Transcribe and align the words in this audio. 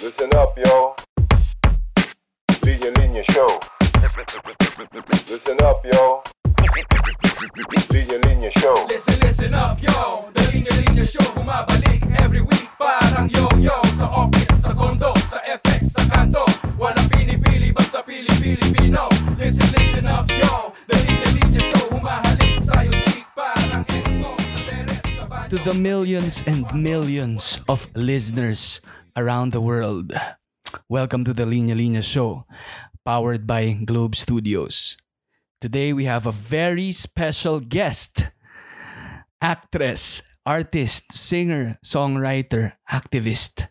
Listen 0.00 0.30
up, 0.34 0.56
yo. 0.56 0.94
Linya 2.62 2.90
Linya 2.98 3.22
Show. 3.32 3.50
Listen 5.26 5.58
up, 5.62 5.84
yo. 5.84 6.22
Linya 7.90 8.18
Linya 8.26 8.50
Show. 8.58 8.74
Listen, 8.88 9.18
listen 9.20 9.54
up, 9.54 9.76
yo 9.82 10.30
The 10.34 10.42
Linya 10.52 10.72
Linya 10.78 11.04
Show. 11.04 11.26
Bumabalik 11.34 12.02
every 12.22 12.40
week 12.40 12.68
Parang 12.78 13.28
yo-yo 13.28 13.74
Sa 13.98 14.06
office, 14.06 14.62
sa 14.62 14.72
condo, 14.72 15.12
sa 15.30 15.42
FX, 15.44 15.92
sa 15.92 16.02
kanto 16.06 16.44
Walang 16.78 17.08
pinipili, 17.10 17.72
basta 17.74 18.02
pili-Pilipino 18.06 19.08
Listen, 19.38 19.66
listen 19.74 20.06
up, 20.06 20.30
yo 20.30 20.72
The 20.86 20.94
Linya 20.94 21.28
Linya 21.34 21.62
Show. 21.74 21.84
Humahalik 21.90 22.62
sa'yo, 22.62 22.92
cheek 23.10 23.26
Parang 23.34 23.82
exo 23.90 24.30
Sa 24.38 24.58
teres, 24.62 25.00
sa 25.18 25.24
banyo 25.26 25.50
To 25.50 25.56
the 25.66 25.74
millions 25.74 26.42
and 26.46 26.62
millions 26.70 27.58
of 27.66 27.90
listeners 27.98 28.80
around 29.18 29.50
the 29.50 29.58
world, 29.58 30.14
welcome 30.86 31.26
to 31.26 31.34
the 31.34 31.42
Linya 31.42 31.74
Linya 31.74 32.06
Show, 32.06 32.46
powered 33.02 33.50
by 33.50 33.74
Globe 33.82 34.14
Studios. 34.14 34.94
Today 35.58 35.90
we 35.90 36.06
have 36.06 36.22
a 36.22 36.30
very 36.30 36.94
special 36.94 37.58
guest 37.58 38.30
actress, 39.42 40.22
artist, 40.46 41.10
singer, 41.10 41.82
songwriter, 41.82 42.78
activist, 42.86 43.66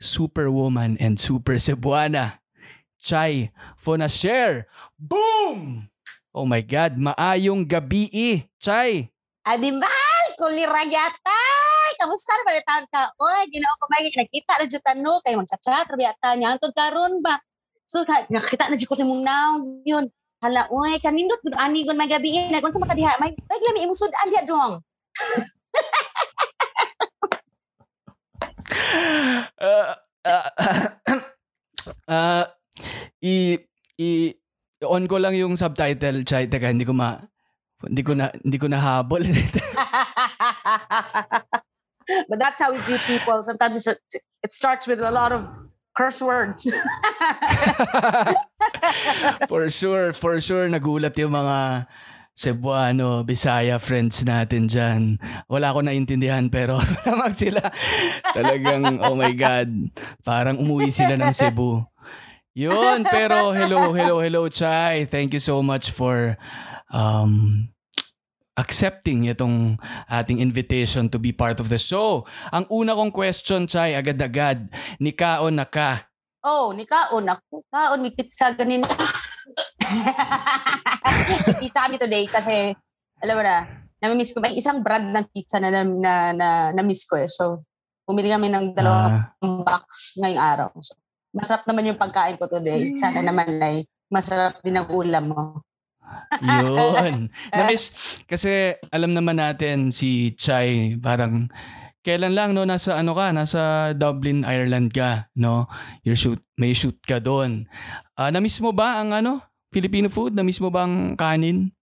superwoman, 0.00 0.96
and 0.96 1.20
super 1.20 1.60
Cebuana, 1.60 2.40
Chai 2.96 3.52
Fonasher. 3.76 4.64
Boom! 4.96 5.92
Oh 6.32 6.48
my 6.48 6.64
God, 6.64 6.96
maayong 6.96 7.68
gabi 7.68 8.08
eh, 8.16 8.48
Chai. 8.56 9.12
Adimal, 9.44 10.24
kuliragyatay! 10.40 11.55
Kamusta 11.96 12.32
na 12.36 12.44
ba 12.44 12.60
taon 12.60 12.86
ka? 12.92 13.02
Oy, 13.16 13.48
ginoo 13.50 13.74
ko 13.80 13.84
may 13.88 14.08
nakita 14.12 14.52
na 14.60 14.64
jud 14.68 14.84
tano 14.84 15.18
kay 15.24 15.34
magchat-chat 15.34 15.88
rabi 15.88 16.04
ata 16.04 16.36
niya 16.36 16.54
antod 16.54 16.76
karon 16.76 17.24
ba. 17.24 17.40
So 17.88 18.04
nakita 18.04 18.68
na 18.68 18.76
jud 18.76 18.88
ko 18.88 18.96
sa 18.96 19.08
mong 19.08 19.24
naong 19.24 19.82
yun. 19.88 20.06
Hala, 20.44 20.68
oy, 20.68 21.00
kanindot 21.00 21.40
gud 21.40 21.56
ani 21.56 21.88
gon 21.88 21.96
may 21.96 22.08
gabi 22.08 22.36
na 22.52 22.60
kung 22.60 22.72
sa 22.72 22.78
makadiha 22.78 23.16
may 23.16 23.32
ay 23.32 23.58
lami 23.64 23.88
imong 23.88 23.96
sudan 23.96 24.28
diha 24.28 24.44
dong. 24.44 24.74
uh, 29.62 29.94
uh, 30.26 30.48
uh, 32.10 32.44
i 33.22 33.56
i 33.96 34.08
on 34.84 35.08
ko 35.08 35.16
lang 35.16 35.32
yung 35.38 35.56
subtitle 35.56 36.20
chay 36.28 36.44
teka 36.50 36.68
hindi 36.68 36.84
ko 36.84 36.92
ma 36.92 37.16
hindi 37.80 38.02
ko 38.04 38.12
na 38.12 38.28
hindi 38.44 38.58
ko 38.60 38.66
nahabol 38.68 39.24
But 42.28 42.38
that's 42.38 42.60
how 42.60 42.72
we 42.72 42.78
greet 42.82 43.02
people. 43.06 43.42
Sometimes 43.42 43.86
it's, 43.86 44.14
it 44.42 44.52
starts 44.52 44.86
with 44.86 45.00
a 45.00 45.10
lot 45.10 45.32
of 45.32 45.46
curse 45.96 46.20
words. 46.20 46.68
for 49.48 49.68
sure 49.72 50.12
for 50.12 50.38
sure 50.40 50.68
nagulat 50.68 51.16
yung 51.16 51.32
mga 51.32 51.88
Cebuano, 52.36 53.24
Bisaya 53.24 53.80
friends 53.80 54.20
natin 54.28 54.68
dyan. 54.68 55.16
Wala 55.48 55.72
ko 55.72 55.80
naintindihan 55.80 56.52
pero 56.52 56.76
lamang 57.08 57.32
sila 57.32 57.64
talagang 58.36 59.00
oh 59.00 59.16
my 59.16 59.32
God. 59.32 59.72
Parang 60.20 60.60
umuwi 60.60 60.92
sila 60.92 61.16
ng 61.16 61.32
Cebu. 61.32 61.80
Yun, 62.52 63.08
pero 63.08 63.56
hello, 63.56 63.92
hello, 63.96 64.20
hello, 64.20 64.48
Chai. 64.52 65.08
Thank 65.08 65.32
you 65.32 65.40
so 65.40 65.64
much 65.64 65.92
for 65.92 66.36
um, 66.92 67.68
accepting 68.56 69.28
itong 69.28 69.76
ating 70.08 70.40
invitation 70.40 71.12
to 71.12 71.20
be 71.20 71.30
part 71.30 71.60
of 71.60 71.68
the 71.68 71.78
show. 71.78 72.24
Ang 72.50 72.64
una 72.72 72.96
kong 72.96 73.12
question, 73.12 73.68
Chai, 73.68 73.92
agad-agad, 73.92 74.72
ni 74.98 75.12
Kaon 75.12 75.60
na 75.60 75.68
ka. 75.68 76.08
oh, 76.46 76.70
ni 76.70 76.86
kaon 76.86 77.26
ako. 77.26 77.66
Kaon, 77.68 78.00
may 78.00 78.14
kitsa 78.14 78.54
ganin. 78.54 78.80
Pizza 81.60 81.80
kami 81.86 81.98
today 81.98 82.30
kasi, 82.30 82.70
alam 83.18 83.34
mo 83.34 83.42
na, 83.42 83.66
namimiss 83.98 84.30
ko. 84.30 84.38
May 84.38 84.54
isang 84.54 84.78
brand 84.78 85.10
ng 85.10 85.26
pizza 85.34 85.58
na, 85.58 85.74
na, 85.74 85.82
na, 85.82 86.12
na, 86.30 86.48
na-miss 86.70 87.02
ko 87.08 87.18
eh. 87.18 87.26
So, 87.26 87.66
bumili 88.06 88.30
kami 88.30 88.46
ng 88.46 88.78
dalawang 88.78 89.26
box 89.66 90.14
ngayong 90.22 90.38
araw. 90.38 90.70
So, 90.78 90.94
masarap 91.34 91.66
naman 91.66 91.90
yung 91.90 91.98
pagkain 91.98 92.38
ko 92.38 92.46
today. 92.46 92.94
Sana 92.94 93.26
naman 93.26 93.58
ay 93.58 93.82
masarap 94.06 94.62
din 94.62 94.78
ang 94.78 94.86
ulam 94.86 95.34
mo. 95.34 95.65
Yun. 96.40 97.28
Namiss, 97.56 97.84
kasi 98.24 98.74
alam 98.88 99.12
naman 99.12 99.36
natin 99.36 99.90
si 99.90 100.32
Chai, 100.34 100.96
parang 100.96 101.48
kailan 102.00 102.32
lang 102.32 102.50
no 102.54 102.62
nasa 102.62 102.94
ano 102.94 103.18
ka 103.18 103.34
nasa 103.34 103.90
Dublin 103.90 104.46
Ireland 104.46 104.94
ka 104.94 105.26
no 105.34 105.66
your 106.06 106.14
shoot 106.14 106.38
may 106.54 106.70
shoot 106.70 106.94
ka 107.02 107.18
doon 107.18 107.66
Ah, 108.14 108.30
namiss 108.30 108.62
mo 108.62 108.70
ba 108.70 109.02
ang 109.02 109.10
ano 109.10 109.42
Filipino 109.74 110.06
food 110.06 110.30
namiss 110.30 110.62
mo 110.62 110.70
ba 110.70 110.86
ang 110.86 111.18
kanin 111.18 111.74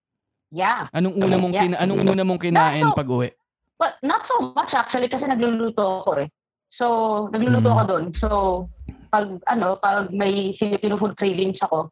Yeah. 0.49 0.89
anong 0.91 1.21
una 1.21 1.37
mong 1.37 1.53
Yeah. 1.53 1.63
kina, 1.69 1.77
anong 1.77 2.01
una 2.09 2.25
mong 2.25 2.41
kinain 2.41 2.73
so- 2.73 2.97
pag 2.97 3.05
uwi 3.05 3.37
But 3.75 4.01
not 4.01 4.25
so 4.25 4.55
much 4.55 4.73
actually 4.73 5.11
kasi 5.11 5.27
nagluluto 5.27 6.01
ako 6.01 6.23
eh. 6.23 6.31
So, 6.71 6.87
nagluluto 7.29 7.69
Mm. 7.69 7.75
ako 7.75 7.83
doon. 7.85 8.05
So, 8.15 8.29
pag 9.11 9.27
ano, 9.51 9.75
pag 9.77 10.15
may 10.15 10.55
Filipino 10.55 10.95
food 10.95 11.19
cravings 11.19 11.59
ako, 11.59 11.91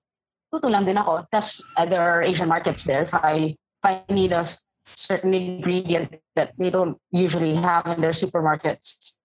luto 0.52 0.68
lang 0.68 0.84
din 0.84 1.00
ako. 1.00 1.24
Tapos, 1.32 1.64
uh, 1.80 1.88
there 1.88 2.04
are 2.04 2.20
Asian 2.20 2.46
markets 2.46 2.84
there. 2.84 3.02
If 3.02 3.16
I, 3.16 3.56
if 3.56 3.82
I 3.82 4.04
need 4.12 4.36
a 4.36 4.44
certain 4.84 5.32
ingredient 5.32 6.20
that 6.36 6.52
they 6.60 6.68
don't 6.68 7.00
usually 7.08 7.56
have 7.56 7.88
in 7.88 8.04
their 8.04 8.12
supermarkets. 8.12 9.16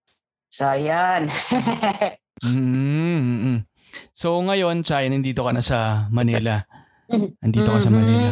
So, 0.47 0.71
ayan. 0.71 1.27
mm 2.47 3.65
so 4.13 4.37
ngayon 4.45 4.85
Chai 4.85 5.09
nandito 5.09 5.41
ka 5.41 5.49
na 5.49 5.63
sa 5.65 6.05
Manila 6.13 6.61
Mhm. 7.09 7.33
nandito 7.41 7.65
ka 7.73 7.79
sa 7.81 7.89
Manila 7.89 8.29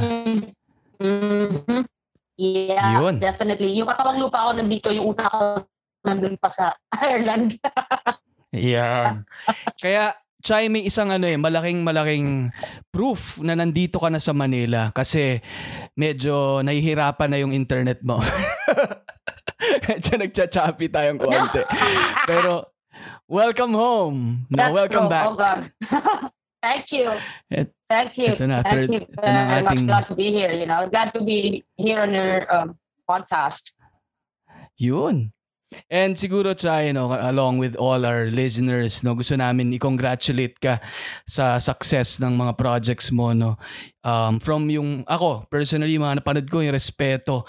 Mhm. 1.01 1.81
Yeah, 2.38 3.00
Yun. 3.00 3.16
definitely. 3.17 3.72
Yung 3.79 3.88
katawang 3.88 4.19
lupa 4.19 4.44
ko 4.45 4.51
nandito, 4.53 4.91
yung 4.91 5.16
una 5.16 5.25
ko 5.25 5.63
nandun 6.03 6.35
pa 6.35 6.51
sa 6.51 6.75
Ireland. 7.07 7.55
Yan. 8.51 9.23
Kaya 9.79 10.11
Chai, 10.45 10.69
may 10.69 10.85
isang 10.85 11.09
ano 11.09 11.25
eh, 11.25 11.41
malaking 11.41 11.81
malaking 11.81 12.53
proof 12.94 13.41
na 13.41 13.57
nandito 13.57 13.97
ka 13.97 14.13
na 14.13 14.22
sa 14.22 14.29
Manila 14.29 14.94
kasi 14.94 15.41
medyo 15.97 16.61
nahihirapan 16.61 17.33
na 17.33 17.41
yung 17.41 17.50
internet 17.50 18.06
mo. 18.06 18.22
medyo 19.89 20.22
nagchachapi 20.22 20.85
tayong 20.94 21.17
konti. 21.17 21.66
Pero 22.29 22.69
welcome 23.25 23.73
home. 23.73 24.45
No, 24.53 24.57
That's 24.69 24.78
welcome 24.78 25.09
true. 25.09 25.13
back. 25.17 25.25
Oh 25.25 25.34
God. 25.41 25.59
Thank 26.61 26.94
you. 26.94 27.09
Et- 27.50 27.73
Thank 27.85 28.17
you. 28.17 28.34
Ito 28.34 28.45
na, 28.45 28.61
Thank 28.61 28.73
third- 28.73 28.89
you 28.94 29.01
ito 29.05 29.17
na 29.22 29.41
ating- 29.66 29.85
Glad 29.89 30.05
to 30.09 30.16
be 30.17 30.29
here. 30.29 30.53
You 30.53 30.66
know, 30.66 30.85
glad 30.89 31.09
to 31.13 31.22
be 31.22 31.61
here 31.78 32.01
on 32.05 32.13
your 32.13 32.45
um, 32.50 32.78
podcast. 33.05 33.73
Yun. 34.78 35.29
And 35.91 36.17
siguro 36.17 36.57
Chai, 36.57 36.91
no, 36.91 37.13
along 37.13 37.61
with 37.61 37.75
all 37.77 38.03
our 38.05 38.27
listeners, 38.31 39.03
no, 39.05 39.13
gusto 39.13 39.37
namin 39.37 39.73
i-congratulate 39.75 40.57
ka 40.57 40.81
sa 41.27 41.61
success 41.61 42.17
ng 42.19 42.33
mga 42.33 42.53
projects 42.57 43.13
mo, 43.13 43.31
no. 43.31 43.59
Um, 44.05 44.37
from 44.37 44.69
yung, 44.69 45.01
ako, 45.09 45.49
personally, 45.49 45.97
mga 45.97 46.21
napanood 46.21 46.45
ko, 46.45 46.61
yung 46.61 46.77
Respeto, 46.77 47.45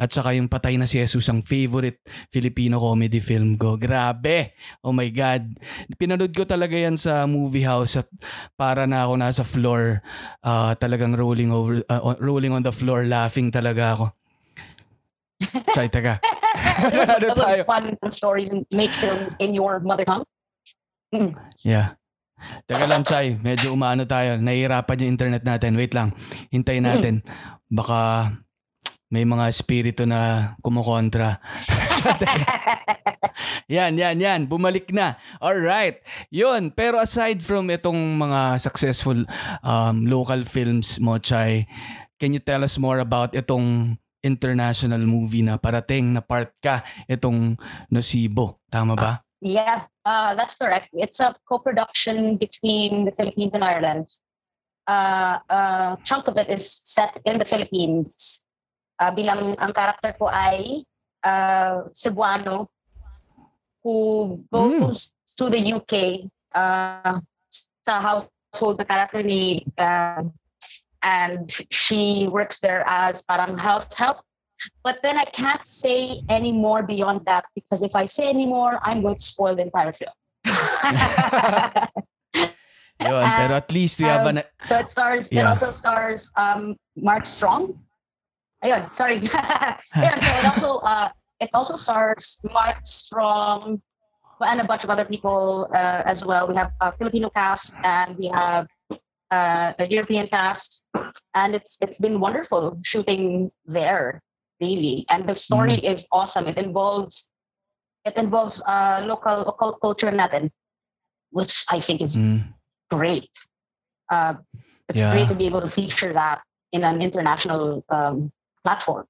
at 0.00 0.08
saka 0.08 0.32
yung 0.32 0.48
Patay 0.48 0.80
na 0.80 0.88
si 0.88 0.96
Jesus, 0.96 1.28
ang 1.28 1.44
favorite 1.44 2.00
Filipino 2.32 2.80
comedy 2.80 3.20
film 3.20 3.60
ko. 3.60 3.76
Grabe! 3.76 4.56
Oh 4.80 4.92
my 4.96 5.08
God! 5.12 5.60
Pinanood 6.00 6.32
ko 6.32 6.48
talaga 6.48 6.72
yan 6.76 6.96
sa 6.96 7.28
movie 7.28 7.64
house 7.68 8.00
at 8.00 8.08
para 8.56 8.88
na 8.88 9.04
ako 9.04 9.12
nasa 9.20 9.44
floor, 9.44 10.00
ah, 10.40 10.72
talagang 10.80 11.12
rolling 11.12 11.52
over, 11.52 11.84
on- 11.92 12.20
rolling 12.20 12.56
on 12.56 12.64
the 12.64 12.72
floor, 12.72 13.04
laughing 13.04 13.52
talaga 13.52 13.96
ako. 13.96 14.06
Chai, 15.76 15.92
taga. 15.92 16.18
Was, 16.92 17.10
Ano 17.18 17.34
tayo? 17.34 17.62
fun 17.64 17.84
stories 18.10 18.50
and 18.50 18.66
make 18.70 18.92
films 18.94 19.34
in 19.38 19.54
your 19.54 19.80
mother 19.80 20.04
tongue. 20.04 20.24
Yeah. 21.64 21.96
Teka 22.70 22.86
lang, 22.86 23.02
Chay. 23.02 23.34
Medyo 23.34 23.74
umaano 23.74 24.06
tayo. 24.06 24.38
Nahihirapan 24.38 25.02
yung 25.02 25.10
internet 25.18 25.42
natin. 25.42 25.74
Wait 25.74 25.90
lang. 25.90 26.14
Hintayin 26.54 26.86
natin. 26.86 27.26
Baka 27.66 28.30
may 29.10 29.24
mga 29.26 29.48
espiritu 29.50 30.06
na 30.06 30.54
kumukontra. 30.62 31.40
yan, 33.72 33.96
yan, 33.98 34.16
yan. 34.20 34.40
Bumalik 34.46 34.92
na. 34.94 35.18
Alright. 35.42 35.98
Yun. 36.30 36.70
Pero 36.70 37.00
aside 37.02 37.42
from 37.42 37.72
itong 37.72 38.20
mga 38.20 38.60
successful 38.62 39.18
um, 39.64 40.06
local 40.06 40.44
films 40.46 41.00
mo, 41.02 41.18
Chay, 41.18 41.66
can 42.22 42.30
you 42.30 42.42
tell 42.42 42.62
us 42.62 42.78
more 42.78 43.00
about 43.02 43.34
itong 43.34 43.98
international 44.22 45.02
movie 45.02 45.42
na 45.42 45.56
parating 45.56 46.14
na 46.14 46.22
part 46.22 46.50
ka 46.58 46.82
itong 47.06 47.54
Nosibo. 47.90 48.58
Tama 48.70 48.98
ba? 48.98 49.22
Yeah, 49.40 49.86
uh, 50.02 50.34
that's 50.34 50.58
correct. 50.58 50.90
It's 50.92 51.20
a 51.20 51.34
co-production 51.46 52.36
between 52.36 53.06
the 53.06 53.14
Philippines 53.14 53.54
and 53.54 53.62
Ireland. 53.62 54.10
Uh, 54.88 55.38
a 55.48 55.60
chunk 56.02 56.26
of 56.26 56.36
it 56.38 56.48
is 56.48 56.64
set 56.66 57.20
in 57.24 57.38
the 57.38 57.44
Philippines. 57.44 58.40
Uh, 58.98 59.14
bilang 59.14 59.54
ang 59.62 59.70
character 59.70 60.10
ko 60.18 60.26
ay 60.26 60.82
uh, 61.22 61.86
Cebuano 61.94 62.66
who 63.84 64.42
goes 64.50 65.14
to 65.38 65.46
the 65.46 65.62
UK 65.62 66.26
uh, 66.50 67.22
sa 67.86 67.94
household 68.02 68.82
na 68.82 68.84
character 68.84 69.22
ni 69.22 69.62
uh, 69.78 70.26
and 71.02 71.50
she 71.70 72.28
works 72.28 72.58
there 72.60 72.82
as 72.86 73.22
parang 73.22 73.56
house 73.58 73.92
help. 73.94 74.18
But 74.82 74.98
then 75.02 75.16
I 75.16 75.24
can't 75.24 75.64
say 75.66 76.20
any 76.28 76.50
more 76.50 76.82
beyond 76.82 77.24
that 77.26 77.44
because 77.54 77.82
if 77.82 77.94
I 77.94 78.06
say 78.06 78.28
any 78.28 78.46
more, 78.46 78.80
I'm 78.82 79.02
going 79.02 79.14
to 79.16 79.22
spoil 79.22 79.54
the 79.54 79.62
entire 79.62 79.92
film. 79.92 80.10
Yun, 82.98 83.22
pero 83.30 83.54
at 83.54 83.70
least 83.70 84.00
we 84.00 84.06
have 84.06 84.26
Um, 84.26 84.38
an... 84.38 84.42
So 84.66 84.78
it 84.78 84.90
stars. 84.90 85.30
yeah. 85.30 85.42
It 85.42 85.46
also 85.46 85.70
stars 85.70 86.32
um, 86.34 86.74
Mark 86.96 87.26
Strong. 87.26 87.78
Ayun, 88.64 88.90
sorry. 88.92 89.20
Ayun, 89.94 90.18
so 90.18 90.34
it 90.34 90.44
also 90.50 90.70
uh, 90.82 91.08
it 91.38 91.50
also 91.54 91.76
stars 91.78 92.42
Mark 92.50 92.82
Strong 92.82 93.80
and 94.42 94.60
a 94.60 94.64
bunch 94.66 94.82
of 94.82 94.90
other 94.90 95.04
people 95.04 95.70
uh, 95.74 96.02
as 96.04 96.26
well. 96.26 96.48
We 96.50 96.56
have 96.58 96.72
a 96.82 96.90
Filipino 96.90 97.30
cast 97.30 97.78
and 97.84 98.18
we 98.18 98.26
have 98.34 98.66
uh, 99.30 99.72
a 99.78 99.86
European 99.86 100.28
cast, 100.28 100.82
and 101.34 101.54
it's 101.54 101.78
it's 101.80 101.98
been 101.98 102.20
wonderful 102.20 102.78
shooting 102.84 103.50
there, 103.66 104.20
really. 104.60 105.04
And 105.10 105.26
the 105.28 105.34
story 105.34 105.76
is 105.80 106.06
awesome. 106.12 106.46
It 106.46 106.58
involves 106.58 107.28
it 108.04 108.16
involves 108.16 108.62
uh, 108.66 109.02
local 109.04 109.48
occult 109.48 109.80
culture 109.80 110.10
natin, 110.10 110.50
which 111.30 111.64
I 111.70 111.80
think 111.80 112.00
is 112.00 112.16
Mm, 112.16 112.54
great. 112.90 113.28
Uh, 114.08 114.40
it's 114.88 115.00
Yeah. 115.04 115.12
great 115.12 115.28
to 115.28 115.36
be 115.36 115.44
able 115.46 115.60
to 115.60 115.68
feature 115.68 116.12
that 116.16 116.40
in 116.72 116.84
an 116.84 117.02
international 117.04 117.84
um, 117.92 118.32
platform. 118.64 119.04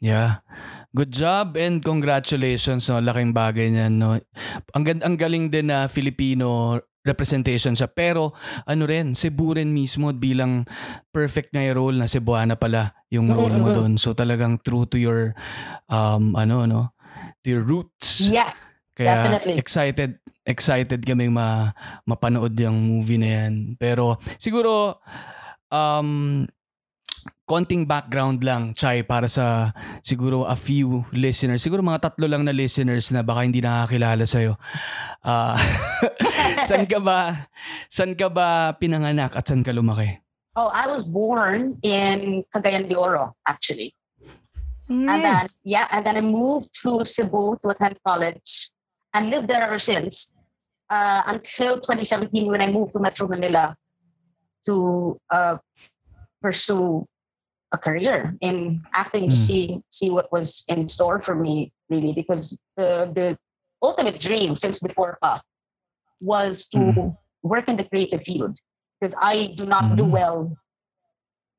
yeah. 0.00 0.44
Good 0.92 1.14
job 1.16 1.56
and 1.56 1.80
congratulations 1.80 2.84
no 2.92 3.00
laking 3.00 3.32
bagay 3.32 3.72
niyan 3.72 3.96
no. 3.96 4.20
Ang 4.76 4.84
ang 5.00 5.16
galing 5.16 5.48
din 5.48 5.72
na 5.72 5.88
Filipino 5.88 6.76
representation 7.02 7.74
siya 7.74 7.90
pero 7.90 8.30
ano 8.66 8.86
rin 8.86 9.14
Cebu 9.14 9.58
rin 9.58 9.70
mismo 9.74 10.10
bilang 10.14 10.62
perfect 11.10 11.50
nga 11.50 11.62
yung 11.62 11.76
role 11.78 11.96
na 11.98 12.06
Cebuana 12.06 12.54
pala 12.54 12.94
yung 13.10 13.28
role 13.30 13.58
mo 13.58 13.68
doon 13.74 13.98
so 13.98 14.14
talagang 14.14 14.58
true 14.62 14.86
to 14.86 14.96
your 14.96 15.34
um 15.90 16.32
ano 16.38 16.64
no 16.64 16.80
to 17.42 17.52
your 17.58 17.66
roots 17.66 18.30
Yeah, 18.30 18.54
Kaya 18.92 19.18
Definitely. 19.18 19.56
excited 19.58 20.10
excited 20.44 21.00
kami 21.02 21.30
ma 21.30 21.70
mapanood 22.04 22.52
yung 22.58 22.76
movie 22.82 23.16
na 23.16 23.28
yan. 23.46 23.78
Pero 23.80 24.18
siguro 24.36 25.00
um 25.72 26.42
konting 27.52 27.84
background 27.84 28.40
lang, 28.40 28.72
Chai, 28.72 29.04
para 29.04 29.28
sa 29.28 29.76
siguro 30.00 30.48
a 30.48 30.56
few 30.56 31.04
listeners. 31.12 31.60
Siguro 31.60 31.84
mga 31.84 32.08
tatlo 32.08 32.24
lang 32.24 32.48
na 32.48 32.56
listeners 32.56 33.12
na 33.12 33.20
baka 33.20 33.44
hindi 33.44 33.60
nakakilala 33.60 34.24
sa'yo. 34.24 34.56
Ah, 35.20 35.60
san 36.68 36.88
ka 36.88 36.96
ba, 36.96 37.52
san 37.92 38.16
ka 38.16 38.32
ba 38.32 38.72
pinanganak 38.80 39.36
at 39.36 39.44
san 39.44 39.60
ka 39.60 39.68
lumaki? 39.68 40.16
Oh, 40.56 40.72
I 40.72 40.88
was 40.88 41.04
born 41.04 41.76
in 41.84 42.48
Cagayan 42.48 42.88
de 42.88 42.96
Oro, 42.96 43.36
actually. 43.44 43.92
And 44.88 45.24
then, 45.24 45.48
yeah, 45.64 45.88
and 45.92 46.04
then 46.04 46.16
I 46.16 46.20
moved 46.20 46.72
to 46.82 47.04
Cebu 47.04 47.56
to 47.64 47.72
attend 47.72 47.96
college 48.04 48.68
and 49.14 49.30
lived 49.30 49.48
there 49.48 49.62
ever 49.62 49.78
since 49.78 50.32
uh, 50.90 51.22
until 51.28 51.80
2017 51.80 52.48
when 52.48 52.60
I 52.60 52.68
moved 52.68 52.92
to 52.92 53.00
Metro 53.00 53.28
Manila 53.28 53.76
to 54.66 55.16
uh, 55.30 55.56
pursue 56.42 57.06
a 57.72 57.78
career 57.78 58.36
in 58.40 58.82
acting 58.92 59.28
to 59.28 59.36
Hmm. 59.36 59.42
see 59.46 59.80
see 59.90 60.10
what 60.10 60.30
was 60.30 60.64
in 60.68 60.88
store 60.88 61.18
for 61.18 61.34
me 61.34 61.72
really 61.88 62.12
because 62.12 62.56
the 62.76 63.10
the 63.18 63.38
ultimate 63.82 64.20
dream 64.20 64.54
since 64.56 64.78
before 64.78 65.18
pa 65.22 65.40
was 66.20 66.68
to 66.68 66.92
Hmm. 66.92 67.08
work 67.42 67.66
in 67.68 67.76
the 67.76 67.84
creative 67.84 68.22
field 68.22 68.58
because 69.00 69.14
I 69.20 69.46
do 69.56 69.64
not 69.66 69.96
do 69.96 70.04
Hmm. 70.04 70.12
well 70.18 70.38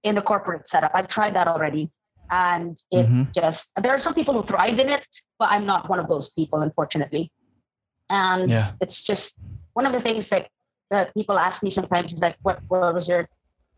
in 0.04 0.15
the 0.15 0.21
corporate 0.21 0.68
setup. 0.68 0.92
I've 0.94 1.07
tried 1.07 1.33
that 1.36 1.48
already 1.48 1.89
and 2.31 2.77
it 2.92 3.07
Mhm. 3.07 3.33
just 3.36 3.71
there 3.81 3.94
are 3.94 4.00
some 4.00 4.13
people 4.13 4.33
who 4.33 4.44
thrive 4.44 4.80
in 4.80 4.89
it 4.89 5.06
but 5.38 5.51
i'm 5.51 5.65
not 5.65 5.89
one 5.89 6.00
of 6.00 6.07
those 6.07 6.31
people 6.31 6.62
unfortunately 6.62 7.30
and 8.10 8.50
Yeah. 8.50 8.71
it's 8.80 9.04
just 9.04 9.38
one 9.74 9.86
of 9.86 9.92
the 9.92 10.00
things 10.00 10.30
that, 10.30 10.48
that 10.89 11.13
people 11.13 11.38
ask 11.38 11.63
me 11.63 11.69
sometimes 11.69 12.13
is 12.13 12.21
like 12.21 12.38
what, 12.44 12.62
what 12.69 12.94
was 12.94 13.10
your 13.10 13.27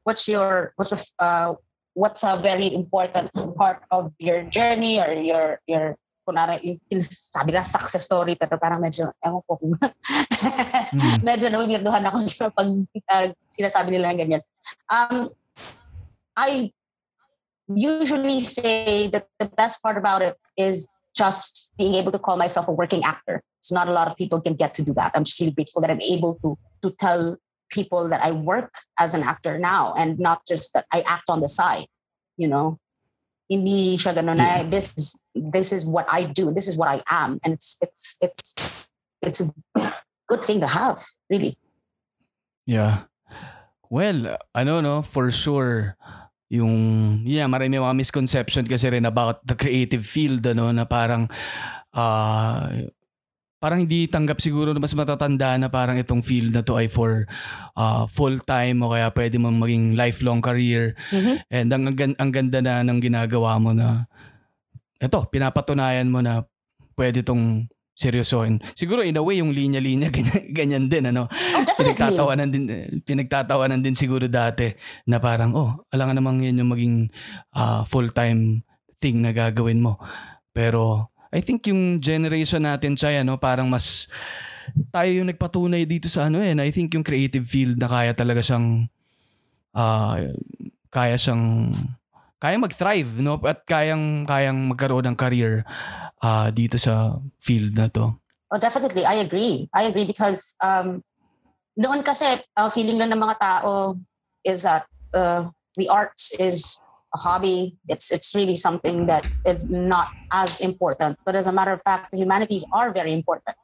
what's 0.04 0.28
your 0.28 0.74
what's 0.76 0.94
a 0.94 1.24
uh, 1.24 1.56
what's 1.96 2.28
a 2.28 2.36
very 2.36 2.70
important 2.76 3.32
part 3.56 3.82
of 3.90 4.12
your 4.20 4.44
journey 4.52 5.00
or 5.00 5.10
your 5.16 5.64
your 5.66 5.96
kunwari, 6.28 6.82
yung 6.92 7.02
sabi 7.02 7.54
na 7.56 7.62
success 7.64 8.04
story 8.04 8.36
pero 8.36 8.60
parang 8.60 8.84
medyo 8.84 9.10
ewan 9.24 9.42
ko 9.48 9.56
kung 9.58 9.74
Mm. 10.96 11.22
medyo 11.28 11.50
nawimirduhan 11.50 12.06
ako 12.08 12.18
sa 12.30 12.48
pag 12.54 12.70
uh, 13.10 13.28
sinasabi 13.50 13.90
nila 13.96 14.14
ng 14.14 14.20
ganyan 14.22 14.44
um 14.92 15.32
I 16.36 16.72
usually 17.68 18.44
say 18.44 19.08
that 19.08 19.28
the 19.40 19.48
best 19.48 19.82
part 19.82 19.98
about 19.98 20.22
it 20.22 20.36
is 20.58 20.92
just 21.16 21.72
being 21.80 21.96
able 21.96 22.12
to 22.12 22.20
call 22.20 22.36
myself 22.38 22.68
a 22.68 22.76
working 22.76 23.04
actor. 23.04 23.42
It's 23.60 23.72
not 23.72 23.88
a 23.88 23.96
lot 23.96 24.08
of 24.08 24.20
people 24.20 24.42
can 24.42 24.54
get 24.54 24.76
to 24.76 24.84
do 24.84 24.94
that. 25.00 25.16
I'm 25.16 25.24
just 25.24 25.40
really 25.40 25.56
grateful 25.56 25.82
that 25.82 25.90
I'm 25.90 26.04
able 26.04 26.36
to 26.44 26.60
to 26.84 26.92
tell 26.92 27.40
people 27.76 28.08
that 28.08 28.24
I 28.24 28.32
work 28.32 28.72
as 28.96 29.12
an 29.12 29.28
actor 29.28 29.60
now 29.60 29.92
and 30.00 30.16
not 30.16 30.48
just 30.48 30.72
that 30.72 30.88
I 30.96 31.04
act 31.04 31.28
on 31.28 31.44
the 31.44 31.52
side, 31.52 31.92
you 32.40 32.48
know. 32.48 32.80
Hindi 33.52 34.00
siya 34.00 34.16
ganun 34.16 34.40
na, 34.40 34.64
this 34.64 34.96
is 34.98 35.22
this 35.36 35.70
is 35.76 35.86
what 35.86 36.08
I 36.10 36.26
do. 36.26 36.50
This 36.50 36.72
is 36.72 36.80
what 36.80 36.88
I 36.88 37.04
am 37.12 37.38
and 37.44 37.54
it's 37.54 37.78
it's 37.84 38.18
it's 38.18 38.50
it's 39.22 39.40
a 39.44 39.52
good 40.26 40.42
thing 40.42 40.64
to 40.64 40.70
have, 40.72 41.04
really. 41.30 41.54
Yeah. 42.66 43.06
Well, 43.86 44.42
ano 44.58 44.82
no, 44.82 45.06
for 45.06 45.30
sure, 45.30 45.94
yung, 46.50 47.22
yeah, 47.26 47.46
marami 47.46 47.78
mga 47.78 47.98
misconception 47.98 48.66
kasi 48.66 48.90
rin 48.90 49.06
about 49.06 49.46
the 49.46 49.54
creative 49.54 50.06
field, 50.06 50.46
ano, 50.46 50.74
na 50.74 50.86
parang, 50.86 51.30
ah, 51.94 52.70
parang 53.60 53.88
hindi 53.88 54.06
tanggap 54.06 54.38
siguro 54.44 54.76
na 54.76 54.84
mas 54.84 54.94
matatanda 54.94 55.58
na 55.58 55.72
parang 55.72 55.98
itong 55.98 56.22
field 56.22 56.54
na 56.54 56.62
to 56.62 56.78
ay 56.78 56.92
for 56.92 57.26
ah, 57.74 58.06
full-time 58.06 58.78
o 58.84 58.92
kaya 58.94 59.10
pwede 59.16 59.40
mong 59.42 59.58
maging 59.58 59.86
lifelong 59.98 60.44
career. 60.44 60.94
Mhm. 61.10 61.34
And 61.50 61.68
ang, 61.72 61.84
ang, 61.90 62.14
ang 62.20 62.32
ganda 62.32 62.60
na 62.62 62.84
ng 62.86 63.00
ginagawa 63.02 63.58
mo 63.58 63.72
na, 63.74 64.06
eto, 65.02 65.26
pinapatunayan 65.32 66.12
mo 66.12 66.20
na 66.22 66.44
pwede 67.00 67.24
tong 67.26 67.68
seryosohin. 67.96 68.60
Siguro 68.76 69.00
in 69.08 69.16
a 69.16 69.24
way, 69.24 69.40
yung 69.40 69.56
linya-linya, 69.56 70.12
ganyan, 70.16 70.44
ganyan 70.52 70.86
din, 70.92 71.04
ano? 71.16 71.32
Oh, 71.32 71.64
definitely. 71.64 71.96
pinagtatawanan 71.96 72.50
din 72.52 72.64
pinagtatawanan 73.08 73.80
din 73.80 73.96
siguro 73.96 74.28
dati 74.28 74.68
na 75.08 75.24
parang 75.24 75.56
oh 75.56 75.72
alangan 75.96 76.20
namang 76.20 76.44
yan 76.44 76.60
yung 76.60 76.72
maging 76.76 76.96
ah, 77.56 77.88
full-time 77.88 78.68
thing 79.00 79.24
na 79.24 79.32
gagawin 79.32 79.80
mo 79.80 79.96
pero 80.52 81.12
I 81.36 81.44
think 81.44 81.68
yung 81.68 82.00
generation 82.00 82.64
natin 82.64 82.96
siya 82.96 83.28
no 83.28 83.36
parang 83.36 83.68
mas 83.68 84.08
tayo 84.96 85.12
yung 85.12 85.28
nagpatunay 85.28 85.84
dito 85.84 86.08
sa 86.08 86.32
ano 86.32 86.40
eh 86.40 86.56
I 86.56 86.72
think 86.72 86.96
yung 86.96 87.04
creative 87.04 87.44
field 87.44 87.76
na 87.76 87.92
kaya 87.92 88.16
talaga 88.16 88.40
siyang 88.40 88.88
ah, 89.76 90.16
kaya 90.88 91.20
siyang 91.20 91.76
kaya 92.40 92.56
mag-thrive 92.56 93.20
no 93.20 93.36
at 93.44 93.68
kayang 93.68 94.24
kayang 94.24 94.72
magkaroon 94.72 95.12
ng 95.12 95.18
career 95.20 95.68
ah, 96.24 96.48
dito 96.56 96.80
sa 96.80 97.20
field 97.44 97.76
na 97.76 97.92
to 97.92 98.16
Oh, 98.56 98.62
definitely. 98.62 99.06
I 99.06 99.16
agree. 99.26 99.70
I 99.74 99.90
agree 99.90 100.06
because 100.06 100.56
um, 100.62 101.02
noon 101.76 102.06
kasi 102.06 102.40
uh, 102.56 102.70
feeling 102.70 103.02
lang 103.02 103.10
ng 103.12 103.20
mga 103.20 103.36
tao 103.42 103.98
is 104.46 104.64
that 104.64 104.86
uh, 105.12 105.50
the 105.76 105.90
arts 105.90 106.32
is 106.38 106.80
a 107.16 107.18
hobby. 107.18 107.80
It's 107.88 108.12
it's 108.12 108.36
really 108.36 108.56
something 108.60 109.08
that 109.08 109.24
is 109.48 109.72
not 109.72 110.12
as 110.32 110.60
important. 110.60 111.18
But 111.26 111.36
as 111.40 111.48
a 111.48 111.56
matter 111.56 111.72
of 111.72 111.82
fact, 111.82 112.12
the 112.12 112.20
humanities 112.20 112.68
are 112.76 112.92
very 112.92 113.14
important. 113.16 113.56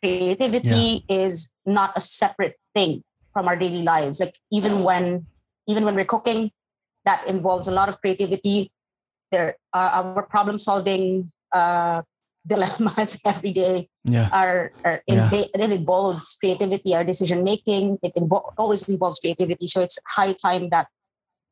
Creativity 0.00 1.02
is 1.08 1.52
not 1.66 1.90
a 1.96 2.00
separate 2.00 2.54
thing 2.74 3.02
from 3.34 3.48
our 3.50 3.56
daily 3.58 3.82
lives. 3.82 4.20
Like 4.22 4.38
even 4.54 4.86
when 4.86 5.26
even 5.66 5.84
when 5.84 5.94
we're 5.98 6.08
cooking, 6.08 6.50
that 7.04 7.26
involves 7.26 7.66
a 7.68 7.74
lot 7.74 7.88
of 7.90 8.00
creativity. 8.00 8.70
There, 9.30 9.60
uh, 9.76 10.16
our 10.16 10.24
problem 10.24 10.56
solving 10.56 11.28
uh, 11.52 12.00
dilemmas 12.48 13.20
every 13.28 13.52
day 13.52 13.92
yeah 14.08 14.32
are, 14.32 14.72
are 14.88 15.04
Yeah. 15.04 15.28
it, 15.28 15.52
it 15.52 15.60
involves 15.68 16.32
creativity, 16.40 16.96
our 16.96 17.04
decision 17.04 17.44
making. 17.44 17.98
It 18.00 18.16
invo- 18.16 18.56
always 18.56 18.88
involves 18.88 19.20
creativity. 19.20 19.66
So 19.68 19.84
it's 19.84 19.98
high 20.16 20.32
time 20.32 20.70
that 20.72 20.88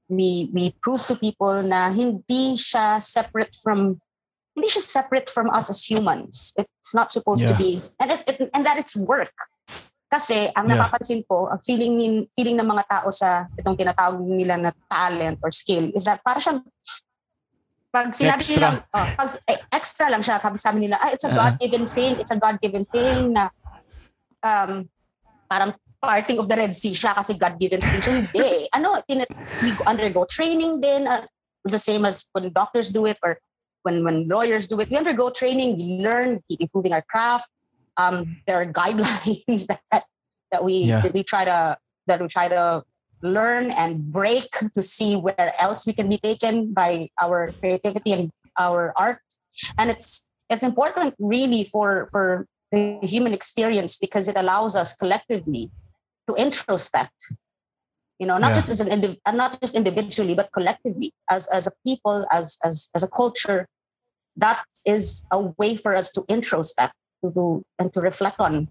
we 0.09 0.51
we 0.55 0.71
prove 0.83 1.03
to 1.07 1.19
people 1.19 1.63
na 1.67 1.91
hindi 1.91 2.55
siya 2.55 3.03
separate 3.03 3.55
from 3.59 3.99
hindi 4.57 4.69
siya 4.71 4.83
separate 4.83 5.29
from 5.29 5.51
us 5.53 5.69
as 5.69 5.85
humans. 5.85 6.55
It's 6.57 6.95
not 6.95 7.13
supposed 7.13 7.45
to 7.51 7.55
Yeah. 7.55 7.61
be 7.61 7.71
and 8.01 8.09
it, 8.15 8.23
it, 8.27 8.37
and 8.55 8.63
that 8.65 8.79
it's 8.79 8.97
work. 8.97 9.35
Kasi 10.07 10.49
ang 10.55 10.71
Yeah. 10.71 10.79
napapansin 10.79 11.27
ko, 11.27 11.51
ang 11.51 11.59
feeling 11.59 11.99
nin, 11.99 12.15
feeling 12.31 12.55
ng 12.57 12.65
mga 12.65 12.87
tao 12.87 13.11
sa 13.11 13.51
itong 13.59 13.75
tinatawag 13.75 14.23
nila 14.23 14.55
na 14.57 14.71
talent 14.87 15.43
or 15.43 15.51
skill 15.51 15.91
is 15.93 16.07
that 16.07 16.23
para 16.23 16.39
siyang 16.39 16.63
pag 17.91 18.13
sinabi 18.13 18.45
Extra. 18.45 18.55
nila, 18.55 18.69
oh, 18.93 19.09
pag 19.17 19.29
eh, 19.49 19.59
extra 19.73 20.07
lang 20.13 20.21
siya, 20.21 20.37
sabi 20.37 20.57
sabi 20.61 20.79
nila, 20.85 21.01
ah, 21.01 21.11
it's 21.17 21.25
a 21.25 21.33
Ah. 21.33 21.37
God-given 21.49 21.89
thing, 21.89 22.13
it's 22.21 22.29
a 22.31 22.37
God-given 22.37 22.85
thing 22.93 23.33
na 23.33 23.49
um, 24.45 24.85
parang 25.49 25.73
parting 26.07 26.39
of 26.39 26.47
the 26.47 26.55
Red 26.55 26.71
Sea 26.79 26.95
siya 26.95 27.19
kasi 27.19 27.35
God-given 27.35 27.83
thing 27.83 27.99
siya. 28.01 28.15
Hindi. 28.23 28.71
Ano, 28.71 29.03
tin- 29.03 29.27
we 29.67 29.75
undergo 29.83 30.23
training 30.31 30.79
din, 30.79 31.11
uh, 31.11 31.27
the 31.67 31.83
same 31.83 32.07
as 32.07 32.31
when 32.31 32.55
doctors 32.55 32.95
do 32.95 33.11
it 33.11 33.19
or 33.27 33.43
when 33.83 34.07
when 34.07 34.31
lawyers 34.31 34.71
do 34.71 34.79
it. 34.79 34.87
We 34.87 34.95
undergo 34.97 35.35
training, 35.35 35.75
we 35.75 35.99
learn, 35.99 36.39
keep 36.47 36.63
improving 36.63 36.95
our 36.95 37.03
craft. 37.03 37.51
Um, 37.99 38.39
there 38.47 38.55
are 38.63 38.69
guidelines 38.71 39.67
that 39.71 40.07
that 40.55 40.63
we 40.63 40.87
Yeah. 40.87 41.03
that 41.03 41.11
we 41.11 41.27
try 41.27 41.43
to 41.43 41.75
that 42.07 42.23
we 42.23 42.31
try 42.31 42.47
to 42.47 42.87
learn 43.25 43.75
and 43.75 44.13
break 44.15 44.53
to 44.77 44.83
see 44.85 45.19
where 45.19 45.51
else 45.59 45.87
we 45.89 45.93
can 45.97 46.07
be 46.07 46.21
taken 46.23 46.71
by 46.71 47.11
our 47.19 47.51
creativity 47.59 48.15
and 48.15 48.31
our 48.55 48.95
art. 48.95 49.25
And 49.75 49.91
it's 49.91 50.31
it's 50.47 50.63
important 50.63 51.19
really 51.19 51.67
for 51.67 52.07
for 52.15 52.47
the 52.71 52.99
human 53.03 53.33
experience 53.35 53.99
because 53.99 54.29
it 54.31 54.37
allows 54.39 54.77
us 54.77 54.95
collectively 54.95 55.71
to 56.27 56.35
introspect 56.35 57.35
you 58.19 58.27
know 58.27 58.39
not 58.39 58.51
Yeah. 58.51 58.55
just 58.55 58.69
as 58.69 58.81
an 58.81 58.89
indiv- 58.89 59.21
uh, 59.27 59.33
not 59.33 59.59
just 59.61 59.75
individually 59.75 60.35
but 60.35 60.51
collectively 60.53 61.13
as 61.31 61.49
as 61.49 61.67
a 61.67 61.73
people 61.87 62.27
as 62.33 62.59
as 62.65 62.91
as 62.95 63.03
a 63.05 63.09
culture 63.11 63.67
that 64.37 64.65
is 64.85 65.27
a 65.33 65.41
way 65.59 65.77
for 65.77 65.95
us 65.95 66.13
to 66.13 66.25
introspect 66.29 66.95
to 67.25 67.31
do 67.33 67.63
and 67.79 67.93
to 67.93 68.01
reflect 68.01 68.41
on 68.41 68.69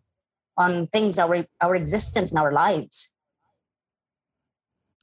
on 0.58 0.88
things 0.88 1.20
our 1.20 1.46
our 1.62 1.76
existence 1.76 2.32
in 2.32 2.38
our 2.38 2.52
lives 2.52 3.12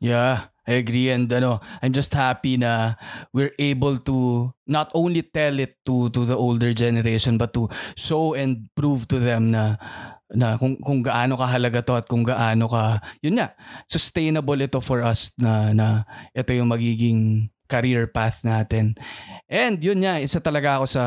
Yeah, 0.03 0.51
I 0.67 0.83
agree 0.83 1.15
and 1.15 1.31
ano, 1.31 1.63
I'm 1.79 1.95
just 1.95 2.11
happy 2.11 2.59
na 2.59 2.99
we're 3.31 3.55
able 3.55 4.03
to 4.03 4.51
not 4.67 4.91
only 4.99 5.23
tell 5.23 5.63
it 5.63 5.79
to 5.87 6.11
to 6.11 6.27
the 6.27 6.35
older 6.35 6.75
generation 6.75 7.39
but 7.39 7.55
to 7.55 7.71
show 7.95 8.35
and 8.35 8.67
prove 8.75 9.07
to 9.15 9.23
them 9.23 9.55
na 9.55 9.79
na 10.33 10.57
kung 10.57 10.81
kung 10.81 11.05
gaano 11.05 11.37
kahalaga 11.37 11.85
to 11.85 11.95
at 11.97 12.07
kung 12.09 12.25
gaano 12.25 12.69
ka 12.69 13.05
yun 13.21 13.37
nga 13.37 13.53
sustainable 13.85 14.57
ito 14.57 14.81
for 14.81 15.05
us 15.05 15.33
na 15.37 15.77
na 15.77 16.09
ito 16.33 16.51
yung 16.57 16.73
magiging 16.73 17.53
career 17.73 18.05
path 18.05 18.45
natin. 18.45 19.01
And 19.49 19.81
yun 19.81 20.05
nga 20.05 20.21
isa 20.21 20.45
talaga 20.45 20.77
ako 20.77 20.87
sa 20.93 21.05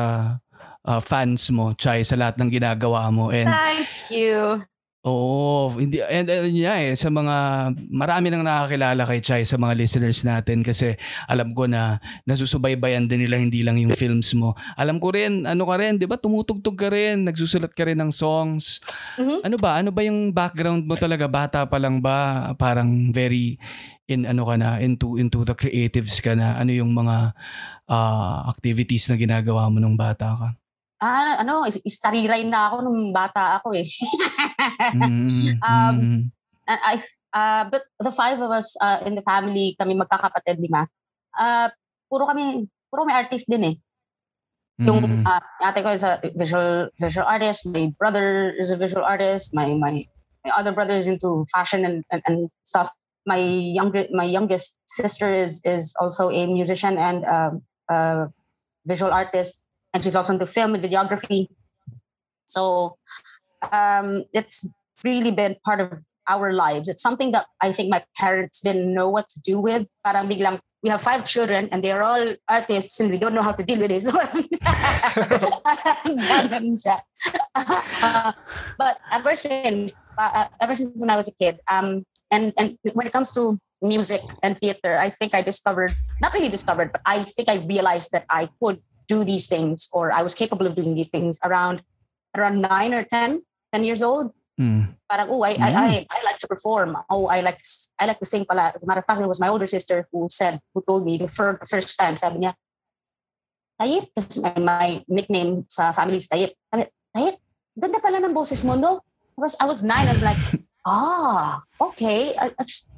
uh, 0.82 0.98
fans 0.98 1.46
mo, 1.54 1.78
Chai, 1.78 2.02
sa 2.02 2.18
lahat 2.18 2.42
ng 2.42 2.50
ginagawa 2.50 3.06
mo 3.14 3.30
and 3.30 3.46
thank 3.46 4.10
you 4.10 4.66
Oo, 5.06 5.70
hindi 5.78 6.02
and, 6.02 6.26
and 6.26 6.50
yeah, 6.50 6.82
eh, 6.82 6.98
sa 6.98 7.06
mga 7.14 7.34
marami 7.94 8.26
nang 8.26 8.42
nakakilala 8.42 9.06
kay 9.06 9.22
Chai 9.22 9.42
sa 9.46 9.54
mga 9.54 9.78
listeners 9.78 10.26
natin 10.26 10.66
kasi 10.66 10.98
alam 11.30 11.54
ko 11.54 11.70
na 11.70 12.02
nasusubaybayan 12.26 13.06
din 13.06 13.22
nila 13.22 13.38
hindi 13.38 13.62
lang 13.62 13.78
yung 13.78 13.94
films 13.94 14.34
mo. 14.34 14.58
Alam 14.74 14.98
ko 14.98 15.14
rin, 15.14 15.46
ano 15.46 15.62
ka 15.62 15.78
rin, 15.78 16.02
'di 16.02 16.10
ba? 16.10 16.18
Tumutugtog 16.18 16.74
ka 16.74 16.90
rin, 16.90 17.22
nagsusulat 17.22 17.70
ka 17.70 17.86
rin 17.86 18.02
ng 18.02 18.10
songs. 18.10 18.82
Mhm. 19.14 19.46
Ano 19.46 19.56
ba? 19.62 19.78
Ano 19.78 19.94
ba 19.94 20.02
yung 20.02 20.34
background 20.34 20.82
mo 20.82 20.98
talaga? 20.98 21.30
Bata 21.30 21.62
pa 21.70 21.78
lang 21.78 22.02
ba? 22.02 22.50
Parang 22.58 23.14
very 23.14 23.62
in 24.10 24.26
ano 24.26 24.42
ka 24.42 24.58
na 24.58 24.82
into 24.82 25.22
into 25.22 25.46
the 25.46 25.54
creatives 25.54 26.18
ka 26.18 26.34
na 26.34 26.58
ano 26.58 26.74
yung 26.74 26.90
mga 26.90 27.30
ah, 27.86 28.50
activities 28.50 29.06
na 29.06 29.14
ginagawa 29.14 29.70
mo 29.70 29.78
nung 29.78 29.94
bata 29.94 30.34
ka 30.34 30.48
ah 31.02 31.40
ano 31.40 31.68
is- 31.68 31.82
istariray 31.84 32.46
na 32.48 32.72
ako 32.72 32.76
nung 32.88 33.12
bata 33.12 33.60
ako 33.60 33.76
eh 33.76 33.88
Mm, 34.96 35.28
Um, 35.68 35.94
mm, 36.00 36.22
And 36.66 36.80
I, 36.82 36.98
uh, 37.32 37.70
but 37.70 37.86
the 38.02 38.10
five 38.10 38.42
of 38.42 38.50
us 38.50 38.74
uh, 38.82 38.98
in 39.06 39.14
the 39.14 39.22
family, 39.22 39.78
kami 39.78 39.94
magkakapatid 39.94 40.58
lima, 40.58 40.90
uh, 41.38 41.70
puro 42.10 42.26
kami, 42.26 42.66
puro 42.90 43.06
may 43.06 43.14
artist 43.14 43.46
din 43.46 43.64
eh. 43.64 43.76
Yung 44.82 45.00
mm. 45.00 45.24
uh, 45.24 45.40
ate 45.62 45.80
ko 45.80 45.94
is 45.94 46.02
a 46.02 46.18
visual 46.34 46.90
visual 46.98 47.24
artist, 47.24 47.70
my 47.70 47.94
brother 47.96 48.52
is 48.58 48.74
a 48.74 48.76
visual 48.76 49.06
artist, 49.06 49.54
my 49.54 49.72
my, 49.78 50.04
my 50.44 50.50
other 50.58 50.74
brother 50.74 50.92
is 50.92 51.06
into 51.06 51.46
fashion 51.54 51.86
and, 51.86 52.02
and, 52.10 52.20
and 52.26 52.50
stuff. 52.66 52.90
My 53.24 53.38
younger 53.38 54.10
my 54.10 54.26
youngest 54.26 54.76
sister 54.90 55.32
is 55.32 55.62
is 55.62 55.94
also 56.02 56.34
a 56.34 56.50
musician 56.50 56.98
and 56.98 57.24
um, 57.24 57.62
a 57.88 58.26
visual 58.84 59.14
artist, 59.14 59.64
and 59.96 60.04
she's 60.04 60.14
also 60.14 60.34
into 60.34 60.44
film 60.44 60.74
and 60.74 60.84
videography. 60.84 61.48
So 62.44 62.98
um, 63.72 64.28
it's 64.34 64.68
really 65.02 65.30
been 65.30 65.56
part 65.64 65.80
of 65.80 66.04
our 66.28 66.52
lives. 66.52 66.86
It's 66.86 67.02
something 67.02 67.32
that 67.32 67.46
I 67.62 67.72
think 67.72 67.88
my 67.88 68.04
parents 68.14 68.60
didn't 68.60 68.92
know 68.92 69.08
what 69.08 69.30
to 69.30 69.40
do 69.40 69.58
with. 69.58 69.88
Parang 70.04 70.28
biglang, 70.28 70.60
we 70.84 70.90
have 70.90 71.00
five 71.00 71.24
children 71.24 71.70
and 71.72 71.82
they're 71.82 72.02
all 72.02 72.34
artists 72.46 73.00
and 73.00 73.10
we 73.10 73.16
don't 73.16 73.32
know 73.32 73.40
how 73.40 73.56
to 73.56 73.64
deal 73.64 73.80
with 73.80 73.90
it. 73.90 74.04
So, 76.76 76.92
but 78.76 79.00
ever 79.10 79.34
since, 79.34 79.96
uh, 80.18 80.44
ever 80.60 80.74
since 80.74 81.00
when 81.00 81.08
I 81.08 81.16
was 81.16 81.28
a 81.28 81.34
kid, 81.40 81.58
um, 81.72 82.04
and, 82.30 82.52
and 82.58 82.76
when 82.92 83.06
it 83.06 83.14
comes 83.14 83.32
to 83.32 83.58
music 83.80 84.20
and 84.42 84.58
theater, 84.58 84.98
I 84.98 85.08
think 85.08 85.34
I 85.34 85.40
discovered, 85.40 85.96
not 86.20 86.34
really 86.34 86.50
discovered, 86.50 86.92
but 86.92 87.00
I 87.06 87.22
think 87.22 87.48
I 87.48 87.64
realized 87.64 88.12
that 88.12 88.26
I 88.28 88.50
could 88.60 88.82
do 89.08 89.24
these 89.24 89.46
things 89.46 89.88
or 89.92 90.12
I 90.12 90.22
was 90.22 90.34
capable 90.34 90.66
of 90.66 90.74
doing 90.74 90.94
these 90.94 91.08
things 91.08 91.38
around 91.44 91.82
around 92.36 92.60
nine 92.60 92.92
or 92.92 93.02
10, 93.04 93.42
10 93.72 93.84
years 93.84 94.02
old. 94.02 94.32
Mm. 94.60 94.88
Parang, 95.08 95.28
oh, 95.30 95.42
I, 95.42 95.52
I, 95.60 95.70
I, 95.70 96.06
I 96.10 96.24
like 96.24 96.38
to 96.38 96.48
perform. 96.48 96.96
Oh, 97.10 97.26
I 97.26 97.40
like, 97.40 97.60
I 97.98 98.06
like 98.06 98.18
to 98.20 98.26
sing 98.26 98.44
pala. 98.44 98.72
As 98.74 98.84
a 98.84 98.86
matter 98.86 99.00
of 99.00 99.06
fact, 99.06 99.20
it 99.20 99.28
was 99.28 99.40
my 99.40 99.48
older 99.48 99.66
sister 99.66 100.08
who 100.12 100.28
said, 100.30 100.60
who 100.74 100.82
told 100.86 101.04
me 101.04 101.16
the 101.16 101.28
fir- 101.28 101.60
first 101.68 101.98
time, 101.98 102.16
sabi 102.16 102.40
niya, 102.40 102.54
Tayit, 103.80 104.08
kasi 104.16 104.40
my, 104.40 104.56
my 104.56 105.04
nickname 105.08 105.64
sa 105.68 105.92
family 105.92 106.16
is 106.16 106.28
Tayit. 106.28 106.56
Sabi, 106.72 106.88
Tayit, 107.12 107.36
ganda 107.76 108.00
pala 108.00 108.20
ng 108.24 108.32
boses 108.32 108.64
mo, 108.64 108.74
no? 108.76 109.00
I 109.36 109.40
was, 109.40 109.56
I 109.60 109.64
was 109.68 109.84
nine, 109.84 110.08
I 110.08 110.12
was 110.16 110.24
like, 110.24 110.40
ah, 110.86 111.60
okay. 111.80 112.32
I, 112.40 112.52
I 112.58 112.64
just, 112.64 112.88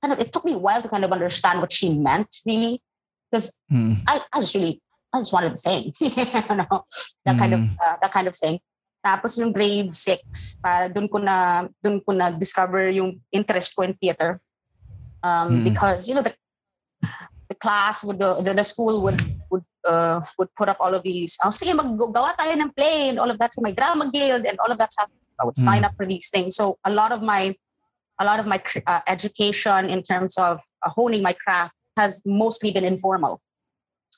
kind 0.00 0.12
of, 0.14 0.20
it 0.20 0.32
took 0.32 0.44
me 0.44 0.54
a 0.54 0.58
while 0.58 0.82
to 0.82 0.88
kind 0.88 1.04
of 1.04 1.10
understand 1.10 1.60
what 1.60 1.72
she 1.72 1.94
meant, 1.94 2.42
really. 2.46 2.82
Because 3.30 3.58
Mm. 3.72 3.98
I, 4.06 4.20
I 4.32 4.40
just 4.40 4.54
really, 4.54 4.82
I 5.12 5.20
just 5.20 5.32
wanted 5.32 5.52
to 5.54 5.60
sing. 5.60 5.92
you 6.00 6.56
know, 6.56 6.84
that 7.24 7.36
kind 7.38 7.52
of, 7.54 7.60
Mm. 7.60 7.76
uh, 7.76 7.96
that 8.00 8.12
kind 8.12 8.26
of 8.28 8.34
thing. 8.36 8.58
Tapos 9.04 9.36
yung 9.38 9.52
grade 9.52 9.92
6, 9.94 10.58
para 10.62 10.88
doon 10.88 11.08
ko 11.10 11.18
na 11.18 11.68
doon 11.84 12.00
ko 12.00 12.16
na 12.16 12.30
discover 12.30 12.88
yung 12.88 13.20
interest 13.30 13.76
ko 13.76 13.82
in 13.84 13.94
theater. 14.00 14.40
Um, 15.22 15.60
Mm. 15.62 15.64
because 15.68 16.08
you 16.08 16.14
know 16.16 16.22
the 16.24 16.34
the 17.46 17.54
class 17.60 18.02
would 18.02 18.16
uh, 18.22 18.40
the, 18.40 18.54
the 18.54 18.64
school 18.64 19.02
would 19.04 19.20
would 19.52 19.66
uh, 19.84 20.18
would 20.38 20.48
put 20.56 20.70
up 20.72 20.78
all 20.80 20.94
of 20.94 21.02
these. 21.04 21.36
Oh, 21.44 21.50
sige 21.52 21.76
maggawa 21.76 22.32
tayo 22.34 22.56
ng 22.56 22.72
play 22.72 23.12
and 23.12 23.18
all 23.20 23.28
of 23.30 23.38
that. 23.38 23.52
So 23.52 23.60
my 23.60 23.70
drama 23.76 24.08
guild 24.10 24.46
and 24.48 24.56
all 24.58 24.70
of 24.72 24.78
that 24.78 24.90
stuff. 24.90 25.10
I 25.38 25.44
would 25.44 25.58
sign 25.58 25.82
up 25.84 25.92
for 25.98 26.06
these 26.06 26.30
things. 26.30 26.54
So 26.54 26.78
a 26.86 26.90
lot 26.90 27.10
of 27.10 27.20
my 27.22 27.54
a 28.20 28.24
lot 28.24 28.38
of 28.38 28.46
my 28.46 28.62
uh, 28.86 29.02
education 29.10 29.90
in 29.90 30.02
terms 30.02 30.38
of 30.38 30.62
uh, 30.86 30.90
honing 30.94 31.22
my 31.22 31.34
craft 31.34 31.74
has 31.98 32.22
mostly 32.24 32.70
been 32.70 32.86
informal. 32.86 33.42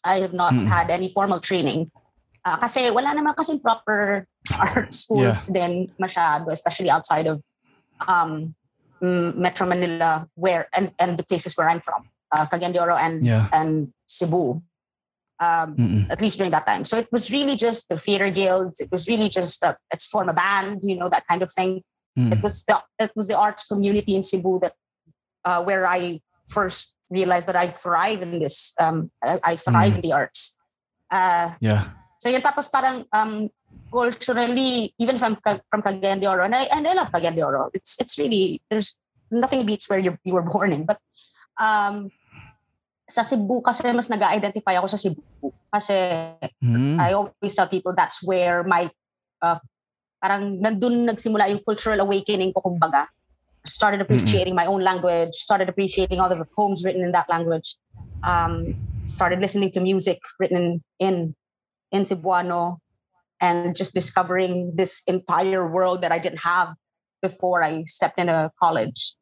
I 0.04 0.20
have 0.20 0.32
not 0.36 0.52
Mm. 0.52 0.66
had 0.68 0.90
any 0.90 1.08
formal 1.08 1.40
training. 1.40 1.90
Uh, 2.44 2.56
kasi 2.60 2.90
wala 2.92 3.16
naman 3.16 3.32
kasi 3.34 3.56
proper 3.58 4.28
art 4.60 4.92
schools 4.92 5.48
din 5.48 5.88
masyado, 5.96 6.52
especially 6.52 6.90
outside 6.92 7.26
of 7.26 7.40
um, 8.06 8.54
Metro 9.00 9.66
Manila, 9.66 10.28
where 10.34 10.68
and, 10.76 10.92
and 10.98 11.16
the 11.18 11.24
places 11.24 11.56
where 11.56 11.68
I'm 11.68 11.80
from, 11.80 12.08
uh, 12.32 12.44
Cagayan 12.46 12.72
de 12.72 12.80
Oro 12.80 12.96
and 12.96 13.24
Yeah. 13.24 13.48
and 13.52 13.92
Cebu. 14.06 14.60
Um, 15.40 16.06
at 16.08 16.22
least 16.22 16.38
during 16.38 16.52
that 16.52 16.64
time. 16.64 16.84
So 16.86 16.96
it 16.96 17.10
was 17.10 17.28
really 17.32 17.56
just 17.56 17.88
the 17.90 17.98
theater 17.98 18.30
guilds. 18.30 18.80
It 18.80 18.88
was 18.92 19.08
really 19.08 19.28
just 19.28 19.64
uh, 19.64 19.74
let's 19.92 20.06
form 20.06 20.28
a 20.30 20.32
band, 20.32 20.80
you 20.86 20.96
know, 20.96 21.08
that 21.10 21.26
kind 21.26 21.42
of 21.42 21.50
thing. 21.50 21.82
Mm. 22.16 22.32
It 22.32 22.40
was 22.40 22.64
the 22.64 22.80
it 23.02 23.10
was 23.16 23.26
the 23.28 23.36
arts 23.36 23.66
community 23.66 24.14
in 24.14 24.22
Cebu 24.22 24.60
that 24.62 24.72
uh, 25.44 25.60
where 25.64 25.86
I 25.90 26.20
first 26.46 26.93
realized 27.10 27.46
that 27.46 27.56
I 27.56 27.68
thrive 27.68 28.22
in 28.22 28.38
this. 28.40 28.72
Um, 28.80 29.10
I, 29.22 29.40
I 29.42 29.56
thrive 29.56 29.92
Mm. 29.92 29.96
in 30.00 30.02
the 30.02 30.12
arts. 30.12 30.56
Uh, 31.12 31.54
Yeah. 31.60 31.92
so 32.18 32.32
yun 32.32 32.40
tapos 32.40 32.72
parang 32.72 33.04
um, 33.12 33.48
culturally, 33.92 34.90
even 34.98 35.20
from 35.20 35.38
from 35.70 35.80
Cagayan 35.84 36.18
de 36.18 36.26
Oro, 36.26 36.42
and 36.42 36.54
I, 36.56 36.66
and 36.72 36.82
I 36.88 36.94
love 36.96 37.12
Cagayan 37.12 37.36
de 37.36 37.44
Oro. 37.44 37.70
It's 37.76 37.94
it's 38.00 38.18
really 38.18 38.58
there's 38.70 38.96
nothing 39.30 39.62
beats 39.66 39.86
where 39.86 40.00
you 40.02 40.18
you 40.26 40.34
were 40.34 40.42
born 40.46 40.72
in. 40.74 40.82
But 40.88 40.98
um, 41.60 42.10
sa 43.04 43.20
Cebu 43.20 43.60
kasi 43.60 43.84
mas 43.92 44.08
nag-identify 44.08 44.80
ako 44.80 44.88
sa 44.88 44.98
Cebu 44.98 45.22
kasi 45.68 45.94
Mm. 46.64 46.96
I 46.98 47.12
always 47.12 47.52
tell 47.54 47.68
people 47.68 47.92
that's 47.92 48.24
where 48.24 48.64
my 48.64 48.88
uh, 49.44 49.60
parang 50.18 50.56
nandun 50.58 51.04
nagsimula 51.04 51.52
yung 51.52 51.60
cultural 51.60 52.00
awakening 52.00 52.50
ko 52.56 52.64
kumbaga. 52.64 53.06
Started 53.66 54.00
appreciating 54.00 54.54
my 54.54 54.66
own 54.66 54.82
language, 54.82 55.32
started 55.32 55.68
appreciating 55.68 56.20
all 56.20 56.28
the 56.28 56.44
poems 56.56 56.84
written 56.84 57.02
in 57.02 57.12
that 57.12 57.28
language. 57.28 57.76
Um, 58.22 58.76
started 59.04 59.40
listening 59.40 59.70
to 59.72 59.80
music 59.80 60.20
written 60.38 60.82
in 60.98 61.34
in 61.92 62.02
Cebuano 62.02 62.78
and 63.40 63.76
just 63.76 63.94
discovering 63.94 64.72
this 64.76 65.02
entire 65.06 65.66
world 65.68 66.02
that 66.02 66.12
I 66.12 66.18
didn't 66.18 66.44
have 66.44 66.74
before 67.22 67.62
I 67.64 67.82
stepped 67.82 68.18
into 68.18 68.50
college. 68.60 69.16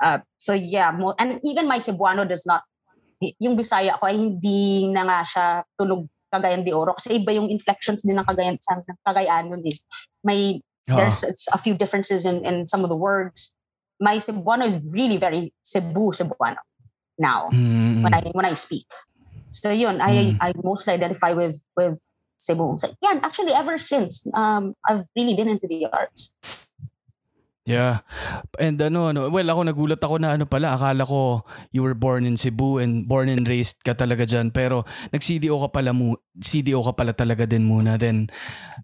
Uh, 0.00 0.20
so 0.38 0.52
yeah, 0.52 0.90
mo, 0.92 1.14
and 1.18 1.40
even 1.44 1.68
my 1.68 1.78
Cebuano 1.78 2.28
does 2.28 2.44
not 2.44 2.62
yung 3.40 3.56
Bisaya 3.56 3.96
ko 3.96 4.08
ay 4.08 4.16
hindi 4.16 4.88
na 4.92 5.04
nga 5.04 5.20
siya 5.24 5.46
tunog 5.76 6.08
Cagayan 6.28 6.64
de 6.64 6.72
Oro 6.72 6.92
kasi 6.92 7.16
iba 7.16 7.32
yung 7.32 7.48
inflections 7.48 8.04
din 8.04 8.16
ng 8.16 8.28
Cagayan 8.28 8.60
sa 8.60 8.76
Cagayan 9.04 9.48
nun 9.48 9.64
eh. 9.64 9.76
May 10.20 10.60
Oo. 10.86 10.96
There's 10.96 11.26
a 11.50 11.58
few 11.58 11.74
differences 11.74 12.26
in, 12.26 12.46
in 12.46 12.66
some 12.66 12.86
of 12.86 12.90
the 12.90 12.98
words. 12.98 13.55
My 14.00 14.16
Cebuano 14.18 14.64
is 14.64 14.92
really 14.94 15.16
very 15.16 15.52
Cebu 15.62 16.12
Cebuano 16.12 16.60
now 17.18 17.48
Mm, 17.52 18.02
when 18.02 18.14
I 18.14 18.20
when 18.32 18.44
I 18.46 18.54
speak. 18.54 18.86
So 19.50 19.70
yun, 19.70 20.00
I 20.00 20.36
Mm. 20.36 20.36
I 20.40 20.52
mostly 20.62 20.94
identify 20.94 21.32
with 21.32 21.62
with 21.76 21.98
Cebu. 22.38 22.76
So 22.78 22.92
yeah, 23.02 23.18
actually 23.22 23.52
ever 23.52 23.78
since 23.78 24.26
um 24.34 24.74
I've 24.88 25.04
really 25.16 25.34
been 25.34 25.48
into 25.48 25.66
the 25.66 25.86
arts. 25.92 26.32
Yeah. 27.66 28.06
And 28.62 28.78
ano, 28.78 29.10
ano, 29.10 29.26
well, 29.26 29.50
ako 29.50 29.66
nagulat 29.66 29.98
ako 29.98 30.22
na 30.22 30.38
ano 30.38 30.46
pala, 30.46 30.78
akala 30.78 31.02
ko 31.02 31.42
you 31.74 31.82
were 31.82 31.98
born 31.98 32.22
in 32.22 32.38
Cebu 32.38 32.78
and 32.78 33.10
born 33.10 33.26
and 33.26 33.42
raised 33.42 33.82
ka 33.82 33.90
talaga 33.90 34.22
dyan. 34.22 34.54
Pero 34.54 34.86
nag-CDO 35.10 35.58
ka 35.66 35.74
pala, 35.74 35.90
mu- 35.90 36.14
CDO 36.38 36.86
ka 36.86 36.94
pala 36.94 37.10
talaga 37.10 37.42
din 37.42 37.66
muna. 37.66 37.98
Then, 37.98 38.30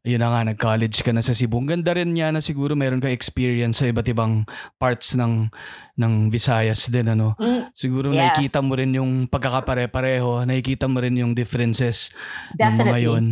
yun 0.02 0.18
na 0.18 0.34
nga, 0.34 0.50
nag-college 0.50 1.06
ka 1.06 1.14
na 1.14 1.22
sa 1.22 1.30
Cebu. 1.30 1.62
Ang 1.62 1.78
ganda 1.78 1.94
rin 1.94 2.10
niya 2.10 2.34
na 2.34 2.42
siguro 2.42 2.74
meron 2.74 2.98
ka 2.98 3.06
experience 3.06 3.78
sa 3.78 3.86
iba't 3.86 4.10
ibang 4.10 4.50
parts 4.82 5.14
ng 5.14 5.46
ng 5.94 6.34
Visayas 6.34 6.90
din, 6.90 7.06
ano. 7.06 7.38
Mm, 7.38 7.70
Siguro 7.70 8.10
Yes. 8.10 8.34
nakikita 8.34 8.66
mo 8.66 8.74
rin 8.74 8.90
yung 8.90 9.30
pagkakapare-pareho, 9.30 10.42
nakikita 10.42 10.90
mo 10.90 10.98
rin 10.98 11.14
yung 11.14 11.38
differences 11.38 12.10
ng 12.58 12.66
mga 12.66 12.98
Definitely. 12.98 13.06
yun. 13.06 13.26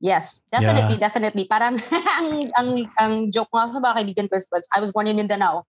Yes, 0.00 0.40
definitely, 0.48 0.96
definitely. 0.96 1.44
Parang 1.44 1.76
ang 2.18 2.28
ang 2.56 2.68
ang 2.96 3.12
joke 3.28 3.52
ko 3.52 3.60
nga 3.60 3.68
sa 3.68 3.84
mga 3.84 3.96
kaibigan 4.00 4.26
ko 4.32 4.40
was 4.48 4.64
I 4.72 4.80
was 4.80 4.96
born 4.96 5.06
in 5.06 5.16
Mindanao. 5.20 5.68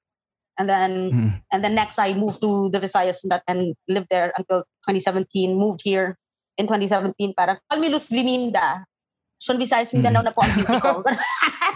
And 0.55 0.67
then 0.71 0.91
Mm. 1.11 1.31
and 1.51 1.59
then 1.63 1.75
next 1.75 1.99
I 1.99 2.15
moved 2.15 2.39
to 2.43 2.71
the 2.71 2.79
Visayas 2.79 3.23
and 3.23 3.31
that 3.35 3.43
and 3.47 3.75
lived 3.91 4.07
there 4.07 4.31
until 4.39 4.63
2017, 4.87 5.55
moved 5.55 5.83
here 5.83 6.15
in 6.55 6.67
2017 6.67 7.35
parang 7.35 7.59
Almilus 7.67 8.11
Liminda. 8.15 8.87
So 9.35 9.55
Visayas 9.59 9.91
Mindanao 9.91 10.23
na 10.23 10.31
po 10.31 10.43
ang 10.47 10.55
beauty 10.55 10.79
ko. 10.79 11.03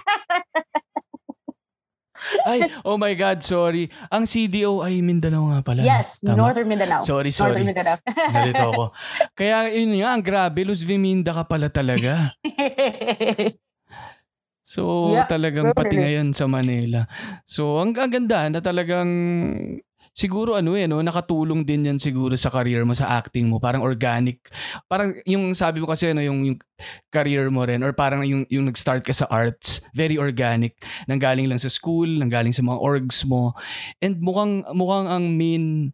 Ay, 2.45 2.59
oh 2.83 2.97
my 2.97 3.13
God, 3.13 3.41
sorry. 3.41 3.89
Ang 4.09 4.25
CDO 4.25 4.81
ay 4.81 5.01
Mindanao 5.01 5.49
nga 5.51 5.59
pala. 5.61 5.81
yes, 5.85 6.21
Tama. 6.21 6.37
Northern 6.37 6.67
Mindanao. 6.69 7.01
Sorry, 7.01 7.29
sorry. 7.29 7.61
Northern 7.61 7.69
Mindanao. 7.69 7.97
Nalito 8.35 8.65
ako. 8.71 8.85
Kaya 9.33 9.69
yun 9.71 9.97
nga, 9.99 10.13
ang 10.13 10.23
grabe, 10.25 10.65
Luz 10.65 10.81
Viminda 10.81 11.31
ka 11.33 11.43
pala 11.45 11.69
talaga. 11.69 12.33
So, 14.65 15.13
Yeah, 15.13 15.29
talagang 15.29 15.77
pati 15.77 15.93
ngayon 15.93 16.33
sa 16.33 16.49
Manila. 16.49 17.05
So, 17.45 17.77
ang, 17.77 17.93
ang 18.01 18.09
ganda 18.09 18.49
na 18.49 18.65
talagang 18.65 19.05
siguro 20.15 20.55
ano 20.55 20.79
eh, 20.79 20.87
no, 20.87 21.03
nakatulong 21.03 21.67
din 21.67 21.91
yan 21.91 21.99
siguro 21.99 22.39
sa 22.39 22.47
career 22.47 22.87
mo, 22.87 22.95
sa 22.95 23.19
acting 23.19 23.51
mo. 23.51 23.59
Parang 23.59 23.83
organic. 23.83 24.39
Parang 24.87 25.11
yung 25.27 25.51
sabi 25.51 25.83
mo 25.83 25.91
kasi, 25.91 26.15
ano, 26.15 26.23
yung, 26.23 26.47
yung 26.47 26.57
career 27.11 27.51
mo 27.51 27.67
rin 27.67 27.83
or 27.83 27.91
parang 27.91 28.23
yung, 28.23 28.47
yung 28.47 28.71
nag-start 28.71 29.03
ka 29.03 29.11
sa 29.11 29.27
arts, 29.27 29.83
very 29.91 30.15
organic. 30.15 30.79
Nanggaling 31.11 31.51
lang 31.51 31.59
sa 31.59 31.67
school, 31.67 32.07
nanggaling 32.07 32.55
sa 32.55 32.63
mga 32.63 32.79
orgs 32.79 33.27
mo. 33.27 33.51
And 33.99 34.23
mukhang, 34.23 34.63
mukhang 34.71 35.11
ang 35.11 35.35
main 35.35 35.91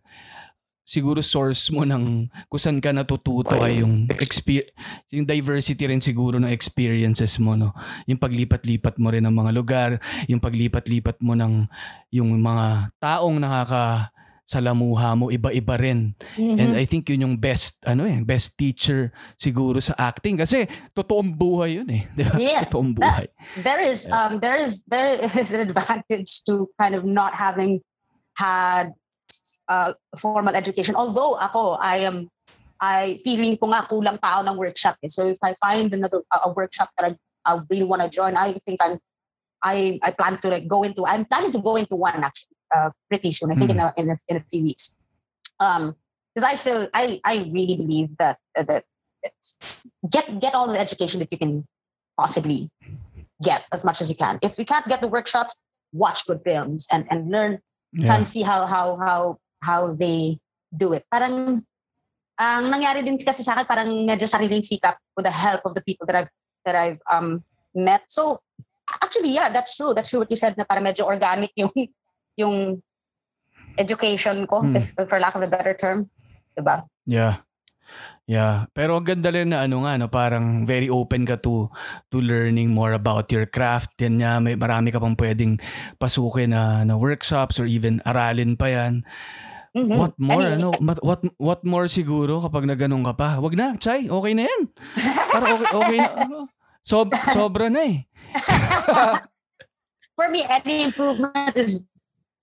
siguro 0.82 1.22
source 1.22 1.70
mo 1.70 1.86
ng 1.86 2.28
kung 2.50 2.62
saan 2.62 2.82
ka 2.82 2.92
natututo 2.92 3.56
ay 3.58 3.80
yung 3.86 4.10
exper- 4.12 4.70
yung 5.14 5.24
diversity 5.24 5.88
rin 5.88 6.02
siguro 6.02 6.42
ng 6.42 6.50
experiences 6.50 7.38
mo 7.38 7.56
no? 7.56 7.72
Yung 8.10 8.20
paglipat-lipat 8.20 8.98
mo 8.98 9.14
rin 9.14 9.24
ng 9.24 9.34
mga 9.34 9.52
lugar 9.54 9.90
yung 10.28 10.42
paglipat-lipat 10.42 11.22
mo 11.22 11.38
ng 11.38 11.70
yung 12.12 12.34
mga 12.36 12.92
taong 13.00 13.38
nakaka 13.40 14.10
salamuha 14.44 15.16
mo 15.16 15.32
iba-iba 15.32 15.80
rin. 15.80 16.12
And 16.36 16.76
Mhm. 16.76 16.82
I 16.82 16.84
think 16.84 17.08
yun 17.08 17.24
yung 17.24 17.36
best 17.40 17.80
ano 17.88 18.04
eh 18.04 18.20
best 18.20 18.60
teacher 18.60 19.16
siguro 19.40 19.80
sa 19.80 19.96
acting 19.96 20.36
kasi 20.36 20.68
totoong 20.92 21.32
buhay 21.32 21.80
yun 21.80 21.88
eh 21.88 22.04
di 22.12 22.24
ba? 22.28 22.36
Yeah, 22.36 22.60
totoong 22.68 22.92
buhay. 23.00 23.32
there 23.64 23.80
is 23.80 24.12
um 24.12 24.44
there 24.44 24.60
is 24.60 24.84
there 24.92 25.16
is 25.40 25.56
an 25.56 25.64
advantage 25.64 26.44
to 26.44 26.68
kind 26.76 27.00
of 27.00 27.08
not 27.08 27.32
having 27.32 27.80
had 28.36 28.92
uh, 29.68 29.94
formal 30.18 30.56
education 30.56 30.96
although 30.96 31.36
ako 31.38 31.78
I 31.80 32.06
am 32.06 32.30
I 32.82 33.22
feeling 33.22 33.58
ko 33.58 33.70
nga 33.70 33.86
kulang 33.86 34.18
tao 34.18 34.42
ng 34.42 34.58
workshop 34.58 34.98
eh. 35.06 35.12
so 35.12 35.28
if 35.30 35.38
I 35.44 35.54
find 35.62 35.94
another 35.94 36.26
a, 36.34 36.50
workshop 36.50 36.90
that 36.98 37.06
I, 37.06 37.12
I 37.46 37.62
really 37.70 37.86
want 37.86 38.02
to 38.02 38.10
join 38.10 38.36
I 38.36 38.58
think 38.66 38.82
I'm 38.82 38.98
I 39.62 40.02
I 40.02 40.12
plan 40.12 40.42
to 40.42 40.48
like 40.50 40.68
go 40.68 40.82
into 40.84 41.06
I'm 41.06 41.26
planning 41.26 41.54
to 41.54 41.62
go 41.62 41.78
into 41.78 41.96
one 41.96 42.24
actually 42.24 42.58
uh, 42.74 42.90
pretty 43.10 43.32
soon 43.32 43.52
I 43.52 43.56
think 43.56 43.72
in 43.72 43.80
a, 43.80 43.94
in 43.98 44.10
a 44.10 44.18
in 44.28 44.36
a 44.38 44.44
few 44.44 44.64
weeks 44.64 44.94
um 45.62 45.94
because 46.34 46.48
I 46.48 46.56
still 46.56 46.88
I 46.94 47.20
I 47.24 47.46
really 47.52 47.76
believe 47.76 48.18
that 48.18 48.38
uh, 48.58 48.64
that 48.64 48.84
it's, 49.24 49.84
get 50.10 50.40
get 50.40 50.56
all 50.56 50.68
the 50.68 50.80
education 50.80 51.20
that 51.20 51.30
you 51.32 51.38
can 51.38 51.68
possibly 52.18 52.70
get 53.42 53.66
as 53.74 53.84
much 53.84 54.02
as 54.02 54.10
you 54.10 54.16
can. 54.16 54.40
If 54.42 54.58
you 54.58 54.66
can't 54.66 54.88
get 54.88 55.02
the 55.02 55.08
workshops, 55.08 55.60
watch 55.94 56.26
good 56.26 56.42
films 56.44 56.88
and 56.92 57.06
and 57.10 57.30
learn 57.30 57.60
yeah. 57.94 58.16
and 58.16 58.28
see 58.28 58.42
how 58.42 58.66
how 58.66 58.96
how 58.98 59.22
how 59.62 59.94
they 59.94 60.40
do 60.72 60.94
it. 60.94 61.04
Parang 61.12 61.64
ang 62.42 62.66
nangyari 62.72 63.06
din 63.06 63.20
kasi 63.20 63.44
sa 63.44 63.54
akin 63.54 63.68
parang 63.68 63.90
medyo 64.08 64.26
sariling 64.26 64.64
sikap 64.66 64.98
with 65.14 65.28
the 65.28 65.34
help 65.34 65.62
of 65.68 65.76
the 65.76 65.84
people 65.84 66.08
that 66.08 66.16
I've 66.26 66.34
that 66.66 66.76
I've 66.76 67.02
um 67.12 67.44
met. 67.76 68.08
So 68.08 68.40
actually 69.04 69.36
yeah, 69.36 69.52
that's 69.52 69.76
true. 69.78 69.94
That's 69.94 70.10
true 70.10 70.24
what 70.24 70.32
you 70.32 70.40
said 70.40 70.58
na 70.58 70.66
parang 70.66 70.88
medyo 70.88 71.06
organic 71.06 71.52
yung 71.60 71.72
yung 72.42 72.56
education 73.78 74.48
ko 74.48 74.64
Hmm. 74.64 74.76
if, 74.76 74.96
for 74.96 75.20
lack 75.20 75.36
of 75.36 75.44
a 75.44 75.52
better 75.52 75.76
term. 75.76 76.10
Diba? 76.58 76.84
Yeah. 77.08 77.44
Yeah, 78.30 78.70
pero 78.72 78.96
ang 78.96 79.04
ganda 79.04 79.34
rin 79.34 79.50
na 79.52 79.66
ano 79.66 79.84
nga 79.84 79.98
no, 79.98 80.08
parang 80.08 80.64
very 80.64 80.88
open 80.88 81.26
ka 81.26 81.42
to 81.42 81.68
to 82.14 82.22
learning 82.22 82.70
more 82.72 82.94
about 82.94 83.28
your 83.34 83.50
craft. 83.50 83.98
Yan 84.00 84.22
nga, 84.22 84.38
may 84.40 84.56
marami 84.56 84.94
ka 84.94 85.02
pang 85.02 85.18
pwedeng 85.18 85.58
pasukin 85.98 86.54
na, 86.54 86.86
na 86.86 86.96
workshops 86.96 87.58
or 87.60 87.66
even 87.68 88.00
aralin 88.08 88.56
pa 88.56 88.70
yan. 88.72 89.04
Mhm. 89.72 89.96
What 89.98 90.14
more 90.20 90.44
Any- 90.44 90.60
ano, 90.64 90.76
what 90.80 91.24
what 91.40 91.62
more 91.64 91.88
siguro 91.88 92.44
kapag 92.44 92.68
naganong 92.68 93.08
ka 93.08 93.14
pa? 93.16 93.30
Wag 93.40 93.56
na, 93.58 93.76
Chay, 93.76 94.08
okay 94.08 94.34
na 94.36 94.44
yan. 94.48 94.62
Para 95.32 95.46
okay 95.56 95.70
okay 95.72 95.98
na. 96.00 96.12
ano, 96.28 96.38
Sob, 96.82 97.14
sobra 97.32 97.70
na 97.70 97.82
eh. 97.86 97.96
For 100.18 100.28
me, 100.30 100.44
any 100.46 100.86
improvement 100.86 101.54
is 101.56 101.88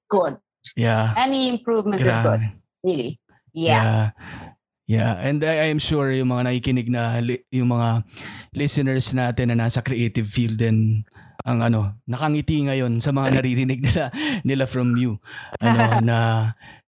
good. 0.09 0.39
Yeah. 0.77 1.15
Any 1.17 1.49
improvement 1.49 2.01
is 2.03 2.17
good. 2.19 2.43
Grabe. 2.43 2.55
Really. 2.83 3.11
Yeah. 3.53 3.83
Yeah. 3.83 4.05
Yeah, 4.89 5.21
and 5.21 5.45
I, 5.45 5.69
I'm 5.69 5.77
sure 5.77 6.09
yung 6.09 6.33
mga 6.33 6.49
nakikinig 6.49 6.89
na 6.89 7.21
li- 7.21 7.45
yung 7.53 7.77
mga 7.77 8.09
listeners 8.57 9.13
natin 9.13 9.53
na 9.53 9.69
nasa 9.69 9.85
creative 9.85 10.25
field 10.25 10.57
din 10.57 11.05
ang 11.45 11.61
ano, 11.61 12.01
nakangiti 12.09 12.65
ngayon 12.65 13.05
sa 13.05 13.13
mga 13.13 13.37
naririnig 13.37 13.85
nila 13.85 14.09
nila 14.49 14.65
from 14.65 14.97
you. 14.97 15.21
Ano 15.61 16.01
na 16.09 16.19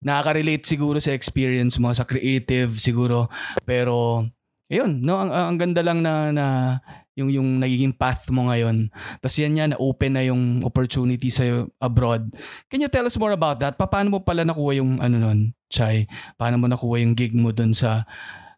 nakaka-relate 0.01 0.65
siguro 0.65 0.97
sa 0.97 1.13
experience 1.13 1.77
mo 1.77 1.93
sa 1.93 2.09
creative 2.09 2.81
siguro 2.81 3.29
pero 3.69 4.25
ayun, 4.73 5.05
no, 5.05 5.21
ang, 5.21 5.31
ang 5.37 5.57
ganda 5.61 5.85
lang 5.85 6.01
na 6.01 6.33
na 6.33 6.47
yung 7.19 7.31
yung 7.31 7.49
nagiging 7.59 7.93
path 7.93 8.31
mo 8.31 8.49
ngayon. 8.49 8.89
Tapos 9.19 9.37
yan 9.37 9.59
yan, 9.59 9.71
na-open 9.75 10.13
na 10.15 10.23
yung 10.23 10.63
opportunity 10.63 11.29
sa 11.29 11.43
abroad. 11.79 12.31
Can 12.71 12.81
you 12.81 12.89
tell 12.89 13.05
us 13.05 13.19
more 13.19 13.33
about 13.33 13.59
that? 13.61 13.75
Pa- 13.77 13.91
Paano 13.91 14.11
mo 14.11 14.19
pala 14.23 14.47
nakuha 14.47 14.79
yung 14.79 15.03
ano 15.03 15.19
nun, 15.19 15.53
Chai? 15.69 16.07
Paano 16.39 16.57
mo 16.57 16.67
nakuha 16.71 17.03
yung 17.03 17.15
gig 17.15 17.35
mo 17.35 17.51
dun 17.51 17.75
sa 17.75 18.07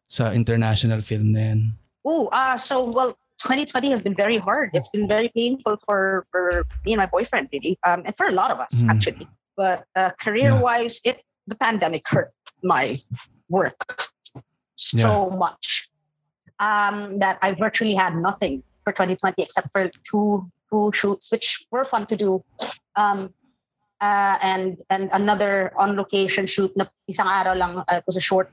sa 0.07 0.37
international 0.37 1.01
film 1.01 1.33
na 1.33 1.41
yan? 1.53 1.61
Ooh, 2.05 2.29
uh, 2.29 2.59
so 2.59 2.85
well, 2.85 3.17
2020 3.41 3.91
has 3.91 4.03
been 4.03 4.15
very 4.15 4.39
hard. 4.39 4.71
It's 4.75 4.91
been 4.91 5.09
very 5.09 5.33
painful 5.35 5.75
for 5.83 6.23
for 6.31 6.63
me 6.85 6.93
and 6.95 7.01
my 7.01 7.09
boyfriend, 7.11 7.49
really, 7.51 7.79
um, 7.83 8.03
and 8.07 8.15
for 8.15 8.29
a 8.29 8.35
lot 8.35 8.51
of 8.53 8.61
us 8.61 8.85
Mhm. 8.85 8.91
actually. 8.93 9.27
But 9.57 9.85
uh, 9.97 10.13
career-wise, 10.21 11.01
it 11.03 11.25
the 11.49 11.57
pandemic 11.59 12.07
hurt 12.07 12.31
my 12.63 13.03
work 13.51 13.75
so 14.77 15.31
much 15.31 15.82
um, 16.63 17.19
that 17.19 17.43
I 17.43 17.59
virtually 17.59 17.95
had 17.99 18.15
nothing 18.15 18.63
for 18.87 18.95
2020 18.95 19.43
except 19.43 19.71
for 19.75 19.91
two 20.07 20.47
two 20.71 20.91
shoots, 20.95 21.31
which 21.35 21.67
were 21.71 21.85
fun 21.85 22.07
to 22.07 22.17
do. 22.17 22.45
Um, 22.95 23.35
uh, 24.01 24.39
and 24.43 24.79
and 24.91 25.11
another 25.13 25.73
on 25.79 25.97
location 25.97 26.47
shoot 26.47 26.71
na 26.77 26.87
isang 27.11 27.27
araw 27.27 27.55
lang 27.59 27.73
uh, 27.87 28.01
was 28.07 28.19
a 28.19 28.25
short 28.25 28.51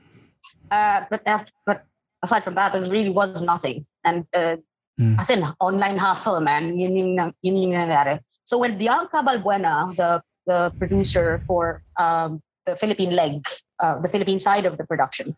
uh, 0.70 1.02
but 1.10 1.22
after, 1.26 1.50
but 1.66 1.82
aside 2.22 2.46
from 2.46 2.54
that 2.54 2.72
there 2.72 2.86
really 2.86 3.10
was 3.10 3.42
nothing 3.42 3.84
and 4.06 4.24
uh, 4.32 4.56
Mm. 5.00 5.16
as 5.16 5.30
in 5.30 5.40
online 5.64 5.96
hustle 5.96 6.44
man 6.44 6.76
yun 6.76 6.92
yung, 6.92 7.32
yun 7.40 7.56
yung 7.56 7.72
nangyari 7.72 8.20
so 8.44 8.58
when 8.58 8.76
Bianca 8.76 9.24
Balbuena 9.24 9.96
the 9.96 10.20
the 10.44 10.68
producer 10.76 11.40
for 11.48 11.80
um, 11.96 12.44
the 12.66 12.76
Philippine 12.76 13.16
leg 13.16 13.40
uh, 13.80 13.96
the 13.96 14.08
Philippine 14.12 14.36
side 14.36 14.68
of 14.68 14.76
the 14.76 14.84
production 14.84 15.32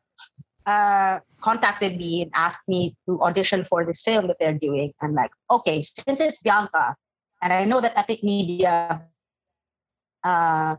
uh, 0.67 1.21
contacted 1.41 1.97
me 1.97 2.23
and 2.23 2.31
asked 2.35 2.69
me 2.69 2.95
to 3.07 3.21
audition 3.23 3.65
for 3.65 3.85
this 3.85 4.03
film 4.03 4.27
that 4.29 4.37
they're 4.39 4.59
doing 4.59 4.93
I'm 5.01 5.15
like 5.15 5.33
okay 5.51 5.83
since 5.83 6.21
it's 6.21 6.43
Bianca 6.43 6.97
and 7.43 7.53
I 7.53 7.65
know 7.65 7.81
that 7.81 7.99
Epic 7.99 8.23
Media 8.23 9.03
uh, 10.23 10.77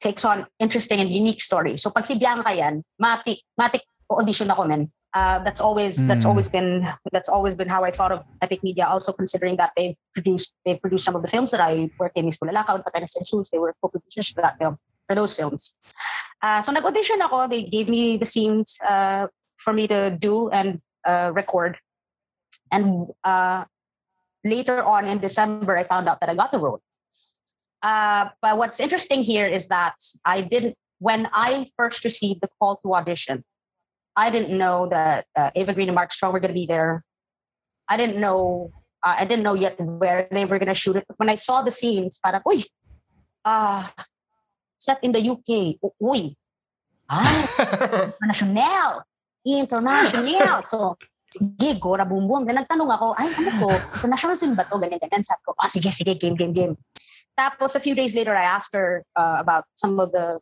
takes 0.00 0.24
on 0.24 0.46
interesting 0.58 1.00
and 1.00 1.10
unique 1.10 1.40
stories. 1.40 1.82
So 1.82 1.90
pag 1.90 2.04
si 2.04 2.18
Bianca 2.18 2.52
yan, 2.54 2.82
matik, 3.00 3.44
matik 3.60 3.84
audition 4.10 4.50
ako 4.50 4.64
men. 4.64 4.90
Uh, 5.16 5.38
that's 5.40 5.60
always 5.60 5.96
that's 6.06 6.24
Mm. 6.24 6.28
always 6.28 6.48
been 6.52 6.84
that's 7.12 7.28
always 7.28 7.56
been 7.56 7.68
how 7.68 7.84
I 7.84 7.90
thought 7.90 8.12
of 8.12 8.24
Epic 8.42 8.60
Media. 8.62 8.84
Also 8.84 9.12
considering 9.12 9.56
that 9.56 9.72
they've 9.76 9.96
produced 10.12 10.52
they've 10.64 10.80
produced 10.80 11.04
some 11.04 11.16
of 11.16 11.22
the 11.24 11.28
films 11.28 11.52
that 11.52 11.60
I 11.60 11.88
worked 11.96 12.16
in. 12.16 12.28
Is 12.28 12.36
Bulalakaw, 12.36 12.84
Patanas 12.84 13.16
and 13.16 13.24
Shoes. 13.26 13.48
They 13.48 13.56
were 13.56 13.72
co-producers 13.80 14.28
for 14.28 14.42
that 14.42 14.60
film 14.60 14.76
for 15.06 15.14
those 15.14 15.34
films. 15.34 15.78
Uh, 16.42 16.60
so 16.62 16.72
nag-audition 16.72 17.22
ako. 17.22 17.46
They 17.48 17.64
gave 17.64 17.88
me 17.88 18.16
the 18.16 18.26
scenes 18.26 18.78
uh, 18.86 19.26
for 19.56 19.72
me 19.72 19.86
to 19.88 20.10
do 20.10 20.50
and 20.50 20.80
uh, 21.06 21.32
record. 21.34 21.78
And 22.70 23.08
uh, 23.24 23.64
later 24.44 24.82
on 24.82 25.06
in 25.06 25.18
December, 25.18 25.76
I 25.76 25.84
found 25.84 26.08
out 26.08 26.20
that 26.20 26.28
I 26.28 26.34
got 26.34 26.50
the 26.52 26.58
role. 26.58 26.82
Uh, 27.82 28.30
but 28.42 28.58
what's 28.58 28.80
interesting 28.80 29.22
here 29.22 29.46
is 29.46 29.68
that 29.68 29.94
I 30.24 30.40
didn't, 30.40 30.74
when 30.98 31.28
I 31.32 31.68
first 31.76 32.04
received 32.04 32.40
the 32.40 32.48
call 32.58 32.76
to 32.82 32.94
audition, 32.94 33.44
I 34.16 34.30
didn't 34.30 34.56
know 34.56 34.88
that 34.88 35.26
uh, 35.36 35.50
Ava 35.54 35.74
Green 35.74 35.88
and 35.88 35.94
Mark 35.94 36.10
Strong 36.10 36.32
were 36.32 36.40
going 36.40 36.54
to 36.54 36.58
be 36.58 36.66
there. 36.66 37.04
I 37.88 37.96
didn't 37.96 38.18
know, 38.18 38.72
I 39.04 39.24
didn't 39.24 39.44
know 39.44 39.54
yet 39.54 39.78
where 39.78 40.26
they 40.32 40.44
were 40.44 40.58
going 40.58 40.72
to 40.72 40.74
shoot 40.74 40.96
it. 40.96 41.04
But 41.06 41.18
when 41.18 41.28
I 41.28 41.36
saw 41.36 41.62
the 41.62 41.70
scenes, 41.70 42.18
parang, 42.18 42.40
uy, 42.42 42.64
uh, 43.44 43.86
set 44.78 45.00
in 45.02 45.12
the 45.12 45.22
UK. 45.22 45.80
Uy, 46.00 46.36
ah, 47.08 47.26
international, 48.20 49.04
international. 49.44 50.60
So, 50.64 50.96
sige, 51.30 51.78
Gora 51.80 52.04
Boom 52.04 52.28
Boom. 52.28 52.44
Then 52.44 52.62
nagtanong 52.62 52.90
ako, 52.90 53.06
ay, 53.18 53.28
ano 53.34 53.50
to? 53.60 53.70
International 54.00 54.36
film 54.36 54.54
ba 54.54 54.64
to? 54.68 54.76
Ganyan, 54.78 55.00
ganyan. 55.00 55.24
Sabi 55.24 55.42
ko, 55.44 55.50
oh, 55.56 55.70
sige, 55.70 55.90
sige, 55.92 56.14
game, 56.16 56.36
game, 56.36 56.54
game. 56.54 56.74
Tapos 57.36 57.76
a 57.76 57.80
few 57.80 57.92
days 57.92 58.16
later, 58.16 58.32
I 58.32 58.48
asked 58.48 58.72
her 58.72 59.04
uh, 59.12 59.36
about 59.40 59.68
some 59.76 60.00
of 60.00 60.08
the 60.12 60.40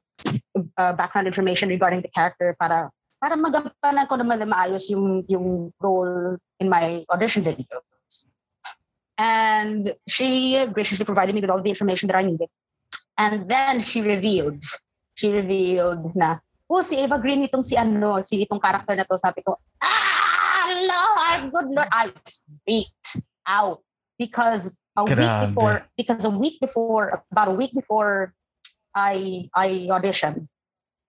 uh, 0.79 0.93
background 0.95 1.27
information 1.27 1.69
regarding 1.69 2.07
the 2.07 2.13
character 2.13 2.55
para 2.55 2.91
para 3.19 3.41
magampanan 3.41 4.07
ko 4.07 4.15
naman 4.21 4.37
na 4.37 4.47
maayos 4.47 4.87
yung, 4.93 5.25
yung 5.27 5.73
role 5.81 6.37
in 6.61 6.69
my 6.69 7.03
audition 7.09 7.43
video. 7.43 7.81
And 9.17 9.95
she 10.05 10.61
graciously 10.75 11.09
provided 11.09 11.35
me 11.35 11.41
with 11.41 11.49
all 11.49 11.63
the 11.63 11.73
information 11.73 12.07
that 12.13 12.21
I 12.21 12.23
needed. 12.23 12.53
And 13.19 13.49
then 13.49 13.79
she 13.79 14.03
revealed, 14.03 14.63
she 15.15 15.31
revealed 15.31 16.15
na, 16.17 16.39
oh, 16.71 16.83
si 16.83 16.99
Eva 16.99 17.19
Green 17.19 17.47
itong 17.47 17.63
si 17.63 17.77
ano, 17.77 18.21
si 18.23 18.43
itong 18.45 18.63
character 18.63 18.97
na 18.97 19.05
to. 19.05 19.19
Sabi 19.19 19.43
ko, 19.43 19.57
ah, 19.83 20.67
Lord, 20.67 21.53
good 21.53 21.69
Lord. 21.71 21.91
I 21.93 22.11
freaked 22.67 23.23
out 23.47 23.81
because 24.19 24.77
a 24.97 25.05
week 25.05 25.17
Grabe. 25.17 25.47
before, 25.47 25.87
because 25.97 26.25
a 26.25 26.31
week 26.31 26.59
before, 26.61 27.25
about 27.31 27.49
a 27.49 27.57
week 27.57 27.75
before 27.75 28.35
I 28.95 29.49
I 29.55 29.87
auditioned, 29.91 30.47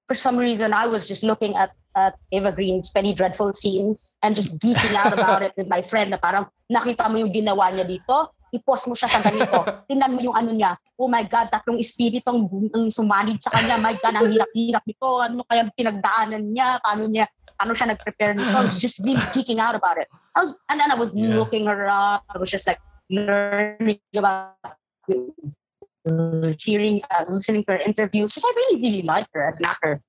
for 0.07 0.13
some 0.13 0.37
reason 0.37 0.73
I 0.73 0.85
was 0.85 1.07
just 1.07 1.23
looking 1.23 1.55
at 1.55 1.71
at 1.95 2.19
Eva 2.29 2.51
Green's 2.51 2.91
Penny 2.91 3.15
Dreadful 3.15 3.53
scenes 3.53 4.17
and 4.21 4.35
just 4.35 4.59
geeking 4.59 4.93
out 4.93 5.13
about 5.15 5.41
it 5.41 5.53
with 5.55 5.71
my 5.71 5.81
friend 5.81 6.11
na 6.11 6.19
parang 6.19 6.45
nakita 6.67 7.07
mo 7.07 7.23
yung 7.23 7.31
ginawa 7.31 7.71
niya 7.71 7.87
dito, 7.87 8.34
i-post 8.55 8.87
mo 8.87 8.95
siya 8.95 9.11
sa 9.11 9.19
ganito. 9.19 9.59
Tingnan 9.91 10.11
mo 10.15 10.19
yung 10.23 10.35
ano 10.35 10.51
niya. 10.55 10.79
Oh 10.95 11.11
my 11.11 11.27
God, 11.27 11.51
tatlong 11.51 11.77
espiritu 11.77 12.23
ang, 12.31 12.47
ang 12.71 12.87
sumanib 12.87 13.37
sa 13.43 13.51
kanya. 13.51 13.75
My 13.77 13.93
God, 13.99 14.15
ang 14.15 14.31
hirap-hirap 14.31 14.83
nito. 14.87 15.07
Ano 15.19 15.43
kaya 15.43 15.67
pinagdaanan 15.75 16.43
niya? 16.55 16.79
Paano 16.79 17.03
niya, 17.11 17.27
paano 17.59 17.75
siya 17.75 17.91
nag-prepare 17.91 18.33
nito? 18.33 18.55
I 18.55 18.63
was 18.63 18.79
just 18.79 19.03
really 19.03 19.23
geeking 19.35 19.59
out 19.59 19.75
about 19.75 19.99
it. 19.99 20.07
I 20.35 20.39
was, 20.43 20.59
and 20.71 20.79
then 20.79 20.91
I 20.91 20.97
was 20.97 21.11
Yeah. 21.11 21.35
looking 21.35 21.67
her 21.67 21.87
up. 21.91 22.23
I 22.31 22.39
was 22.39 22.47
just 22.47 22.67
like 22.67 22.79
learning 23.11 23.99
about 24.15 24.55
hearing, 26.59 27.01
uh, 27.11 27.25
listening 27.27 27.63
to 27.65 27.75
her 27.75 27.81
interviews 27.83 28.31
because 28.31 28.45
I 28.45 28.53
really, 28.55 28.77
really 28.81 29.03
like 29.03 29.27
her 29.33 29.43
as 29.43 29.59
an 29.59 29.67
actor. 29.67 30.01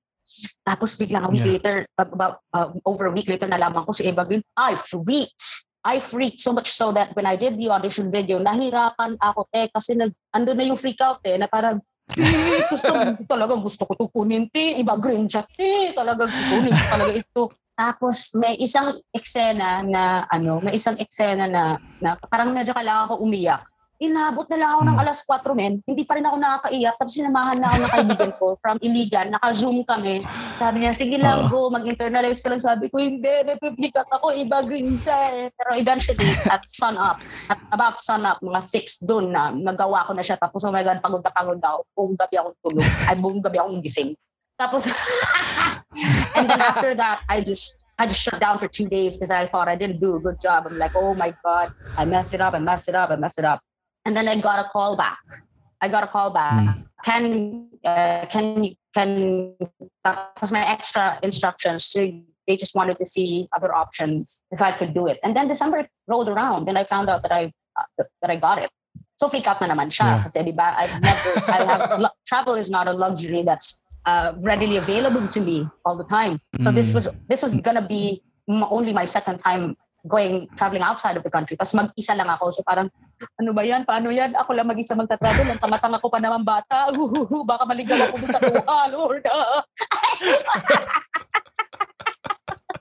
Tapos 0.67 0.99
biglang 0.99 1.23
a 1.23 1.31
week 1.31 1.43
Yeah. 1.47 1.55
later, 1.55 1.75
about 1.95 2.43
uh, 2.51 2.75
over 2.83 3.07
a 3.07 3.13
week 3.15 3.31
later, 3.31 3.47
nalaman 3.47 3.87
ko 3.87 3.95
si 3.95 4.03
Eva 4.03 4.27
Green, 4.27 4.43
I 4.55 4.75
freaked. 4.75 5.66
I 5.87 6.03
freaked 6.03 6.43
so 6.43 6.51
much 6.51 6.67
so 6.67 6.91
that 6.91 7.15
when 7.15 7.23
I 7.23 7.39
did 7.39 7.55
the 7.55 7.71
audition 7.71 8.11
video, 8.11 8.43
nahirapan 8.43 9.15
ako 9.23 9.47
te 9.47 9.71
kasi 9.71 9.95
nag, 9.95 10.11
ando 10.35 10.51
na 10.51 10.67
yung 10.67 10.75
freak 10.75 10.99
out 10.99 11.23
eh, 11.23 11.39
na 11.39 11.47
parang, 11.47 11.79
"Eh, 12.11 12.67
gusto, 12.67 12.91
talagang 13.31 13.63
gusto 13.63 13.87
ko 13.87 13.95
to 13.95 14.11
kunin 14.11 14.51
te, 14.51 14.83
Eva 14.83 14.99
Green 14.99 15.31
siya 15.31 15.47
te, 15.47 15.95
talagang 15.95 16.27
kunin 16.27 16.75
ko 16.75 16.85
talaga 16.91 17.13
ito. 17.15 17.43
Tapos 17.77 18.35
may 18.35 18.59
isang 18.59 18.99
eksena 19.15 19.79
na 19.87 20.27
ano, 20.27 20.59
may 20.59 20.75
isang 20.75 20.99
eksena 20.99 21.47
na, 21.47 21.79
na 22.03 22.19
parang 22.27 22.51
medyo 22.51 22.75
kailangan 22.75 23.15
ko 23.15 23.23
umiyak. 23.23 23.63
Inabot 23.97 24.45
na 24.45 24.57
lang 24.61 24.69
ako 24.77 24.81
ng 24.85 24.93
Hmm. 24.93 25.03
alas 25.03 25.19
4 25.25 25.57
men, 25.57 25.81
hindi 25.81 26.05
pa 26.05 26.21
rin 26.21 26.25
ako 26.29 26.37
nakakaiyak. 26.37 26.95
Tapos 27.01 27.13
sinamahan 27.17 27.57
na 27.57 27.67
ako 27.73 27.77
ng 27.81 27.93
kaibigan 27.97 28.31
ko 28.37 28.45
from 28.61 28.77
Iligan, 28.77 29.27
naka-zoom 29.33 29.81
kami. 29.89 30.21
Sabi 30.53 30.85
niya, 30.85 30.93
sige 30.93 31.17
lang, 31.17 31.49
go, 31.49 31.73
mag-internalize 31.73 32.45
ka 32.45 32.53
lang. 32.53 32.61
Sabi 32.61 32.93
ko, 32.93 33.01
hindi, 33.01 33.25
napiplikat 33.41 34.05
ako, 34.13 34.37
iba 34.37 34.61
green 34.61 34.93
siya 34.93 35.17
eh. 35.33 35.45
Pero 35.49 35.73
eventually, 35.73 36.29
at 36.45 36.61
sun 36.69 36.93
up, 36.93 37.17
at 37.49 37.57
about 37.73 37.97
sun 37.97 38.21
up, 38.21 38.37
mga 38.37 38.61
6 38.61 39.01
dun 39.01 39.33
na, 39.33 39.49
nagawa 39.49 40.05
ko 40.05 40.13
na 40.13 40.21
siya. 40.21 40.37
Tapos, 40.37 40.61
oh 40.61 40.69
my 40.69 40.85
God, 40.85 41.01
pagod 41.01 41.25
na 41.25 41.33
pagod 41.33 41.57
ako. 41.57 41.79
Buong 41.97 42.13
gabi 42.13 42.35
akong 42.37 42.57
tulog. 42.61 42.85
Ay, 43.09 43.15
buong 43.17 43.41
gabi 43.41 43.57
akong 43.57 43.81
gising. 43.81 44.13
Tapos, 44.57 44.85
and 46.37 46.45
then 46.45 46.61
after 46.61 46.93
that, 46.93 47.25
I 47.29 47.41
just, 47.41 47.89
I 47.97 48.05
just 48.05 48.21
shut 48.21 48.37
down 48.37 48.61
for 48.61 48.69
two 48.69 48.85
days 48.89 49.17
because 49.17 49.33
I 49.33 49.45
thought 49.49 49.69
I 49.69 49.77
didn't 49.77 49.97
do 49.97 50.17
a 50.17 50.21
good 50.21 50.37
job. 50.37 50.65
I'm 50.69 50.77
like, 50.77 50.93
oh 50.93 51.17
my 51.17 51.33
God, 51.41 51.73
I 51.97 52.05
messed 52.05 52.33
it 52.33 52.41
up, 52.41 52.53
I 52.53 52.61
messed 52.61 52.89
it 52.89 52.93
up, 52.93 53.09
I 53.09 53.17
messed 53.17 53.41
it 53.41 53.45
up. 53.45 53.61
And 54.07 54.15
then 54.15 54.27
I 54.31 54.39
got 54.39 54.57
a 54.65 54.69
call 54.69 54.95
back. 54.95 55.19
I 55.83 55.89
got 55.89 56.01
a 56.01 56.07
call 56.07 56.31
back. 56.31 56.77
Can 57.03 57.67
uh, 57.83 58.25
can 58.31 58.63
you 58.63 58.73
can 58.95 59.53
that 60.05 60.31
was 60.39 60.51
my 60.51 60.63
extra 60.65 61.19
instructions. 61.21 61.83
So 61.83 61.99
they 62.47 62.55
just 62.55 62.73
wanted 62.73 62.97
to 62.99 63.05
see 63.05 63.49
other 63.51 63.75
options 63.75 64.39
if 64.49 64.61
I 64.61 64.71
could 64.71 64.93
do 64.93 65.07
it. 65.07 65.19
And 65.23 65.35
then 65.35 65.49
December 65.49 65.89
rolled 66.07 66.29
around 66.29 66.69
and 66.69 66.77
I 66.77 66.85
found 66.85 67.09
out 67.09 67.21
that 67.23 67.33
I 67.33 67.51
uh, 67.75 67.83
that 68.23 68.31
I 68.31 68.37
got 68.37 68.63
it. 68.63 68.71
So 69.19 69.27
freak 69.27 69.45
out 69.45 69.59
na 69.59 69.67
naman 69.67 69.91
siya 69.91 70.07
Yeah. 70.07 70.23
kasi 70.23 70.39
di 70.47 70.53
ba 70.55 70.71
I've 70.79 70.95
never 71.03 71.29
I 71.57 71.59
have 71.67 71.81
travel 72.23 72.55
is 72.55 72.71
not 72.71 72.87
a 72.87 72.95
luxury 72.95 73.43
that's 73.43 73.83
uh, 74.07 74.39
readily 74.39 74.77
available 74.79 75.27
to 75.35 75.39
me 75.43 75.67
all 75.83 75.99
the 75.99 76.07
time. 76.07 76.39
So 76.63 76.71
this 76.71 76.95
was 76.95 77.11
this 77.27 77.43
was 77.43 77.59
gonna 77.59 77.83
be 77.83 78.23
m- 78.47 78.63
only 78.71 78.95
my 78.95 79.03
second 79.03 79.43
time 79.43 79.75
going 80.07 80.47
traveling 80.55 80.81
outside 80.81 81.19
of 81.19 81.23
the 81.23 81.29
country. 81.29 81.59
Tapos 81.59 81.75
mag-isa 81.75 82.15
lang 82.15 82.31
ako. 82.31 82.49
So 82.55 82.63
parang, 82.63 82.87
ano 83.37 83.51
ba 83.51 83.61
yan? 83.67 83.83
Paano 83.83 84.09
yan? 84.09 84.33
Ako 84.39 84.55
lang 84.55 84.71
mag-isa 84.71 84.95
magta-travel. 84.95 85.51
Ang 85.51 85.61
tanga-tanga 85.61 85.99
ko 85.99 86.07
pa 86.07 86.23
naman 86.23 86.47
bata. 86.47 86.89
Uhuhu, 86.95 87.43
baka 87.43 87.67
maligaw 87.67 88.09
ako 88.09 88.15
sa 88.31 88.39
tuwa, 88.39 88.87
Lord. 88.89 89.27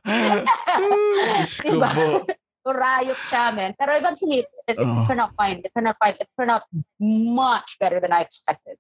Diyos 0.07 1.53
ko 1.61 1.71
Diba? 1.77 1.91
po. 1.91 2.23
Riot 2.67 3.21
siya, 3.31 3.55
man. 3.55 3.75
Pero 3.79 3.95
eventually, 3.95 4.43
it, 4.43 4.51
it, 4.67 4.79
it 4.79 4.87
Oo. 4.87 5.07
turned 5.07 5.23
out 5.23 5.31
fine. 5.39 5.62
It 5.62 5.71
turned 5.71 5.87
out 5.87 5.99
fine. 6.03 6.19
It 6.19 6.27
turned 6.35 6.51
out 6.51 6.67
much 6.99 7.79
better 7.79 8.03
than 8.03 8.11
I 8.11 8.27
expected. 8.27 8.79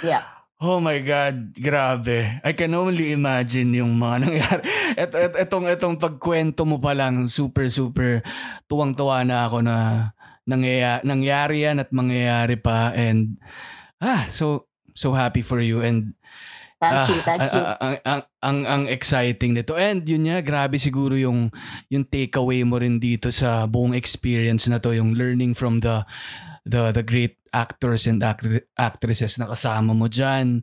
Yeah. 0.00 0.24
Oh 0.58 0.82
my 0.82 0.98
God, 1.06 1.54
grabe. 1.54 2.42
I 2.42 2.50
can 2.50 2.74
only 2.74 3.14
imagine 3.14 3.70
yung 3.78 3.94
mga 3.94 4.16
nangyari. 4.26 4.62
Et, 4.98 5.10
et, 5.14 5.32
etong, 5.46 5.70
etong 5.70 5.94
pagkwento 5.94 6.66
mo 6.66 6.82
pa 6.82 6.98
lang, 6.98 7.30
super, 7.30 7.70
super 7.70 8.26
tuwang-tuwa 8.66 9.22
na 9.22 9.46
ako 9.46 9.62
na 9.62 9.76
nangyaya, 10.50 10.98
nangyari 11.06 11.62
yan 11.62 11.78
at 11.78 11.94
mangyayari 11.94 12.58
pa. 12.58 12.90
And, 12.90 13.38
ah, 14.02 14.26
so, 14.34 14.66
so 14.98 15.14
happy 15.14 15.46
for 15.46 15.62
you. 15.62 15.78
And, 15.78 16.18
Thank 16.78 16.94
Ah, 16.94 17.06
you. 17.10 17.18
Thank 17.26 17.42
ah, 17.42 17.50
you. 17.50 17.62
ah, 17.62 17.76
ang, 17.82 17.96
ang, 18.06 18.22
ang, 18.38 18.58
ang 18.62 18.82
exciting 18.86 19.50
nito. 19.50 19.74
And 19.74 20.06
yun 20.06 20.30
nga, 20.30 20.38
grabe 20.38 20.78
siguro 20.78 21.18
yung, 21.18 21.50
yung 21.90 22.06
takeaway 22.06 22.62
mo 22.62 22.78
rin 22.78 23.02
dito 23.02 23.34
sa 23.34 23.66
buong 23.66 23.98
experience 23.98 24.70
na 24.70 24.78
to, 24.78 24.94
yung 24.94 25.18
learning 25.18 25.58
from 25.58 25.82
the 25.82 26.06
the 26.68 26.92
the 26.92 27.02
great 27.02 27.40
actors 27.52 28.04
and 28.04 28.20
actri- 28.20 28.68
actresses 28.76 29.40
na 29.40 29.48
kasama 29.48 29.96
mo 29.96 30.06
dyan. 30.06 30.60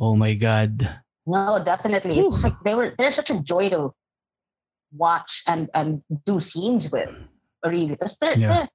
Oh 0.00 0.16
my 0.16 0.32
God. 0.32 0.80
No, 1.28 1.60
definitely. 1.62 2.18
It's 2.18 2.42
like 2.42 2.56
they 2.64 2.74
were 2.74 2.96
they're 2.96 3.14
such 3.14 3.30
a 3.30 3.38
joy 3.38 3.68
to 3.70 3.92
watch 4.96 5.44
and 5.46 5.68
and 5.76 6.00
do 6.24 6.40
scenes 6.40 6.90
with. 6.90 7.12
Really. 7.62 7.94
Tapos 7.94 8.18
they're, 8.18 8.34
Yeah. 8.34 8.66
they're- 8.66 8.72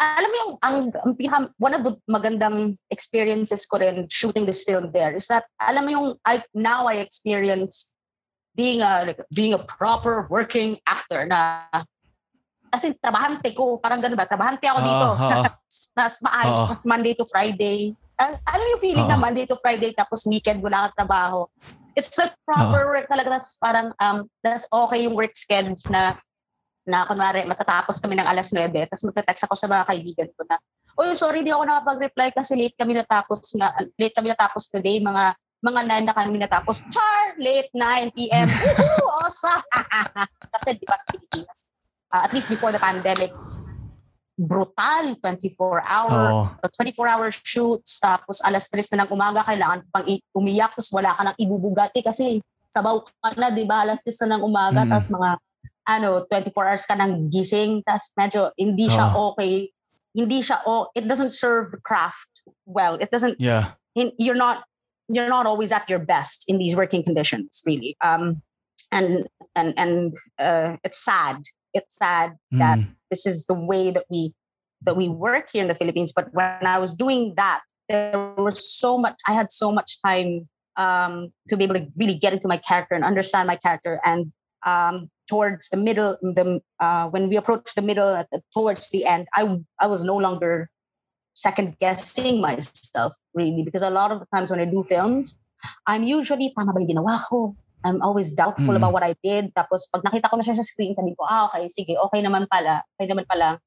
alam 0.00 0.28
mo 0.28 0.36
yung 0.36 0.52
ang, 0.60 0.76
ang 1.00 1.12
pinaka- 1.16 1.54
one 1.56 1.72
of 1.72 1.82
the 1.86 1.96
magandang 2.10 2.76
experiences 2.92 3.64
ko 3.64 3.78
rin 3.80 4.04
shooting 4.12 4.44
this 4.44 4.64
film 4.64 4.92
there 4.92 5.16
is 5.16 5.28
that 5.32 5.48
alam 5.64 5.88
mo 5.88 5.90
yung 5.90 6.08
I 6.28 6.44
now 6.52 6.84
I 6.84 7.00
experience 7.00 7.94
being 8.52 8.82
a 8.82 9.06
like, 9.06 9.22
being 9.32 9.54
a 9.54 9.62
proper 9.62 10.26
working 10.28 10.76
actor 10.84 11.24
na 11.24 11.64
as 12.78 12.86
in, 12.86 12.94
trabahante 12.94 13.50
ko. 13.50 13.82
Parang 13.82 13.98
ganun 13.98 14.14
ba? 14.14 14.30
Trabahante 14.30 14.70
ako 14.70 14.78
dito. 14.86 15.08
Ah. 15.18 15.50
mas 15.98 16.14
maayos, 16.22 16.60
Oo. 16.62 16.68
mas 16.70 16.82
Monday 16.86 17.12
to 17.18 17.26
Friday. 17.26 17.98
Uh, 18.14 18.38
alam 18.46 18.66
yung 18.78 18.82
feeling 18.82 19.08
na 19.10 19.18
Oo. 19.18 19.24
Monday 19.26 19.44
to 19.50 19.58
Friday 19.58 19.90
tapos 19.90 20.22
weekend 20.30 20.62
wala 20.62 20.86
kang 20.86 21.02
trabaho. 21.02 21.50
It's 21.98 22.14
like 22.14 22.38
proper 22.46 22.86
work 22.86 23.10
talaga. 23.10 23.34
That's 23.34 23.58
parang, 23.58 23.90
um, 23.98 24.30
that's 24.46 24.70
okay 24.70 25.02
yung 25.02 25.18
work 25.18 25.34
schedules 25.34 25.82
na, 25.90 26.14
na 26.86 27.02
kunwari, 27.02 27.42
matatapos 27.42 27.98
kami 27.98 28.14
ng 28.14 28.28
alas 28.30 28.54
9, 28.54 28.70
tapos 28.86 29.02
magte-text 29.10 29.42
ako 29.50 29.54
sa 29.58 29.66
mga 29.66 29.82
kaibigan 29.90 30.30
ko 30.38 30.46
na, 30.46 30.62
Uy, 30.98 31.14
sorry, 31.14 31.46
di 31.46 31.54
ako 31.54 31.62
nakapag-reply 31.62 32.34
kasi 32.34 32.58
late 32.58 32.74
kami 32.74 32.94
natapos 32.98 33.54
nga, 33.54 33.70
late 33.98 34.14
kami 34.14 34.34
natapos 34.34 34.66
today, 34.66 34.98
mga 34.98 35.34
mga 35.58 35.80
9 35.90 36.06
na 36.06 36.14
kami 36.14 36.38
natapos. 36.38 36.86
Char! 36.90 37.34
Late 37.38 37.70
9 37.74 38.14
p.m. 38.14 38.46
Woohoo! 38.78 39.08
seryoso. 39.28 39.52
Kasi 40.54 40.68
di 40.78 40.86
ba 40.86 40.96
sa 40.96 41.06
Pilipinas, 41.12 41.68
uh, 42.12 42.22
at 42.24 42.32
least 42.32 42.48
before 42.48 42.72
the 42.72 42.78
pandemic, 42.78 43.32
brutal 44.38 45.18
24 45.18 45.82
hour 45.82 46.22
Oo. 46.30 46.70
24 46.70 47.10
hour 47.10 47.28
shoots 47.34 47.98
tapos 47.98 48.38
alas 48.46 48.70
3 48.70 48.94
na 48.94 49.02
ng 49.02 49.10
umaga 49.10 49.42
kailangan 49.42 49.82
pang 49.90 50.06
umiyak 50.30 50.70
tapos 50.78 50.94
wala 50.94 51.10
ka 51.10 51.22
nang 51.26 51.38
ibubugati 51.42 52.06
kasi 52.06 52.38
sabaw 52.70 53.02
ka 53.02 53.34
na 53.34 53.50
di 53.50 53.66
ba 53.66 53.82
alas 53.82 53.98
3 54.06 54.30
na 54.30 54.38
ng 54.38 54.46
umaga 54.46 54.86
Mm. 54.86 54.90
tapos 54.94 55.10
mga 55.10 55.30
ano 55.90 56.08
24 56.30 56.54
hours 56.70 56.86
ka 56.86 56.94
nang 56.94 57.26
gising 57.26 57.82
tapos 57.82 58.14
medyo 58.14 58.54
hindi 58.54 58.86
siya 58.86 59.10
Oo. 59.10 59.34
okay 59.34 59.74
hindi 60.14 60.38
siya 60.38 60.62
oh 60.70 60.86
it 60.94 61.10
doesn't 61.10 61.34
serve 61.34 61.74
the 61.74 61.82
craft 61.82 62.46
well 62.62 62.94
it 63.02 63.10
doesn't 63.10 63.34
Yeah. 63.42 63.74
you're 63.98 64.38
not 64.38 64.62
you're 65.10 65.26
not 65.26 65.50
always 65.50 65.74
at 65.74 65.90
your 65.90 65.98
best 65.98 66.46
in 66.46 66.62
these 66.62 66.78
working 66.78 67.02
conditions 67.02 67.66
really 67.66 67.98
um 68.06 68.38
and 68.94 69.26
and 69.58 69.74
and 69.74 70.14
uh, 70.38 70.78
it's 70.86 71.02
sad 71.02 71.42
it's 71.74 71.96
sad 71.96 72.36
that 72.52 72.78
Mm. 72.78 72.94
this 73.10 73.26
is 73.26 73.46
the 73.46 73.54
way 73.58 73.90
that 73.90 74.04
we 74.10 74.34
that 74.86 74.96
we 74.96 75.08
work 75.08 75.50
here 75.50 75.62
in 75.62 75.68
the 75.68 75.74
Philippines. 75.74 76.12
But 76.14 76.30
when 76.32 76.62
I 76.62 76.78
was 76.78 76.94
doing 76.94 77.34
that, 77.34 77.62
there 77.88 78.14
was 78.38 78.62
so 78.62 78.94
much. 78.96 79.18
I 79.26 79.34
had 79.34 79.50
so 79.50 79.72
much 79.72 79.98
time 80.06 80.46
um, 80.78 81.34
to 81.48 81.56
be 81.58 81.64
able 81.66 81.74
to 81.74 81.86
really 81.98 82.14
get 82.14 82.32
into 82.32 82.46
my 82.46 82.58
character 82.62 82.94
and 82.94 83.02
understand 83.02 83.48
my 83.50 83.56
character. 83.58 83.98
And 84.06 84.30
um, 84.64 85.10
towards 85.26 85.68
the 85.70 85.76
middle, 85.76 86.14
the 86.22 86.60
uh, 86.78 87.08
when 87.10 87.28
we 87.28 87.34
approached 87.36 87.74
the 87.74 87.82
middle, 87.82 88.14
at 88.14 88.30
the, 88.30 88.40
towards 88.54 88.90
the 88.90 89.02
end, 89.04 89.26
I 89.34 89.58
I 89.82 89.86
was 89.90 90.04
no 90.04 90.14
longer 90.16 90.70
second 91.34 91.78
guessing 91.78 92.40
myself 92.40 93.14
really 93.34 93.62
because 93.62 93.82
a 93.82 93.90
lot 93.90 94.10
of 94.10 94.18
the 94.22 94.26
times 94.34 94.50
when 94.50 94.60
I 94.62 94.66
do 94.66 94.82
films, 94.86 95.38
I'm 95.86 96.02
usually 96.06 96.54
tama 96.54 96.70
ba 96.72 96.86
ginawa 96.86 97.18
ko? 97.26 97.54
I'm 97.86 98.02
always 98.02 98.34
doubtful 98.34 98.74
Mm. 98.74 98.80
about 98.82 98.92
what 98.92 99.06
I 99.06 99.14
did. 99.22 99.54
Tapos 99.54 99.86
pag 99.86 100.02
nakita 100.02 100.26
ko 100.26 100.36
na 100.36 100.44
siya 100.44 100.58
sa 100.58 100.66
screen, 100.66 100.94
sabi 100.94 101.14
ko, 101.14 101.22
ah, 101.22 101.46
okay, 101.46 101.70
sige, 101.70 101.94
okay 101.94 102.20
naman 102.20 102.50
pala. 102.50 102.82
Okay 102.98 103.06
naman 103.06 103.22
pala 103.24 103.62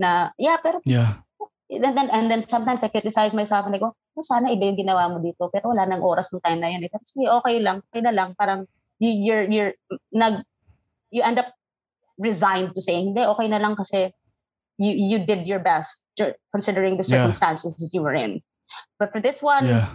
na, 0.00 0.32
yeah, 0.40 0.56
pero 0.56 0.80
Yeah. 0.88 1.20
and 1.68 1.92
then, 1.96 2.08
and 2.12 2.26
then 2.32 2.40
sometimes 2.40 2.80
I 2.84 2.88
criticize 2.88 3.32
myself 3.32 3.64
and 3.64 3.76
I 3.76 3.80
go, 3.80 3.92
"Oh, 3.92 4.24
sana 4.24 4.48
iba 4.52 4.68
yung 4.68 4.76
ginawa 4.76 5.08
mo 5.08 5.20
dito. 5.20 5.48
Pero 5.52 5.72
wala 5.72 5.84
nang 5.88 6.00
oras 6.04 6.32
ng 6.32 6.40
time 6.44 6.60
na 6.60 6.68
yan. 6.68 6.84
Eh. 6.84 6.90
Pero 6.92 7.04
sige, 7.04 7.28
okay 7.28 7.56
lang. 7.60 7.80
Okay 7.92 8.00
na 8.04 8.12
lang. 8.12 8.32
Parang 8.36 8.68
you, 9.00 9.08
you're, 9.08 9.44
you're, 9.48 9.72
nag, 10.12 10.44
you 11.12 11.20
end 11.24 11.40
up 11.40 11.52
resigned 12.20 12.72
to 12.76 12.80
saying, 12.80 13.12
hindi, 13.12 13.24
okay 13.24 13.48
na 13.48 13.56
lang 13.60 13.72
kasi 13.76 14.12
you, 14.76 14.92
you 14.92 15.18
did 15.24 15.44
your 15.48 15.60
best 15.60 16.04
considering 16.52 16.96
the 17.00 17.04
Yeah. 17.04 17.24
circumstances 17.24 17.76
that 17.80 17.88
you 17.92 18.00
were 18.04 18.16
in. 18.16 18.40
But 19.00 19.12
for 19.12 19.20
this 19.20 19.40
one, 19.44 19.68
Yeah. 19.68 19.88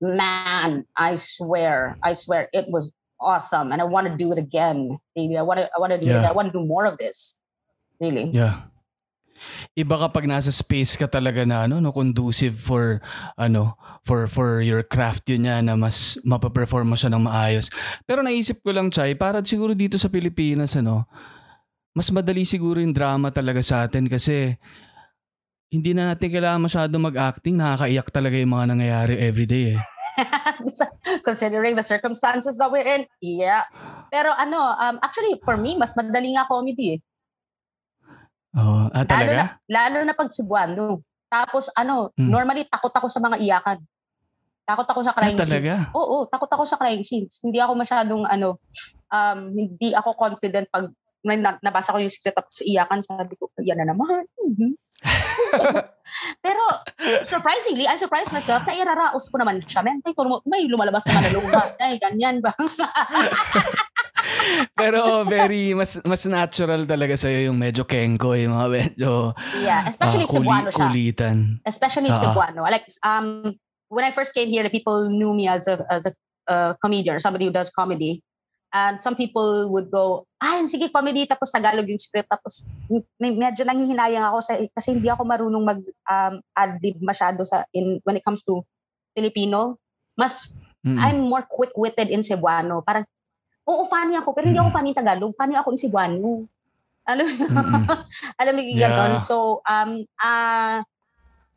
Man, 0.00 0.84
I 0.96 1.14
swear, 1.16 1.96
I 2.02 2.12
swear 2.12 2.48
it 2.52 2.66
was 2.68 2.92
awesome. 3.20 3.72
And 3.72 3.80
I 3.80 3.88
want 3.88 4.06
to 4.06 4.14
do 4.16 4.32
it 4.32 4.38
again. 4.38 4.98
Really. 5.16 5.36
I 5.36 5.42
want 5.42 5.60
to, 5.60 5.70
I 5.70 5.78
want 5.78 5.92
to 5.92 6.00
do 6.00 6.10
it. 6.10 6.22
Yeah. 6.22 6.30
I 6.30 6.32
want 6.32 6.52
to 6.52 6.54
do 6.54 6.64
more 6.64 6.84
of 6.84 6.98
this. 6.98 7.38
Really. 8.00 8.30
Yeah. 8.32 8.68
Iba 9.74 9.98
kapag 9.98 10.24
nasa 10.30 10.54
space 10.54 10.94
ka 10.94 11.10
talaga 11.10 11.42
na 11.44 11.66
ano, 11.66 11.82
no, 11.82 11.90
conducive 11.90 12.54
for 12.54 13.02
ano, 13.34 13.74
for 14.06 14.30
for 14.30 14.62
your 14.62 14.80
craft 14.86 15.26
yun 15.28 15.50
yan 15.50 15.66
na 15.66 15.74
mas 15.74 16.16
mapaperform 16.22 16.94
mo 16.94 16.96
siya 16.96 17.12
ng 17.12 17.24
maayos. 17.26 17.68
Pero 18.06 18.22
naisip 18.22 18.62
ko 18.62 18.70
lang, 18.72 18.88
Chay, 18.88 19.18
para 19.18 19.42
siguro 19.42 19.74
dito 19.76 19.98
sa 19.98 20.08
Pilipinas, 20.08 20.78
ano, 20.78 21.04
mas 21.92 22.08
madali 22.08 22.46
siguro 22.46 22.78
yung 22.78 22.94
drama 22.94 23.34
talaga 23.34 23.60
sa 23.60 23.84
atin 23.84 24.06
kasi 24.08 24.56
hindi 25.74 25.90
na 25.90 26.14
natin 26.14 26.30
kailangan 26.30 26.62
masyado 26.62 26.94
mag-acting. 26.94 27.58
Nakakaiyak 27.58 28.06
talaga 28.14 28.38
yung 28.38 28.54
mga 28.54 28.66
nangyayari 28.70 29.14
everyday 29.18 29.74
eh. 29.74 29.80
considering 31.26 31.74
the 31.74 31.82
circumstances 31.82 32.54
that 32.54 32.70
we're 32.70 32.86
in. 32.86 33.02
Yeah. 33.18 33.66
Pero 34.08 34.30
ano, 34.30 34.62
um, 34.78 35.02
actually, 35.02 35.34
for 35.42 35.58
me, 35.58 35.74
mas 35.74 35.98
madali 35.98 36.30
nga 36.38 36.46
comedy 36.46 36.94
eh. 36.94 37.00
Oh, 38.54 38.86
ah, 38.86 39.02
Lalo 39.02 39.10
talaga? 39.10 39.34
na, 39.34 39.46
lalo 39.66 39.98
na 40.06 40.14
pag 40.14 40.30
Cebuano. 40.30 41.02
Tapos 41.26 41.66
ano, 41.74 42.14
Hmm. 42.14 42.30
normally 42.30 42.62
takot 42.70 42.94
ako 42.94 43.10
sa 43.10 43.18
mga 43.18 43.42
iyakan. 43.42 43.82
Takot 44.62 44.86
ako 44.86 45.00
sa 45.02 45.12
crying 45.12 45.34
Ah, 45.36 45.42
talaga? 45.42 45.70
scenes. 45.74 45.90
Oo, 45.90 46.16
takot 46.30 46.46
ako 46.48 46.62
sa 46.62 46.78
crying 46.78 47.02
scenes. 47.02 47.42
Hindi 47.42 47.58
ako 47.58 47.74
masyadong 47.74 48.22
ano, 48.24 48.62
um, 49.10 49.38
hindi 49.50 49.90
ako 49.90 50.14
confident 50.14 50.70
pag 50.70 50.86
may 51.24 51.40
na- 51.40 51.58
nabasa 51.64 51.92
ko 51.92 51.98
yung 51.98 52.12
script 52.12 52.36
tapos 52.36 52.62
iyakan, 52.62 53.00
sabi 53.00 53.34
ko, 53.34 53.48
yan 53.64 53.80
na 53.80 53.92
naman. 53.96 54.28
Mhm. 54.38 54.76
Pero 56.44 56.62
surprisingly, 57.24 57.84
I 57.88 57.96
surprised 57.96 58.32
myself 58.32 58.64
na 58.64 58.76
iraraos 58.76 59.28
ko 59.28 59.36
naman 59.40 59.60
siya. 59.60 59.84
May, 59.84 59.96
may, 60.00 60.14
may 60.48 60.62
lumalabas 60.68 61.04
naman 61.08 61.28
na 61.28 61.32
luha. 61.36 61.62
Ay, 61.80 62.00
ganyan 62.00 62.40
ba? 62.40 62.52
Pero 64.78 65.24
very, 65.28 65.76
mas 65.76 66.00
mas 66.04 66.24
natural 66.24 66.88
talaga 66.88 67.12
sa'yo 67.16 67.52
yung 67.52 67.58
medyo 67.60 67.84
kenko, 67.84 68.32
yung 68.36 68.56
mga 68.56 68.68
medyo 68.72 69.36
yeah, 69.60 69.84
especially 69.84 70.24
ah, 70.24 70.32
Cebuano 70.32 70.70
siya. 70.72 70.88
kulitan. 70.88 71.36
especially 71.68 72.08
Oo. 72.08 72.16
Cebuano. 72.16 72.64
Like 72.64 72.88
um, 73.04 73.52
when 73.92 74.04
I 74.04 74.12
first 74.12 74.32
came 74.32 74.48
here, 74.48 74.64
the 74.64 74.72
people 74.72 75.12
knew 75.12 75.36
me 75.36 75.48
as 75.48 75.68
a 75.68 75.84
as 75.92 76.08
a 76.08 76.12
uh, 76.48 76.72
comedian 76.80 77.20
somebody 77.20 77.46
who 77.46 77.54
does 77.54 77.68
comedy. 77.68 78.24
And 78.74 78.98
some 78.98 79.14
people 79.14 79.70
would 79.70 79.86
go, 79.86 80.26
ay, 80.42 80.66
sige, 80.66 80.90
comedy, 80.90 81.30
tapos 81.30 81.54
Tagalog 81.54 81.86
yung 81.86 82.02
script. 82.02 82.26
Tapos 82.26 82.66
med- 82.90 83.38
medyo 83.38 83.62
nanghihinayang 83.62 84.26
ako 84.26 84.42
sa, 84.42 84.58
kasi 84.74 84.98
hindi 84.98 85.06
ako 85.06 85.22
marunong 85.22 85.62
mag 85.62 85.78
um, 86.10 86.34
ad-lib 86.50 86.98
masyado 86.98 87.46
sa, 87.46 87.62
in, 87.70 88.02
when 88.02 88.18
it 88.18 88.26
comes 88.26 88.42
to 88.42 88.66
Filipino. 89.14 89.78
Mas, 90.18 90.50
Mm-mm. 90.82 90.98
I'm 90.98 91.22
more 91.22 91.46
quick-witted 91.46 92.10
in 92.10 92.26
Cebuano. 92.26 92.82
Parang, 92.82 93.06
oo, 93.62 93.86
funny 93.86 94.18
ako, 94.18 94.34
pero 94.34 94.50
hindi 94.50 94.58
ako 94.58 94.74
funny 94.74 94.90
in 94.90 94.98
Tagalog. 94.98 95.32
Funny 95.38 95.54
ako 95.54 95.70
in 95.70 95.78
Cebuano. 95.78 96.30
Alam 97.06 97.24
mo, 97.30 97.34
Mm-mm. 97.46 97.84
alam 98.42 98.52
mo 98.52 98.60
yung 98.60 98.74
Yeah. 98.74 98.90
ganon. 98.90 99.22
So, 99.22 99.62
um, 99.70 100.02
uh, 100.18 100.82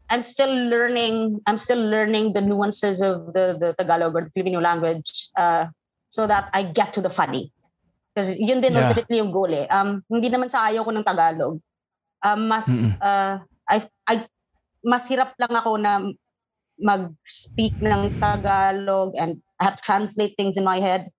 I'm 0.08 0.24
still 0.24 0.54
learning. 0.72 1.44
I'm 1.44 1.60
still 1.60 1.82
learning 1.82 2.32
the 2.32 2.40
nuances 2.40 3.04
of 3.04 3.36
the 3.36 3.60
the 3.60 3.70
Tagalog 3.76 4.16
or 4.16 4.24
the 4.24 4.32
Filipino 4.32 4.64
language, 4.64 5.28
uh, 5.36 5.68
so 6.18 6.26
that 6.26 6.50
I 6.50 6.66
get 6.66 6.90
to 6.98 7.02
the 7.06 7.14
funny. 7.14 7.54
Because 8.10 8.34
yun 8.42 8.58
din 8.58 8.74
Yeah. 8.74 8.90
ultimately 8.90 9.22
yung 9.22 9.30
goal 9.30 9.54
eh. 9.54 9.70
Um, 9.70 10.02
hindi 10.10 10.34
naman 10.34 10.50
sa 10.50 10.66
ayaw 10.66 10.82
ko 10.82 10.90
ng 10.90 11.06
Tagalog. 11.06 11.62
Um, 12.26 12.40
mas 12.50 12.66
Mm-mm. 12.66 12.98
uh, 12.98 13.46
I, 13.70 13.78
I, 14.10 14.16
mas 14.82 15.06
hirap 15.06 15.38
lang 15.38 15.54
ako 15.54 15.78
na 15.78 16.02
mag-speak 16.82 17.78
ng 17.78 18.10
Tagalog 18.18 19.14
and 19.14 19.46
I 19.62 19.70
have 19.70 19.78
to 19.78 19.86
translate 19.86 20.34
things 20.34 20.58
in 20.58 20.66
my 20.66 20.82
head. 20.82 21.14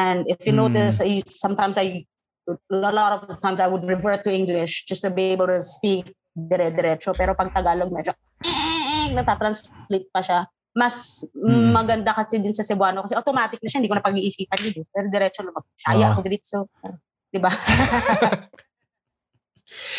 And 0.00 0.24
if 0.24 0.40
you 0.48 0.56
Mm. 0.56 0.72
notice, 0.72 1.04
I, 1.04 1.20
sometimes 1.28 1.76
I, 1.76 2.08
a 2.48 2.56
lot 2.72 2.96
of 2.96 3.28
the 3.28 3.36
times 3.36 3.60
I 3.60 3.68
would 3.68 3.84
revert 3.84 4.24
to 4.24 4.32
English 4.32 4.88
just 4.88 5.04
to 5.04 5.12
be 5.12 5.36
able 5.36 5.52
to 5.52 5.60
speak 5.60 6.16
dire-diretso. 6.32 7.12
Pero 7.12 7.36
pag 7.36 7.52
Tagalog, 7.52 7.92
medyo 7.92 8.16
natatranslate 9.12 10.08
pa 10.08 10.24
siya. 10.24 10.48
Mas 10.78 11.26
Mm. 11.34 11.74
maganda 11.74 12.14
kasi 12.14 12.38
din 12.38 12.54
sa 12.54 12.62
Cebuano 12.62 13.02
kasi 13.02 13.18
automatic 13.18 13.58
na 13.58 13.66
siya, 13.66 13.82
hindi 13.82 13.90
ko 13.90 13.98
na 13.98 14.06
pag-iisipan 14.06 14.58
yun. 14.62 14.74
eh. 14.78 14.86
Pero 14.86 15.06
diretso 15.10 15.42
lumag. 15.42 15.66
Saya 15.74 16.06
Oo. 16.06 16.12
ako 16.14 16.20
diretso. 16.22 16.58
Di 17.28 17.38
ba? 17.42 17.50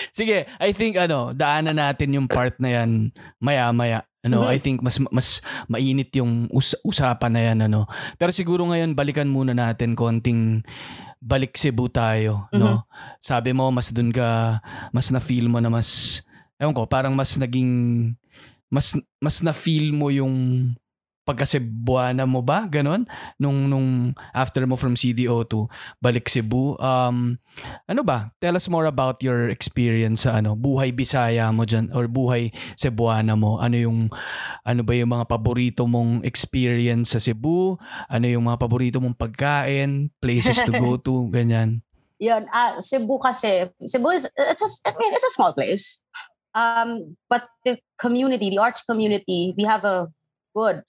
Sige, 0.09 0.49
I 0.57 0.73
think 0.73 0.97
ano, 0.97 1.29
daanan 1.29 1.77
natin 1.77 2.17
yung 2.17 2.25
part 2.25 2.57
na 2.57 2.73
yan 2.73 3.13
maya-maya. 3.37 4.01
Ano, 4.19 4.43
Mhm. 4.43 4.49
I 4.49 4.57
think 4.57 4.77
mas 4.81 4.97
mas 5.13 5.39
mainit 5.67 6.09
yung 6.17 6.49
us- 6.49 6.75
usapan 6.81 7.31
na 7.31 7.41
yan 7.53 7.59
ano. 7.63 7.85
Pero 8.17 8.33
siguro 8.33 8.65
ngayon 8.65 8.97
balikan 8.97 9.29
muna 9.29 9.53
natin 9.53 9.93
konting 9.93 10.65
balik 11.21 11.53
Cebu 11.53 11.85
tayo, 11.87 12.49
no? 12.51 12.83
Sabi 13.21 13.53
mo 13.53 13.69
mas 13.69 13.93
dun 13.93 14.09
ka 14.09 14.57
mas 14.89 15.07
na 15.13 15.21
feel 15.21 15.47
mo 15.47 15.61
na 15.61 15.69
mas 15.69 16.19
ewan 16.57 16.73
ko, 16.73 16.83
parang 16.83 17.13
mas 17.13 17.37
naging 17.37 17.71
mas 18.69 18.93
mas 19.17 19.41
na 19.41 19.51
feel 19.51 19.91
mo 19.91 20.13
yung 20.13 20.73
pagka 21.29 21.45
Cebuana 21.45 22.25
mo 22.25 22.41
ba? 22.41 22.65
Ganon? 22.65 23.05
Nung, 23.37 23.69
nung 23.69 24.17
after 24.33 24.65
mo 24.65 24.73
from 24.73 24.97
CDO 24.97 25.45
to 25.45 25.69
balik 26.01 26.25
Cebu. 26.25 26.73
Um, 26.81 27.37
ano 27.85 28.01
ba? 28.01 28.33
Tell 28.41 28.57
us 28.57 28.65
more 28.65 28.89
about 28.89 29.21
your 29.21 29.53
experience 29.53 30.25
sa 30.25 30.41
ano, 30.41 30.57
buhay 30.57 30.89
Bisaya 30.89 31.53
mo 31.53 31.69
dyan 31.69 31.93
or 31.93 32.09
buhay 32.09 32.49
Cebuana 32.73 33.37
mo. 33.37 33.61
Ano 33.61 33.77
yung, 33.77 34.09
ano 34.65 34.81
ba 34.81 34.97
yung 34.97 35.13
mga 35.13 35.29
paborito 35.29 35.85
mong 35.85 36.25
experience 36.25 37.13
sa 37.13 37.21
Cebu? 37.21 37.77
Ano 38.09 38.25
yung 38.25 38.49
mga 38.49 38.57
paborito 38.57 38.97
mong 38.97 39.13
pagkain? 39.13 40.09
Places 40.17 40.65
to 40.65 40.73
go 40.81 40.97
to? 41.05 41.29
Ganyan. 41.29 41.85
Yun, 42.19 42.49
ah 42.51 42.75
Cebu 42.83 43.15
kasi, 43.15 43.71
Cebu 43.79 44.11
is, 44.11 44.27
it's 44.27 44.59
a, 44.65 44.69
I 44.89 44.97
mean, 44.99 45.15
it's 45.15 45.23
a 45.23 45.31
small 45.31 45.55
place. 45.55 46.03
Um, 46.55 47.17
but 47.29 47.47
the 47.65 47.79
community, 47.99 48.49
the 48.49 48.57
arts 48.57 48.81
community, 48.83 49.53
we 49.57 49.63
have 49.63 49.83
a 49.85 50.09
good 50.55 50.83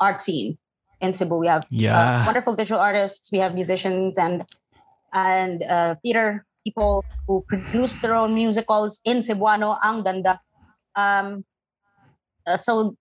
art 0.00 0.20
scene 0.20 0.58
in 1.00 1.14
Cebu. 1.14 1.36
We 1.36 1.46
have 1.46 1.66
Yeah. 1.70 2.22
uh, 2.22 2.26
wonderful 2.26 2.56
visual 2.56 2.80
artists. 2.80 3.30
We 3.32 3.38
have 3.38 3.54
musicians 3.54 4.18
and 4.18 4.44
and 5.12 5.62
uh, 5.64 5.96
theater 6.04 6.44
people 6.64 7.04
who 7.26 7.44
produce 7.48 7.96
their 7.98 8.14
own 8.14 8.34
musicals 8.34 9.00
in 9.04 9.20
Cebuano. 9.20 9.78
Ang 9.82 10.02
ganda. 10.02 10.40
Um, 10.94 11.44
uh, 12.46 12.56
so 12.56 12.96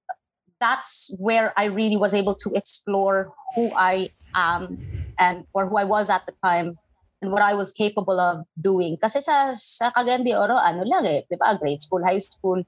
that's 0.60 1.14
where 1.20 1.54
I 1.58 1.66
really 1.66 1.98
was 1.98 2.14
able 2.14 2.36
to 2.36 2.54
explore 2.56 3.34
who 3.56 3.72
I 3.76 4.12
am 4.36 4.80
and 5.20 5.46
or 5.54 5.68
who 5.68 5.78
I 5.78 5.84
was 5.84 6.10
at 6.10 6.26
the 6.26 6.34
time 6.44 6.78
and 7.22 7.34
what 7.34 7.42
I 7.42 7.58
was 7.58 7.74
capable 7.74 8.18
of 8.20 8.46
doing. 8.54 8.98
Kasi 8.98 9.22
sa, 9.22 9.54
sa 9.58 9.90
Cagayan 9.90 10.22
de 10.22 10.38
Oro, 10.38 10.58
ano 10.58 10.86
lang 10.86 11.06
eh, 11.10 11.26
di 11.26 11.34
ba? 11.34 11.58
Grade 11.58 11.82
school, 11.82 12.06
high 12.06 12.22
school, 12.22 12.62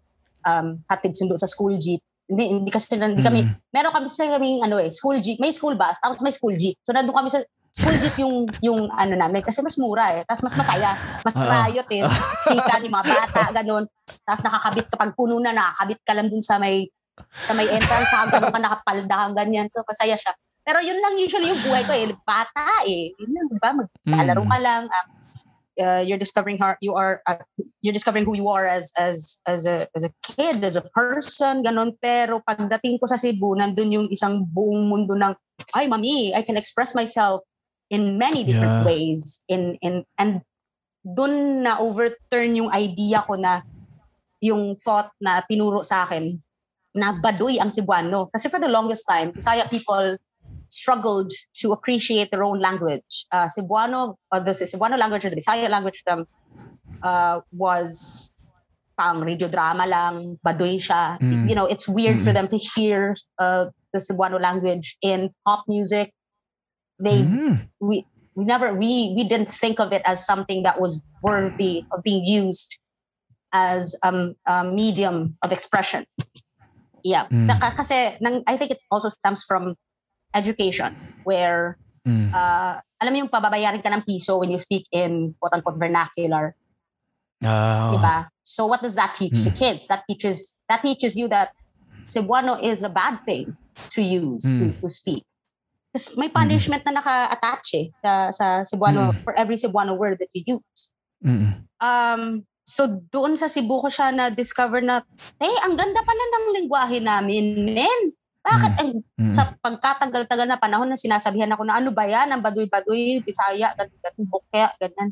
um, 0.46 0.82
hatid 0.90 1.14
sundo 1.14 1.38
sa 1.38 1.46
school 1.46 1.78
jeep. 1.78 2.02
Hindi, 2.30 2.62
hindi 2.62 2.70
kasi 2.70 2.94
hindi 2.94 3.26
kami, 3.26 3.42
Mm. 3.42 3.54
meron 3.74 3.94
kami 3.94 4.06
sa 4.06 4.26
kami 4.30 4.62
ano 4.62 4.78
eh, 4.78 4.94
school 4.94 5.18
jeep, 5.18 5.42
may 5.42 5.50
school 5.50 5.74
bus, 5.74 5.98
tapos 5.98 6.22
may 6.22 6.30
school 6.34 6.54
jeep. 6.54 6.78
So 6.86 6.94
nandun 6.94 7.14
kami 7.14 7.30
sa 7.30 7.42
school 7.74 7.98
jeep 7.98 8.14
yung 8.22 8.46
yung 8.62 8.90
ano 8.94 9.14
namin 9.18 9.42
kasi 9.42 9.62
mas 9.66 9.78
mura 9.82 10.14
eh. 10.14 10.22
Tapos 10.30 10.46
mas 10.46 10.56
masaya, 10.58 10.94
mas 11.26 11.38
Oo. 11.38 11.50
riot 11.50 11.90
eh, 11.90 12.06
sika 12.46 12.78
ni 12.82 12.90
mga 12.90 13.06
bata, 13.06 13.42
ganun. 13.62 13.86
Tapos 14.26 14.42
nakakabit 14.46 14.86
kapag 14.94 15.14
puno 15.18 15.42
na, 15.42 15.54
nakakabit 15.54 16.00
ka 16.06 16.14
lang 16.14 16.30
dun 16.30 16.42
sa 16.46 16.62
may 16.62 16.86
sa 17.46 17.52
may 17.58 17.66
entrance, 17.68 18.10
hanggang 18.14 18.46
ka 18.48 18.60
nakapalda, 18.62 19.18
ganyan. 19.34 19.66
So 19.74 19.82
masaya 19.86 20.14
siya. 20.14 20.34
Pero 20.70 20.86
yun 20.86 21.02
lang 21.02 21.18
usually 21.18 21.50
yung 21.50 21.66
buhay 21.66 21.82
ko 21.82 21.98
eh. 21.98 22.14
Bata 22.22 22.86
eh. 22.86 23.10
Yun 23.18 23.32
lang, 23.34 23.46
di 23.50 23.58
ba? 23.58 23.74
Maglalaro 23.74 24.46
ka 24.46 24.58
lang. 24.62 24.86
um, 24.86 25.08
uh, 25.80 26.04
you're 26.04 26.20
discovering 26.20 26.60
how 26.60 26.76
you 26.84 26.94
are 26.94 27.24
uh, 27.26 27.40
you're 27.82 27.96
discovering 27.96 28.28
who 28.28 28.36
you 28.36 28.52
are 28.52 28.68
as 28.68 28.92
as 29.00 29.40
as 29.48 29.66
a 29.66 29.88
as 29.96 30.04
a 30.04 30.12
kid 30.22 30.60
as 30.62 30.76
a 30.76 30.84
person 30.92 31.64
ganon 31.64 31.96
pero 31.98 32.44
pagdating 32.44 33.00
ko 33.00 33.08
sa 33.08 33.16
Cebu 33.16 33.56
nandun 33.56 33.96
yung 33.96 34.08
isang 34.12 34.44
buong 34.44 34.92
mundo 34.92 35.16
ng 35.16 35.34
ay 35.74 35.88
mami 35.88 36.36
I 36.36 36.44
can 36.44 36.60
express 36.60 36.94
myself 36.94 37.48
in 37.90 38.20
many 38.20 38.44
different 38.44 38.84
Yeah. 38.84 38.86
ways 38.86 39.42
in 39.48 39.80
in 39.80 40.04
and 40.20 40.44
dun 41.02 41.64
na 41.64 41.80
overturn 41.80 42.60
yung 42.60 42.70
idea 42.76 43.24
ko 43.24 43.40
na 43.40 43.64
yung 44.44 44.76
thought 44.76 45.10
na 45.24 45.42
tinuro 45.48 45.82
sa 45.82 46.04
akin 46.04 46.38
na 46.94 47.16
baduy 47.16 47.58
ang 47.58 47.72
Cebuano 47.72 48.28
kasi 48.30 48.52
for 48.52 48.60
the 48.60 48.70
longest 48.70 49.08
time 49.08 49.32
Bisaya 49.32 49.64
people 49.72 50.20
struggled 50.70 51.32
to 51.60 51.72
appreciate 51.74 52.32
their 52.32 52.44
own 52.44 52.60
language. 52.60 53.26
Uh, 53.32 53.48
Cebuano, 53.50 54.16
uh, 54.32 54.40
the 54.40 54.52
Cebuano 54.52 54.98
language 54.98 55.26
or 55.26 55.30
the 55.30 55.36
Bisaya 55.38 55.70
language 55.70 56.00
to 56.00 56.04
them 56.06 56.22
uh, 57.04 57.42
was 57.52 58.34
pang 58.98 59.20
radio 59.22 59.48
drama 59.48 59.88
lang, 59.88 60.38
baduy 60.46 60.78
siya. 60.78 61.18
Mm. 61.20 61.50
You 61.50 61.56
know, 61.56 61.66
it's 61.66 61.88
weird 61.88 62.22
for 62.22 62.32
Mm. 62.32 62.34
them 62.34 62.48
to 62.50 62.58
hear 62.58 63.16
uh, 63.40 63.72
the 63.94 64.00
Cebuano 64.00 64.40
language 64.40 64.98
in 65.02 65.32
pop 65.46 65.66
music. 65.68 66.14
They 67.00 67.24
Mm. 67.24 67.68
we 67.80 68.04
we 68.36 68.44
never 68.46 68.72
we 68.76 69.16
we 69.16 69.24
didn't 69.24 69.50
think 69.52 69.80
of 69.80 69.92
it 69.92 70.04
as 70.06 70.24
something 70.26 70.64
that 70.64 70.80
was 70.80 71.02
worthy 71.24 71.84
of 71.92 72.04
being 72.04 72.24
used 72.24 72.78
as 73.52 73.96
um, 74.04 74.36
a 74.46 74.64
medium 74.64 75.36
of 75.42 75.52
expression. 75.52 76.06
Yeah, 77.02 77.32
Mm. 77.32 77.48
Kasi 77.60 78.20
I 78.20 78.56
think 78.60 78.72
it 78.76 78.84
also 78.92 79.08
stems 79.08 79.48
from 79.48 79.80
education 80.34 80.96
where 81.24 81.78
Mm. 82.08 82.32
uh, 82.32 82.80
alam 82.98 83.12
mo 83.12 83.18
yung 83.28 83.30
pababayarin 83.30 83.84
ka 83.84 83.92
ng 83.92 84.08
piso 84.08 84.40
when 84.40 84.50
you 84.50 84.58
speak 84.58 84.88
in 84.90 85.36
quote-unquote 85.36 85.76
vernacular, 85.78 86.56
Ah, 87.44 87.92
di 87.92 88.00
ba? 88.00 88.28
So 88.44 88.68
what 88.68 88.84
does 88.84 88.96
that 88.96 89.16
teach 89.16 89.44
to 89.44 89.52
Mm. 89.52 89.60
kids? 89.60 89.88
That 89.88 90.04
teaches 90.08 90.56
that 90.68 90.80
teaches 90.84 91.16
you 91.16 91.28
that 91.32 91.56
Cebuano 92.08 92.60
is 92.60 92.84
a 92.84 92.90
bad 92.92 93.24
thing 93.24 93.56
to 93.96 94.02
use 94.02 94.44
to, 94.58 94.72
Mm. 94.72 94.80
to 94.82 94.88
speak. 94.90 95.24
Kasi 95.92 96.20
may 96.20 96.28
punishment 96.28 96.84
na 96.84 97.00
naka-attach 97.00 97.68
eh 97.80 97.86
sa, 98.04 98.12
sa 98.32 98.46
Cebuano, 98.68 99.12
Mm. 99.14 99.24
for 99.24 99.32
every 99.40 99.56
Cebuano 99.56 99.96
word 99.96 100.20
that 100.20 100.32
you 100.36 100.60
use. 100.60 100.92
Mm. 101.24 101.64
Um, 101.80 102.22
so 102.64 102.88
doon 103.08 103.40
sa 103.40 103.48
Cebu 103.48 103.80
ko 103.80 103.88
siya 103.88 104.12
na-discover 104.12 104.84
na, 104.84 105.00
eh, 105.40 105.58
ang 105.64 105.76
ganda 105.80 106.04
pala 106.04 106.24
ng 106.24 106.46
lingwahe 106.60 106.98
namin, 107.00 107.76
men. 107.76 108.02
Bakit? 108.46 108.72
And 108.82 108.92
Mm. 109.20 109.32
sa 109.36 109.52
pagkatagal-tagal 109.62 110.48
na 110.48 110.58
panahon 110.58 110.90
na 110.90 110.98
sinasabihan 110.98 111.52
ako 111.54 111.68
na 111.68 111.78
ano 111.78 111.92
ba 111.92 112.08
yan, 112.08 112.32
ang 112.32 112.42
baduy-baduy, 112.42 113.22
bisaya, 113.22 113.76
ganun, 113.76 114.26
bukya, 114.32 114.72
ganun. 114.80 115.12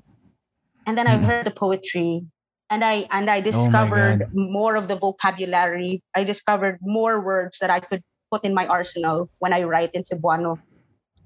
And 0.87 0.95
then 0.97 1.07
I 1.07 1.19
Mm. 1.19 1.25
heard 1.27 1.43
the 1.43 1.51
poetry 1.51 2.23
and 2.71 2.81
I 2.83 3.03
and 3.11 3.27
I 3.27 3.39
Oh 3.39 3.43
discovered 3.43 4.31
more 4.31 4.75
of 4.79 4.87
the 4.87 4.95
vocabulary. 4.95 5.99
I 6.15 6.23
discovered 6.23 6.79
more 6.81 7.19
words 7.19 7.59
that 7.59 7.69
I 7.69 7.79
could 7.83 8.01
put 8.31 8.43
in 8.47 8.55
my 8.55 8.65
arsenal 8.67 9.27
when 9.39 9.51
I 9.51 9.63
write 9.63 9.91
in 9.93 10.03
Cebuano. 10.07 10.59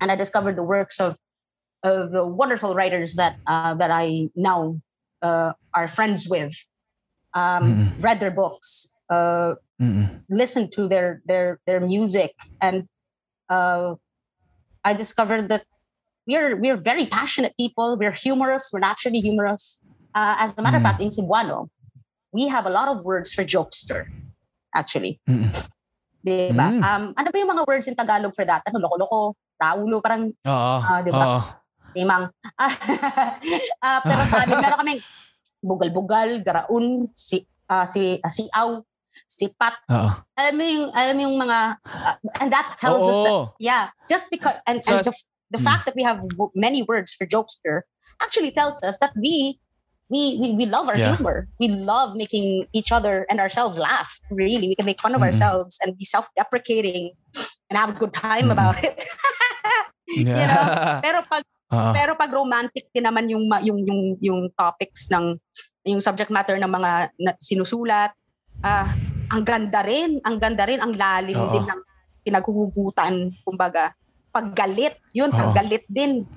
And 0.01 0.09
I 0.11 0.17
discovered 0.17 0.57
the 0.57 0.65
works 0.65 0.97
of 0.99 1.17
of 1.85 2.11
the 2.13 2.25
wonderful 2.25 2.73
writers 2.73 3.13
that 3.17 3.37
uh, 3.45 3.73
that 3.77 3.89
I 3.93 4.29
now 4.35 4.81
uh, 5.21 5.53
are 5.73 5.87
friends 5.87 6.25
with. 6.29 6.53
Um, 7.33 7.63
Mm. 7.63 8.03
read 8.03 8.19
their 8.19 8.33
books, 8.33 8.90
uh, 9.11 9.59
Mm. 9.81 10.21
listened 10.29 10.69
to 10.77 10.85
their 10.85 11.25
their 11.25 11.57
their 11.65 11.81
music, 11.81 12.37
and 12.61 12.85
uh, 13.49 13.97
I 14.85 14.93
discovered 14.93 15.49
that 15.49 15.65
we're 16.29 16.53
we're 16.53 16.77
very 16.77 17.09
passionate 17.09 17.57
people. 17.57 17.97
We're 17.97 18.13
humorous. 18.13 18.69
We're 18.69 18.85
naturally 18.85 19.25
humorous. 19.25 19.81
Uh, 20.13 20.37
as 20.37 20.53
a 20.53 20.61
matter 20.61 20.77
of 20.77 20.85
Mm. 20.85 20.89
fact, 20.93 21.01
in 21.01 21.09
Cebuano, 21.09 21.73
we 22.29 22.45
have 22.45 22.69
a 22.69 22.73
lot 22.73 22.93
of 22.93 23.01
words 23.01 23.33
for 23.33 23.41
jokester. 23.41 24.05
Actually, 24.69 25.17
Mm. 25.25 25.49
Mm. 26.29 26.85
Um, 26.85 27.03
ano 27.17 27.27
ba 27.33 27.37
yung 27.41 27.49
mga 27.49 27.65
words 27.65 27.89
in 27.89 27.97
Tagalog 27.97 28.37
for 28.37 28.45
that? 28.45 28.61
Ano, 28.69 28.85
loko-loko, 28.85 29.33
raulo, 29.57 29.97
parang 29.97 30.29
Oo. 30.29 30.77
Di 31.01 31.09
ba? 31.09 31.25
Oo. 31.25 31.39
timang. 31.97 32.29
Ah, 33.81 33.99
pero 34.05 34.21
sa 34.29 34.45
amin, 34.45 34.61
meron 34.61 34.79
kaming 34.79 35.01
bugal-bugal, 35.59 36.29
garaun, 36.45 37.09
si, 37.11 37.41
ah, 37.65 37.89
si, 37.89 38.21
siaw, 38.21 38.85
sipat. 39.27 39.73
Oo. 39.89 40.09
Alam 40.37 40.53
mo 40.57 40.63
yung, 40.63 40.89
alam 40.93 41.13
mo 41.17 41.21
yung 41.27 41.37
mga, 41.39 41.59
ah, 41.83 42.15
and 42.39 42.49
that 42.51 42.75
tells 42.77 43.03
us 43.07 43.19
that 43.21 43.31
Oo. 43.33 43.43
Yeah, 43.59 43.89
just 44.07 44.29
because 44.31 44.55
and, 44.67 44.83
So 44.83 44.97
and 44.97 45.05
the, 45.05 45.13
the 45.51 45.59
Mm. 45.59 45.67
fact 45.67 45.83
that 45.85 45.95
we 45.95 46.03
have 46.03 46.23
many 46.55 46.81
words 46.83 47.11
for 47.11 47.27
jokester 47.27 47.83
actually 48.23 48.51
tells 48.55 48.79
us 48.83 48.97
that 49.03 49.11
we 49.17 49.59
we 50.11 50.35
we, 50.39 50.47
we 50.55 50.65
love 50.67 50.87
our 50.91 50.95
Yeah. 50.99 51.15
humor. 51.15 51.47
We 51.59 51.67
love 51.71 52.15
making 52.19 52.67
each 52.75 52.91
other 52.91 53.23
and 53.31 53.39
ourselves 53.39 53.79
laugh. 53.79 54.19
Really, 54.31 54.67
we 54.67 54.75
can 54.75 54.85
make 54.85 54.99
fun 54.99 55.15
of 55.15 55.23
Mhm. 55.23 55.27
ourselves 55.31 55.79
and 55.83 55.95
be 55.95 56.03
self-deprecating 56.03 57.15
and 57.71 57.75
have 57.79 57.95
a 57.95 57.97
good 57.97 58.11
time 58.11 58.51
Mhm. 58.51 58.55
about 58.55 58.79
it. 58.83 58.99
Yeah. 60.11 60.99
pero 60.99 61.23
pag 61.23 61.43
Oo. 61.71 61.91
pero 61.95 62.11
pag 62.19 62.31
romantic 62.35 62.91
din 62.91 63.07
naman 63.07 63.31
yung 63.31 63.47
yung 63.63 63.79
yung 63.87 64.01
yung 64.19 64.41
topics 64.59 65.07
ng 65.07 65.39
yung 65.87 66.03
subject 66.03 66.27
matter 66.29 66.59
ng 66.59 66.67
mga 66.67 66.91
na, 67.15 67.31
sinusulat, 67.39 68.11
ah 68.63 68.87
ang 69.31 69.43
ganda 69.47 69.79
rin, 69.81 70.19
ang 70.27 70.37
ganda 70.37 70.63
rin, 70.67 70.79
ang 70.83 70.91
lalim 70.91 71.39
Oo. 71.39 71.51
din 71.55 71.63
ng 71.63 71.81
pinaghuhugutan, 72.27 73.31
kumbaga. 73.47 73.95
Paggalit, 74.31 74.99
yun, 75.15 75.31
Oo. 75.31 75.55
galit 75.55 75.87
din. 75.87 76.27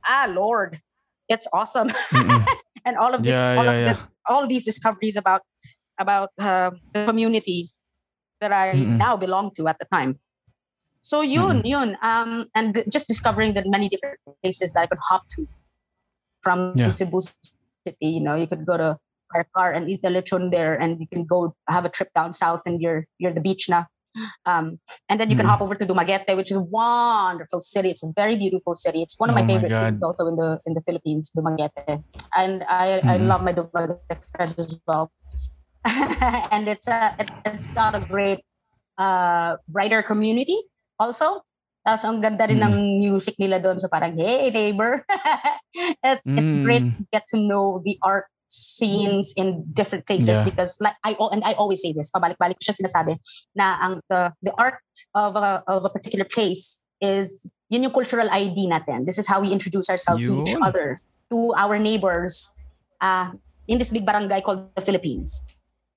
Ah, 0.00 0.30
Lord, 0.30 0.78
it's 1.26 1.50
awesome. 1.50 1.90
And 2.86 2.94
all 3.00 3.10
of 3.16 3.26
this, 3.26 3.34
Yeah, 3.34 3.58
all 3.58 3.66
yeah, 3.66 3.72
of 3.72 3.78
yeah. 3.80 3.86
the, 3.90 3.94
all 4.28 4.44
these 4.46 4.62
discoveries 4.62 5.16
about 5.16 5.42
about 5.98 6.30
uh, 6.38 6.70
the 6.92 7.06
community 7.06 7.70
that 8.40 8.52
I 8.52 8.76
Mm-mm. 8.76 8.98
now 9.00 9.16
belong 9.16 9.50
to 9.56 9.66
at 9.66 9.78
the 9.80 9.88
time. 9.88 10.20
So 11.00 11.20
yun, 11.22 11.62
yun. 11.64 11.96
Um, 12.02 12.48
and 12.54 12.74
th- 12.74 12.86
just 12.92 13.08
discovering 13.08 13.54
the 13.54 13.64
many 13.66 13.88
different 13.88 14.20
places 14.42 14.72
that 14.72 14.84
I 14.84 14.86
could 14.86 15.00
hop 15.10 15.28
to 15.36 15.48
from 16.44 16.76
Yeah. 16.76 16.90
Cebu 16.92 17.20
City. 17.20 18.20
You 18.20 18.20
know, 18.20 18.36
you 18.36 18.46
could 18.46 18.64
go 18.64 18.76
to 18.76 18.98
Karkar 19.34 19.74
and 19.76 19.90
eat 19.90 20.02
the 20.02 20.08
lechon 20.14 20.50
there, 20.52 20.74
and 20.78 21.00
you 21.00 21.08
can 21.10 21.24
go 21.26 21.56
have 21.68 21.84
a 21.84 21.90
trip 21.90 22.10
down 22.14 22.32
south, 22.32 22.62
and 22.66 22.80
you're 22.80 23.06
you're 23.18 23.34
the 23.34 23.42
beach 23.42 23.66
now. 23.68 23.86
Um, 24.46 24.78
and 25.10 25.18
then 25.18 25.28
you 25.30 25.36
can 25.36 25.46
Mhm. 25.46 25.50
hop 25.50 25.60
over 25.62 25.74
to 25.74 25.84
Dumaguete, 25.84 26.36
which 26.36 26.50
is 26.50 26.56
a 26.58 26.62
wonderful 26.62 27.60
city. 27.60 27.90
It's 27.90 28.04
a 28.06 28.12
very 28.14 28.36
beautiful 28.38 28.74
city. 28.78 29.02
It's 29.02 29.18
one 29.18 29.28
of 29.30 29.34
Oh 29.34 29.42
my 29.42 29.46
favorite 29.46 29.74
cities 29.74 29.98
also 30.02 30.28
in 30.30 30.36
the 30.38 30.60
in 30.66 30.74
the 30.78 30.82
Philippines, 30.86 31.32
Dumaguete. 31.34 32.02
And 32.38 32.62
I 32.70 33.02
I 33.10 33.18
Mhm. 33.18 33.26
love 33.26 33.42
my 33.42 33.52
Dumaguete 33.52 34.22
friends 34.30 34.54
as 34.58 34.78
well. 34.86 35.10
and 36.54 36.68
it's 36.68 36.88
a 36.88 37.12
it, 37.18 37.30
it's 37.44 37.66
got 37.68 37.94
a 37.94 38.00
great 38.00 38.40
uh 38.98 39.56
writer 39.70 40.02
community 40.02 40.56
also. 40.98 41.42
Tapos 41.86 42.04
ang 42.08 42.20
ganda 42.24 42.48
rin 42.48 42.64
ng 42.64 42.98
music 43.02 43.36
nila 43.36 43.60
doon. 43.60 43.76
So 43.76 43.88
parang, 43.92 44.16
hey, 44.16 44.48
neighbor. 44.50 45.04
it's 46.04 46.32
it's 46.36 46.52
great 46.64 46.88
Mm. 46.88 46.92
to 46.96 47.00
get 47.12 47.26
to 47.34 47.38
know 47.38 47.82
the 47.84 47.98
art 48.02 48.26
scenes 48.46 49.32
in 49.36 49.64
different 49.72 50.06
places 50.06 50.40
Yeah. 50.40 50.44
because 50.44 50.76
like 50.80 50.94
I 51.02 51.16
and 51.32 51.42
I 51.42 51.54
always 51.58 51.82
say 51.82 51.92
this 51.92 52.10
pabalik-balik 52.12 52.60
ko 52.60 52.62
siya 52.70 52.76
sinasabi 52.76 53.18
na 53.56 53.78
ang 53.80 54.00
the 54.08 54.32
the 54.44 54.52
art 54.60 54.84
of 55.16 55.34
a 55.36 55.64
of 55.66 55.84
a 55.84 55.90
particular 55.90 56.24
place 56.28 56.84
is 57.00 57.48
yun 57.72 57.82
yung 57.88 57.94
cultural 57.94 58.28
ID 58.30 58.68
natin. 58.70 59.04
This 59.08 59.18
is 59.18 59.26
how 59.26 59.40
we 59.40 59.50
introduce 59.50 59.88
ourselves 59.90 60.22
to 60.28 60.44
each 60.44 60.54
other 60.60 61.00
to 61.32 61.52
our 61.56 61.80
neighbors 61.80 62.54
uh, 63.00 63.32
in 63.66 63.80
this 63.80 63.90
big 63.90 64.04
barangay 64.06 64.44
called 64.44 64.70
the 64.76 64.84
Philippines. 64.84 65.48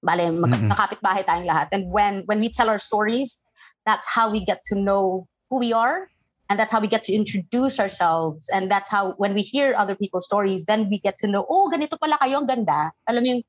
Bale 0.02 0.32
magkakapit 0.32 1.00
bahay 1.04 1.22
tayong 1.26 1.45
lahat. 1.50 1.68
And 1.76 1.91
when 1.91 2.24
when 2.26 2.39
we 2.39 2.50
tell 2.50 2.72
our 2.72 2.80
stories 2.80 3.43
that's 3.86 4.16
how 4.16 4.28
we 4.32 4.43
get 4.43 4.64
to 4.72 4.76
know 4.76 5.28
who 5.50 5.60
we 5.64 5.72
are 5.72 6.12
and 6.50 6.60
that's 6.60 6.72
how 6.72 6.80
we 6.80 6.88
get 6.88 7.04
to 7.04 7.14
introduce 7.14 7.80
ourselves. 7.80 8.50
And 8.54 8.72
that's 8.72 8.89
how 8.89 9.14
when 9.20 9.34
we 9.34 9.41
hear 9.41 9.76
other 9.78 9.95
people's 9.95 10.26
stories 10.26 10.66
then 10.66 10.89
we 10.89 11.00
get 11.00 11.18
to 11.20 11.28
know 11.28 11.45
oh 11.50 11.70
ganito 11.72 12.00
pala 12.00 12.18
kayo 12.18 12.39
ang 12.39 12.48
ganda. 12.48 12.91
Alam 13.08 13.22
mo 13.24 13.30
yung 13.36 13.43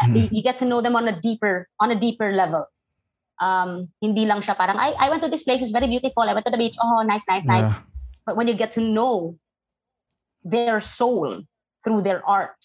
Mhm. 0.00 0.32
you, 0.32 0.40
get 0.40 0.56
to 0.56 0.64
know 0.64 0.80
them 0.80 0.96
on 0.96 1.04
a 1.04 1.12
deeper 1.12 1.68
on 1.76 1.92
a 1.92 1.98
deeper 1.98 2.32
level. 2.32 2.64
Um 3.36 3.92
hindi 4.00 4.24
lang 4.24 4.40
siya 4.40 4.56
parang 4.56 4.80
I, 4.80 4.96
I 4.96 5.12
went 5.12 5.20
to 5.20 5.28
this 5.28 5.44
place 5.44 5.60
it's 5.60 5.76
very 5.76 5.88
beautiful. 5.88 6.24
I 6.24 6.32
went 6.32 6.48
to 6.48 6.52
the 6.52 6.56
beach. 6.56 6.80
Oh 6.80 7.04
nice 7.04 7.28
nice 7.28 7.44
nice. 7.44 7.76
But 8.24 8.36
when 8.36 8.48
you 8.48 8.56
get 8.56 8.72
to 8.76 8.80
know 8.80 9.36
their 10.40 10.80
soul 10.80 11.44
through 11.84 12.00
their 12.00 12.24
art, 12.24 12.56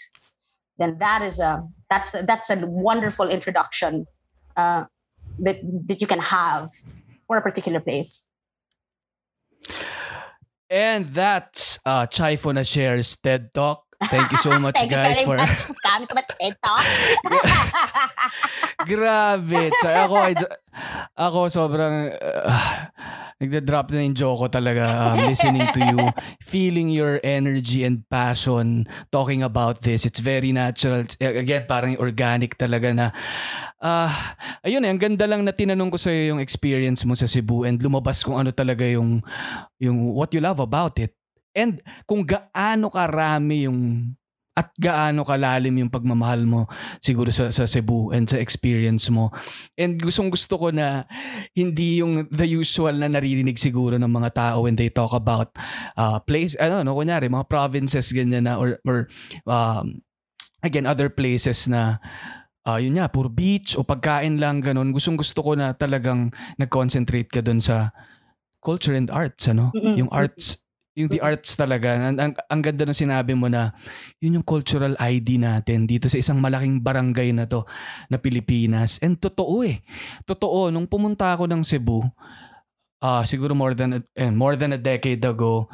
then 0.80 0.96
that 1.04 1.20
is 1.20 1.40
a 1.44 1.68
that's 1.92 2.16
a, 2.16 2.24
that's 2.24 2.48
a 2.50 2.64
wonderful 2.66 3.28
introduction 3.28 4.08
uh, 4.56 4.88
that 5.40 5.60
that 5.92 6.00
you 6.00 6.08
can 6.08 6.20
have 6.20 6.72
for 7.28 7.36
a 7.36 7.44
particular 7.44 7.80
place. 7.84 8.32
And 10.70 11.06
that's 11.08 11.80
uh, 11.86 12.08
Chaifo 12.08 12.54
na 12.54 12.64
shares 12.64 13.16
TED 13.18 13.54
Talk. 13.54 13.85
Thank 14.04 14.32
you 14.32 14.40
so 14.40 14.52
much 14.64 14.76
Thank 14.76 14.92
guys 14.92 15.24
you 15.24 15.28
for 15.28 15.38
very 15.38 15.48
much. 15.48 15.72
Kami 15.86 16.04
to 16.08 16.36
ito. 16.44 16.74
Grabe. 18.90 19.72
So, 19.82 19.88
ako, 19.88 20.16
I, 20.20 20.34
ako 21.16 21.40
sobrang 21.48 22.12
uh, 22.20 22.92
nagda-drop 23.40 23.92
na 23.92 24.04
yung 24.04 24.16
joke 24.16 24.40
ko 24.46 24.48
talaga 24.48 25.12
um, 25.12 25.28
listening 25.28 25.68
to 25.76 25.82
you, 25.84 26.00
feeling 26.40 26.88
your 26.88 27.20
energy 27.24 27.84
and 27.84 28.08
passion 28.08 28.88
talking 29.12 29.44
about 29.44 29.84
this. 29.84 30.08
It's 30.08 30.24
very 30.24 30.56
natural. 30.56 31.04
Again, 31.20 31.68
parang 31.68 32.00
organic 32.00 32.56
talaga 32.56 32.96
na 32.96 33.06
ah 33.84 34.40
ayun 34.64 34.88
eh, 34.88 34.90
ang 34.90 35.00
ganda 35.02 35.28
lang 35.28 35.44
na 35.44 35.52
tinanong 35.52 35.92
ko 35.92 36.00
sa 36.00 36.10
yung 36.10 36.40
experience 36.40 37.04
mo 37.04 37.14
sa 37.14 37.28
Cebu 37.28 37.68
and 37.68 37.84
lumabas 37.84 38.24
kung 38.24 38.40
ano 38.40 38.56
talaga 38.56 38.88
yung 38.88 39.20
yung 39.84 40.16
what 40.16 40.32
you 40.32 40.40
love 40.40 40.64
about 40.64 40.96
it. 40.98 41.12
And 41.56 41.80
kung 42.04 42.28
gaano 42.28 42.92
karami 42.92 43.66
yung 43.66 44.12
at 44.56 44.72
gaano 44.80 45.28
kalalim 45.28 45.84
yung 45.84 45.92
pagmamahal 45.92 46.48
mo 46.48 46.64
siguro 47.04 47.28
sa, 47.28 47.52
sa 47.52 47.68
Cebu 47.68 48.16
and 48.16 48.24
sa 48.24 48.40
experience 48.40 49.12
mo. 49.12 49.36
And 49.76 50.00
gustong 50.00 50.32
gusto 50.32 50.56
ko 50.56 50.72
na 50.72 51.04
hindi 51.52 52.00
yung 52.00 52.32
the 52.32 52.48
usual 52.48 52.96
na 52.96 53.12
naririnig 53.12 53.60
siguro 53.60 54.00
ng 54.00 54.08
mga 54.08 54.32
tao 54.32 54.64
when 54.64 54.80
they 54.80 54.88
talk 54.88 55.12
about 55.12 55.52
uh, 56.00 56.24
place, 56.24 56.56
ano, 56.56 56.88
no, 56.88 56.96
kunyari, 56.96 57.28
mga 57.28 57.52
provinces 57.52 58.16
ganyan 58.16 58.48
na 58.48 58.56
or, 58.56 58.80
or 58.88 59.12
um, 59.44 60.00
again, 60.64 60.88
other 60.88 61.12
places 61.12 61.68
na 61.68 62.00
uh, 62.64 62.80
yun 62.80 62.96
nga, 62.96 63.12
puro 63.12 63.28
beach 63.28 63.76
o 63.76 63.84
pagkain 63.84 64.40
lang 64.40 64.64
ganun. 64.64 64.96
Gustong 64.96 65.20
gusto 65.20 65.44
ko 65.44 65.52
na 65.60 65.76
talagang 65.76 66.32
nag-concentrate 66.56 67.28
ka 67.28 67.44
dun 67.44 67.60
sa 67.60 67.92
culture 68.64 68.96
and 68.96 69.12
arts, 69.12 69.52
ano? 69.52 69.76
Mm-mm. 69.76 70.00
Yung 70.00 70.12
arts 70.16 70.65
yung 70.96 71.12
the 71.12 71.20
arts 71.20 71.60
talaga. 71.60 71.92
Ang, 71.92 72.18
ang, 72.18 72.34
ang 72.48 72.62
ganda 72.64 72.88
ng 72.88 72.96
sinabi 72.96 73.36
mo 73.36 73.52
na 73.52 73.76
yun 74.24 74.40
yung 74.40 74.48
cultural 74.48 74.96
ID 74.96 75.44
natin 75.44 75.84
dito 75.84 76.08
sa 76.08 76.16
isang 76.16 76.40
malaking 76.40 76.80
barangay 76.80 77.36
na 77.36 77.44
to 77.44 77.68
na 78.08 78.16
Pilipinas. 78.16 78.98
And 79.04 79.20
totoo 79.20 79.68
eh. 79.68 79.84
Totoo, 80.24 80.72
nung 80.72 80.88
pumunta 80.88 81.36
ako 81.36 81.52
ng 81.52 81.68
Cebu, 81.68 82.00
ah 83.04 83.28
siguro 83.28 83.52
more 83.52 83.76
than 83.76 84.00
a, 84.00 84.02
eh, 84.16 84.32
more 84.32 84.56
than 84.56 84.72
a 84.72 84.80
decade 84.80 85.22
ago, 85.28 85.68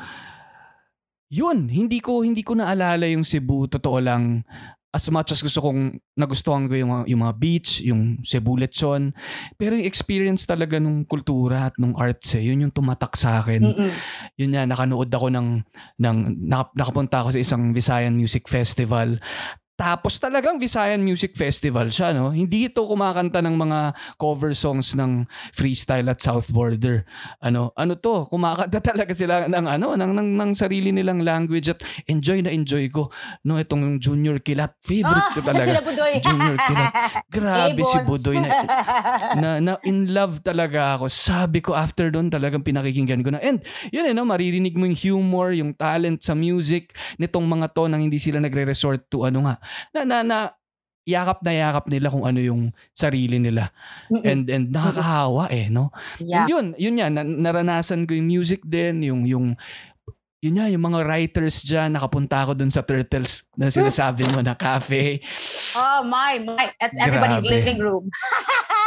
yun, 1.32 1.70
hindi 1.72 2.02
ko 2.04 2.26
hindi 2.26 2.42
ko 2.42 2.58
naalala 2.58 3.06
yung 3.08 3.24
Cebu, 3.24 3.70
totoo 3.70 4.02
lang. 4.02 4.44
As 4.92 5.08
much 5.08 5.32
as 5.32 5.40
gusto 5.40 5.64
kong 5.64 6.04
nagustuhan 6.20 6.68
ko 6.68 6.76
yung, 6.76 6.92
yung 7.08 7.22
mga 7.24 7.36
beach, 7.40 7.80
yung 7.80 8.20
Cebu 8.28 8.60
Lechon. 8.60 9.16
Pero 9.56 9.80
yung 9.80 9.88
experience 9.88 10.44
talaga 10.44 10.84
nung 10.84 11.08
kultura 11.08 11.72
at 11.72 11.76
nung 11.80 11.96
arts 11.96 12.36
eh, 12.36 12.44
yun 12.44 12.68
yung 12.68 12.76
tumatak 12.76 13.16
sa 13.16 13.40
akin 13.40 13.72
Mm-mm. 13.72 13.92
yun 14.36 14.52
nga, 14.52 14.68
nakanood 14.68 15.08
ako 15.08 15.32
ng, 15.32 15.64
ng 15.96 16.18
nak- 16.44 16.76
nakapunta 16.76 17.24
ako 17.24 17.32
sa 17.32 17.40
isang 17.40 17.72
Visayan 17.72 18.20
Music 18.20 18.52
Festival. 18.52 19.16
Tapos 19.82 20.22
talagang 20.22 20.62
Visayan 20.62 21.02
Music 21.02 21.34
Festival 21.34 21.90
siya, 21.90 22.14
no? 22.14 22.30
Hindi 22.30 22.70
ito 22.70 22.86
kumakanta 22.86 23.42
ng 23.42 23.58
mga 23.58 23.80
cover 24.22 24.54
songs 24.54 24.94
ng 24.94 25.26
freestyle 25.58 26.06
at 26.06 26.22
South 26.22 26.54
Border. 26.54 27.02
Ano, 27.42 27.74
ano 27.74 27.98
to? 27.98 28.30
Kumakanta 28.30 28.78
talaga 28.94 29.10
sila 29.18 29.50
ng 29.50 29.66
ano, 29.66 29.98
ng, 29.98 30.12
ng, 30.14 30.30
ng 30.38 30.52
sarili 30.54 30.94
nilang 30.94 31.26
language 31.26 31.74
at 31.74 31.82
enjoy 32.06 32.46
na 32.46 32.54
enjoy 32.54 32.94
ko. 32.94 33.10
No, 33.42 33.58
itong 33.58 33.98
Junior 33.98 34.38
Kilat, 34.38 34.78
favorite 34.86 35.34
ko 35.34 35.42
Ah, 35.42 35.48
talaga. 35.50 35.66
sila 35.66 35.82
Budoy. 35.82 36.14
Junior 36.22 36.58
Kilat. 36.62 36.94
Grabe 37.34 37.82
si. 37.82 37.98
Budoy 38.06 38.38
na, 38.38 38.50
na, 39.34 39.50
na 39.58 39.74
in 39.82 40.14
love 40.14 40.46
talaga 40.46 41.02
ako. 41.02 41.10
Sabi 41.10 41.58
ko 41.58 41.74
after 41.74 42.14
doon 42.14 42.30
talagang 42.30 42.62
pinakikinggan 42.62 43.26
ko 43.26 43.34
na. 43.34 43.42
And 43.42 43.58
yun 43.90 44.06
eh, 44.06 44.14
no, 44.14 44.30
maririnig 44.30 44.78
mo 44.78 44.86
yung 44.86 44.94
humor, 44.94 45.58
yung 45.58 45.74
talent 45.74 46.22
sa 46.22 46.38
music 46.38 46.94
nitong 47.18 47.50
mga 47.50 47.74
to 47.74 47.90
nang 47.90 48.06
hindi 48.06 48.22
sila 48.22 48.38
nagre-resort 48.38 49.10
to 49.10 49.26
ano 49.26 49.50
nga. 49.50 49.58
Na, 49.94 50.02
na, 50.04 50.18
na 50.24 50.38
yakap 51.06 51.42
na 51.42 51.52
yakap 51.52 51.86
nila 51.90 52.14
kung 52.14 52.26
ano 52.26 52.40
yung 52.40 52.70
sarili 52.94 53.42
nila. 53.42 53.74
And 54.22 54.46
and 54.48 54.70
nakakahawa 54.70 55.50
eh, 55.50 55.68
no? 55.68 55.90
yeah. 56.22 56.46
And 56.46 56.50
yun, 56.50 56.66
yun 56.78 57.02
yan, 57.02 57.12
na- 57.18 57.26
naranasan 57.26 58.06
ko 58.06 58.14
yung 58.14 58.30
music 58.30 58.62
din, 58.66 59.02
yung 59.02 59.26
yung 59.26 59.58
yun 60.42 60.58
nga, 60.58 60.66
yung 60.74 60.82
mga 60.82 61.06
writers 61.06 61.62
dyan, 61.62 61.94
nakapunta 61.94 62.42
ako 62.42 62.58
dun 62.58 62.74
sa 62.74 62.82
Turtles 62.82 63.46
na 63.54 63.70
sinasabi 63.70 64.26
mo 64.34 64.42
na 64.42 64.58
cafe. 64.58 65.22
Oh 65.72 66.04
my, 66.04 66.36
my. 66.44 66.68
That's 66.82 67.00
everybody's 67.00 67.48
Grabe. 67.48 67.56
living 67.64 67.80
room. 67.80 68.12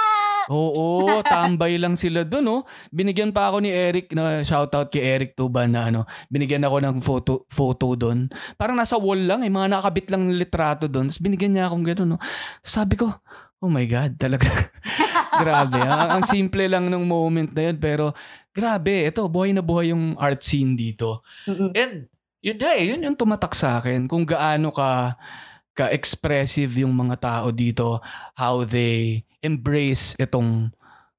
Oo, 0.52 1.22
tambay 1.24 1.80
lang 1.80 1.96
sila 1.96 2.24
doon, 2.26 2.44
no? 2.44 2.58
Binigyan 2.92 3.32
pa 3.32 3.48
ako 3.48 3.64
ni 3.64 3.70
Eric, 3.72 4.12
na 4.12 4.44
shoutout 4.44 4.92
kay 4.92 5.00
Eric 5.00 5.36
Tuban 5.38 5.72
na 5.72 5.88
ano, 5.88 6.00
binigyan 6.28 6.64
ako 6.64 6.76
ng 6.84 6.96
photo 7.00 7.32
photo 7.48 7.96
doon. 7.96 8.28
Parang 8.60 8.76
nasa 8.76 9.00
wall 9.00 9.24
lang, 9.24 9.40
eh, 9.44 9.52
mga 9.52 9.72
nakabit 9.72 10.12
lang 10.12 10.28
ng 10.28 10.36
litrato 10.36 10.84
doon. 10.90 11.08
Tapos 11.08 11.22
binigyan 11.22 11.56
niya 11.56 11.66
akong 11.68 11.84
gano'n, 11.84 12.08
no? 12.16 12.18
Sabi 12.60 13.00
ko, 13.00 13.08
oh 13.64 13.70
my 13.72 13.86
God, 13.88 14.20
talaga. 14.20 14.48
grabe. 15.42 15.80
Ang, 15.80 16.20
ang 16.20 16.24
simple 16.24 16.68
lang 16.68 16.92
ng 16.92 17.04
moment 17.04 17.50
na 17.50 17.72
yun, 17.72 17.78
pero 17.80 18.12
grabe, 18.52 19.08
ito, 19.08 19.24
buhay 19.26 19.56
na 19.56 19.64
buhay 19.64 19.90
yung 19.90 20.14
art 20.20 20.44
scene 20.44 20.76
dito. 20.76 21.24
Mm-mm. 21.48 21.72
And 21.72 22.06
yun 22.44 22.60
na 22.60 22.76
eh, 22.76 22.84
yun 22.92 23.00
yung 23.00 23.16
tumatak 23.16 23.56
sa 23.56 23.80
akin 23.80 24.04
kung 24.04 24.28
gaano 24.28 24.68
ka 24.68 25.16
ka-expressive 25.74 26.86
yung 26.86 26.94
mga 26.94 27.18
tao 27.18 27.50
dito, 27.50 27.98
how 28.38 28.62
they 28.62 29.26
embrace 29.44 30.16
itong 30.16 30.72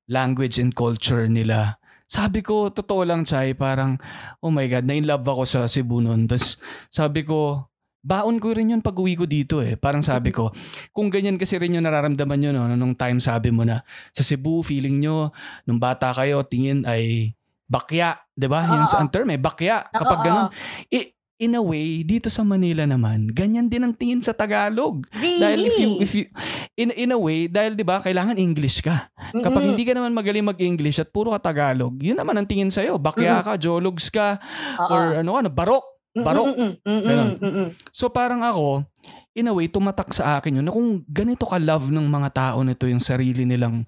language 0.10 0.58
and 0.58 0.74
culture 0.74 1.30
nila. 1.30 1.78
Sabi 2.06 2.46
ko, 2.46 2.70
totoo 2.70 3.02
lang, 3.06 3.26
Chay, 3.26 3.58
parang, 3.58 3.98
oh 4.42 4.54
my 4.54 4.66
God, 4.70 4.86
na-in 4.86 5.10
love 5.10 5.26
ako 5.26 5.46
sa 5.46 5.60
Cebu 5.66 6.02
noon. 6.02 6.30
Tapos 6.30 6.58
sabi 6.94 7.26
ko, 7.26 7.66
baon 8.06 8.38
ko 8.38 8.54
rin 8.54 8.70
yun 8.78 8.82
pag 8.86 8.94
uwi 8.94 9.18
ko 9.18 9.26
dito 9.26 9.66
eh. 9.66 9.74
Parang 9.74 10.06
sabi 10.06 10.30
ko, 10.30 10.54
kung 10.94 11.10
ganyan 11.10 11.42
kasi 11.42 11.58
rin 11.58 11.74
yung 11.74 11.86
nararamdaman 11.86 12.38
nyo 12.38 12.50
no, 12.54 12.70
nung 12.78 12.94
time 12.94 13.18
sabi 13.18 13.50
mo 13.50 13.66
na 13.66 13.82
sa 14.14 14.22
Cebu, 14.22 14.62
feeling 14.62 15.02
nyo, 15.02 15.34
nung 15.66 15.82
bata 15.82 16.14
kayo, 16.14 16.46
tingin 16.46 16.86
ay 16.86 17.34
bakya. 17.66 18.22
'di 18.38 18.46
ba 18.46 18.86
sa 18.86 19.02
term 19.10 19.34
eh, 19.34 19.42
bakya. 19.42 19.90
Kapag 19.90 20.20
ganun. 20.22 20.48
I- 20.94 21.15
in 21.36 21.56
a 21.56 21.64
way, 21.64 22.04
dito 22.08 22.32
sa 22.32 22.48
Manila 22.48 22.88
naman, 22.88 23.28
ganyan 23.28 23.68
din 23.68 23.84
ang 23.84 23.92
tingin 23.92 24.24
sa 24.24 24.32
Tagalog. 24.32 25.04
Really? 25.20 25.42
Dahil 25.42 25.60
if 25.68 25.76
you, 25.76 25.90
if 26.00 26.12
you, 26.16 26.26
in, 26.80 26.90
in 26.96 27.12
a 27.12 27.20
way, 27.20 27.52
dahil 27.52 27.76
'di 27.76 27.84
ba 27.84 28.00
kailangan 28.00 28.40
English 28.40 28.80
ka. 28.80 29.12
Kapag 29.36 29.64
Mm-mm. 29.64 29.70
hindi 29.76 29.84
ka 29.84 29.94
naman 29.96 30.16
magaling 30.16 30.48
mag-English 30.48 31.04
at 31.04 31.12
puro 31.12 31.36
ka 31.36 31.52
Tagalog, 31.52 32.00
yun 32.00 32.16
naman 32.16 32.40
ang 32.40 32.48
tingin 32.48 32.72
sa'yo. 32.72 32.96
Bakya 32.96 33.44
ka, 33.44 33.60
jologs 33.60 34.08
ka, 34.08 34.40
Oo. 34.80 34.92
or 34.92 35.04
ano 35.20 35.30
ka, 35.36 35.40
no, 35.44 35.52
barok. 35.52 35.86
Barok. 36.16 36.48
So 37.92 38.08
parang 38.08 38.40
ako, 38.40 38.88
in 39.36 39.52
a 39.52 39.54
way, 39.54 39.68
tumatak 39.68 40.16
sa 40.16 40.40
akin 40.40 40.64
yun 40.64 40.66
na 40.66 40.72
kung 40.72 41.04
ganito 41.12 41.44
ka-love 41.44 41.92
ng 41.92 42.08
mga 42.08 42.30
tao 42.32 42.64
nito 42.64 42.88
yung 42.88 43.04
sarili 43.04 43.44
nilang 43.44 43.84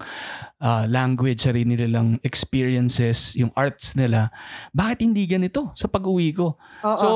ah, 0.60 0.84
language, 0.84 1.40
sarili 1.40 1.72
nilang 1.72 2.20
experiences, 2.20 3.32
yung 3.32 3.48
arts 3.56 3.96
nila, 3.96 4.28
bakit 4.76 5.08
hindi 5.08 5.24
ganito 5.24 5.72
sa 5.72 5.88
pag-uwi 5.88 6.36
ko? 6.36 6.60
Oo. 6.84 7.00
So, 7.00 7.08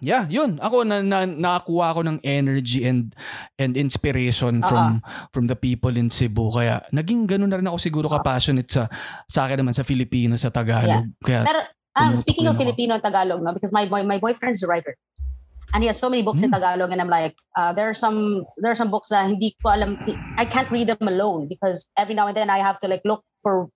yeah, 0.00 0.28
yun. 0.28 0.60
Ako 0.60 0.84
na, 0.84 1.00
na 1.00 1.24
nakakuha 1.24 1.92
ako 1.92 2.00
ng 2.04 2.18
energy 2.20 2.84
and 2.84 3.16
and 3.56 3.76
inspiration 3.76 4.60
from 4.60 5.00
from 5.32 5.48
the 5.48 5.56
people 5.56 5.92
in 5.96 6.12
Cebu. 6.12 6.52
Kaya 6.52 6.84
naging 6.92 7.24
ganun 7.24 7.48
na 7.48 7.56
rin 7.56 7.68
ako 7.68 7.78
siguro 7.80 8.06
ka-passionate 8.12 8.68
sa 8.68 8.88
sa 9.24 9.48
akin 9.48 9.64
naman 9.64 9.72
sa 9.72 9.86
Filipino, 9.86 10.36
sa 10.36 10.52
Tagalog. 10.52 11.08
Kaya 11.24 11.48
Pero 11.48 11.60
um, 11.96 12.12
speaking 12.12 12.44
of. 12.46 12.56
Filipino 12.56 12.96
and 12.96 13.04
Tagalog, 13.04 13.40
no, 13.40 13.52
because 13.56 13.72
my 13.72 13.88
boy, 13.88 14.04
my 14.04 14.20
boyfriend's 14.20 14.62
a 14.62 14.68
writer. 14.68 14.96
And 15.74 15.82
he 15.82 15.90
has 15.90 15.98
so 15.98 16.08
many 16.08 16.22
books 16.22 16.40
Hmm. 16.40 16.48
in 16.48 16.56
Tagalog 16.56 16.92
and 16.94 17.02
I'm 17.02 17.10
like, 17.10 17.34
uh, 17.58 17.74
there 17.74 17.90
are 17.90 17.96
some 17.96 18.46
there 18.56 18.70
are 18.70 18.78
some 18.78 18.88
books 18.88 19.10
that 19.10 19.26
hindi 19.26 19.58
ko 19.60 19.74
alam, 19.74 19.98
I 20.38 20.46
can't 20.46 20.70
read 20.70 20.86
them 20.88 21.04
alone 21.04 21.50
because 21.50 21.90
every 21.98 22.14
now 22.14 22.30
and 22.30 22.36
then 22.36 22.48
I 22.48 22.62
have 22.62 22.78
to 22.80 22.88
like 22.88 23.02
look 23.04 23.26
for 23.36 23.68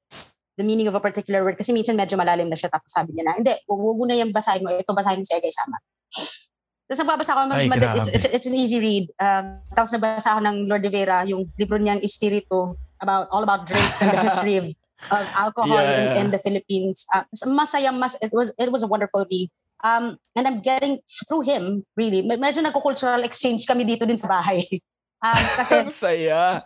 the 0.56 0.64
meaning 0.64 0.86
of 0.86 0.94
a 0.94 1.02
particular 1.02 1.42
word 1.42 1.58
kasi 1.58 1.74
minsan 1.74 1.98
medyo 1.98 2.14
malalim 2.14 2.46
na 2.46 2.56
siya 2.56 2.70
tapos 2.70 2.94
sabi 2.94 3.16
niya 3.16 3.26
na, 3.26 3.32
hindi, 3.36 3.52
huwag 3.66 3.80
huwag 3.80 3.96
mo 3.96 4.04
na 4.06 4.16
yung 4.16 4.30
basahin 4.30 4.62
mo, 4.62 4.70
ito 4.70 4.92
basahin 4.92 5.18
mo 5.20 5.26
si 5.26 5.34
Egay 5.34 5.50
Sama. 5.50 5.80
Tapos 6.10 6.98
nagbabasa 6.98 7.30
ako, 7.32 7.42
Ay, 7.54 7.70
mad- 7.70 7.96
it's, 8.02 8.10
it's, 8.10 8.26
it's 8.26 8.48
an 8.50 8.56
easy 8.58 8.82
read. 8.82 9.06
Um, 9.16 9.62
tapos 9.70 9.94
nabasa 9.94 10.34
ako 10.34 10.40
ng 10.42 10.56
Lord 10.66 10.82
de 10.82 10.90
Vera, 10.90 11.22
yung 11.22 11.46
libro 11.54 11.78
niyang 11.78 12.02
Espiritu, 12.02 12.74
about 12.98 13.30
all 13.30 13.46
about 13.46 13.62
drinks 13.64 14.02
and 14.02 14.10
the 14.10 14.18
history 14.20 14.58
of, 14.58 14.66
of 15.08 15.22
alcohol 15.38 15.78
Yeah. 15.78 16.18
in, 16.18 16.26
in 16.26 16.28
the 16.34 16.40
Philippines. 16.42 17.06
Uh, 17.14 17.22
tas 17.30 17.46
masaya, 17.46 17.94
mas, 17.94 18.18
it 18.18 18.34
was 18.34 18.50
it 18.58 18.68
was 18.68 18.82
a 18.82 18.90
wonderful 18.90 19.22
read. 19.30 19.48
Um, 19.80 20.18
and 20.36 20.44
I'm 20.44 20.60
getting 20.60 21.00
through 21.24 21.48
him, 21.48 21.86
really. 21.96 22.20
med- 22.20 22.42
Medyo 22.42 22.60
nagko-cultural 22.60 23.22
exchange 23.24 23.64
kami 23.64 23.86
dito 23.86 24.02
din 24.04 24.18
sa 24.18 24.26
bahay. 24.28 24.66
Um, 25.20 25.36
kasi 25.52 25.76
ang 25.84 25.92
saya. 25.92 26.64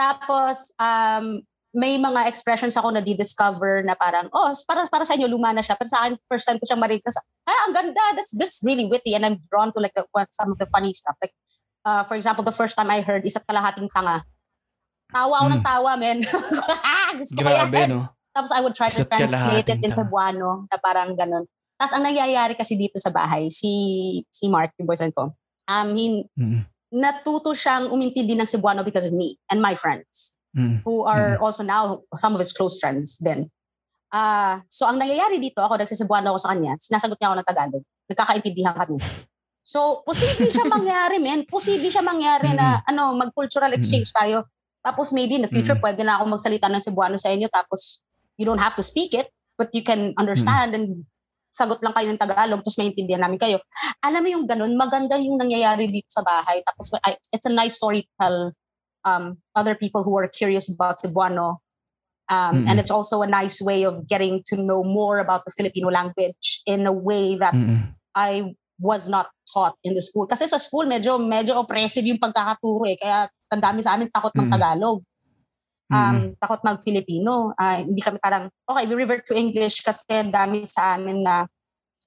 tapos, 0.00 0.72
um, 0.80 1.44
may 1.72 1.96
mga 1.96 2.28
expressions 2.28 2.76
ako 2.76 2.92
na 2.92 3.00
di-discover 3.00 3.80
na 3.80 3.96
parang, 3.96 4.28
oh, 4.36 4.52
para, 4.68 4.84
para 4.92 5.08
sa 5.08 5.16
inyo, 5.16 5.24
luma 5.24 5.56
na 5.56 5.64
siya. 5.64 5.72
Pero 5.76 5.88
sa 5.88 6.04
akin, 6.04 6.20
first 6.28 6.44
time 6.44 6.60
ko 6.60 6.68
siyang 6.68 6.80
marinig. 6.84 7.00
Tapos, 7.00 7.24
ah, 7.48 7.60
ang 7.64 7.72
ganda. 7.72 8.04
That's, 8.12 8.32
that's 8.36 8.60
really 8.60 8.84
witty. 8.84 9.16
And 9.16 9.24
I'm 9.24 9.40
drawn 9.48 9.72
to 9.72 9.80
like 9.80 9.96
the, 9.96 10.04
what, 10.12 10.28
some 10.36 10.52
of 10.52 10.60
the 10.60 10.68
funny 10.68 10.92
stuff. 10.92 11.16
Like, 11.16 11.32
uh, 11.88 12.04
for 12.04 12.12
example, 12.14 12.44
the 12.44 12.52
first 12.52 12.76
time 12.76 12.92
I 12.92 13.00
heard, 13.00 13.24
isa't 13.24 13.48
kalahating 13.48 13.88
tanga. 13.88 14.20
Tawa 15.12 15.44
ako 15.44 15.48
ng 15.48 15.60
Hmm. 15.60 15.68
tawa, 15.72 15.90
men. 15.96 16.18
Gusto 17.20 17.40
ko 17.40 17.48
yan. 17.48 17.68
Grabe, 17.68 17.80
no? 17.88 18.08
Tapos 18.32 18.52
I 18.52 18.60
would 18.64 18.76
try 18.76 18.88
to 18.88 19.04
translate 19.04 19.68
it 19.68 19.80
in. 19.84 19.92
Cebuano 19.92 20.64
na 20.68 20.76
parang 20.80 21.12
ganun. 21.12 21.44
Tapos 21.76 21.92
ang 21.96 22.04
nangyayari 22.04 22.56
kasi 22.56 22.76
dito 22.80 22.96
sa 22.96 23.12
bahay, 23.12 23.48
si 23.52 23.68
si 24.32 24.48
Mark, 24.48 24.72
yung 24.80 24.88
boyfriend 24.88 25.12
ko, 25.12 25.36
um, 25.68 25.88
he, 25.92 26.24
Mm, 26.32 26.64
natuto 26.96 27.52
siyang 27.52 27.92
umintindi 27.92 28.36
ng 28.36 28.48
Cebuano 28.48 28.84
because 28.84 29.04
of 29.04 29.12
me 29.12 29.36
and 29.48 29.60
my 29.60 29.72
friends 29.72 30.36
mm, 30.56 30.84
who 30.84 31.04
are 31.04 31.36
also 31.40 31.62
now 31.64 32.00
some 32.16 32.36
of 32.36 32.40
his 32.40 32.52
close 32.52 32.78
friends 32.78 33.20
din. 33.20 33.48
Ah, 34.12 34.60
so 34.68 34.84
ang 34.84 35.00
nangyayari 35.00 35.40
dito, 35.40 35.64
ako 35.64 35.80
nagsisibuano 35.80 36.36
ako 36.36 36.38
sa 36.44 36.50
kanya, 36.52 36.76
sinasagot 36.76 37.16
niya 37.16 37.32
ako 37.32 37.36
ng 37.40 37.48
Tagalog. 37.48 37.84
Nagkakaintindihan 38.12 38.76
kami. 38.76 39.00
So, 39.62 40.02
posible 40.02 40.50
siya 40.50 40.66
mangyari, 40.74 41.22
men. 41.22 41.46
Posible 41.46 41.88
siya 41.88 42.02
mangyari 42.02 42.50
na 42.52 42.82
ano, 42.84 43.14
mag-cultural 43.14 43.70
exchange 43.72 44.10
tayo. 44.10 44.50
Tapos 44.82 45.14
maybe 45.14 45.38
in 45.38 45.46
the 45.46 45.52
future, 45.52 45.78
pwede 45.78 46.02
na 46.02 46.18
ako 46.18 46.34
magsalita 46.34 46.66
ng 46.66 46.82
Cebuano 46.82 47.14
sa 47.14 47.30
inyo. 47.30 47.46
Tapos 47.46 48.02
you 48.34 48.42
don't 48.42 48.60
have 48.60 48.74
to 48.74 48.82
speak 48.82 49.14
it, 49.14 49.30
but 49.54 49.70
you 49.70 49.86
can 49.86 50.10
understand 50.18 50.74
and 50.74 51.06
sagot 51.54 51.78
lang 51.84 51.94
kayo 51.94 52.10
ng 52.10 52.18
Tagalog, 52.18 52.64
tapos 52.64 52.80
maintindihan 52.80 53.22
namin 53.22 53.38
kayo. 53.38 53.60
Alam 54.02 54.24
mo 54.24 54.28
yung 54.34 54.44
ganun, 54.48 54.72
maganda 54.74 55.20
yung 55.20 55.38
nangyayari 55.38 55.86
dito 55.86 56.08
sa 56.10 56.24
bahay. 56.26 56.64
Tapos 56.66 56.90
it's 57.30 57.46
a 57.46 57.52
nice 57.52 57.78
story 57.78 58.02
to 58.02 58.12
tell 58.18 58.38
um, 59.04 59.38
other 59.54 59.74
people 59.74 60.02
who 60.02 60.16
are 60.18 60.28
curious 60.28 60.72
about 60.72 60.98
Cebuano. 60.98 61.58
Um, 62.30 62.64
Mm-mm. 62.64 62.68
And 62.70 62.80
it's 62.80 62.90
also 62.90 63.20
a 63.22 63.28
nice 63.28 63.60
way 63.60 63.84
of 63.84 64.06
getting 64.08 64.42
to 64.46 64.56
know 64.56 64.82
more 64.82 65.18
about 65.18 65.44
the 65.44 65.52
Filipino 65.52 65.90
language 65.90 66.62
in 66.64 66.86
a 66.86 66.92
way 66.92 67.36
that 67.36 67.52
mm, 67.52 67.92
I 68.14 68.54
was 68.78 69.08
not 69.08 69.28
taught 69.52 69.76
in 69.84 69.92
the 69.92 70.00
school. 70.00 70.24
Kasi 70.26 70.48
sa 70.48 70.56
school, 70.56 70.88
medyo 70.88 71.20
medyo 71.20 71.60
oppressive 71.60 72.06
yung 72.06 72.22
pagkakaturo 72.22 72.88
eh. 72.88 72.96
Kaya 72.96 73.28
ang 73.52 73.60
dami 73.60 73.84
sa 73.84 73.98
amin 73.98 74.08
takot 74.08 74.32
Mm. 74.32 74.48
Tagalog. 74.48 75.04
Um, 75.92 76.32
takot 76.40 76.64
mag-Filipino. 76.64 77.52
Ah, 77.60 77.84
hindi 77.84 78.00
kami 78.00 78.16
parang, 78.16 78.48
okay, 78.64 78.88
we 78.88 78.96
revert 78.96 79.28
to 79.28 79.36
English 79.36 79.84
kasi 79.84 80.24
ang 80.24 80.32
dami 80.32 80.64
sa 80.64 80.96
amin 80.96 81.20
na, 81.20 81.44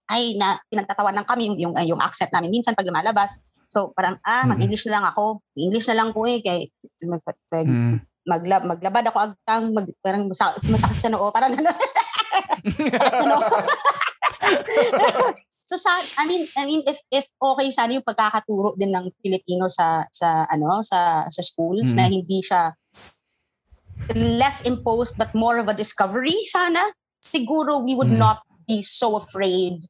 ay, 0.10 0.34
na 0.41 0.58
pinagtatawanan 0.74 1.22
kami 1.22 1.54
yung, 1.54 1.70
yung, 1.70 1.74
yung 1.93 2.02
accent 2.02 2.34
namin. 2.34 2.50
Minsan 2.50 2.74
pag 2.74 2.89
lumalabas, 2.89 3.46
so 3.76 3.91
parang, 3.91 4.15
ah, 4.23 4.47
mag-English 4.47 4.88
na 4.88 4.95
lang 4.95 5.05
ako. 5.11 5.43
English 5.59 5.91
na 5.91 5.99
lang 5.99 6.15
po 6.15 6.23
eh. 6.23 6.39
Kay, 6.39 6.71
mag, 7.03 7.19
mag, 7.19 7.67
mm. 7.67 7.95
magla, 8.23 8.55
maglabad 8.63 9.03
ako 9.11 9.17
agtang, 9.19 9.76
mag, 9.76 9.91
parang 9.99 10.32
masakit, 10.32 10.63
masakit 10.71 10.99
sa 11.03 11.11
noo. 11.11 11.28
Parang 11.36 11.51
gano'n. 11.51 11.67
Sakit 13.03 13.19
sa 13.19 13.28
noo. 13.28 13.43
so 15.65 15.82
sa 15.82 15.97
I 16.21 16.30
mean 16.30 16.45
I 16.53 16.69
mean 16.69 16.86
if 16.86 17.01
if 17.09 17.26
okay 17.41 17.73
sana 17.73 17.97
yung 17.97 18.05
pagkakaturo 18.05 18.78
din 18.78 18.93
ng 18.93 19.09
Filipino 19.17 19.65
sa 19.65 20.05
sa 20.13 20.45
ano 20.45 20.86
sa 20.86 21.26
sa 21.26 21.41
schools 21.41 21.89
Mm. 21.89 21.97
na 21.97 22.05
hindi 22.05 22.39
siya 22.45 22.69
less 24.13 24.61
imposed 24.69 25.17
but 25.17 25.34
more 25.34 25.57
of 25.57 25.65
a 25.65 25.73
discovery 25.73 26.38
sana 26.45 26.93
siguro 27.17 27.82
we 27.82 27.97
would 27.97 28.13
Mm. 28.13 28.21
not 28.21 28.45
be 28.69 28.86
so 28.86 29.17
afraid 29.17 29.89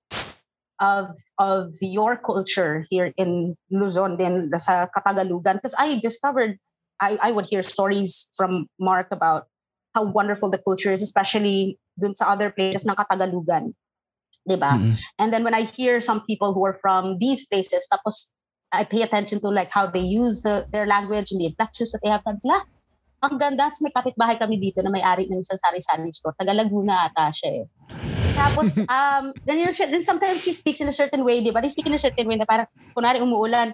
of 0.79 1.11
of 1.39 1.71
your 1.79 2.19
culture 2.19 2.85
here 2.91 3.13
in 3.15 3.55
Luzon 3.71 4.19
din 4.19 4.51
sa 4.59 4.87
Katagalugan 4.91 5.59
because 5.59 5.75
I 5.79 5.99
discovered 5.99 6.59
I 6.99 7.17
I 7.21 7.29
would 7.31 7.47
hear 7.47 7.63
stories 7.63 8.27
from 8.35 8.67
Mark 8.79 9.07
about 9.11 9.47
how 9.95 10.03
wonderful 10.03 10.51
the 10.51 10.59
culture 10.59 10.91
is 10.91 10.99
especially 10.99 11.79
dun 11.95 12.15
sa 12.15 12.35
other 12.35 12.51
places 12.51 12.83
ng 12.83 12.95
Katagalugan 12.95 13.71
'di 14.45 14.57
ba 14.59 14.77
Mm, 14.77 14.93
and 15.17 15.29
then 15.33 15.41
when 15.41 15.57
I 15.57 15.63
hear 15.65 15.97
some 16.03 16.21
people 16.27 16.53
who 16.53 16.61
are 16.67 16.77
from 16.77 17.17
these 17.17 17.47
places, 17.47 17.89
tapos 17.89 18.35
I 18.75 18.83
pay 18.83 19.01
attention 19.01 19.39
to 19.41 19.49
like 19.49 19.71
how 19.71 19.87
they 19.87 20.03
use 20.03 20.43
the, 20.43 20.67
their 20.71 20.85
language 20.85 21.31
and 21.31 21.39
the 21.39 21.47
inflections 21.47 21.91
that 21.91 22.03
they 22.03 22.11
have. 22.11 22.21
Sabi, 22.27 22.43
la, 22.43 22.59
ang 23.23 23.39
ganda. 23.39 23.71
Tapos 23.71 23.81
may 23.81 23.93
kapitbahay 23.93 24.35
kami 24.37 24.59
dito 24.59 24.83
na 24.83 24.91
may-ari 24.91 25.25
ng 25.31 25.39
isang 25.39 25.57
sari-sari 25.57 26.11
store. 26.11 26.35
Taga 26.35 26.53
Laguna 26.53 27.07
ata 27.07 27.31
siya 27.31 27.63
eh. 27.63 28.24
Tapos, 28.35 28.83
um, 28.83 29.31
ganyan 29.47 29.71
siya. 29.71 29.87
Then 29.87 30.03
sometimes 30.03 30.43
she 30.43 30.51
speaks 30.51 30.83
in 30.83 30.91
a 30.91 30.95
certain 30.95 31.23
way, 31.23 31.39
di 31.39 31.55
ba? 31.55 31.63
They 31.63 31.71
speak 31.71 31.87
in 31.87 31.95
a 31.95 32.01
certain 32.01 32.27
way 32.27 32.35
na 32.35 32.45
parang, 32.45 32.67
kunwari 32.91 33.23
umuulan. 33.23 33.71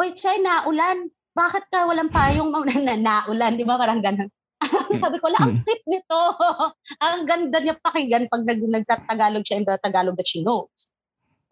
Oy, 0.00 0.16
Chay, 0.16 0.40
naulan. 0.40 1.12
Bakit 1.32 1.68
ka 1.68 1.84
walang 1.84 2.08
payong 2.08 2.48
na, 2.88 2.96
naulan? 2.96 3.54
Di 3.60 3.64
ba? 3.68 3.76
Parang 3.76 4.00
ganun. 4.00 4.32
Sabi 5.02 5.18
ko, 5.20 5.28
ang 5.28 5.60
cute 5.62 5.86
nito. 5.86 6.20
ang 7.04 7.22
ganda 7.28 7.58
niya 7.60 7.76
pakinggan 7.78 8.30
pag 8.30 8.42
nag, 8.46 8.60
nagtatagalog 8.62 9.44
siya 9.44 9.58
in 9.60 9.66
the 9.66 9.76
Tagalog 9.78 10.16
that 10.16 10.28
she 10.28 10.40
knows. 10.42 10.88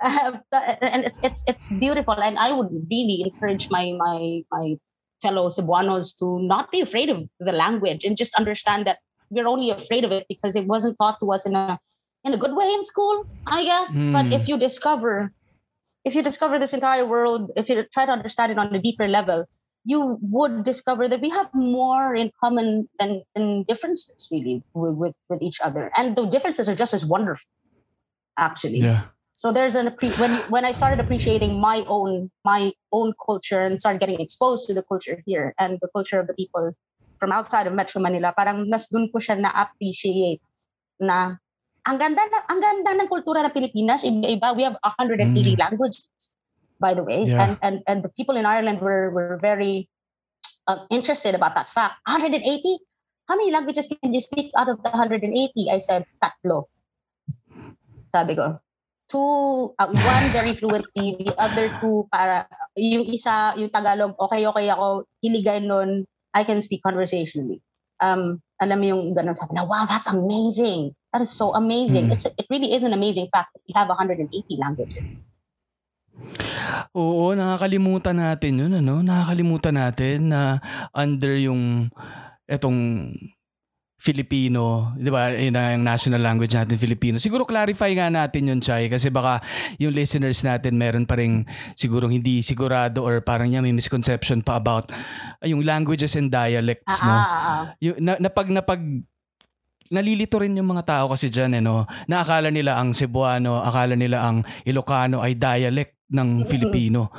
Uh, 0.00 0.40
and 0.80 1.04
it's 1.04 1.20
it's 1.20 1.44
it's 1.44 1.68
beautiful 1.76 2.16
and 2.16 2.40
I 2.40 2.56
would 2.56 2.72
really 2.88 3.20
encourage 3.20 3.68
my 3.68 3.92
my 3.92 4.40
my 4.48 4.80
fellow 5.20 5.52
Cebuanos 5.52 6.16
to 6.24 6.40
not 6.40 6.72
be 6.72 6.80
afraid 6.80 7.12
of 7.12 7.28
the 7.36 7.52
language 7.52 8.08
and 8.08 8.16
just 8.16 8.32
understand 8.32 8.88
that 8.88 9.04
we're 9.28 9.44
only 9.44 9.68
afraid 9.68 10.08
of 10.08 10.12
it 10.12 10.24
because 10.24 10.56
it 10.56 10.64
wasn't 10.64 10.96
taught 10.96 11.20
to 11.20 11.28
us 11.28 11.44
in 11.44 11.52
a 11.52 11.76
in 12.24 12.34
a 12.34 12.36
good 12.36 12.54
way 12.54 12.72
in 12.72 12.84
school, 12.84 13.24
I 13.46 13.64
guess. 13.64 13.96
But 14.12 14.28
Mm. 14.28 14.36
if 14.36 14.48
you 14.48 14.56
discover 14.58 15.32
if 16.04 16.14
you 16.14 16.22
discover 16.22 16.58
this 16.58 16.72
entire 16.72 17.04
world, 17.04 17.52
if 17.56 17.68
you 17.68 17.84
try 17.92 18.06
to 18.06 18.12
understand 18.12 18.52
it 18.52 18.58
on 18.58 18.74
a 18.74 18.80
deeper 18.80 19.06
level, 19.06 19.44
you 19.84 20.16
would 20.22 20.64
discover 20.64 21.08
that 21.08 21.20
we 21.20 21.28
have 21.28 21.52
more 21.52 22.14
in 22.14 22.32
common 22.40 22.88
than, 22.98 23.22
than 23.34 23.64
differences 23.64 24.28
really 24.32 24.62
with, 24.72 24.94
with, 24.94 25.14
with 25.28 25.42
each 25.42 25.60
other. 25.60 25.90
And 25.96 26.16
the 26.16 26.26
differences 26.26 26.68
are 26.68 26.74
just 26.74 26.94
as 26.94 27.04
wonderful, 27.04 27.48
actually. 28.38 28.80
Yeah. 28.80 29.12
So 29.34 29.52
there's 29.52 29.74
an 29.74 29.96
when 30.20 30.36
when 30.52 30.64
I 30.68 30.72
started 30.72 31.00
appreciating 31.00 31.60
my 31.60 31.84
own 31.88 32.30
my 32.44 32.72
own 32.92 33.14
culture 33.16 33.60
and 33.60 33.80
started 33.80 34.00
getting 34.00 34.20
exposed 34.20 34.68
to 34.68 34.74
the 34.76 34.82
culture 34.84 35.24
here 35.24 35.54
and 35.58 35.78
the 35.80 35.88
culture 35.88 36.20
of 36.20 36.28
the 36.28 36.36
people 36.36 36.76
from 37.16 37.32
outside 37.32 37.66
of 37.66 37.72
Metro 37.72 38.00
Manila, 38.00 38.34
parang 38.36 38.68
nas 38.68 38.88
dun 38.88 39.08
ko 39.08 39.16
siya 39.16 39.40
na-appreciate 39.40 40.40
na 41.00 41.40
ang 41.86 41.96
ganda 41.96 42.22
na, 42.28 42.38
ang 42.48 42.60
ganda 42.60 42.90
ng 42.96 43.08
kultura 43.08 43.40
ng 43.44 43.54
Pilipinas, 43.54 44.04
iba-iba. 44.04 44.52
We 44.56 44.64
have 44.64 44.76
180 44.82 45.56
Mm. 45.56 45.60
languages, 45.60 46.36
by 46.76 46.92
the 46.92 47.04
way. 47.04 47.24
Yeah. 47.24 47.40
And, 47.40 47.54
and 47.64 47.76
and 47.88 47.98
the 48.04 48.12
people 48.12 48.36
in 48.36 48.44
Ireland 48.44 48.80
were 48.84 49.08
were 49.10 49.36
very 49.40 49.88
uh, 50.68 50.84
interested 50.92 51.34
about 51.34 51.56
that 51.56 51.68
fact. 51.68 52.00
180? 52.04 52.44
How 53.30 53.38
many 53.38 53.54
languages 53.54 53.86
can 53.86 54.10
you 54.10 54.20
speak 54.20 54.50
out 54.58 54.66
of 54.66 54.82
the 54.82 54.90
180? 54.90 55.30
I 55.70 55.78
said, 55.78 56.04
tatlo. 56.18 56.66
Sabi 58.10 58.34
ko. 58.34 58.58
Two, 59.06 59.74
uh, 59.74 59.90
one 59.90 60.26
very 60.30 60.54
fluently, 60.54 61.18
the 61.18 61.34
other 61.34 61.66
two 61.82 62.06
para, 62.10 62.46
yung 62.78 63.06
isa, 63.10 63.54
yung 63.58 63.70
Tagalog, 63.70 64.14
okay, 64.18 64.46
okay 64.46 64.70
ako, 64.70 65.02
hiligay 65.18 65.58
nun, 65.62 66.06
I 66.30 66.46
can 66.46 66.62
speak 66.62 66.78
conversationally. 66.82 67.58
Um, 67.98 68.38
alam 68.62 68.78
mo 68.78 68.86
yung 68.86 69.02
ganun, 69.10 69.34
sabi 69.34 69.58
na, 69.58 69.66
wow, 69.66 69.82
that's 69.82 70.06
amazing. 70.10 70.94
That 71.10 71.26
is 71.26 71.34
so 71.34 71.50
amazing. 71.54 72.06
Mm. 72.08 72.14
It's 72.14 72.26
it 72.26 72.46
really 72.46 72.70
is 72.70 72.86
an 72.86 72.94
amazing 72.94 73.26
fact 73.34 73.50
that 73.54 73.62
we 73.66 73.74
have 73.74 73.90
180 73.90 74.30
languages. 74.62 75.18
Oo, 76.94 77.32
nakakalimutan 77.34 78.18
natin 78.18 78.52
yun, 78.60 78.72
ano? 78.78 79.00
Nakakalimutan 79.00 79.74
natin 79.74 80.30
na 80.30 80.60
under 80.94 81.34
yung 81.38 81.88
etong 82.46 83.10
Filipino, 84.00 84.96
di 84.96 85.12
ba, 85.12 85.28
yun 85.28 85.52
na 85.52 85.76
yung 85.76 85.84
national 85.84 86.24
language 86.24 86.56
natin, 86.56 86.80
Filipino. 86.80 87.20
Siguro 87.20 87.44
clarify 87.44 87.92
nga 87.92 88.08
natin 88.08 88.48
yun, 88.48 88.60
Chay, 88.64 88.88
kasi 88.88 89.12
baka 89.12 89.44
yung 89.76 89.92
listeners 89.92 90.40
natin 90.40 90.80
meron 90.80 91.04
pa 91.04 91.20
rin 91.20 91.44
siguro 91.76 92.08
hindi 92.08 92.40
sigurado 92.40 93.04
or 93.04 93.20
parang 93.20 93.52
niya 93.52 93.60
may 93.60 93.76
misconception 93.76 94.40
pa 94.40 94.56
about 94.56 94.88
yung 95.44 95.60
languages 95.68 96.16
and 96.16 96.32
dialects, 96.32 96.96
Ah, 96.96 97.04
no? 97.04 97.12
ah, 97.12 97.20
ah, 97.20 97.44
ah. 97.44 97.64
yung, 97.76 97.96
na, 98.00 98.16
napag 98.16 98.48
napag 98.48 98.80
nalilito 99.90 100.38
rin 100.38 100.54
yung 100.54 100.70
mga 100.70 100.86
tao 100.86 101.04
kasi 101.10 101.28
dyan 101.28 101.58
eh, 101.58 101.62
no? 101.62 101.84
na 102.06 102.22
akala 102.22 102.48
nila 102.48 102.78
ang 102.78 102.94
Cebuano, 102.94 103.60
akala 103.60 103.98
nila 103.98 104.22
ang 104.22 104.46
Ilocano 104.62 105.20
ay 105.20 105.34
dialect 105.34 105.98
ng 106.14 106.46
Filipino. 106.46 107.10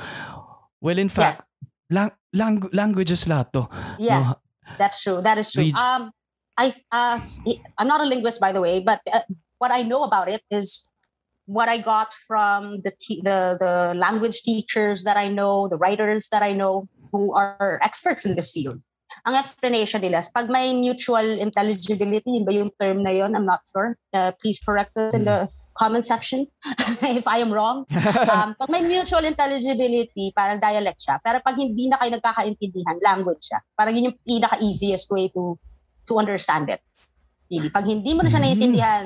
Well, 0.80 0.98
in 0.98 1.12
fact, 1.12 1.46
lang, 1.92 2.16
lang, 2.32 2.64
languages 2.72 3.28
lahat 3.28 3.52
to. 3.54 3.64
Yeah. 4.00 4.36
no? 4.36 4.40
That's 4.80 5.04
true. 5.04 5.20
That 5.20 5.38
is 5.38 5.52
true. 5.52 5.68
Reg- 5.68 5.78
Um, 5.78 6.16
I 6.58 6.72
uh, 6.92 7.18
I'm 7.80 7.88
not 7.88 8.02
a 8.02 8.08
linguist, 8.08 8.40
by 8.40 8.52
the 8.52 8.62
way, 8.62 8.80
but 8.80 9.00
uh, 9.12 9.24
what 9.58 9.72
I 9.72 9.84
know 9.84 10.04
about 10.04 10.28
it 10.28 10.44
is 10.52 10.92
what 11.46 11.70
I 11.70 11.80
got 11.80 12.14
from 12.14 12.82
the 12.84 12.92
te- 12.92 13.24
the 13.24 13.58
the 13.60 13.94
language 13.96 14.44
teachers 14.44 15.04
that 15.04 15.18
I 15.18 15.28
know, 15.28 15.68
the 15.68 15.78
writers 15.80 16.30
that 16.30 16.44
I 16.44 16.54
know, 16.54 16.88
who 17.12 17.34
are 17.34 17.80
experts 17.82 18.26
in 18.26 18.36
this 18.36 18.52
field. 18.52 18.84
Ang 19.22 19.36
explanation 19.38 20.02
nila, 20.02 20.26
pag 20.34 20.50
may 20.50 20.74
mutual 20.74 21.38
intelligibility, 21.38 22.42
yun 22.42 22.46
ba 22.46 22.54
yung 22.54 22.72
term 22.74 23.06
na 23.06 23.14
yun? 23.14 23.38
I'm 23.38 23.46
not 23.46 23.62
sure. 23.70 23.94
Uh, 24.10 24.34
please 24.42 24.58
correct 24.58 24.98
us 24.98 25.14
in 25.14 25.26
the 25.26 25.46
comment 25.72 26.04
section 26.04 26.46
if 27.06 27.26
I 27.30 27.40
am 27.40 27.54
wrong. 27.54 27.86
Um, 28.32 28.56
pag 28.56 28.70
may 28.72 28.82
mutual 28.82 29.22
intelligibility, 29.24 30.32
parang 30.32 30.58
dialect 30.58 31.04
siya. 31.04 31.20
Pero 31.20 31.44
pag 31.44 31.54
hindi 31.54 31.92
na 31.92 32.00
kayo 32.00 32.16
nagkakaintindihan, 32.16 32.96
language 33.04 33.44
siya. 33.44 33.60
Parang 33.76 33.92
yun 33.94 34.10
yung 34.10 34.18
pinaka-easiest 34.24 35.12
way 35.12 35.28
to 35.30 35.60
to 36.08 36.16
understand 36.18 36.72
it. 36.72 36.80
Really. 37.52 37.68
Pag 37.70 37.86
hindi 37.86 38.16
mo 38.16 38.24
na 38.24 38.30
siya 38.32 38.40
Mm. 38.40 38.46
naiintindihan, 38.48 39.06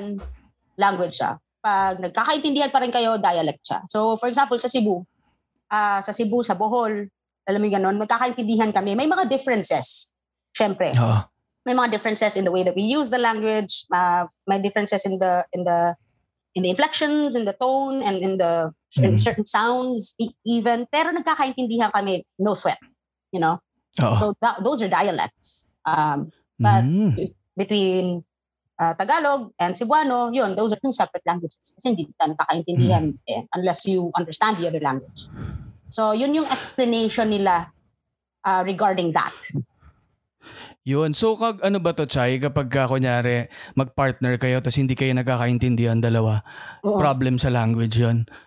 language 0.78 1.18
siya. 1.18 1.36
Pag 1.58 1.98
nagkakaintindihan 1.98 2.70
pa 2.70 2.78
rin 2.78 2.94
kayo, 2.94 3.18
dialect 3.18 3.60
siya. 3.66 3.82
So, 3.90 4.14
for 4.16 4.30
example, 4.30 4.56
sa 4.56 4.70
Cebu, 4.70 5.02
ah 5.66 5.98
sa 5.98 6.14
Cebu, 6.14 6.46
sa 6.46 6.54
Bohol, 6.54 7.10
alam 7.46 7.62
mo 7.62 7.66
yung 7.70 7.78
ganun, 7.78 7.96
magkakaintindihan 7.96 8.74
kami. 8.74 8.98
May 8.98 9.06
mga 9.06 9.30
differences. 9.30 10.10
Syempre 10.50 10.90
Oo. 10.98 11.20
may 11.66 11.74
mga 11.74 11.90
differences 11.94 12.34
in 12.34 12.46
the 12.46 12.50
way 12.50 12.62
that 12.62 12.74
we 12.74 12.82
use 12.82 13.10
the 13.10 13.18
language, 13.18 13.86
uh, 13.90 14.26
may 14.46 14.58
differences 14.58 15.02
in 15.02 15.18
the 15.18 15.42
in 15.50 15.62
the 15.62 15.94
in 16.54 16.62
the 16.64 16.70
inflections, 16.70 17.34
in 17.34 17.44
the 17.44 17.52
tone, 17.52 18.00
and 18.00 18.18
in 18.18 18.38
the 18.38 18.70
in 18.96 19.12
Mhm. 19.12 19.20
certain 19.20 19.44
sounds 19.44 20.16
e- 20.16 20.32
even. 20.42 20.88
Pero 20.88 21.12
nagkakaintindihan 21.12 21.92
kami, 21.92 22.24
no 22.40 22.56
sweat, 22.56 22.80
you 23.28 23.38
know. 23.38 23.60
Oo. 24.00 24.12
So 24.12 24.24
that, 24.40 24.64
those 24.64 24.80
are 24.80 24.88
dialects. 24.88 25.68
Um, 25.84 26.32
but- 26.56 26.86
Mm. 26.86 27.12
between 27.52 28.24
uh, 28.76 28.92
Tagalog 28.92 29.52
and 29.56 29.72
Cebuano, 29.72 30.28
yun, 30.32 30.52
those 30.52 30.72
are 30.76 30.80
two 30.80 30.92
separate 30.92 31.24
languages. 31.24 31.72
Kasi 31.76 31.92
hindi 31.92 32.08
ka 32.12 32.28
nagkakaintindihan 32.28 33.08
eh, 33.24 33.44
unless 33.52 33.84
you 33.88 34.08
understand 34.12 34.56
the 34.56 34.68
other 34.68 34.80
language. 34.80 35.28
So 35.88 36.12
yun 36.12 36.34
yung 36.34 36.48
explanation 36.50 37.30
nila 37.30 37.70
uh, 38.46 38.62
regarding 38.62 39.10
that. 39.14 39.34
Yun. 40.86 41.18
So, 41.18 41.34
kag, 41.34 41.66
ano 41.66 41.82
ba 41.82 41.90
to, 41.98 42.06
Chay? 42.06 42.38
Kapag 42.38 42.70
ka, 42.70 42.86
kunyari, 42.86 43.50
mag-partner 43.74 44.38
kayo 44.38 44.62
tapos 44.62 44.78
hindi 44.78 44.94
kayo 44.94 45.10
nagkakaintindihan 45.18 45.98
dalawa, 45.98 46.46
Oo. 46.86 46.94
problem 46.94 47.42
sa 47.42 47.50
language 47.50 47.98
yun. 47.98 48.22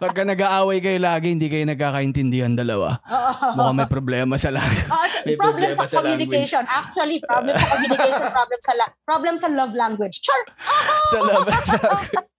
Pagka 0.00 0.24
nag-aaway 0.24 0.80
kayo 0.80 0.96
lagi, 0.96 1.36
hindi 1.36 1.52
kayo 1.52 1.68
nagkakaintindihan 1.68 2.56
dalawa. 2.56 3.04
Mukhang 3.52 3.76
may 3.76 3.88
problema 3.88 4.40
sa 4.40 4.48
language. 4.48 4.88
Oh, 4.88 5.04
it's 5.04 5.28
May 5.28 5.36
problem 5.36 5.68
sa, 5.76 5.84
sa 5.84 6.00
communication. 6.00 6.64
Actually, 6.64 7.20
problem 7.20 7.52
sa 7.56 7.68
communication, 7.76 8.26
problem 8.32 8.60
sa 8.60 8.72
la- 8.80 8.92
problem 9.04 9.34
sa 9.36 9.48
love 9.52 9.76
language. 9.76 10.24
Char! 10.24 10.40
sa 11.12 11.18
love 11.20 11.48
language. 11.52 12.35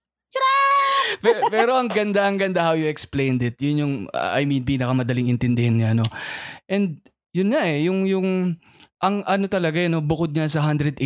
Pero, 1.24 1.38
pero 1.48 1.70
ang 1.74 1.88
ganda, 1.88 2.28
ang 2.28 2.36
ganda 2.36 2.60
how 2.62 2.76
you 2.76 2.86
explained 2.86 3.40
it. 3.40 3.56
Yun 3.58 3.76
yung, 3.80 3.94
uh, 4.12 4.32
I 4.36 4.44
mean, 4.44 4.62
pinakamadaling 4.62 5.32
intindihin 5.32 5.80
niya, 5.80 5.96
no? 5.96 6.04
And, 6.68 7.00
yun 7.32 7.52
nga 7.52 7.64
eh, 7.64 7.88
yung, 7.88 8.04
yung, 8.04 8.28
ang 8.98 9.22
ano 9.24 9.46
talaga 9.46 9.78
eh, 9.78 9.86
no, 9.86 10.02
bukod 10.02 10.34
nga 10.34 10.50
sa 10.50 10.58
180 10.58 10.98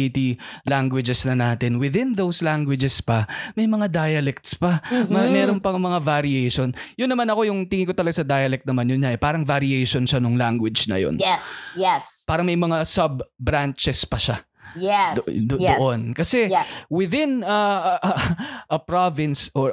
languages 0.64 1.28
na 1.28 1.36
natin, 1.36 1.76
within 1.76 2.16
those 2.16 2.40
languages 2.40 3.04
pa, 3.04 3.28
may 3.52 3.68
mga 3.68 3.92
dialects 3.92 4.56
pa. 4.56 4.80
Ma- 5.12 5.28
Mhm. 5.28 5.32
meron 5.32 5.60
pang 5.60 5.76
mga 5.76 6.00
variation. 6.00 6.72
Yun 6.96 7.12
naman 7.12 7.28
ako, 7.28 7.52
yung 7.52 7.68
tingin 7.68 7.84
ko 7.84 7.92
talaga 7.92 8.24
sa 8.24 8.26
dialect 8.26 8.64
naman, 8.64 8.88
yun 8.88 9.04
nga 9.04 9.12
eh, 9.12 9.20
parang 9.20 9.44
variation 9.44 10.08
siya 10.08 10.18
nung 10.18 10.40
language 10.40 10.88
na 10.88 10.96
yun. 10.96 11.20
Yes, 11.20 11.68
yes, 11.76 12.24
Parang 12.24 12.48
may 12.48 12.56
mga 12.56 12.80
sub-branches 12.82 14.08
pa 14.08 14.16
siya 14.16 14.40
yes, 14.74 15.16
do- 15.16 15.56
do- 15.56 15.60
yes. 15.60 15.76
doon. 15.76 16.00
Kasi 16.12 16.46
Yeah. 16.46 16.64
within 16.88 17.42
uh, 17.42 17.96
a, 17.96 18.10
a 18.76 18.78
province 18.78 19.48
or 19.52 19.72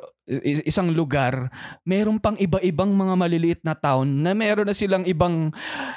isang 0.64 0.93
lugar, 0.93 1.50
meron 1.84 2.18
pang 2.18 2.38
iba-ibang 2.38 2.89
mga 2.89 3.14
maliliit 3.16 3.62
na 3.64 3.74
town 3.74 4.06
na 4.06 4.32
meron 4.32 4.64
na 4.64 4.74
silang 4.74 5.02
ibang 5.04 5.50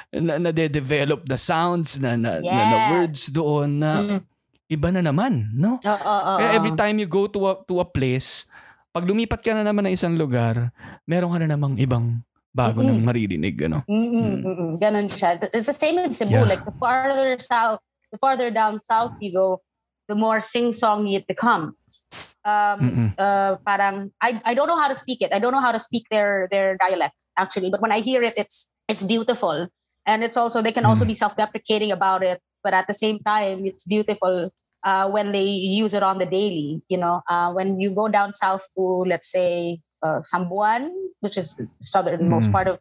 na, 0.09 0.41
na-develop 0.41 1.21
na 1.23 1.37
sounds 1.37 2.01
na, 2.01 2.17
na, 2.17 2.37
na, 2.37 2.49
na 2.49 2.77
Yes. 2.77 2.89
words 2.91 3.21
doon 3.29 3.69
na 3.77 3.91
Mm. 4.01 4.19
iba 4.67 4.89
na 4.89 5.01
naman, 5.03 5.53
no? 5.53 5.77
Oo, 5.77 5.93
oo, 6.01 6.33
Kaya 6.35 6.49
oo. 6.49 6.57
every 6.57 6.73
time 6.73 6.97
you 6.97 7.05
go 7.05 7.29
to 7.29 7.45
a, 7.45 7.53
to 7.63 7.77
a 7.77 7.85
place, 7.85 8.49
pag 8.89 9.05
lumipat 9.05 9.41
ka 9.41 9.53
na 9.53 9.61
naman 9.61 9.85
ng 9.85 9.93
isang 9.93 10.17
lugar, 10.17 10.73
meron 11.05 11.29
ka 11.29 11.37
na 11.37 11.53
namang 11.53 11.77
ibang 11.77 12.25
bago 12.49 12.81
Mm-mm. 12.81 12.89
nang 12.89 13.05
maririnig, 13.05 13.57
ano? 13.65 13.85
Mm-mm, 13.85 14.13
Mm. 14.13 14.37
mm-mm. 14.41 14.71
Ganon 14.77 15.05
siya. 15.05 15.37
It's 15.49 15.65
the 15.65 15.73
same 15.73 15.97
in 15.97 16.13
Cebu. 16.13 16.41
Yeah. 16.41 16.45
Like 16.45 16.61
the 16.61 16.73
farther 16.73 17.37
south, 17.37 17.81
the 18.13 18.21
farther 18.21 18.53
down 18.53 18.77
south 18.79 19.11
you 19.17 19.33
go, 19.33 19.59
the 20.07 20.13
more 20.13 20.37
sing-songy 20.39 21.17
it 21.17 21.25
becomes. 21.25 22.05
Um, 22.45 23.15
uh, 23.17 23.57
parang 23.65 24.11
I, 24.21 24.37
I 24.45 24.53
don't 24.53 24.67
know 24.69 24.77
how 24.79 24.87
to 24.87 24.95
speak 24.95 25.21
it. 25.25 25.33
I 25.33 25.39
don't 25.39 25.51
know 25.51 25.63
how 25.63 25.71
to 25.73 25.79
speak 25.81 26.05
their 26.13 26.47
their 26.51 26.77
dialect 26.77 27.25
actually. 27.33 27.73
But 27.73 27.81
when 27.81 27.91
I 27.91 27.99
hear 28.05 28.21
it, 28.21 28.35
it's 28.37 28.69
it's 28.85 29.01
beautiful, 29.01 29.67
and 30.05 30.23
it's 30.23 30.37
also 30.37 30.61
they 30.61 30.75
can 30.75 30.85
also 30.85 31.03
Mm. 31.03 31.11
be 31.11 31.17
self-deprecating 31.17 31.91
about 31.91 32.21
it. 32.21 32.39
But 32.61 32.75
at 32.77 32.87
the 32.87 32.93
same 32.93 33.19
time, 33.23 33.63
it's 33.65 33.87
beautiful 33.87 34.51
uh, 34.83 35.07
when 35.09 35.31
they 35.31 35.47
use 35.47 35.95
it 35.95 36.03
on 36.03 36.19
the 36.19 36.27
daily. 36.27 36.83
You 36.91 36.99
know, 36.99 37.23
uh, 37.31 37.51
when 37.55 37.79
you 37.79 37.95
go 37.95 38.11
down 38.11 38.35
south 38.35 38.67
to 38.75 39.07
let's 39.07 39.31
say 39.31 39.79
uh, 40.03 40.19
Sambuan, 40.27 40.91
which 41.23 41.39
is 41.39 41.55
the 41.55 41.71
southernmost 41.79 42.51
Mm. 42.51 42.53
part 42.53 42.67
of 42.67 42.77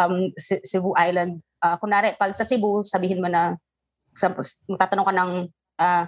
um, 0.00 0.32
Cebu 0.40 0.96
Island. 0.96 1.44
Uh, 1.60 1.76
kunwari, 1.76 2.16
pag 2.18 2.32
sa 2.34 2.48
Cebu, 2.48 2.80
sabihin 2.82 3.20
mo 3.20 3.28
na, 3.28 3.60
sa, 4.12 4.32
tatanong 4.78 5.06
ka 5.08 5.14
ng 5.16 5.32
uh, 5.80 6.04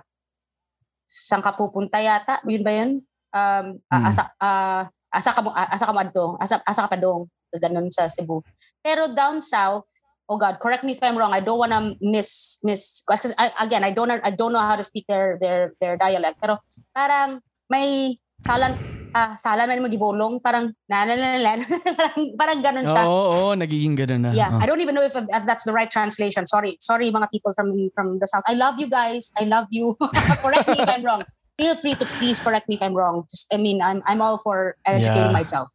saan 1.05 1.45
ka 1.45 1.53
pupunta 1.57 2.01
yata? 2.01 2.41
Yun 2.49 2.65
ba 2.65 2.73
yun? 2.73 2.91
Um, 3.35 3.67
ah, 3.91 3.99
Mm. 4.01 4.07
asa, 4.09 4.23
ah, 4.39 4.83
asa 5.11 5.31
ka 5.35 5.41
mo, 5.43 5.51
asa 5.55 5.85
ka 5.87 5.95
madto, 5.95 6.39
asa, 6.39 6.63
asa 6.63 6.87
ka 6.87 6.95
pa 6.95 6.99
dong, 6.99 7.27
ganun 7.55 7.91
sa 7.91 8.07
Cebu. 8.11 8.43
Pero 8.83 9.11
down 9.11 9.39
south, 9.43 9.87
oh 10.27 10.39
God, 10.39 10.59
correct 10.59 10.83
me 10.83 10.95
if 10.95 11.03
I'm 11.03 11.19
wrong. 11.19 11.35
I 11.35 11.43
don't 11.43 11.59
wanna 11.59 11.95
miss 12.01 12.59
miss 12.65 13.03
because 13.05 13.35
I, 13.39 13.53
again, 13.63 13.85
I 13.85 13.93
don't 13.93 14.11
I 14.11 14.33
don't 14.33 14.53
know 14.55 14.63
how 14.63 14.75
to 14.75 14.87
speak 14.87 15.07
their 15.07 15.37
their 15.39 15.75
their 15.79 15.95
dialect. 15.95 16.41
Pero 16.41 16.59
parang 16.91 17.43
may 17.71 18.19
salan 18.43 18.75
ah 19.15 19.39
salan 19.39 19.71
man 19.71 19.79
mo 19.79 19.87
gibolong 19.87 20.43
parang 20.43 20.75
nananalan 20.91 21.63
parang 21.99 22.21
parang 22.35 22.59
ganun 22.61 22.87
siya. 22.91 23.07
Oo, 23.07 23.23
oo, 23.31 23.49
nagiging 23.55 23.95
ganun 23.95 24.27
na. 24.27 24.31
Yeah, 24.35 24.51
Oo. 24.51 24.59
I 24.59 24.67
don't 24.67 24.83
even 24.83 24.99
know 24.99 25.07
if 25.07 25.15
that's 25.47 25.63
the 25.63 25.71
right 25.71 25.89
translation. 25.89 26.45
Sorry, 26.51 26.75
sorry, 26.83 27.15
mga 27.15 27.31
people 27.31 27.55
from 27.55 27.71
from 27.95 28.19
the 28.19 28.27
south. 28.27 28.43
I 28.51 28.59
love 28.59 28.77
you 28.83 28.91
guys. 28.91 29.31
I 29.39 29.47
love 29.47 29.71
you. 29.71 29.95
correct 30.45 30.67
me 30.67 30.83
if 30.83 30.91
I'm 30.91 31.07
wrong. 31.07 31.23
Feel 31.55 31.79
free 31.79 31.95
to 31.95 32.07
please 32.19 32.43
correct 32.43 32.67
me 32.67 32.75
if 32.75 32.83
I'm 32.83 32.99
wrong. 32.99 33.23
Just, 33.31 33.47
I 33.55 33.63
mean, 33.63 33.79
I'm 33.79 34.03
I'm 34.11 34.19
all 34.19 34.43
for 34.43 34.75
educating 34.83 35.31
Yeah. 35.31 35.39
myself. 35.39 35.71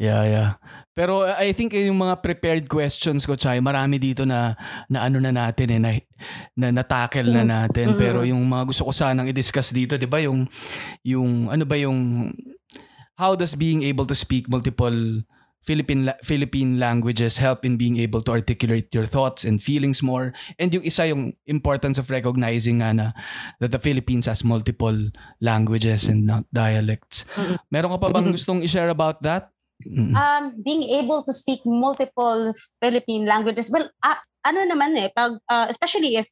Yeah, 0.00 0.22
yeah. 0.24 0.50
Pero 0.98 1.22
uh, 1.22 1.38
I 1.38 1.54
think 1.54 1.78
yung 1.78 2.02
mga 2.02 2.18
prepared 2.18 2.66
questions 2.66 3.22
ko, 3.22 3.38
Chay, 3.38 3.62
marami 3.62 4.02
dito 4.02 4.26
na, 4.26 4.58
na 4.90 5.06
ano 5.06 5.22
na 5.22 5.30
natin 5.30 5.78
eh, 5.78 5.78
na, 5.78 5.90
na 6.58 6.82
na-tackle 6.82 7.30
na 7.30 7.46
natin. 7.46 7.94
Mhm. 7.94 7.98
Pero 8.02 8.26
yung 8.26 8.42
mga 8.42 8.74
gusto 8.74 8.82
ko 8.82 8.90
sanang 8.90 9.30
i-discuss 9.30 9.70
dito, 9.70 9.94
di 9.94 10.10
ba, 10.10 10.18
yung, 10.18 10.50
yung, 11.06 11.54
ano 11.54 11.62
ba 11.62 11.78
yung, 11.78 12.34
how 13.14 13.38
does 13.38 13.54
being 13.54 13.86
able 13.86 14.10
to 14.10 14.18
speak 14.18 14.50
multiple 14.50 15.22
Philippine 15.62 16.08
la- 16.08 16.18
Philippine 16.24 16.80
languages 16.80 17.36
help 17.36 17.60
in 17.60 17.76
being 17.76 18.00
able 18.00 18.24
to 18.24 18.32
articulate 18.32 18.88
your 18.94 19.04
thoughts 19.04 19.44
and 19.44 19.60
feelings 19.60 20.00
more 20.00 20.32
and 20.56 20.72
yung 20.72 20.80
isa 20.80 21.04
yung 21.12 21.36
importance 21.44 22.00
of 22.00 22.08
recognizing 22.08 22.80
nga 22.80 22.94
na 22.94 23.06
that 23.60 23.74
the 23.74 23.82
Philippines 23.82 24.24
has 24.24 24.40
multiple 24.46 24.96
languages 25.44 26.08
and 26.08 26.24
not 26.24 26.48
dialects. 26.54 27.28
Mhm. 27.36 27.58
Meron 27.68 27.90
ka 27.92 27.98
pa 28.00 28.08
bang 28.16 28.32
gustong 28.32 28.64
i-share 28.64 28.88
about 28.88 29.20
that? 29.20 29.52
Um, 29.86 30.58
being 30.58 30.82
able 30.82 31.22
to 31.22 31.32
speak 31.32 31.62
multiple 31.62 32.50
Philippine 32.82 33.26
languages. 33.26 33.70
Well, 33.70 33.86
ah, 34.02 34.18
ano 34.42 34.66
naman 34.66 34.98
eh, 34.98 35.10
pag, 35.14 35.38
uh, 35.46 35.66
especially 35.70 36.18
if 36.18 36.26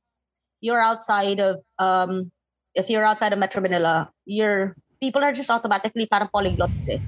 you're 0.59 0.83
outside 0.83 1.39
of, 1.39 1.63
um, 1.79 2.35
if 2.75 2.91
you're 2.91 3.07
outside 3.07 3.33
of 3.33 3.39
Metro 3.39 3.63
Manila, 3.63 4.11
your 4.27 4.75
people 4.99 5.23
are 5.23 5.33
just 5.33 5.51
automatically 5.51 6.11
parang 6.11 6.29
polyglots 6.33 6.91
eh. 6.91 6.99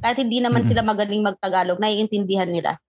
Kahit 0.00 0.18
hindi 0.18 0.40
naman 0.40 0.64
Mm-mm. 0.64 0.70
sila 0.72 0.82
magaling 0.82 1.22
magtagalog, 1.22 1.78
naiintindihan 1.78 2.48
nila. 2.48 2.80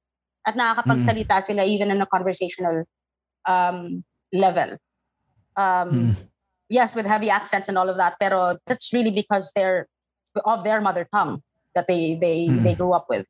At 0.48 0.56
nakakapagsalita 0.56 1.44
sila 1.44 1.68
even 1.68 1.92
on 1.92 2.02
a 2.02 2.08
conversational 2.08 2.88
um, 3.48 4.04
level. 4.32 4.80
Um, 5.56 5.92
Mm. 5.94 6.30
Yes, 6.74 6.96
with 6.98 7.06
heavy 7.06 7.30
accents 7.30 7.70
and 7.70 7.78
all 7.78 7.86
of 7.86 8.02
that, 8.02 8.18
pero 8.18 8.58
that's 8.66 8.90
really 8.90 9.14
because 9.14 9.54
they're 9.54 9.86
of 10.42 10.66
their 10.66 10.82
mother 10.82 11.06
tongue 11.14 11.46
that 11.76 11.86
they 11.90 12.16
they 12.18 12.50
Mm. 12.50 12.64
they 12.64 12.76
grew 12.78 12.94
up 12.94 13.06
with. 13.10 13.26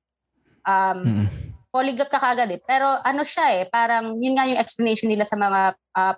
Um, 0.63 0.99
Mm. 1.03 1.27
polyglot 1.73 2.09
ka 2.11 2.21
kagad 2.21 2.53
eh. 2.53 2.61
Pero 2.61 3.01
ano 3.01 3.25
siya 3.25 3.49
eh, 3.57 3.63
parang 3.65 4.15
yun 4.21 4.37
nga 4.37 4.45
yung 4.45 4.61
explanation 4.61 5.09
nila 5.09 5.25
sa 5.25 5.35
mga 5.35 5.73
ah, 5.97 6.15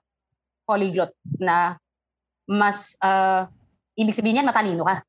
polyglot 0.67 1.13
na 1.39 1.79
mas 2.49 2.99
ah, 3.01 3.47
ibig 3.95 4.13
sabihin 4.13 4.43
yan 4.43 4.49
matalino 4.49 4.83
ka. 4.83 5.01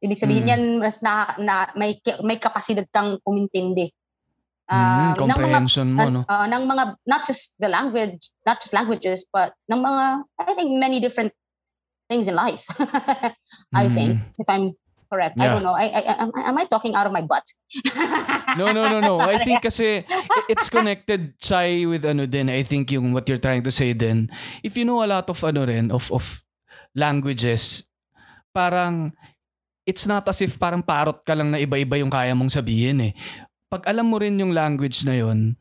Ibig 0.00 0.16
sabihin 0.16 0.48
Mm. 0.48 0.52
yan 0.56 0.62
mas 0.80 1.04
na, 1.04 1.28
na 1.36 1.68
may 1.76 2.00
may 2.24 2.40
kapasidad 2.40 2.88
kang 2.88 3.20
umintindi. 3.26 3.92
Mm, 4.70 4.72
Ah, 4.72 5.12
ng 5.12 5.18
mga 5.18 5.18
comprehension 5.18 5.88
mo, 5.92 6.06
no? 6.08 6.22
uh, 6.30 6.46
ng 6.46 6.62
mga 6.64 6.84
not 7.04 7.22
just 7.26 7.58
the 7.58 7.66
language, 7.68 8.30
not 8.46 8.56
just 8.62 8.72
languages, 8.72 9.26
but 9.28 9.52
ng 9.68 9.82
mga 9.82 10.04
I 10.40 10.54
think 10.56 10.70
many 10.78 11.02
different 11.02 11.34
things 12.08 12.26
in 12.30 12.34
life. 12.38 12.64
I 13.76 13.86
Mm. 13.86 13.94
think 13.94 14.10
if 14.40 14.48
I'm 14.48 14.72
correct. 15.10 15.34
I 15.36 15.44
Yeah. 15.44 15.52
don't 15.58 15.66
know. 15.66 15.74
I, 15.74 15.90
I, 15.90 16.02
am, 16.22 16.30
am 16.32 16.56
I 16.56 16.64
talking 16.64 16.94
out 16.94 17.04
of 17.04 17.12
my 17.12 17.20
butt? 17.22 17.44
No, 18.58 18.74
no, 18.74 18.90
no, 18.90 18.98
no. 18.98 19.14
I 19.22 19.38
think 19.46 19.62
kasi 19.62 20.02
i- 20.02 20.46
it's 20.50 20.66
connected, 20.66 21.38
Chai, 21.38 21.86
with 21.86 22.02
ano 22.02 22.26
din. 22.26 22.50
I 22.50 22.66
think 22.66 22.90
yung 22.90 23.14
what 23.14 23.26
you're 23.30 23.38
trying 23.38 23.62
to 23.62 23.70
say 23.70 23.94
din. 23.94 24.26
If 24.66 24.74
you 24.74 24.82
know 24.82 25.02
a 25.02 25.10
lot 25.10 25.30
of 25.30 25.38
ano 25.46 25.62
rin, 25.66 25.94
of, 25.94 26.10
of 26.10 26.42
languages, 26.94 27.86
parang 28.50 29.14
it's 29.86 30.02
not 30.06 30.26
as 30.26 30.42
if 30.42 30.58
parang 30.58 30.82
parot 30.82 31.22
ka 31.22 31.34
lang 31.34 31.54
na 31.54 31.62
iba-iba 31.62 31.98
yung 31.98 32.10
kaya 32.10 32.34
mong 32.34 32.50
sabihin 32.50 33.10
eh. 33.10 33.12
Pag 33.70 33.86
alam 33.86 34.10
mo 34.10 34.18
rin 34.18 34.34
yung 34.34 34.50
language 34.50 35.06
na 35.06 35.14
yon 35.14 35.54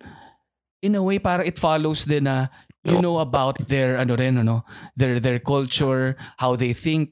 in 0.81 0.97
a 0.97 1.03
way 1.03 1.21
para 1.21 1.45
it 1.45 1.61
follows 1.61 2.09
din 2.09 2.25
na 2.25 2.49
you 2.81 2.97
know 2.97 3.19
about 3.21 3.59
their 3.69 3.99
ano 4.01 4.15
rin 4.17 4.39
ano 4.39 4.63
their 4.95 5.19
their 5.21 5.37
culture 5.37 6.15
how 6.39 6.55
they 6.55 6.71
think 6.73 7.11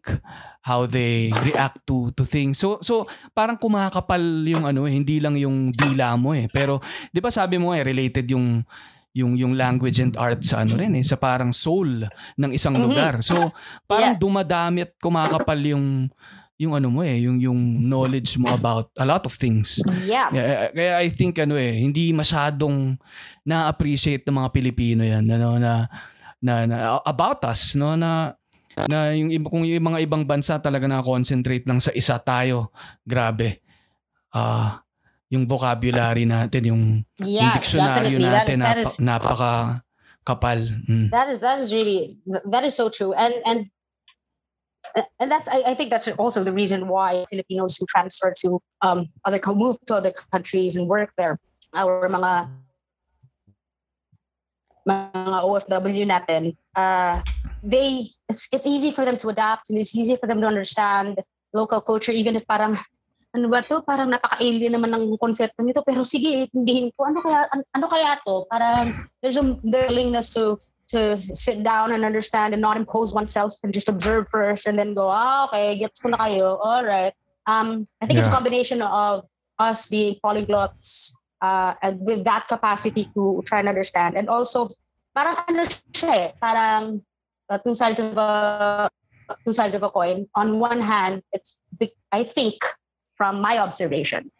how 0.67 0.83
they 0.83 1.31
react 1.47 1.79
to 1.87 2.11
to 2.11 2.27
things. 2.27 2.59
So 2.59 2.83
so 2.83 3.07
parang 3.31 3.55
kumakapal 3.55 4.19
yung 4.43 4.67
ano 4.67 4.83
eh, 4.83 4.91
hindi 4.91 5.23
lang 5.23 5.39
yung 5.39 5.71
dila 5.71 6.19
mo 6.19 6.35
eh. 6.35 6.51
Pero 6.51 6.83
'di 7.15 7.23
ba 7.23 7.31
sabi 7.31 7.55
mo 7.55 7.71
eh 7.71 7.87
related 7.87 8.27
yung 8.27 8.67
yung 9.15 9.33
yung 9.33 9.57
language 9.57 9.97
and 9.97 10.13
art 10.19 10.43
sa 10.43 10.61
ano 10.61 10.77
rin 10.77 10.93
eh 10.93 11.01
sa 11.01 11.15
parang 11.17 11.49
soul 11.49 12.03
ng 12.35 12.51
isang 12.51 12.75
lugar. 12.75 13.23
So 13.23 13.33
parang 13.87 14.19
Yeah. 14.19 14.21
dumadami 14.21 14.83
at 14.85 14.91
kumakapal 14.99 15.57
yung 15.63 16.11
yung 16.57 16.73
ano 16.73 16.89
mo 16.89 17.05
eh 17.05 17.21
yung 17.21 17.37
yung 17.37 17.57
knowledge 17.85 18.37
mo 18.37 18.49
about 18.49 18.89
a 18.97 19.05
lot 19.05 19.21
of 19.25 19.33
things. 19.33 19.77
Yeah. 20.05 20.29
kaya, 20.29 20.69
kaya 20.73 20.93
I 21.01 21.07
think 21.09 21.37
ano 21.37 21.53
eh, 21.57 21.81
hindi 21.81 22.13
masyadong 22.13 22.97
na-appreciate 23.41 24.25
ng 24.25 24.37
mga 24.37 24.49
Pilipino 24.51 25.01
yan 25.01 25.25
ano, 25.29 25.57
na, 25.61 25.85
na, 26.41 26.53
na 26.65 26.77
about 27.05 27.41
us 27.45 27.73
no 27.73 27.93
na 27.97 28.33
na 28.85 29.17
yung 29.17 29.33
iba 29.33 29.49
kung 29.49 29.65
yung 29.65 29.81
mga 29.89 30.05
ibang 30.05 30.21
bansa 30.21 30.61
talaga 30.61 30.85
na-concentrate 30.85 31.65
lang 31.65 31.81
sa 31.81 31.89
isa 31.97 32.21
tayo 32.21 32.69
grabe 33.01 33.65
ah 34.37 34.85
yung 35.27 35.43
vocabulary 35.43 36.23
natin 36.23 36.71
yung, 36.71 36.83
yung 37.19 37.27
Yeah, 37.27 37.51
dictionary 37.57 38.15
definitely. 38.15 38.31
That 38.31 38.47
is 38.47 38.57
natin 38.57 38.57
that 38.63 38.77
is 38.79 38.93
napaka 39.01 39.53
kapal 40.23 40.59
mm. 40.87 41.07
that 41.11 41.27
is 41.31 41.39
that 41.39 41.57
is 41.57 41.71
really 41.73 42.19
that 42.27 42.63
is 42.63 42.75
so 42.75 42.91
true 42.91 43.15
and 43.15 43.33
and 43.47 43.59
and 45.19 45.31
that's 45.31 45.47
I, 45.47 45.71
I 45.71 45.73
think 45.73 45.89
that's 45.89 46.07
also 46.19 46.43
the 46.43 46.51
reason 46.51 46.87
why 46.87 47.25
Filipinos 47.31 47.77
who 47.79 47.85
transfer 47.87 48.33
to 48.45 48.59
um 48.83 49.07
other 49.23 49.39
move 49.55 49.79
to 49.87 49.95
other 49.95 50.11
countries 50.11 50.75
and 50.75 50.87
work 50.87 51.11
there 51.17 51.39
our 51.73 52.07
mga 52.07 52.51
mga 54.87 55.43
OFW 55.43 56.05
natin 56.07 56.55
uh 56.79 57.19
they 57.59 58.07
it's, 58.31 58.47
it's 58.55 58.63
easy 58.63 58.89
for 58.95 59.03
them 59.03 59.19
to 59.19 59.27
adapt 59.27 59.67
and 59.69 59.77
it's 59.77 59.91
easy 59.91 60.15
for 60.15 60.25
them 60.27 60.39
to 60.39 60.47
understand 60.47 61.19
local 61.51 61.81
culture 61.83 62.15
even 62.15 62.35
if 62.39 62.47
parang 62.47 62.79
ano 63.35 63.51
ba 63.51 63.59
to? 63.61 63.83
Parang 63.83 64.07
napaka-alien 64.09 64.73
naman 64.73 64.89
ng 64.95 65.19
konsepto 65.19 65.61
nito. 65.61 65.83
Pero 65.83 66.01
sige 66.01 66.47
intindihin 66.47 66.89
ko 66.95 67.05
ano 67.05 67.19
kaya 67.21 67.45
an- 67.51 67.67
ano 67.75 67.85
kaya 67.91 68.15
to? 68.23 68.47
Parang 68.49 68.95
there's 69.21 69.37
a 69.37 69.43
their 69.67 69.91
willingness 69.91 70.31
to 70.33 70.55
to 70.87 71.19
sit 71.19 71.59
down 71.61 71.91
and 71.91 72.07
understand 72.07 72.55
and 72.55 72.63
not 72.63 72.79
impose 72.79 73.11
oneself 73.11 73.51
and 73.61 73.75
just 73.75 73.91
observe 73.91 74.25
first 74.31 74.65
and 74.65 74.79
then 74.79 74.95
go 74.95 75.11
ah 75.11 75.43
okay 75.45 75.75
gets 75.75 75.99
ko 75.99 76.09
na 76.09 76.17
kayo. 76.17 76.55
All 76.63 76.87
right. 76.87 77.11
Um 77.45 77.85
I 77.99 78.07
think 78.07 78.17
it's 78.23 78.31
a 78.31 78.31
Yeah. 78.31 78.39
combination 78.39 78.79
of 78.81 79.27
us 79.59 79.85
being 79.91 80.15
polyglots 80.23 81.13
uh 81.41 81.73
and 81.81 81.99
with 82.01 82.23
that 82.23 82.47
capacity 82.47 83.05
to 83.13 83.43
try 83.45 83.59
and 83.59 83.69
understand. 83.69 84.15
And 84.15 84.29
also 84.29 84.69
parang 85.13 85.37
ano 85.49 85.65
siya 85.93 86.11
eh 86.13 86.27
parang 86.41 87.01
uh, 87.49 87.57
two 87.61 87.75
sides 87.75 87.99
of 87.99 88.17
a 88.17 88.89
two 89.45 89.53
sides 89.53 89.75
of 89.75 89.83
a 89.83 89.89
coin. 89.89 90.27
On 90.35 90.59
one 90.59 90.81
hand 90.81 91.21
it's 91.33 91.59
I 92.11 92.23
think 92.23 92.61
from 93.17 93.41
my 93.41 93.57
observation. 93.57 94.31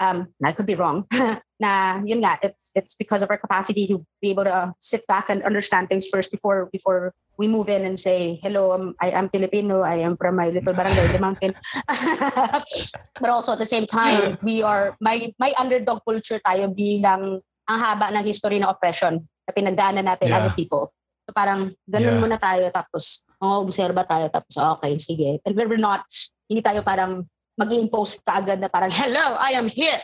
Um 0.00 0.32
I 0.42 0.52
could 0.52 0.66
be 0.66 0.74
wrong 0.74 1.06
na 1.62 2.02
yun 2.02 2.18
nga 2.18 2.42
it's 2.42 2.74
it's 2.74 2.98
because 2.98 3.22
of 3.22 3.30
our 3.30 3.38
capacity 3.38 3.86
to 3.86 4.02
be 4.18 4.34
able 4.34 4.42
to 4.42 4.74
sit 4.82 5.06
back 5.06 5.30
and 5.30 5.46
understand 5.46 5.86
things 5.86 6.10
first 6.10 6.34
before 6.34 6.66
before 6.74 7.14
we 7.38 7.46
move 7.46 7.70
in 7.70 7.86
and 7.86 7.94
say 7.94 8.42
hello 8.42 8.74
I'm, 8.74 8.98
I 8.98 9.14
am 9.14 9.30
Filipino 9.30 9.86
I 9.86 10.02
am 10.02 10.18
from 10.18 10.34
my 10.34 10.50
little 10.50 10.74
barangay 10.74 11.14
the 11.14 11.22
mountain 11.22 11.54
but 13.22 13.30
also 13.30 13.54
at 13.54 13.62
the 13.62 13.70
same 13.70 13.86
time 13.86 14.42
we 14.42 14.66
are 14.66 14.98
my 14.98 15.30
my 15.38 15.54
underdog 15.54 16.02
culture 16.02 16.42
tayo 16.42 16.66
bilang 16.74 17.38
ang 17.70 17.78
haba 17.78 18.10
ng 18.10 18.26
history 18.26 18.58
ng 18.58 18.66
oppression 18.66 19.22
na 19.46 19.52
pinagdaanan 19.54 20.10
natin 20.10 20.34
as 20.34 20.50
a 20.50 20.50
Yeah. 20.50 20.58
people 20.58 20.90
so 21.22 21.30
parang 21.30 21.70
ganun 21.86 22.18
Yeah. 22.18 22.22
muna 22.26 22.36
tayo 22.42 22.66
tapos 22.74 23.22
oh, 23.38 23.62
obserba 23.62 24.02
tayo 24.02 24.26
tapos 24.26 24.58
okay 24.58 24.98
sige 24.98 25.38
and 25.46 25.54
we're 25.54 25.78
not 25.78 26.02
hindi 26.50 26.58
tayo 26.58 26.82
parang 26.82 27.22
mag 27.54 27.70
impose 27.70 28.18
kaagad 28.26 28.58
na 28.58 28.66
parang 28.66 28.90
hello 28.90 29.38
I 29.38 29.54
am 29.54 29.70
here 29.70 30.02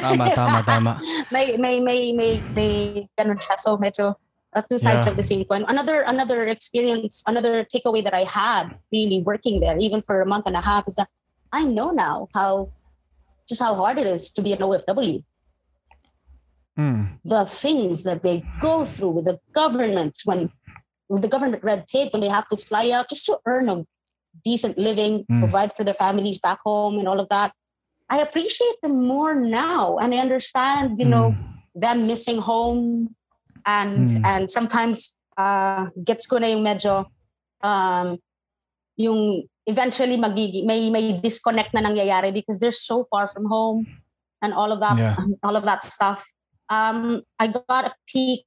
tama 0.00 0.30
tama 0.38 0.58
tama 0.62 0.92
may 1.30 1.56
may 1.56 1.80
may 1.80 2.12
may 2.12 2.38
may 2.54 2.72
ganun 3.18 3.38
siya 3.42 3.58
so 3.58 3.74
medyo 3.76 4.14
uh, 4.54 4.62
two 4.70 4.78
sides 4.78 5.06
Yeah. 5.06 5.10
of 5.12 5.16
the 5.18 5.26
same 5.26 5.44
coin 5.44 5.64
another 5.68 6.02
another 6.06 6.46
experience 6.46 7.22
another 7.26 7.66
takeaway 7.66 8.02
that 8.04 8.14
I 8.14 8.24
had 8.24 8.78
really 8.94 9.20
working 9.26 9.58
there 9.60 9.76
even 9.78 10.02
for 10.02 10.22
a 10.22 10.26
month 10.26 10.46
and 10.46 10.56
a 10.56 10.62
half 10.62 10.86
is 10.86 10.96
that 10.96 11.08
I 11.52 11.64
know 11.64 11.90
now 11.90 12.28
how 12.34 12.70
just 13.48 13.62
how 13.62 13.74
hard 13.74 13.98
it 13.98 14.06
is 14.06 14.30
to 14.34 14.42
be 14.42 14.52
an 14.54 14.58
OFW 14.62 15.22
mm. 16.78 17.02
the 17.24 17.42
things 17.46 18.02
that 18.04 18.22
they 18.22 18.46
go 18.60 18.84
through 18.84 19.10
with 19.18 19.26
the 19.26 19.38
government 19.52 20.18
when 20.24 20.50
with 21.08 21.22
the 21.22 21.28
government 21.30 21.62
red 21.62 21.86
tape 21.86 22.12
when 22.12 22.22
they 22.22 22.30
have 22.30 22.46
to 22.48 22.56
fly 22.56 22.90
out 22.90 23.08
just 23.10 23.26
to 23.26 23.38
earn 23.46 23.68
a 23.68 23.82
decent 24.44 24.78
living 24.78 25.24
Mm. 25.26 25.40
provide 25.42 25.72
for 25.74 25.82
their 25.82 25.94
families 25.96 26.38
back 26.38 26.60
home 26.64 26.98
and 26.98 27.08
all 27.08 27.18
of 27.18 27.28
that 27.30 27.50
i 28.08 28.18
appreciate 28.18 28.78
them 28.82 29.02
more 29.02 29.34
now 29.34 29.98
and 29.98 30.14
i 30.14 30.18
understand 30.18 30.98
you 30.98 31.06
know 31.06 31.34
them 31.74 32.06
missing 32.06 32.38
home 32.40 33.14
and 33.66 34.06
Mm. 34.06 34.22
and 34.24 34.44
sometimes 34.50 35.18
uh 35.36 35.90
gets 36.04 36.24
ko 36.26 36.38
na 36.38 36.48
yung 36.48 36.62
medyo 36.64 37.04
um 37.66 38.16
yung 38.96 39.44
eventually 39.66 40.16
magigi 40.16 40.62
may 40.64 40.88
may 40.88 41.18
disconnect 41.18 41.74
na 41.74 41.82
nangyayari 41.82 42.32
because 42.32 42.62
they're 42.62 42.72
so 42.74 43.04
far 43.10 43.26
from 43.28 43.50
home 43.50 43.84
and 44.40 44.54
all 44.54 44.70
of 44.72 44.80
that 44.80 44.96
Yeah. 44.96 45.16
all 45.46 45.56
of 45.58 45.66
that 45.66 45.82
stuff 45.82 46.24
um 46.70 47.20
I 47.42 47.50
got 47.50 47.90
a 47.90 47.94
peek 48.06 48.46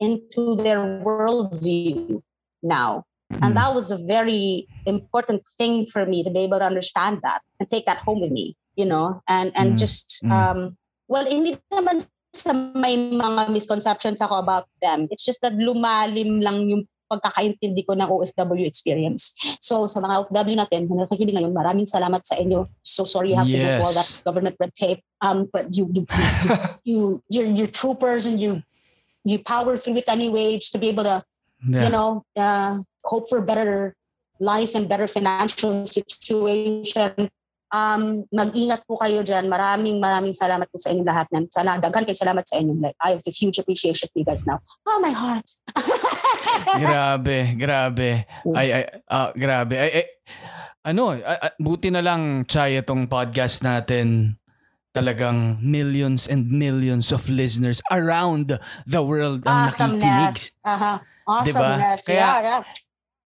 into 0.00 0.56
their 0.56 0.80
worldview 1.04 2.24
now 2.64 3.04
and 3.42 3.52
Mm. 3.52 3.58
that 3.60 3.70
was 3.74 3.90
a 3.92 4.00
very 4.08 4.66
important 4.86 5.42
thing 5.58 5.86
for 5.86 6.06
me 6.06 6.24
to 6.24 6.30
be 6.32 6.40
able 6.48 6.58
to 6.58 6.66
understand 6.66 7.20
that 7.22 7.40
and 7.60 7.68
take 7.68 7.84
that 7.86 8.00
home 8.02 8.20
with 8.24 8.32
me 8.32 8.56
you 8.74 8.86
know 8.86 9.22
and 9.28 9.50
and 9.54 9.74
Mm. 9.74 9.78
just 9.78 10.22
Mm. 10.22 10.30
um 10.32 10.58
well 11.06 11.26
hindi 11.26 11.56
naman 11.70 12.02
sa 12.34 12.50
may 12.52 12.98
mga 12.98 13.50
misconceptions 13.50 14.18
ako 14.18 14.38
about 14.42 14.66
them 14.82 15.06
it's 15.10 15.22
just 15.24 15.38
that 15.42 15.54
lumalim 15.54 16.42
lang 16.42 16.66
yung 16.66 16.84
pagkakaintindi 17.04 17.84
ko 17.84 17.92
ng 17.92 18.08
OFW 18.08 18.64
experience. 18.64 19.36
So 19.60 19.84
sa 19.92 20.00
mga 20.00 20.24
OFW 20.24 20.56
natin, 20.56 20.88
kung 20.88 20.98
nakikinig 21.04 21.36
ngayon, 21.36 21.52
maraming 21.52 21.84
salamat 21.84 22.24
sa 22.24 22.40
inyo. 22.40 22.64
So 22.80 23.04
sorry 23.04 23.30
you 23.30 23.38
have 23.38 23.46
to 23.46 23.60
go 23.60 23.84
all 23.84 23.92
that 23.92 24.08
government 24.24 24.56
red 24.56 24.72
tape. 24.72 25.04
Um, 25.20 25.44
but 25.52 25.68
you 25.76 25.84
you 25.92 26.08
you, 26.08 26.48
you 26.88 26.98
you're, 27.28 27.50
you're 27.60 27.70
troopers 27.70 28.24
and 28.24 28.40
you 28.40 28.64
you 29.22 29.36
power 29.36 29.76
through 29.76 30.00
it 30.00 30.08
anyway 30.08 30.56
to 30.58 30.80
be 30.80 30.88
able 30.88 31.04
to 31.04 31.22
Yeah. 31.64 31.86
you 31.86 31.90
know, 31.92 32.24
uh, 32.36 32.80
hope 33.08 33.28
for 33.28 33.40
better 33.40 33.96
life 34.40 34.76
and 34.76 34.84
better 34.88 35.06
financial 35.08 35.84
situation. 35.88 37.32
Um, 37.74 38.22
mag-ingat 38.30 38.86
po 38.86 38.94
kayo 38.94 39.26
dyan. 39.26 39.50
Maraming 39.50 39.98
maraming 39.98 40.30
salamat 40.30 40.70
po 40.70 40.78
sa 40.78 40.94
inyong 40.94 41.10
lahat. 41.10 41.26
Nan. 41.34 41.50
Sana, 41.50 41.74
daghan 41.82 42.06
kayo 42.06 42.14
salamat 42.14 42.46
sa 42.46 42.62
inyo. 42.62 42.78
Like, 42.78 42.94
I 43.02 43.18
have 43.18 43.26
a 43.26 43.34
huge 43.34 43.58
appreciation 43.58 44.06
for 44.14 44.22
you 44.22 44.26
guys 44.26 44.46
now. 44.46 44.62
Oh, 44.86 45.02
my 45.02 45.10
heart. 45.10 45.42
grabe, 46.86 47.58
grabe. 47.58 48.30
Ay, 48.54 48.68
ay, 48.70 48.84
ah, 49.10 49.34
grabe. 49.34 49.74
Ay, 49.74 49.90
ay, 49.90 50.06
ano, 50.86 51.18
buti 51.58 51.90
na 51.90 51.98
lang, 51.98 52.46
Chay, 52.46 52.78
itong 52.78 53.10
podcast 53.10 53.66
natin 53.66 54.38
talagang 54.94 55.58
millions 55.58 56.30
and 56.30 56.46
millions 56.54 57.10
of 57.10 57.26
listeners 57.26 57.82
around 57.90 58.54
the 58.86 59.02
world 59.02 59.42
ang 59.42 59.66
nakikinig. 59.66 59.98
Awesomeness. 59.98 60.62
Uh-huh. 60.62 60.96
Awesomeness. 61.26 62.00
Kaya- 62.06 62.22
yeah, 62.22 62.38
yeah. 62.38 62.62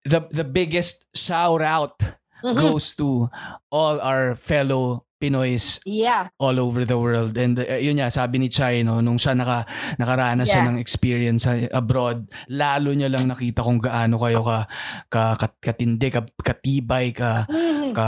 The, 0.08 0.24
the 0.32 0.48
biggest 0.48 1.12
shout 1.12 1.60
out 1.60 2.00
Mhm. 2.43 2.59
goes 2.59 2.93
to 2.93 3.29
all 3.69 3.97
our 3.99 4.38
fellow 4.38 5.07
Pinoys 5.17 5.81
Yeah. 5.81 6.29
all 6.38 6.61
over 6.61 6.85
the 6.85 6.93
world. 6.93 7.33
And 7.41 7.57
uh, 7.57 7.81
yun 7.81 7.97
nga, 7.97 8.13
sabi 8.13 8.38
ni 8.38 8.53
Chai, 8.53 8.85
no, 8.85 9.01
nung 9.01 9.17
siya 9.17 9.33
naka, 9.33 9.65
nakaranas 9.97 10.45
siya 10.45 10.61
Yeah. 10.61 10.69
ng 10.69 10.77
experience 10.77 11.43
abroad, 11.73 12.29
lalo 12.53 12.93
niya 12.93 13.09
lang 13.09 13.25
nakita 13.25 13.65
kung 13.65 13.81
gaano 13.81 14.21
kayo 14.21 14.45
ka, 14.45 14.69
ka, 15.09 15.33
kat- 15.33 15.57
katindi, 15.57 16.13
ka, 16.13 16.21
katibay, 16.38 17.17
ka, 17.17 17.49
Mhm. 17.49 17.97
ka, 17.97 18.05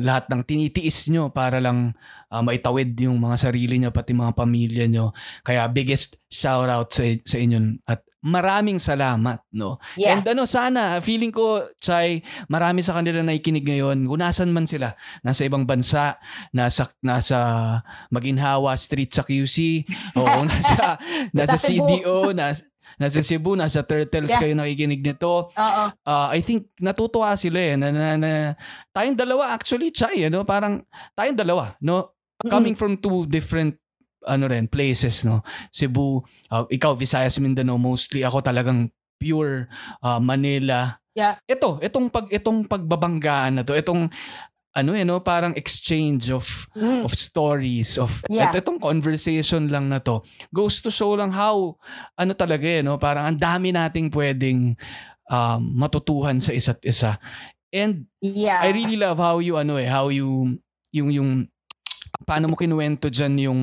lahat 0.00 0.32
ng 0.32 0.48
tinitiis 0.48 1.12
nyo 1.12 1.28
para 1.28 1.60
lang 1.60 1.92
uh, 2.32 2.40
maitawid 2.40 2.96
yung 3.04 3.20
mga 3.20 3.36
sarili 3.36 3.76
nyo, 3.76 3.92
pati 3.92 4.16
mga 4.16 4.32
pamilya 4.32 4.88
nyo. 4.88 5.12
Kaya 5.44 5.68
biggest 5.68 6.24
shout 6.32 6.72
out 6.72 6.88
sa, 6.88 7.04
sa 7.28 7.36
inyo 7.36 7.84
at 7.84 8.00
maraming 8.24 8.80
salamat, 8.80 9.42
no? 9.52 9.78
Yeah. 9.94 10.18
And 10.18 10.26
ano, 10.26 10.48
sana, 10.48 10.98
feeling 11.04 11.30
ko, 11.30 11.68
Chay, 11.78 12.22
marami 12.50 12.82
sa 12.82 12.96
kanila 12.96 13.20
na 13.22 13.36
ikinig 13.36 13.66
ngayon, 13.66 14.08
kung 14.08 14.20
nasan 14.20 14.50
man 14.50 14.66
sila, 14.66 14.96
nasa 15.22 15.44
ibang 15.46 15.68
bansa, 15.68 16.18
nasa, 16.50 16.90
nasa 17.04 17.38
Maginhawa 18.10 18.74
Street 18.80 19.12
sa 19.12 19.22
QC, 19.22 19.86
o 20.16 20.22
nasa, 20.50 20.98
nasa. 21.30 21.56
CDO, 21.56 22.32
nasa, 22.32 22.62
nasa 22.96 23.20
Cebu, 23.20 23.54
nasa 23.54 23.84
Turtles 23.84 24.32
Yeah. 24.32 24.40
kayo 24.40 24.54
nakikinig 24.56 25.04
nito. 25.04 25.52
Oo. 25.52 25.84
Uh, 26.02 26.28
I 26.32 26.40
think 26.40 26.72
natutuwa 26.80 27.36
sila 27.36 27.60
eh, 27.60 27.76
na, 27.76 27.92
na, 27.92 28.16
na 28.16 28.30
tayong 28.96 29.16
dalawa 29.16 29.52
actually, 29.52 29.92
Chay, 29.92 30.26
ano, 30.26 30.42
parang 30.48 30.82
tayong 31.14 31.36
dalawa, 31.36 31.76
no? 31.84 32.16
Coming 32.36 32.76
from 32.76 33.00
two 33.00 33.24
different 33.24 33.80
ano 34.26 34.50
rin 34.50 34.66
places 34.66 35.22
no. 35.22 35.40
Cebu, 35.70 36.20
uh, 36.50 36.66
ikaw 36.66 36.92
Visayas 36.92 37.38
Mindanao 37.38 37.78
mostly 37.78 38.26
ako 38.26 38.42
talagang 38.42 38.90
pure 39.16 39.70
uh, 40.02 40.18
Manila. 40.18 40.98
Yeah. 41.16 41.40
Ito, 41.48 41.80
itong 41.80 42.12
pag 42.12 42.28
itong 42.28 42.68
pagbabanggaan 42.68 43.56
na 43.56 43.62
to, 43.64 43.72
itong 43.72 44.12
ano 44.76 44.92
eh 44.92 45.08
no, 45.08 45.24
parang 45.24 45.56
exchange 45.56 46.28
of 46.28 46.68
Mm. 46.76 47.08
of 47.08 47.16
stories 47.16 47.96
of 47.96 48.20
Yeah. 48.28 48.52
ito, 48.52 48.60
itong 48.60 48.76
conversation 48.76 49.72
lang 49.72 49.88
na 49.88 50.04
to 50.04 50.20
goes 50.52 50.84
to 50.84 50.92
show 50.92 51.16
lang 51.16 51.32
how 51.32 51.80
ano 52.12 52.36
talaga 52.36 52.68
eh 52.68 52.84
no 52.84 53.00
parang 53.00 53.24
ang 53.24 53.38
dami 53.40 53.72
nating 53.72 54.12
pwedeng 54.12 54.76
um, 55.32 55.60
matutuhan 55.72 56.36
sa 56.44 56.52
isa't 56.52 56.84
isa 56.84 57.16
and 57.72 58.04
Yeah. 58.20 58.60
I 58.60 58.76
really 58.76 59.00
love 59.00 59.16
how 59.16 59.40
you 59.40 59.56
ano 59.56 59.80
eh 59.80 59.88
how 59.88 60.12
you 60.12 60.60
yung 60.92 61.08
yung 61.08 61.30
paano 62.28 62.52
mo 62.52 62.60
kinuwento 62.60 63.08
diyan 63.08 63.34
yung 63.48 63.60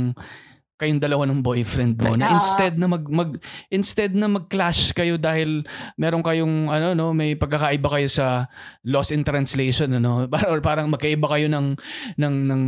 kayong 0.73 0.97
dalawa 0.97 1.29
ng 1.29 1.39
boyfriend 1.45 2.01
mo 2.01 2.17
na 2.17 2.33
Ah. 2.33 2.35
instead 2.41 2.73
na 2.81 2.89
mag, 2.89 3.05
mag 3.05 3.37
instead 3.69 4.11
na 4.17 4.25
mag-clash 4.25 4.89
kayo 4.91 5.21
dahil 5.21 5.61
meron 5.95 6.25
kayong 6.25 6.67
ano 6.67 6.97
no 6.97 7.13
may 7.13 7.37
pagkakaiba 7.37 7.87
kayo 7.93 8.09
sa 8.09 8.49
loss 8.81 9.13
in 9.13 9.21
translation 9.21 9.93
ano 9.93 10.25
or 10.51 10.59
parang 10.65 10.89
magkaiba 10.89 11.29
kayo 11.29 11.45
ng 11.47 11.77
ng 12.17 12.35
ng 12.49 12.63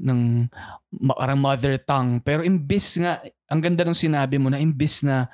ng 0.00 0.20
parang 1.14 1.38
mother 1.38 1.76
tongue 1.78 2.24
pero 2.24 2.40
imbis 2.42 2.96
nga 2.98 3.20
ang 3.46 3.60
ganda 3.60 3.84
ng 3.84 3.94
sinabi 3.94 4.40
mo 4.40 4.48
na 4.48 4.58
imbis 4.58 5.04
na 5.04 5.28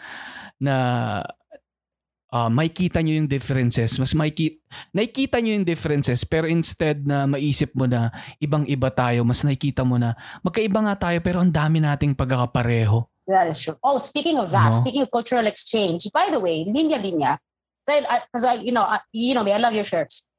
na 0.59 0.75
ah, 2.33 2.51
makikita 2.51 3.03
nyo 3.03 3.19
yung 3.23 3.31
differences 3.31 3.99
mas 3.99 4.13
makiki 4.15 4.59
nakikita 4.91 5.39
nyo 5.39 5.53
yung 5.57 5.67
differences 5.67 6.27
pero 6.27 6.51
instead 6.51 7.07
na 7.07 7.27
maisip 7.27 7.71
mo 7.77 7.87
na 7.87 8.11
ibang-iba 8.43 8.91
tayo 8.91 9.23
mas 9.23 9.43
nakikita 9.47 9.87
mo 9.87 9.99
na 9.99 10.15
magkaiba 10.43 10.81
nga 10.91 11.11
tayo 11.11 11.19
pero 11.23 11.43
ang 11.43 11.53
dami 11.53 11.79
nating 11.83 12.15
pagkakapareho 12.17 13.07
That 13.27 13.51
is 13.51 13.59
true. 13.59 13.75
Oh, 13.83 13.99
speaking 13.99 14.39
of 14.39 14.55
that, 14.55 14.71
No. 14.71 14.79
speaking 14.79 15.03
of 15.03 15.11
cultural 15.11 15.51
exchange, 15.51 16.07
by 16.15 16.31
the 16.31 16.39
way, 16.39 16.63
Linya 16.63 17.03
Linya, 17.03 17.43
because 17.83 18.47
I, 18.47 18.63
you 18.63 18.71
know, 18.71 18.87
I, 18.87 19.03
you 19.11 19.35
know 19.35 19.43
me, 19.43 19.51
I 19.51 19.59
love 19.59 19.75
your 19.75 19.83
shirts, 19.83 20.31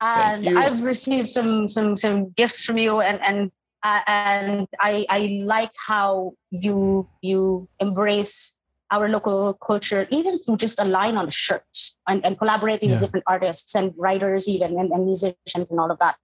and 0.00 0.44
you. 0.44 0.56
I've 0.56 0.80
received 0.80 1.28
some 1.28 1.68
some 1.68 1.96
some 1.96 2.32
gifts 2.32 2.64
from 2.64 2.80
you, 2.80 3.04
and 3.04 3.20
and 3.20 3.52
uh, 3.84 4.00
and 4.08 4.66
I 4.80 5.04
I 5.08 5.20
like 5.44 5.72
how 5.86 6.32
you 6.48 7.08
you 7.20 7.68
embrace 7.76 8.55
our 8.90 9.08
local 9.08 9.54
culture, 9.54 10.06
even 10.10 10.38
through 10.38 10.56
just 10.56 10.80
a 10.80 10.84
line 10.84 11.16
on 11.16 11.28
a 11.28 11.30
shirt, 11.30 11.64
and, 12.08 12.24
and 12.24 12.38
collaborating 12.38 12.90
with 12.90 13.00
different 13.00 13.24
artists 13.26 13.74
and 13.74 13.92
writers, 13.96 14.48
even 14.48 14.78
and, 14.78 14.92
and 14.92 15.04
musicians 15.04 15.70
and 15.70 15.80
all 15.80 15.90
of 15.90 15.98
that. 15.98 16.16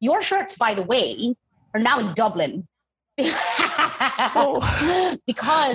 Your 0.00 0.22
shirts, 0.22 0.56
by 0.56 0.74
the 0.74 0.82
way, 0.82 1.34
are 1.74 1.80
now 1.80 1.98
in 1.98 2.14
Dublin. 2.14 2.68
because 3.16 3.38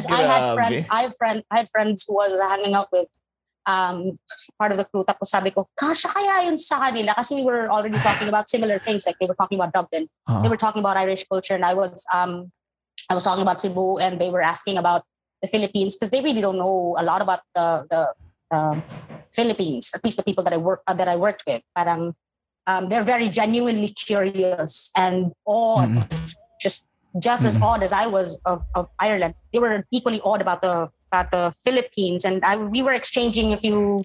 I 0.07 0.21
had 0.27 0.53
friends, 0.53 0.85
I 0.91 1.01
have 1.03 1.15
friend, 1.15 1.43
I 1.51 1.57
had 1.59 1.69
friends 1.69 2.05
who 2.07 2.15
were 2.17 2.41
hanging 2.47 2.73
out 2.73 2.89
with 2.91 3.07
um 3.65 4.19
part 4.57 4.71
of 4.71 4.77
the 4.77 4.83
crew. 4.83 5.05
Tapos 5.07 5.31
sabi 5.31 5.51
ko, 5.51 5.67
kasha 5.79 6.09
kaya 6.09 6.45
yun 6.45 6.57
sa 6.57 6.79
kanila 6.79 7.15
kasi 7.15 7.35
we 7.35 7.43
were 7.43 7.71
already 7.71 7.97
talking 7.99 8.27
about 8.27 8.49
similar 8.49 8.79
things. 8.79 9.05
Like 9.05 9.15
they 9.19 9.27
were 9.27 9.39
talking 9.39 9.57
about 9.57 9.71
Dublin, 9.71 10.09
Oo. 10.29 10.43
they 10.43 10.49
were 10.49 10.59
talking 10.59 10.81
about 10.81 10.97
Irish 10.97 11.23
culture, 11.31 11.55
and 11.55 11.63
I 11.63 11.73
was 11.73 12.03
um 12.11 12.51
I 13.09 13.15
was 13.15 13.23
talking 13.23 13.43
about 13.43 13.61
Cebu, 13.61 13.99
and 13.99 14.19
they 14.19 14.29
were 14.29 14.43
asking 14.43 14.77
about 14.77 15.03
the 15.41 15.47
Philippines 15.47 15.95
because 15.95 16.11
they 16.11 16.21
really 16.21 16.41
don't 16.41 16.57
know 16.57 16.95
a 16.99 17.03
lot 17.03 17.21
about 17.21 17.41
the 17.55 17.85
the 17.89 18.01
um, 18.55 18.83
Philippines. 19.33 19.91
At 19.95 20.03
least 20.03 20.17
the 20.17 20.23
people 20.23 20.43
that 20.43 20.53
I 20.53 20.57
work 20.57 20.81
uh, 20.87 20.93
that 20.93 21.07
I 21.07 21.15
worked 21.15 21.43
with, 21.47 21.61
parang 21.75 22.13
um, 22.67 22.89
they're 22.89 23.03
very 23.03 23.29
genuinely 23.29 23.89
curious 23.89 24.91
and 24.95 25.31
awed 25.45 25.89
Mm-mm. 25.89 26.29
just 26.61 26.87
just 27.17 27.45
as 27.45 27.57
Mhm. 27.57 27.65
awed 27.65 27.81
as 27.83 27.91
I 27.93 28.05
was 28.05 28.41
of, 28.45 28.61
of 28.75 28.87
Ireland. 28.99 29.33
They 29.53 29.59
were 29.59 29.83
equally 29.91 30.21
awed 30.21 30.41
about 30.41 30.61
the 30.61 30.89
about 31.11 31.31
the 31.31 31.49
Philippines, 31.65 32.21
and 32.25 32.43
I, 32.45 32.53
we 32.57 32.81
were 32.85 32.93
exchanging 32.93 33.49
a 33.53 33.57
few 33.57 34.03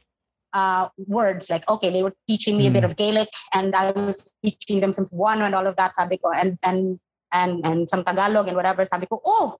uh, 0.56 0.88
words. 1.04 1.50
Like, 1.50 1.68
okay, 1.68 1.90
they 1.90 2.00
were 2.02 2.14
teaching 2.28 2.56
me 2.56 2.66
a 2.68 2.70
bit 2.70 2.80
Mhm. 2.80 2.90
of 2.90 2.96
Gaelic, 2.96 3.28
and 3.52 3.74
I 3.76 3.90
was 3.90 4.32
teaching 4.40 4.80
them 4.80 4.92
some 4.96 5.04
Cebuano 5.04 5.44
and 5.44 5.54
all 5.54 5.66
of 5.66 5.76
that. 5.76 5.92
Sabi 5.96 6.16
ko, 6.16 6.30
and 6.32 6.56
and 6.62 6.96
and 7.32 7.60
and 7.66 7.90
some 7.90 8.04
Tagalog 8.08 8.48
and 8.48 8.56
whatever. 8.56 8.86
Sabi 8.88 9.04
ko, 9.04 9.20
oh, 9.26 9.58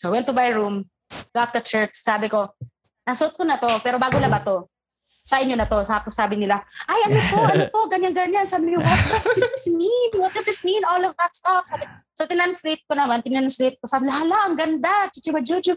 so 0.00 0.08
I 0.08 0.12
went 0.16 0.26
to 0.30 0.32
my 0.32 0.48
room, 0.56 0.88
got 1.34 1.52
the 1.52 1.62
shirt. 1.62 1.92
Sabi 1.92 2.32
ko, 2.32 2.52
nasuot 3.06 3.36
ko 3.36 3.42
na 3.44 3.60
to, 3.60 3.68
pero 3.84 4.00
bago 4.00 4.18
na 4.18 4.32
ba 4.32 4.40
to? 4.40 4.66
Sa 5.26 5.42
inyo 5.42 5.58
na 5.58 5.66
to. 5.66 5.82
Tapos 5.82 6.14
sabi 6.14 6.38
nila, 6.38 6.62
ay, 6.86 7.10
ano 7.10 7.18
to, 7.18 7.38
ano 7.42 7.64
to, 7.66 7.80
ganyan-ganyan. 7.90 8.46
Sabi 8.46 8.70
niyo, 8.70 8.80
what 8.80 9.02
does 9.10 9.26
this 9.26 9.66
mean? 9.68 10.10
What 10.16 10.32
does 10.32 10.46
this 10.46 10.62
mean? 10.62 10.86
All 10.86 11.02
of 11.02 11.18
that 11.18 11.34
stuff. 11.34 11.66
Sabi, 11.66 11.84
so 12.14 12.30
tinanslate 12.30 12.86
ko 12.86 12.94
naman, 12.94 13.26
tinanslate 13.26 13.76
ko. 13.82 13.90
Sabi, 13.90 14.06
hala, 14.06 14.46
ang 14.46 14.54
ganda. 14.54 15.10
Chichiba 15.10 15.42
juju. 15.42 15.74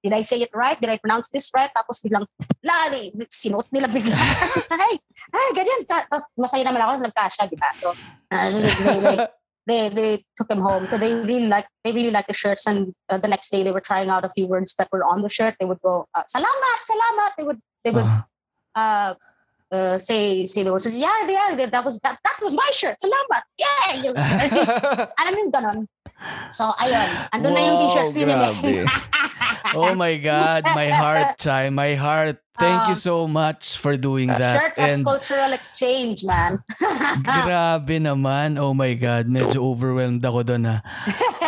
Did 0.00 0.16
I 0.16 0.24
say 0.24 0.40
it 0.40 0.50
right? 0.56 0.80
Did 0.80 0.90
I 0.90 0.98
pronounce 0.98 1.28
this 1.30 1.52
right? 1.54 1.70
Tapos 1.70 2.00
biglang, 2.00 2.24
la, 2.64 2.76
di- 2.88 3.14
sinuot 3.28 3.68
nila 3.70 3.86
bigla. 3.86 4.16
Kasi, 4.16 4.64
ay, 4.74 4.96
ay, 5.30 5.48
ganyan. 5.54 5.80
Tapos 5.86 6.32
masaya 6.34 6.64
naman 6.66 6.82
ako, 6.82 7.04
nagkasya, 7.04 7.46
di 7.46 7.58
ba? 7.60 7.70
So, 7.76 7.92
uh, 8.32 8.48
they, 9.06 9.16
they, 9.66 9.88
they, 9.88 10.22
took 10.36 10.50
him 10.50 10.60
home. 10.60 10.86
So 10.86 10.98
they 10.98 11.14
really 11.14 11.46
like 11.46 11.66
they 11.84 11.92
really 11.92 12.10
like 12.10 12.26
the 12.26 12.32
shirts. 12.32 12.66
And 12.66 12.94
uh, 13.08 13.18
the 13.18 13.28
next 13.28 13.50
day 13.50 13.62
they 13.62 13.72
were 13.72 13.80
trying 13.80 14.08
out 14.08 14.24
a 14.24 14.30
few 14.30 14.46
words 14.46 14.74
that 14.76 14.88
were 14.92 15.04
on 15.04 15.22
the 15.22 15.28
shirt. 15.28 15.56
They 15.60 15.66
would 15.66 15.80
go, 15.80 16.06
uh, 16.14 16.22
salamat, 16.24 16.78
salamat. 16.88 17.30
They 17.36 17.44
would 17.44 17.60
they 17.84 17.90
would 17.90 18.06
Ah. 18.06 18.24
uh, 18.76 19.14
uh, 19.74 19.98
say 19.98 20.46
say 20.46 20.62
the 20.62 20.72
words. 20.72 20.86
Yeah, 20.86 21.26
yeah, 21.28 21.66
that, 21.66 21.84
was 21.84 22.00
that 22.00 22.18
that 22.22 22.38
was 22.42 22.54
my 22.54 22.68
shirt. 22.72 22.96
Salamat. 22.98 23.42
Yeah. 23.58 24.12
Alam 25.20 25.32
mo 25.34 25.38
yung 25.38 25.52
ganon. 25.52 25.78
So 26.52 26.68
ayun, 26.76 27.08
andun 27.32 27.52
na 27.56 27.60
yung 27.64 27.78
Wow, 27.80 27.84
t-shirts 27.88 28.14
ni 28.14 28.24
grabe. 28.28 28.74
oh 29.78 29.94
my 29.94 30.14
God, 30.18 30.62
my 30.74 30.88
heart, 30.90 31.36
Chai, 31.42 31.70
my 31.70 31.94
heart. 31.94 32.38
Thank 32.60 32.92
you 32.92 32.98
so 33.00 33.24
much 33.24 33.80
for 33.80 33.96
doing 33.96 34.28
that. 34.28 34.60
Shirts 34.60 34.78
as 34.84 34.92
And 34.92 35.00
cultural 35.00 35.48
exchange, 35.56 36.28
man. 36.28 36.60
grabe 37.24 37.96
naman. 37.96 38.60
Oh 38.60 38.76
my 38.76 38.92
God, 39.00 39.32
medyo 39.32 39.64
overwhelmed 39.64 40.20
ako 40.20 40.44
doon 40.44 40.68
ha. 40.68 40.84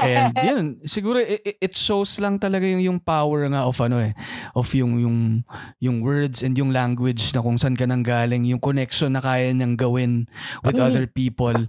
And 0.00 0.32
yun, 0.40 0.64
siguro 0.88 1.20
it, 1.20 1.60
it- 1.60 1.76
shows 1.76 2.16
lang 2.16 2.40
talaga 2.40 2.64
yung, 2.64 2.80
yung 2.80 2.98
power 2.98 3.44
nga 3.52 3.68
of 3.68 3.76
ano 3.84 4.00
eh, 4.00 4.16
of 4.56 4.72
yung, 4.72 4.96
yung, 5.04 5.18
yung 5.84 6.00
words 6.00 6.40
and 6.40 6.56
yung 6.56 6.72
language 6.72 7.36
na 7.36 7.44
kung 7.44 7.60
saan 7.60 7.76
ka 7.76 7.84
nang 7.84 8.00
galing, 8.00 8.48
yung 8.48 8.62
connection 8.62 9.12
na 9.12 9.20
kaya 9.20 9.52
niyang 9.52 9.76
gawin 9.76 10.24
with 10.64 10.80
Mhm. 10.80 10.86
other 10.88 11.04
people, 11.04 11.68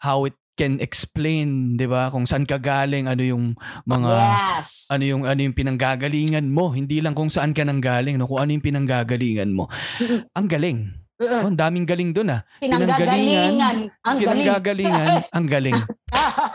how 0.00 0.24
it 0.24 0.32
can 0.58 0.82
explain, 0.82 1.78
'di 1.78 1.86
ba? 1.86 2.10
Kung 2.10 2.26
saan 2.26 2.42
ka 2.42 2.58
galing, 2.58 3.06
ano 3.06 3.22
yung 3.22 3.54
mga 3.86 4.12
yes. 4.58 4.90
ano 4.90 5.06
yung 5.06 5.22
ano 5.22 5.38
yung 5.38 5.54
pinanggagalingan 5.54 6.50
mo, 6.50 6.74
hindi 6.74 6.98
lang 6.98 7.14
kung 7.14 7.30
saan 7.30 7.54
ka 7.54 7.62
nang 7.62 7.78
galing, 7.78 8.18
no, 8.18 8.26
kung 8.26 8.42
ano 8.42 8.50
yung 8.50 8.66
pinanggagalingan 8.66 9.54
mo. 9.54 9.70
Ang 10.34 10.50
galing. 10.50 10.90
Uh-uh. 11.18 11.42
Oh, 11.42 11.50
ang 11.50 11.58
daming 11.58 11.82
galing 11.82 12.14
doon 12.14 12.30
ah. 12.30 12.46
Pinanggagalingan. 12.62 13.90
Ang 14.06 14.18
galing. 14.22 14.46
Pinanggagalingan, 14.46 15.06
ang 15.30 15.46
galing. 15.46 15.78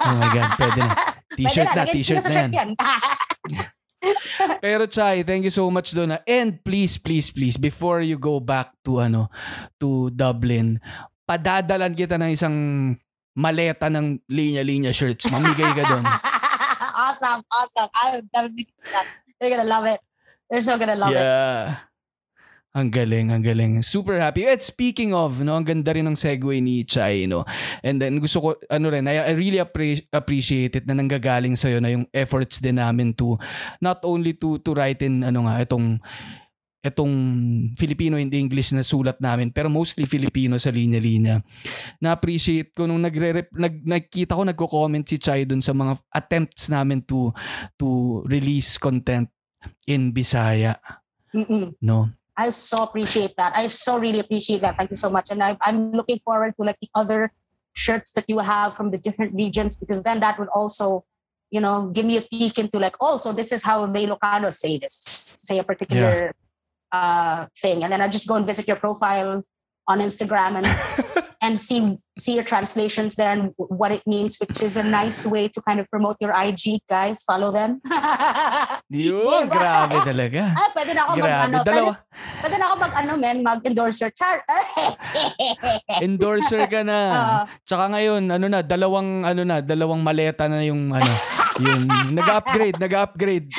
Oh 0.04 0.20
my 0.20 0.28
God, 0.36 0.51
pwede 0.60 0.80
na. 0.84 0.93
T-shirt 1.32 1.72
Pwede 1.72 1.80
na, 1.80 1.84
ko 1.88 1.95
t-shirt 1.95 2.26
na 2.28 2.43
yan. 2.51 2.70
Pero 4.64 4.84
Chai, 4.88 5.24
thank 5.24 5.47
you 5.47 5.54
so 5.54 5.72
much 5.72 5.95
doon. 5.95 6.20
ah. 6.20 6.22
And 6.28 6.60
please, 6.60 6.99
please, 6.99 7.32
please, 7.32 7.56
before 7.56 8.04
you 8.04 8.20
go 8.20 8.43
back 8.43 8.76
to 8.84 8.99
ano, 8.99 9.32
to 9.80 10.12
Dublin, 10.12 10.84
padadalan 11.24 11.95
kita 11.95 12.20
ng 12.20 12.32
isang 12.36 12.56
maleta 13.34 13.89
ng 13.89 14.21
linya-linya 14.29 14.93
shirts. 14.93 15.25
Mamigay 15.29 15.71
ka 15.73 15.84
doon. 15.89 16.05
awesome, 17.03 17.41
awesome. 17.49 17.89
I 17.97 18.05
would 18.17 18.27
definitely 18.29 18.69
do 18.69 18.77
that. 18.93 19.05
They're 19.41 19.51
gonna 19.51 19.67
love 19.67 19.86
it. 19.89 19.99
They're 20.49 20.61
so 20.61 20.77
gonna 20.77 20.95
love 20.97 21.11
it. 21.11 21.19
yeah. 21.19 21.89
Ang 22.73 22.89
galing, 22.89 23.29
ang 23.29 23.45
galing. 23.45 23.86
Super 23.86 24.17
happy. 24.17 24.49
At 24.49 24.65
speaking 24.65 25.13
of, 25.13 25.45
no, 25.45 25.53
ang 25.53 25.61
ganda 25.61 25.93
rin 25.93 26.09
ng 26.09 26.17
segue 26.17 26.57
ni 26.57 26.81
Chai, 26.81 27.29
no. 27.29 27.45
And 27.86 28.01
then 28.01 28.17
gusto 28.17 28.41
ko, 28.41 28.49
ano 28.65 28.89
rin, 28.89 29.05
I, 29.05 29.29
I 29.29 29.38
really 29.38 29.61
appre- 29.61 30.09
appreciate 30.09 30.81
it 30.81 30.89
na 30.89 30.97
nanggagaling 30.97 31.53
sa'yo 31.53 31.77
na 31.77 31.93
yung 31.93 32.09
efforts 32.09 32.57
din 32.57 32.81
namin 32.81 33.13
to, 33.21 33.38
not 33.77 34.01
only 34.01 34.34
to 34.41 34.57
to 34.65 34.73
write 34.73 35.05
in, 35.05 35.21
ano 35.21 35.45
nga, 35.45 35.61
itong, 35.61 36.01
itong 36.84 37.15
Filipino 37.79 38.19
and 38.19 38.36
English 38.36 38.75
na 38.75 38.84
sulat 38.84 39.15
namin, 39.23 39.55
pero 39.55 39.71
mostly 39.71 40.03
Filipino 40.03 40.59
sa 40.59 40.67
linya-linya. 40.67 41.39
Na-appreciate 42.03 42.75
ko 42.75 42.84
nung 42.84 42.99
nagre 42.99 43.47
nag, 43.55 43.88
nakita 43.88 44.36
ko 44.36 44.43
nagko-comment 44.43 45.07
si 45.07 45.15
Chai 45.15 45.47
dun 45.47 45.63
sa 45.63 45.71
mga 45.71 45.95
attempts 46.11 46.67
namin 46.67 46.99
to 46.99 47.31
to 47.79 48.19
release 48.27 48.75
content 48.75 49.31
in 49.88 50.11
Bisaya, 50.11 50.75
Mm-mm. 51.31 51.71
no. 51.79 52.11
I 52.36 52.49
so 52.49 52.84
appreciate 52.84 53.38
that. 53.38 53.55
I 53.55 53.67
so 53.71 53.95
really 53.95 54.19
appreciate 54.19 54.61
that. 54.61 54.75
Thank 54.75 54.89
you 54.89 54.99
so 54.99 55.09
much. 55.09 55.31
And 55.31 55.41
I, 55.41 55.55
I'm 55.61 55.93
looking 55.93 56.19
forward 56.19 56.57
to 56.57 56.65
like 56.65 56.81
the 56.81 56.89
other 56.93 57.31
shirts 57.73 58.11
that 58.13 58.25
you 58.27 58.39
have 58.39 58.75
from 58.75 58.91
the 58.91 58.97
different 58.97 59.34
regions 59.34 59.77
because 59.77 60.01
then 60.01 60.19
that 60.19 60.38
would 60.41 60.49
also, 60.49 61.05
you 61.53 61.61
know, 61.61 61.93
give 61.93 62.05
me 62.05 62.17
a 62.17 62.21
peek 62.21 62.57
into 62.57 62.79
like, 62.79 62.97
oh, 62.99 63.17
so 63.17 63.31
this 63.31 63.51
is 63.51 63.63
how 63.63 63.86
the 63.86 63.99
Ilocanos 63.99 64.57
say 64.57 64.77
this, 64.77 65.36
say 65.38 65.59
a 65.59 65.63
particular 65.63 66.34
uh, 66.93 67.47
thing. 67.57 67.83
And 67.83 67.91
then 67.91 68.01
I 68.01 68.07
just 68.07 68.27
go 68.27 68.35
and 68.35 68.45
visit 68.45 68.67
your 68.67 68.77
profile 68.77 69.43
on 69.87 69.99
Instagram 69.99 70.63
and 70.63 70.67
and 71.43 71.59
see 71.59 71.99
see 72.15 72.37
your 72.39 72.45
translations 72.45 73.19
there 73.19 73.33
and 73.33 73.51
what 73.57 73.91
it 73.91 74.05
means, 74.07 74.37
which 74.37 74.61
is 74.61 74.77
a 74.77 74.85
nice 74.85 75.25
way 75.25 75.49
to 75.49 75.59
kind 75.65 75.81
of 75.81 75.89
promote 75.89 76.15
your 76.21 76.31
IG. 76.31 76.79
Guys, 76.87 77.25
follow 77.25 77.51
them. 77.51 77.81
Yun, 78.93 79.25
Diba? 79.25 79.49
grabe 79.49 79.97
talaga. 80.05 80.53
ah, 80.61 80.69
pwede 80.71 80.91
na 80.93 81.01
ako 81.03 81.11
mag 81.17 81.25
Grabe. 81.25 81.43
ano, 81.43 81.57
Dalawa. 81.65 81.91
Pwede, 81.91 82.39
pwede 82.39 82.55
na 82.55 82.65
ako 82.69 82.75
mag 82.77 82.93
ano, 82.93 83.11
men, 83.17 83.37
mag-endorser. 83.41 84.09
Char. 84.13 84.45
Endorser 86.05 86.63
ka 86.69 86.85
na. 86.85 86.97
Oo. 87.09 87.39
Tsaka 87.65 87.83
ngayon, 87.97 88.23
ano 88.29 88.45
na, 88.45 88.59
dalawang, 88.61 89.09
ano 89.25 89.41
na, 89.41 89.55
dalawang 89.65 90.01
maleta 90.05 90.45
na 90.45 90.61
yung, 90.61 90.93
ano, 90.93 91.11
yung, 91.59 91.89
nag-upgrade, 92.13 92.77
nag-upgrade. 92.77 93.49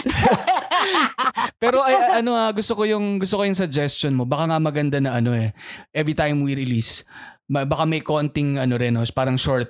Pero 1.62 1.82
ay, 1.85 2.20
ano 2.20 2.37
ah, 2.37 2.51
gusto 2.53 2.74
ko 2.74 2.82
yung, 2.85 3.18
gusto 3.18 3.41
ko 3.41 3.43
yung 3.45 3.57
suggestion 3.59 4.12
mo. 4.14 4.24
Baka 4.28 4.51
nga 4.51 4.59
maganda 4.61 4.99
na 5.01 5.18
ano 5.18 5.32
eh, 5.32 5.53
every 5.95 6.14
time 6.14 6.43
we 6.45 6.55
release, 6.55 7.05
ma- 7.49 7.66
baka 7.66 7.85
may 7.85 8.01
konting, 8.01 8.57
ano 8.61 8.76
rin, 8.76 8.97
oh, 8.97 9.07
parang 9.14 9.39
short 9.39 9.68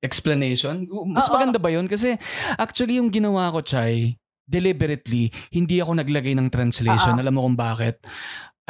explanation. 0.00 0.88
Mas 1.12 1.28
Oo. 1.28 1.36
maganda 1.36 1.60
ba 1.60 1.68
yun? 1.68 1.86
Kasi 1.86 2.16
actually 2.56 2.96
yung 2.96 3.12
ginawa 3.12 3.52
ko, 3.52 3.60
Chay, 3.60 4.16
deliberately, 4.48 5.30
hindi 5.54 5.78
ako 5.78 6.00
naglagay 6.00 6.34
ng 6.34 6.48
translation. 6.50 7.14
Oo. 7.14 7.22
Alam 7.22 7.34
mo 7.38 7.40
kung 7.46 7.58
bakit? 7.58 8.02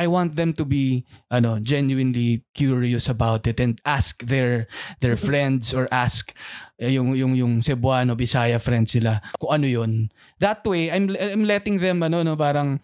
I 0.00 0.08
want 0.08 0.32
them 0.32 0.56
to 0.56 0.64
be 0.64 1.04
ano 1.28 1.60
genuinely 1.60 2.48
curious 2.56 3.04
about 3.04 3.44
it 3.44 3.60
and 3.60 3.76
ask 3.84 4.24
their 4.24 4.64
their 5.04 5.12
friends 5.12 5.76
or 5.76 5.84
ask 5.92 6.32
eh, 6.80 6.96
yung 6.96 7.12
yung 7.12 7.36
yung 7.36 7.60
Cebuano 7.60 8.16
Bisaya 8.16 8.56
friends 8.56 8.96
sila 8.96 9.20
kung 9.36 9.60
ano 9.60 9.68
yun. 9.68 10.08
That 10.41 10.64
way 10.64 10.88
I'm 10.88 11.12
I'm 11.14 11.45
letting 11.45 11.78
them 11.78 12.01
ano 12.03 12.24
no 12.24 12.34
parang 12.34 12.80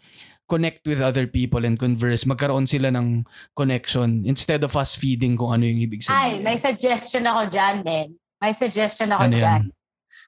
connect 0.47 0.87
with 0.87 1.03
other 1.03 1.27
people 1.27 1.65
and 1.65 1.75
converse. 1.75 2.23
Magkaroon 2.23 2.69
sila 2.69 2.93
ng 2.95 3.25
connection 3.57 4.23
instead 4.29 4.63
of 4.63 4.77
us 4.77 4.95
feeding 4.95 5.35
kung 5.35 5.51
ano 5.57 5.65
yung 5.67 5.81
ibig 5.83 6.05
Ay, 6.07 6.39
sabihin. 6.39 6.45
may 6.45 6.57
suggestion 6.61 7.25
ako 7.27 7.51
dyan, 7.51 7.75
men. 7.83 8.09
May 8.39 8.53
suggestion 8.55 9.11
ako 9.11 9.23
Ano 9.27 9.35
yan? 9.35 9.43
dyan. 9.43 9.63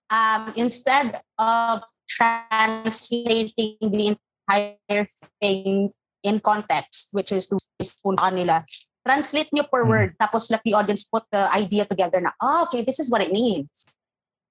Um, 0.08 0.42
instead 0.56 1.20
of 1.36 1.84
translating 2.08 3.76
the 3.78 4.16
entire 4.16 5.06
thing 5.38 5.92
in 6.24 6.40
context, 6.40 7.12
which 7.12 7.30
is 7.30 7.46
to 7.46 7.60
kanila, 8.16 8.64
translate 9.06 9.52
nyo 9.52 9.68
per 9.68 9.84
Hmm. 9.84 9.90
word, 9.92 10.10
tapos 10.18 10.50
let 10.50 10.64
the 10.64 10.74
audience 10.74 11.04
put 11.06 11.28
the 11.30 11.46
idea 11.52 11.84
together 11.84 12.18
na, 12.18 12.32
oh, 12.40 12.66
okay, 12.66 12.82
this 12.82 12.98
is 12.98 13.12
what 13.12 13.20
it 13.20 13.30
means. 13.30 13.84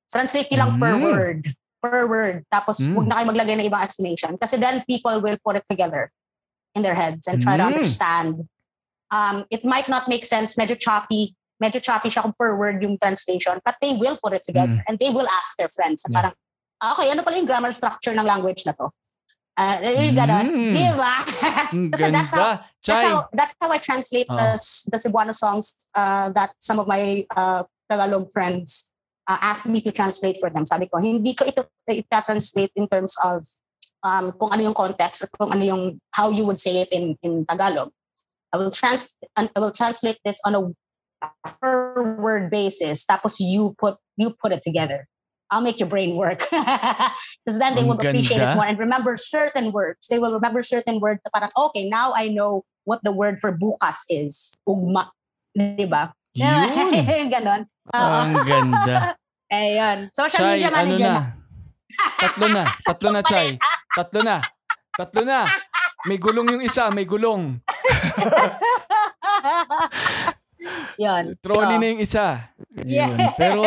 Translate 0.07 0.47
nyo 0.53 0.57
lang 0.63 0.71
per 0.79 0.93
Hmm. 0.95 1.03
word. 1.03 1.39
Per 1.77 2.07
word. 2.09 2.41
Tapos 2.49 2.81
Hmm. 2.81 2.93
huwag 2.97 3.07
na 3.07 3.15
kayo 3.21 3.27
maglagay 3.29 3.55
ng 3.57 3.67
ibang 3.69 3.83
explanation. 3.85 4.33
Kasi 4.37 4.57
then 4.57 4.81
people 4.89 5.21
will 5.21 5.37
put 5.45 5.55
it 5.55 5.65
together 5.69 6.09
in 6.73 6.81
their 6.81 6.95
heads 6.97 7.27
and 7.29 7.41
try 7.41 7.57
to 7.57 7.63
Hmm. 7.65 7.73
understand. 7.77 8.49
Um, 9.13 9.45
it 9.53 9.63
might 9.63 9.87
not 9.87 10.09
make 10.09 10.25
sense, 10.25 10.57
medyo 10.57 10.75
choppy, 10.75 11.37
medyo 11.61 11.79
choppy 11.79 12.09
siya 12.09 12.25
kung 12.25 12.35
per 12.35 12.57
word 12.57 12.81
yung 12.83 12.97
translation, 12.97 13.61
but 13.63 13.77
they 13.81 13.93
will 13.95 14.17
put 14.19 14.33
it 14.33 14.43
together 14.43 14.83
and 14.89 14.99
they 14.99 15.09
will 15.13 15.29
ask 15.31 15.55
their 15.55 15.69
friends. 15.69 16.03
Hmm. 16.03 16.11
Yeah. 16.11 16.17
Parang, 16.17 16.33
ah, 16.81 16.91
okay, 16.97 17.07
ano 17.13 17.21
pala 17.23 17.37
yung 17.37 17.47
grammar 17.47 17.71
structure 17.71 18.13
ng 18.13 18.25
language 18.25 18.65
na 18.65 18.73
to? 18.73 18.89
Uh. 19.57 19.81
Mm. 19.81 20.69
Di 20.69 20.85
ba? 20.93 21.13
Ang 21.73 21.89
Kasi 21.93 22.13
that's 22.13 22.29
how, 22.29 22.61
that's 22.85 23.03
how, 23.09 23.17
that's 23.33 23.53
how 23.57 23.69
I 23.73 23.79
translate 23.81 24.29
Oh. 24.29 24.37
the, 24.37 24.53
the 24.93 24.97
Cebuano 25.01 25.33
songs 25.33 25.81
uh, 25.97 26.29
that 26.37 26.53
some 26.61 26.77
of 26.77 26.85
my 26.85 27.25
uh, 27.33 27.63
Tagalog 27.89 28.29
friends 28.29 28.86
uh, 29.27 29.39
asked 29.41 29.67
me 29.67 29.81
to 29.81 29.91
translate 29.91 30.37
for 30.39 30.49
them. 30.49 30.65
Sabi 30.65 30.87
ko, 30.87 30.97
hindi 30.97 31.35
ko 31.35 31.45
ito 31.45 31.67
ita-translate 31.87 32.71
in 32.75 32.87
terms 32.87 33.15
of 33.23 33.43
um, 34.03 34.31
kung 34.39 34.49
ano 34.49 34.71
yung 34.71 34.77
context 34.77 35.27
at 35.27 35.31
kung 35.35 35.51
ano 35.51 35.63
yung 35.63 35.83
how 36.15 36.31
you 36.31 36.47
would 36.47 36.59
say 36.59 36.87
it 36.87 36.89
in, 36.89 37.19
in 37.21 37.45
Tagalog. 37.45 37.91
I 38.53 38.57
will 38.57 38.71
trans 38.71 39.13
I 39.35 39.51
will 39.59 39.75
translate 39.75 40.23
this 40.23 40.39
on 40.47 40.55
a 40.55 40.61
per 41.43 42.17
word 42.17 42.49
basis. 42.49 43.03
Tapos 43.03 43.43
you 43.43 43.75
put 43.77 43.99
you 44.15 44.31
put 44.31 44.55
it 44.55 44.63
together. 44.63 45.07
I'll 45.51 45.63
make 45.63 45.79
your 45.79 45.87
brain 45.87 46.15
work. 46.15 46.43
Because 46.51 47.59
then 47.59 47.75
they 47.75 47.83
will 47.83 47.95
appreciate 47.95 48.43
it 48.43 48.55
more 48.55 48.67
and 48.67 48.75
remember 48.79 49.15
certain 49.15 49.71
words. 49.71 50.07
They 50.07 50.19
will 50.19 50.35
remember 50.35 50.59
certain 50.63 50.99
words 50.99 51.23
na 51.23 51.31
parang, 51.31 51.51
okay, 51.55 51.87
now 51.87 52.11
I 52.11 52.27
know 52.27 52.67
what 52.83 52.99
the 53.03 53.15
word 53.15 53.39
for 53.39 53.55
bukas 53.55 54.03
is. 54.11 54.55
Ugma. 54.67 55.07
Di 55.55 55.87
ba? 55.87 56.11
Yun. 56.35 57.31
Ganon. 57.33 57.71
Ang 57.93 58.33
ganda. 58.43 59.15
Ayun. 59.53 60.11
Social 60.11 60.43
Chay, 60.43 60.51
media 60.59 60.67
ano 60.67 60.77
manager 60.83 61.07
na? 61.07 61.23
Tatlo 62.19 62.45
na. 62.51 62.63
Tatlo 62.83 63.07
na, 63.15 63.21
Chay. 63.23 63.47
Tatlo 63.95 64.19
na. 64.19 64.37
Tatlo 64.91 65.21
na. 65.23 65.39
May 66.05 66.19
gulong 66.19 66.47
yung 66.51 66.63
isa, 66.63 66.91
may 66.91 67.07
gulong. 67.07 67.57
Yun. 71.03 71.23
Trolley 71.39 71.77
So, 71.77 71.79
na 71.79 71.87
yung 71.87 72.01
isa. 72.03 72.27
Yeah. 72.83 73.07
Yun. 73.07 73.17
Pero, 73.39 73.61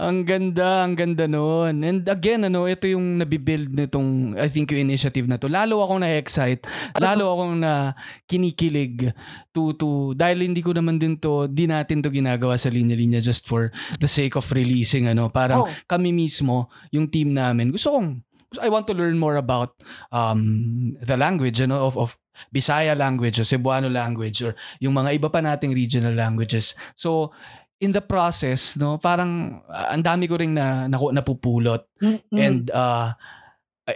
ang 0.00 0.24
ganda, 0.24 0.80
ang 0.80 0.96
ganda 0.96 1.28
noon. 1.28 1.84
And 1.84 2.00
again, 2.08 2.48
ano, 2.48 2.64
ito 2.64 2.88
yung 2.88 3.20
nabibuild 3.20 3.68
nitong, 3.76 4.40
I 4.40 4.48
think, 4.48 4.72
yung 4.72 4.88
initiative 4.88 5.28
na 5.28 5.36
to. 5.36 5.52
Lalo 5.52 5.84
akong 5.84 6.00
na-excite. 6.00 6.64
Lalo 6.96 7.36
akong 7.36 7.60
na 7.60 7.92
kinikilig 8.24 9.12
to, 9.52 9.76
to, 9.76 10.16
dahil 10.16 10.48
hindi 10.48 10.64
ko 10.64 10.72
naman 10.72 10.96
din 10.96 11.20
to, 11.20 11.44
di 11.44 11.68
natin 11.68 12.00
to 12.00 12.08
ginagawa 12.08 12.56
sa 12.56 12.72
linya-linya 12.72 13.20
just 13.20 13.44
for 13.44 13.68
the 14.00 14.08
sake 14.08 14.40
of 14.40 14.48
releasing, 14.56 15.04
ano. 15.04 15.28
Parang 15.28 15.68
Oh. 15.68 15.70
kami 15.84 16.16
mismo, 16.16 16.72
yung 16.88 17.04
team 17.12 17.36
namin, 17.36 17.68
gusto 17.68 17.92
kong, 17.92 18.24
I 18.58 18.72
want 18.72 18.88
to 18.88 18.96
learn 18.96 19.20
more 19.20 19.36
about 19.36 19.76
um, 20.10 20.96
the 21.04 21.14
language, 21.20 21.60
ano, 21.60 21.84
of, 21.84 22.00
of 22.00 22.16
Bisaya 22.48 22.96
language 22.96 23.36
or 23.36 23.44
Cebuano 23.44 23.92
language 23.92 24.40
or 24.40 24.56
yung 24.80 24.96
mga 24.96 25.20
iba 25.20 25.28
pa 25.28 25.44
nating 25.44 25.76
regional 25.76 26.16
languages. 26.16 26.72
So, 26.96 27.36
in 27.80 27.90
the 27.90 28.04
process, 28.04 28.76
no, 28.76 29.00
parang 29.00 29.64
uh, 29.66 29.88
ang 29.90 30.04
dami 30.04 30.28
ko 30.28 30.36
ring 30.36 30.52
na, 30.52 30.84
naku- 30.86 31.16
napupulot. 31.16 31.88
mm, 31.96 32.28
mm. 32.28 32.36
And 32.38 32.62
uh, 32.70 33.16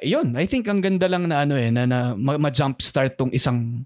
yun, 0.01 0.35
I 0.41 0.49
think 0.49 0.67
ang 0.67 0.81
ganda 0.81 1.05
lang 1.07 1.29
na 1.29 1.45
ano 1.45 1.55
eh, 1.55 1.69
na, 1.69 1.85
na 1.85 2.17
ma- 2.17 2.41
ma-jump 2.41 2.81
start 2.81 3.15
tong 3.21 3.31
isang 3.31 3.85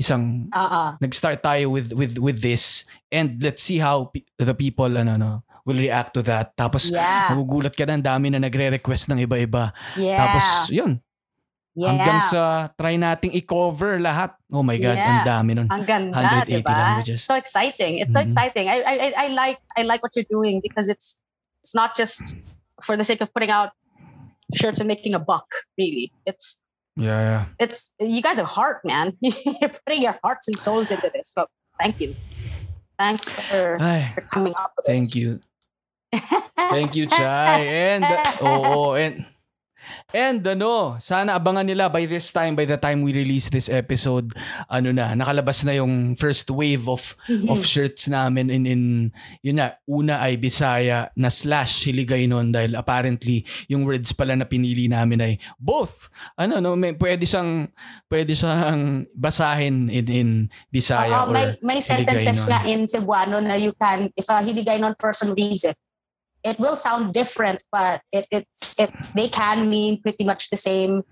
isang 0.00 0.48
Oo. 0.48 0.82
nag-start 0.96 1.44
tayo 1.44 1.68
with 1.68 1.92
with 1.92 2.16
with 2.16 2.40
this 2.40 2.88
and 3.12 3.36
let's 3.44 3.60
see 3.60 3.76
how 3.76 4.08
pe- 4.08 4.24
the 4.40 4.56
people 4.56 4.88
ano 4.88 5.20
no 5.20 5.32
will 5.68 5.76
react 5.76 6.16
to 6.16 6.24
that. 6.24 6.56
Tapos 6.56 6.88
Yeah. 6.88 7.36
magugulat 7.36 7.76
ka 7.76 7.84
na 7.84 8.00
ang 8.00 8.06
dami 8.06 8.32
na 8.32 8.40
nagre-request 8.40 9.12
ng 9.12 9.28
iba-iba. 9.28 9.76
Yeah. 9.92 10.16
Tapos 10.16 10.46
yun, 10.72 11.04
yeah. 11.74 11.88
hanggang 11.94 12.20
sa 12.24 12.40
try 12.74 12.96
nating 12.96 13.32
i-cover 13.34 13.98
lahat. 14.00 14.34
Oh 14.50 14.62
my 14.62 14.76
god, 14.76 14.96
ang 14.98 15.20
Yeah. 15.22 15.26
dami 15.26 15.50
nun. 15.54 15.68
Ang 15.70 15.84
ganda, 15.86 16.14
180 16.16 16.62
diba? 16.62 16.74
languages. 16.74 17.20
So 17.24 17.34
exciting. 17.34 17.98
It's 18.02 18.14
so 18.14 18.20
Mhm. 18.20 18.26
exciting. 18.28 18.66
I, 18.68 18.76
I 18.82 18.94
I- 19.28 19.34
like 19.34 19.58
I 19.76 19.82
like 19.86 20.00
what 20.02 20.12
you're 20.16 20.28
doing 20.28 20.58
because 20.60 20.88
it's 20.90 21.20
it's 21.62 21.74
not 21.74 21.94
just 21.94 22.36
for 22.82 22.96
the 22.96 23.04
sake 23.04 23.20
of 23.20 23.28
putting 23.32 23.50
out 23.52 23.72
shirts 24.54 24.80
and 24.80 24.88
making 24.88 25.14
a 25.14 25.22
buck. 25.22 25.46
Really, 25.78 26.10
it's 26.26 26.62
Yeah, 26.98 27.20
yeah. 27.22 27.42
it's 27.62 27.94
you 28.02 28.20
guys 28.20 28.36
have 28.36 28.58
heart, 28.58 28.82
man. 28.82 29.14
you're 29.22 29.72
putting 29.86 30.02
your 30.02 30.18
hearts 30.24 30.48
and 30.50 30.58
souls 30.58 30.90
into 30.90 31.08
this. 31.14 31.32
So 31.32 31.46
thank 31.78 32.00
you. 32.02 32.12
Thanks 33.00 33.32
for, 33.32 33.80
Ay, 33.80 34.12
for 34.12 34.20
coming 34.28 34.52
up 34.60 34.76
with 34.76 34.84
thank 34.84 35.08
this. 35.08 35.16
you. 35.16 35.40
Thank 36.68 36.92
you, 36.98 37.06
Chai. 37.08 37.64
And, 37.96 38.04
oh, 38.44 38.92
and, 38.92 39.24
and 40.14 40.42
ano, 40.46 40.96
sana 40.98 41.38
abangan 41.38 41.66
nila 41.66 41.88
by 41.88 42.06
this 42.06 42.30
time, 42.34 42.54
by 42.58 42.66
the 42.66 42.78
time 42.78 43.02
we 43.02 43.14
release 43.14 43.48
this 43.48 43.68
episode, 43.68 44.34
ano 44.70 44.90
na, 44.90 45.14
nakalabas 45.14 45.62
na 45.62 45.76
yung 45.76 46.16
first 46.16 46.50
wave 46.50 46.86
of 46.88 47.14
of 47.50 47.62
shirts 47.62 48.06
namin 48.10 48.50
in, 48.50 48.64
in 48.66 48.82
yun 49.42 49.58
na, 49.58 49.76
una 49.86 50.22
ay 50.22 50.36
Bisaya 50.40 51.10
na 51.14 51.28
slash 51.28 51.86
Hiligaynon 51.86 52.54
dahil 52.54 52.74
apparently 52.74 53.44
yung 53.68 53.84
words 53.86 54.12
pala 54.14 54.34
na 54.34 54.46
pinili 54.46 54.86
namin 54.90 55.20
ay 55.20 55.32
both. 55.58 56.08
Ano, 56.38 56.58
no, 56.58 56.74
may, 56.74 56.94
pwede 56.96 57.26
siyang, 57.26 57.70
pwede 58.10 58.32
siyang 58.34 59.06
basahin 59.14 59.90
in, 59.92 60.06
in 60.08 60.28
Bisaya 60.72 61.26
Oo, 61.26 61.30
or 61.30 61.34
may, 61.34 61.46
may 61.60 61.80
sentences 61.80 62.48
nga 62.48 62.64
in 62.66 62.86
Cebuano 62.86 63.38
na 63.42 63.54
you 63.54 63.72
can, 63.76 64.10
if 64.16 64.26
a 64.28 64.42
Hiligaynon 64.42 64.96
person 64.98 65.32
reads 65.34 65.64
it, 65.64 65.76
it 66.44 66.58
will 66.58 66.76
sound 66.76 67.12
different, 67.12 67.62
but 67.70 68.00
it, 68.12 68.26
it's, 68.30 68.78
it, 68.80 68.90
they 69.14 69.28
can 69.28 69.68
mean 69.68 70.00
pretty 70.00 70.24
much 70.24 70.50
the 70.50 70.56
same 70.56 71.02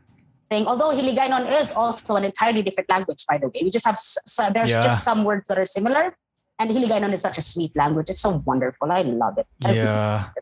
thing. 0.49 0.67
Although 0.67 0.97
Hiligaynon 0.97 1.45
is 1.61 1.73
also 1.73 2.17
an 2.17 2.25
entirely 2.25 2.63
different 2.63 2.89
language, 2.89 3.25
by 3.29 3.37
the 3.39 3.49
way. 3.49 3.61
We 3.63 3.71
just 3.71 3.85
have, 3.87 3.99
so 3.99 4.49
there's 4.49 4.73
Yeah. 4.73 4.81
just 4.81 5.05
some 5.05 5.25
words 5.25 5.49
that 5.49 5.59
are 5.59 5.69
similar. 5.69 6.17
And 6.59 6.71
Hiligaynon 6.73 7.13
is 7.13 7.23
such 7.23 7.39
a 7.39 7.45
sweet 7.45 7.71
language. 7.77 8.09
It's 8.11 8.21
so 8.21 8.43
wonderful. 8.45 8.91
I 8.91 9.03
love 9.03 9.39
it. 9.39 9.47
I 9.63 9.73
Yeah. 9.79 10.35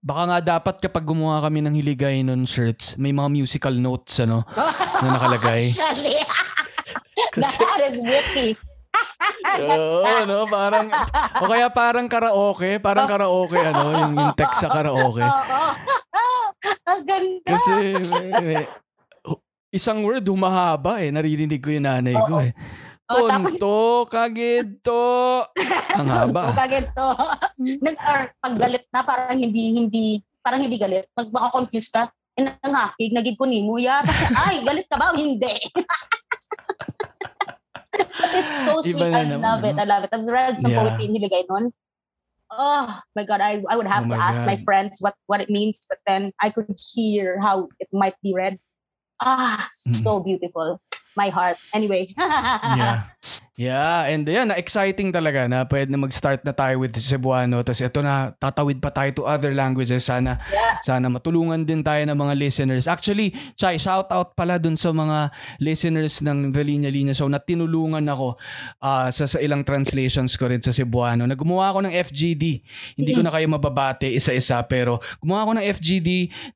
Baka 0.00 0.22
nga 0.24 0.38
dapat 0.40 0.80
kapag 0.80 1.04
gumawa 1.04 1.42
kami 1.44 1.60
ng 1.60 1.74
hiligay 1.74 2.24
nun 2.24 2.46
shirts, 2.48 2.96
may 2.96 3.12
mga 3.12 3.28
musical 3.28 3.74
notes 3.74 4.16
ano 4.22 4.46
na 4.56 5.18
nakalagay. 5.18 5.60
Actually, 5.68 6.16
that 7.36 7.80
is 7.84 8.00
witty. 8.00 8.56
Oo, 9.58 10.02
no, 10.24 10.46
parang 10.46 10.86
o 11.38 11.48
kaya 11.48 11.68
parang 11.68 12.06
karaoke, 12.06 12.78
parang 12.78 13.06
karaoke 13.06 13.58
ano, 13.58 13.82
yung, 13.92 14.12
yung 14.14 14.32
text 14.34 14.62
sa 14.62 14.70
karaoke. 14.70 15.24
Ang 16.86 17.02
ganda. 17.04 17.48
Kasi 17.48 17.70
may- 17.96 18.32
may- 18.38 18.70
isang 19.68 20.00
word 20.00 20.24
humahaba 20.24 21.02
eh, 21.02 21.12
naririnig 21.12 21.60
ko 21.60 21.68
yung 21.68 21.86
nanay 21.86 22.16
ko 22.16 22.40
eh. 22.40 22.52
Oh, 23.08 23.24
tapos- 23.24 23.56
Tonto, 23.56 24.04
kagito. 24.12 25.00
Ang 25.96 26.08
haba. 26.08 26.52
Kagad 26.52 26.92
to. 26.92 27.08
Nag, 27.80 27.96
or, 27.96 28.20
pag 28.36 28.54
galit 28.54 28.84
na, 28.92 29.00
parang 29.00 29.38
hindi, 29.40 29.80
hindi, 29.80 30.04
parang 30.44 30.60
hindi 30.60 30.76
galit. 30.76 31.08
Pag 31.16 31.32
baka 31.32 31.56
confused 31.56 31.88
ka, 31.88 32.04
eh, 32.36 32.44
nangakig, 32.44 33.16
nagig 33.16 33.36
ko 33.40 33.48
ni 33.48 33.64
mo, 33.64 33.80
ya. 33.80 34.04
Ay, 34.44 34.60
galit 34.60 34.84
ka 34.84 35.00
ba 35.00 35.10
o 35.10 35.16
hindi? 35.16 35.50
But 38.16 38.30
it's 38.34 38.64
so 38.64 38.80
sweet. 38.80 39.12
I 39.14 39.24
naman, 39.24 39.40
love 39.42 39.64
it. 39.64 39.76
no? 39.76 39.82
I 39.82 39.86
love 39.86 40.02
it. 40.04 40.10
I've 40.12 40.26
read 40.26 40.58
some 40.60 40.72
Yeah. 40.72 40.80
poetry 40.82 41.04
in 41.06 41.14
Hiligay 41.14 41.44
nun. 41.50 41.72
Oh 42.50 42.88
my 43.14 43.24
God, 43.28 43.40
I, 43.44 43.62
I 43.68 43.76
would 43.76 43.86
have 43.86 44.08
Oh 44.08 44.14
to 44.16 44.20
ask 44.20 44.46
my 44.46 44.56
friends 44.56 44.98
what, 45.00 45.14
what 45.26 45.40
it 45.40 45.50
means, 45.50 45.84
but 45.88 45.98
then 46.06 46.32
I 46.40 46.48
could 46.48 46.72
hear 46.94 47.38
how 47.40 47.68
it 47.78 47.88
might 47.92 48.16
be 48.22 48.32
read. 48.34 48.58
Ah, 49.20 49.68
so 49.72 50.20
beautiful. 50.20 50.80
My 51.16 51.28
heart. 51.28 51.56
Anyway. 51.74 52.14
Yeah. 52.18 53.04
Yeah, 53.58 54.06
and 54.06 54.22
yan, 54.22 54.54
exciting 54.54 55.10
talaga 55.10 55.50
na 55.50 55.66
pwede 55.66 55.90
na 55.90 55.98
mag-start 55.98 56.46
na 56.46 56.54
tayo 56.54 56.78
with 56.78 56.94
Cebuano. 57.02 57.58
Tapos 57.66 57.82
ito 57.82 57.98
na, 58.06 58.30
tatawid 58.38 58.78
pa 58.78 58.94
tayo 58.94 59.10
to 59.10 59.22
other 59.26 59.50
languages. 59.50 60.06
Sana, 60.06 60.38
Yeah. 60.46 60.78
sana 60.78 61.10
matulungan 61.10 61.66
din 61.66 61.82
tayo 61.82 61.98
ng 62.06 62.14
mga 62.14 62.38
listeners. 62.38 62.86
Actually, 62.86 63.34
Chai, 63.58 63.74
shout 63.82 64.14
out 64.14 64.38
pala 64.38 64.62
dun 64.62 64.78
sa 64.78 64.94
mga 64.94 65.34
listeners 65.58 66.22
ng 66.22 66.54
The 66.54 66.62
Linya 66.62 66.86
Linya 66.86 67.18
Show 67.18 67.26
na 67.26 67.42
tinulungan 67.42 68.06
ako 68.06 68.38
ah, 68.78 69.10
sa, 69.10 69.26
sa 69.26 69.42
ilang 69.42 69.66
translations 69.66 70.38
ko 70.38 70.46
rin 70.46 70.62
sa 70.62 70.70
Cebuano. 70.70 71.26
Na 71.26 71.34
gumawa 71.34 71.74
ako 71.74 71.90
ng 71.90 71.94
FGD. 71.98 72.62
Hindi 72.94 73.10
ko 73.10 73.26
na 73.26 73.34
kayo 73.34 73.50
mababate 73.50 74.06
isa-isa 74.06 74.62
pero 74.70 75.02
gumawa 75.18 75.42
ako 75.42 75.52
ng 75.58 75.64
FGD. 75.66 76.10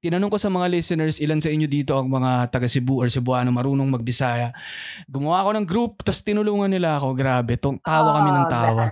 Tinanong 0.07 0.31
ko 0.31 0.39
sa 0.39 0.55
mga 0.55 0.71
listeners, 0.71 1.19
ilan 1.19 1.43
sa 1.43 1.51
inyo 1.51 1.67
dito 1.67 1.99
ang 1.99 2.07
mga 2.07 2.47
taga 2.55 2.71
Cebu 2.71 3.03
or 3.03 3.11
Cebuano 3.11 3.51
marunong 3.51 3.91
magbisaya. 3.91 4.55
Gumawa 5.11 5.43
ako 5.43 5.51
ng 5.59 5.67
group, 5.67 6.07
tapos 6.07 6.23
tinulungan 6.23 6.71
nila 6.71 6.92
ako. 6.99 7.15
Grabe, 7.17 7.55
tong, 7.57 7.79
tawa 7.81 8.19
kami 8.21 8.31
ng 8.35 8.47
Oh, 8.47 8.53
tawa. 8.53 8.85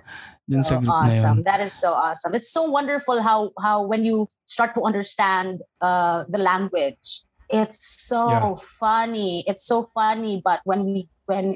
Dun 0.50 0.62
sa 0.66 0.74
so 0.74 0.82
group 0.82 0.98
na 0.98 1.14
yun. 1.14 1.14
awesome. 1.14 1.38
That 1.46 1.60
is 1.62 1.72
so 1.72 1.94
awesome. 1.94 2.34
It's 2.34 2.50
so 2.50 2.66
wonderful 2.66 3.22
how 3.22 3.54
how 3.62 3.86
when 3.86 4.02
you 4.02 4.26
start 4.46 4.74
to 4.74 4.82
understand 4.82 5.62
uh, 5.78 6.26
the 6.26 6.38
language, 6.42 7.22
it's 7.46 7.78
so 8.10 8.26
Yeah. 8.26 8.54
funny. 8.58 9.44
It's 9.46 9.62
so 9.62 9.90
funny. 9.94 10.42
But 10.42 10.60
when 10.66 10.82
we 10.84 11.06
when 11.30 11.54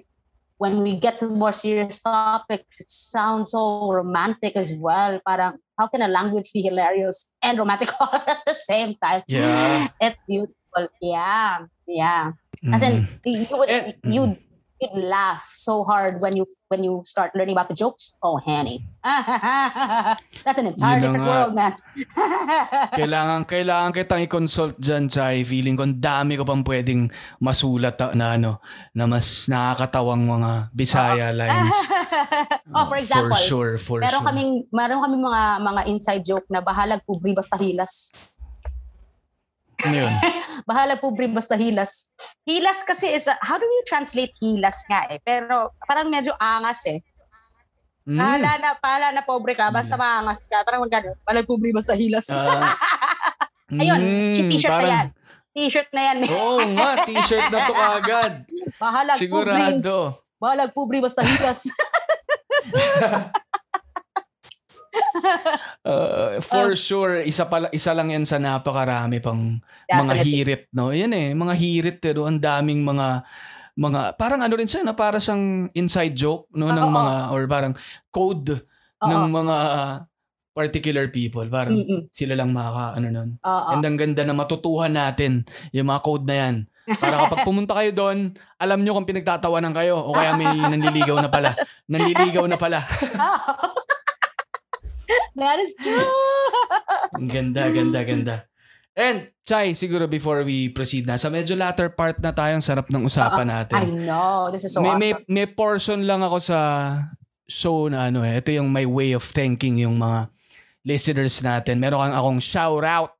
when 0.62 0.86
we 0.86 0.94
get 0.94 1.18
to 1.18 1.26
more 1.34 1.50
serious 1.52 1.98
topics, 2.00 2.78
it 2.78 2.90
sounds 2.90 3.50
so 3.50 3.90
romantic 3.90 4.54
as 4.54 4.70
well. 4.78 5.18
Parang 5.26 5.58
how 5.74 5.90
can 5.90 6.06
a 6.06 6.08
language 6.08 6.54
be 6.54 6.62
hilarious 6.62 7.34
and 7.42 7.58
romantic 7.58 7.90
all 7.98 8.14
at 8.14 8.46
the 8.46 8.54
same 8.54 8.94
time? 9.02 9.26
Yeah. 9.26 9.90
It's 9.98 10.22
beautiful. 10.30 10.86
Yeah, 11.02 11.66
yeah. 11.90 12.38
As 12.70 12.82
Mm. 12.86 13.02
in, 13.26 13.46
you 13.50 13.56
would 13.58 13.68
Eh, 13.70 13.92
you'd, 14.80 14.94
laugh 14.94 15.42
so 15.42 15.82
hard 15.84 16.18
when 16.20 16.36
you 16.36 16.46
when 16.68 16.82
you 16.82 17.00
start 17.04 17.34
learning 17.34 17.54
about 17.54 17.68
the 17.68 17.74
jokes. 17.74 18.16
Oh, 18.22 18.38
Hanny, 18.38 18.84
that's 20.44 20.58
an 20.58 20.66
entire 20.66 20.98
Yun 20.98 21.02
different 21.02 21.24
nga. 21.24 21.30
world, 21.30 21.52
man. 21.54 21.72
kailangan 22.98 23.40
kailangan 23.46 23.90
kitang 23.94 24.22
i-consult 24.24 24.78
diyan, 24.78 25.10
Chai. 25.10 25.42
Feeling 25.44 25.76
ko 25.78 25.84
dami 25.86 26.36
ko 26.38 26.44
pang 26.44 26.62
pwedeng 26.66 27.10
masulat 27.38 27.96
na, 28.00 28.06
na 28.14 28.26
ano, 28.36 28.50
na 28.92 29.04
mas 29.06 29.46
nakakatawang 29.46 30.24
mga 30.26 30.50
Bisaya 30.74 31.30
lines. 31.30 31.78
oh, 32.76 32.84
for 32.86 32.98
example, 32.98 33.34
for 33.34 33.42
sure, 33.42 33.72
for 33.78 33.98
meron 34.02 34.22
sure. 34.22 34.28
kaming 34.30 34.52
meron 34.70 35.00
kaming 35.02 35.22
mga 35.22 35.42
mga 35.62 35.82
inside 35.90 36.22
joke 36.24 36.46
na 36.50 36.60
bahalag 36.60 37.02
pubri 37.06 37.34
basta 37.34 37.58
hilas. 37.58 38.12
Ano 39.84 39.96
yun? 39.96 40.12
Bahalag 40.68 40.98
pubri 40.98 41.26
basta 41.26 41.54
hilas. 41.54 42.12
Hilas 42.42 42.80
kasi 42.82 43.10
is 43.10 43.26
a- 43.26 43.40
how 43.40 43.56
do 43.56 43.64
you 43.64 43.84
translate 43.84 44.32
hilas 44.36 44.84
nga 44.86 45.04
eh? 45.08 45.20
Pero 45.20 45.72
parang 45.80 46.08
medyo 46.08 46.32
angas 46.36 46.88
eh. 46.88 47.04
Mm. 48.04 48.20
Pahala 48.20 48.50
na, 48.56 48.68
pahala 48.76 49.06
na 49.12 49.22
pobre 49.22 49.52
ka, 49.52 49.68
basta 49.68 49.96
maangas 49.96 50.44
ka. 50.44 50.60
Parang 50.62 50.84
magkano, 50.84 51.16
bahalag 51.22 51.44
pubri 51.44 51.72
basta 51.72 51.92
hilas. 51.92 52.28
Ah. 52.28 52.72
Ayun, 53.74 54.00
Mm, 54.00 54.32
t-shirt 54.50 54.68
na 54.68 54.76
parang- 54.76 54.92
yan. 54.92 55.06
T-shirt 55.54 55.90
na 55.90 56.02
yan. 56.02 56.16
Oo 56.26 56.60
nga, 56.74 56.88
t-shirt 57.04 57.46
na 57.48 57.58
to 57.62 57.72
kagad. 57.80 58.32
Bahalag. 58.76 59.16
Sigurado. 59.16 59.96
Bahalag 60.36 60.70
pubri 60.72 60.98
basta 60.98 61.22
hilas. 61.22 61.64
Uh, 65.84 66.40
for 66.40 66.72
sure, 66.72 67.20
isa 67.20 67.44
pala 67.44 67.68
isa 67.68 67.92
lang 67.92 68.08
yan 68.08 68.24
sa 68.24 68.40
napakarami 68.40 69.20
pang 69.20 69.60
mga 69.84 70.14
hirit, 70.24 70.62
no? 70.72 70.96
Yan 70.96 71.12
eh, 71.12 71.36
mga 71.36 71.52
hirit 71.60 71.96
pero 72.00 72.24
ang 72.24 72.40
daming 72.40 72.80
mga 72.80 73.20
mga 73.76 74.16
parang 74.16 74.40
ano 74.40 74.54
rin 74.56 74.70
siya 74.70 74.80
na 74.80 74.96
para 74.96 75.20
sang 75.20 75.68
inside 75.76 76.16
joke 76.16 76.48
no 76.54 76.72
ng 76.72 76.88
Oo. 76.88 76.94
mga 76.94 77.14
or 77.34 77.42
parang 77.50 77.74
code 78.08 78.64
Oo. 79.02 79.10
ng 79.12 79.24
mga 79.28 79.56
particular 80.54 81.10
people. 81.10 81.44
Parang 81.50 81.74
Mm-mm. 81.74 82.08
sila 82.14 82.38
lang 82.38 82.54
makaka 82.54 82.96
ano 83.02 83.06
nun. 83.10 83.30
Oo. 83.42 83.68
And 83.74 83.82
ang 83.82 83.98
ganda 83.98 84.22
na 84.22 84.32
matutuhan 84.32 84.94
natin 84.94 85.42
yung 85.74 85.90
mga 85.90 86.00
code 86.00 86.24
na 86.30 86.36
yan. 86.38 86.56
Para 86.96 87.26
kapag 87.26 87.42
pumunta 87.48 87.74
kayo 87.74 87.90
doon, 87.90 88.38
alam 88.56 88.80
nyo 88.80 88.94
kung 88.94 89.08
pinagtatawanan 89.10 89.74
kayo 89.74 89.98
o 89.98 90.14
kaya 90.14 90.38
may 90.38 90.48
nanliligaw 90.72 91.18
na 91.18 91.28
pala. 91.28 91.50
Nanliligaw 91.90 92.46
na 92.46 92.56
pala. 92.56 92.86
That 95.38 95.58
is 95.58 95.74
true. 95.78 96.06
Ang 97.18 97.28
ganda, 97.30 97.70
ganda, 97.70 98.00
ganda. 98.06 98.36
And, 98.94 99.34
Chai, 99.42 99.74
siguro 99.74 100.06
before 100.06 100.46
we 100.46 100.70
proceed 100.70 101.04
na, 101.04 101.18
sa 101.18 101.26
medyo 101.26 101.58
latter 101.58 101.90
part 101.90 102.22
na 102.22 102.30
tayong 102.30 102.62
sarap 102.62 102.86
ng 102.88 103.02
usapan 103.02 103.50
I 103.50 103.50
natin. 103.50 104.06
know. 104.06 104.48
This 104.54 104.70
is 104.70 104.72
so 104.72 104.80
may, 104.80 104.94
awesome. 104.94 105.26
may, 105.26 105.44
may 105.44 105.46
portion 105.50 106.06
lang 106.06 106.22
ako 106.22 106.38
sa 106.38 106.58
show 107.50 107.90
na 107.90 108.08
ano 108.08 108.22
eh. 108.22 108.38
Ito 108.38 108.54
yung 108.54 108.70
my 108.70 108.86
way 108.86 109.10
of 109.12 109.26
thanking 109.26 109.82
yung 109.82 109.98
mga 109.98 110.30
listeners 110.86 111.42
natin. 111.42 111.82
Meron 111.82 112.08
kang 112.08 112.16
akong 112.16 112.40
shout 112.40 112.84
out. 112.86 113.18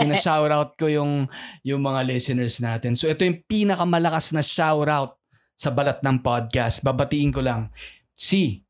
Pina-shout 0.00 0.50
out 0.56 0.74
ko 0.80 0.88
yung, 0.88 1.28
yung 1.60 1.82
mga 1.84 2.00
listeners 2.08 2.56
natin. 2.58 2.96
So 2.96 3.06
ito 3.06 3.20
yung 3.20 3.44
pinakamalakas 3.44 4.32
na 4.32 4.40
shout 4.40 4.88
out 4.88 5.20
sa 5.52 5.68
balat 5.68 6.00
ng 6.00 6.24
podcast. 6.24 6.80
Babatiin 6.80 7.36
ko 7.36 7.44
lang. 7.44 7.68
Si 8.16 8.65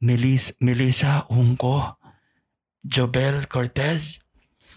Melis, 0.00 0.52
Melissa 0.60 1.26
Ungko, 1.28 1.96
Jobel 2.86 3.46
Cortez, 3.48 4.18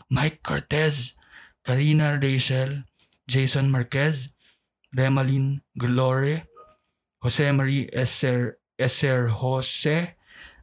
Mike 0.09 0.43
Cortez, 0.43 1.15
Karina 1.63 2.19
Rachel, 2.19 2.83
Jason 3.27 3.71
Marquez, 3.71 4.35
Remalin 4.95 5.61
Glory, 5.77 6.43
Jose 7.23 7.51
Marie 7.51 7.87
Eser, 7.93 8.59
Eser 8.77 9.29
Jose, 9.29 10.15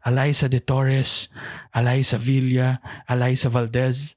Eliza 0.04 0.48
De 0.48 0.61
Torres, 0.61 1.30
Eliza 1.74 2.18
Villa, 2.18 2.80
Eliza 3.08 3.48
Valdez, 3.48 4.16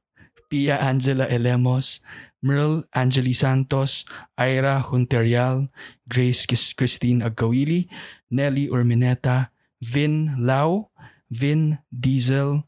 Pia 0.49 0.77
Angela 0.77 1.25
Elemos, 1.31 2.01
Merle 2.41 2.83
Angeli 2.93 3.33
Santos, 3.33 4.03
Ira 4.37 4.83
Hunterial, 4.83 5.71
Grace 6.07 6.45
Christine 6.45 7.23
Agkawili, 7.23 7.87
Nelly 8.29 8.67
Urmineta, 8.67 9.52
Vin 9.83 10.39
Lau, 10.39 10.87
Vin 11.27 11.79
Diesel, 11.91 12.63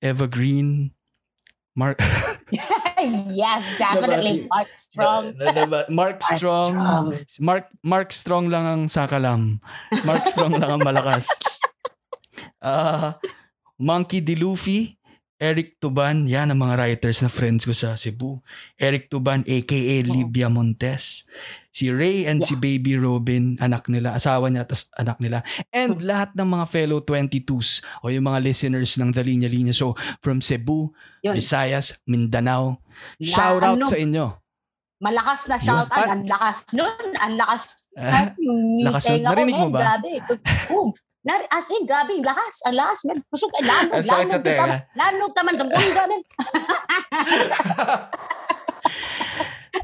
Eva 0.00 0.26
Green, 0.26 0.96
Mark 1.76 2.00
yes, 3.32 3.64
definitely. 3.78 4.46
Mark 4.48 4.70
Strong. 4.76 5.24
Mark 5.36 5.88
Mark 5.88 6.18
Strong. 6.20 6.72
Mark 7.40 7.64
Mark 7.82 8.08
Strong 8.12 8.52
lang 8.52 8.64
ang 8.68 8.82
sakalam. 8.88 9.60
Mark 10.04 10.24
Strong 10.28 10.60
lang 10.60 10.80
ang 10.80 10.82
malakas. 10.84 11.28
Ah, 12.62 13.18
Monkey 13.74 14.22
D. 14.22 14.38
Luffy, 14.38 14.94
Eric 15.42 15.82
Tuban, 15.82 16.30
yan 16.30 16.54
ang 16.54 16.62
mga 16.62 16.78
writers 16.78 17.18
na 17.18 17.26
friends 17.26 17.66
ko 17.66 17.74
sa 17.74 17.98
Cebu. 17.98 18.38
Eric 18.78 19.10
Tuban 19.10 19.42
aka 19.42 19.78
Libia 20.06 20.46
Montes. 20.46 21.26
Si 21.74 21.90
Ray 21.90 22.30
and 22.30 22.46
si 22.46 22.54
Baby 22.54 22.94
Robin, 22.94 23.58
anak 23.58 23.90
nila, 23.90 24.14
asawa 24.14 24.52
niya, 24.52 24.62
tas 24.68 24.86
anak 24.94 25.18
nila. 25.18 25.42
And 25.74 25.98
lahat 25.98 26.36
ng 26.38 26.46
mga 26.46 26.66
fellow 26.70 27.02
22s 27.02 27.82
o 28.06 28.12
yung 28.14 28.30
mga 28.30 28.38
listeners 28.38 28.94
ng 29.00 29.10
The 29.10 29.24
Linya 29.26 29.50
Linya 29.50 29.74
Show 29.74 29.98
from 30.22 30.38
Cebu, 30.38 30.94
Yun. 31.26 31.34
Visayas, 31.34 31.98
Mindanao. 32.06 32.78
Na- 33.18 33.26
Shout 33.26 33.62
out 33.66 33.82
ano, 33.82 33.90
sa 33.90 33.98
inyo. 33.98 34.26
Malakas 35.02 35.50
na 35.50 35.58
shout 35.58 35.90
out. 35.90 36.06
Ang 36.06 36.22
lakas 36.30 36.70
nun. 36.78 36.94
Ang 37.18 37.34
lakas. 37.34 37.62
Ah, 37.98 38.30
lakas 38.86 39.04
nun. 39.10 39.26
Narinig 39.26 39.58
mo 39.58 39.68
ba? 39.74 39.98
Grabe. 39.98 40.22
Boom. 40.70 40.94
Nar 41.22 41.46
as 41.54 41.70
in, 41.70 41.86
grabe, 41.86 42.18
ang 42.18 42.26
lakas. 42.26 42.66
Ang 42.66 42.76
lakas, 42.82 43.00
man. 43.06 43.18
Kusog, 43.30 43.54
ay, 43.54 43.62
lanog, 43.62 44.02
lanog. 44.02 44.42
taman, 44.42 44.78
lanog 44.98 45.32
taman 45.38 45.54
sa 45.54 45.66
bunda, 45.70 46.02
man. 46.10 46.22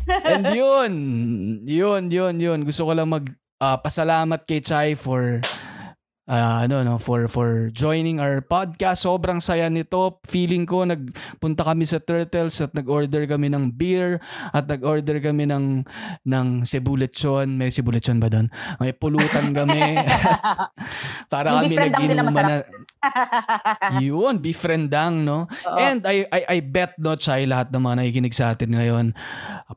And 0.09 0.45
yun, 0.51 0.93
yun, 1.63 2.03
yun, 2.11 2.35
yun. 2.41 2.59
Gusto 2.67 2.89
ko 2.89 2.93
lang 2.97 3.13
mag 3.13 3.29
ah, 3.63 3.79
pasalamat 3.79 4.43
kay 4.49 4.59
Chai 4.65 4.99
for 4.99 5.39
ah, 6.29 6.63
ano 6.63 6.85
no 6.85 7.01
for 7.01 7.27
for 7.27 7.73
joining 7.73 8.21
our 8.21 8.45
podcast. 8.45 9.09
Sobrang 9.09 9.41
saya 9.41 9.67
nito. 9.73 10.21
Feeling 10.29 10.69
ko 10.69 10.85
nagpunta 10.85 11.65
kami 11.65 11.89
sa 11.89 11.99
Turtles 11.99 12.61
at 12.61 12.77
nag-order 12.77 13.25
kami 13.25 13.49
ng 13.49 13.73
beer 13.73 14.21
at 14.53 14.69
nag-order 14.69 15.19
kami 15.19 15.49
ng 15.49 15.89
ng 16.23 16.47
Cebu 16.69 17.01
lechon. 17.01 17.57
May 17.57 17.73
Cebu 17.73 17.91
lechon 17.91 18.21
ba 18.21 18.29
doon? 18.29 18.53
May 18.79 18.93
pulutan 18.93 19.57
kami. 19.57 19.97
Para 21.33 21.59
Yung 21.59 21.73
kami 21.73 22.15
masarap. 22.21 22.65
na 22.65 23.99
yun, 24.05 24.39
beef 24.43 24.61
rendang, 24.65 25.23
no? 25.25 25.47
Oo. 25.47 25.79
And 25.79 26.03
I, 26.05 26.27
I, 26.29 26.41
I 26.49 26.59
bet, 26.61 26.99
no, 26.99 27.15
Chay, 27.15 27.47
lahat 27.47 27.71
ng 27.73 27.81
mga 27.81 27.95
nakikinig 28.05 28.35
sa 28.35 28.53
atin 28.53 28.75
ngayon, 28.75 29.07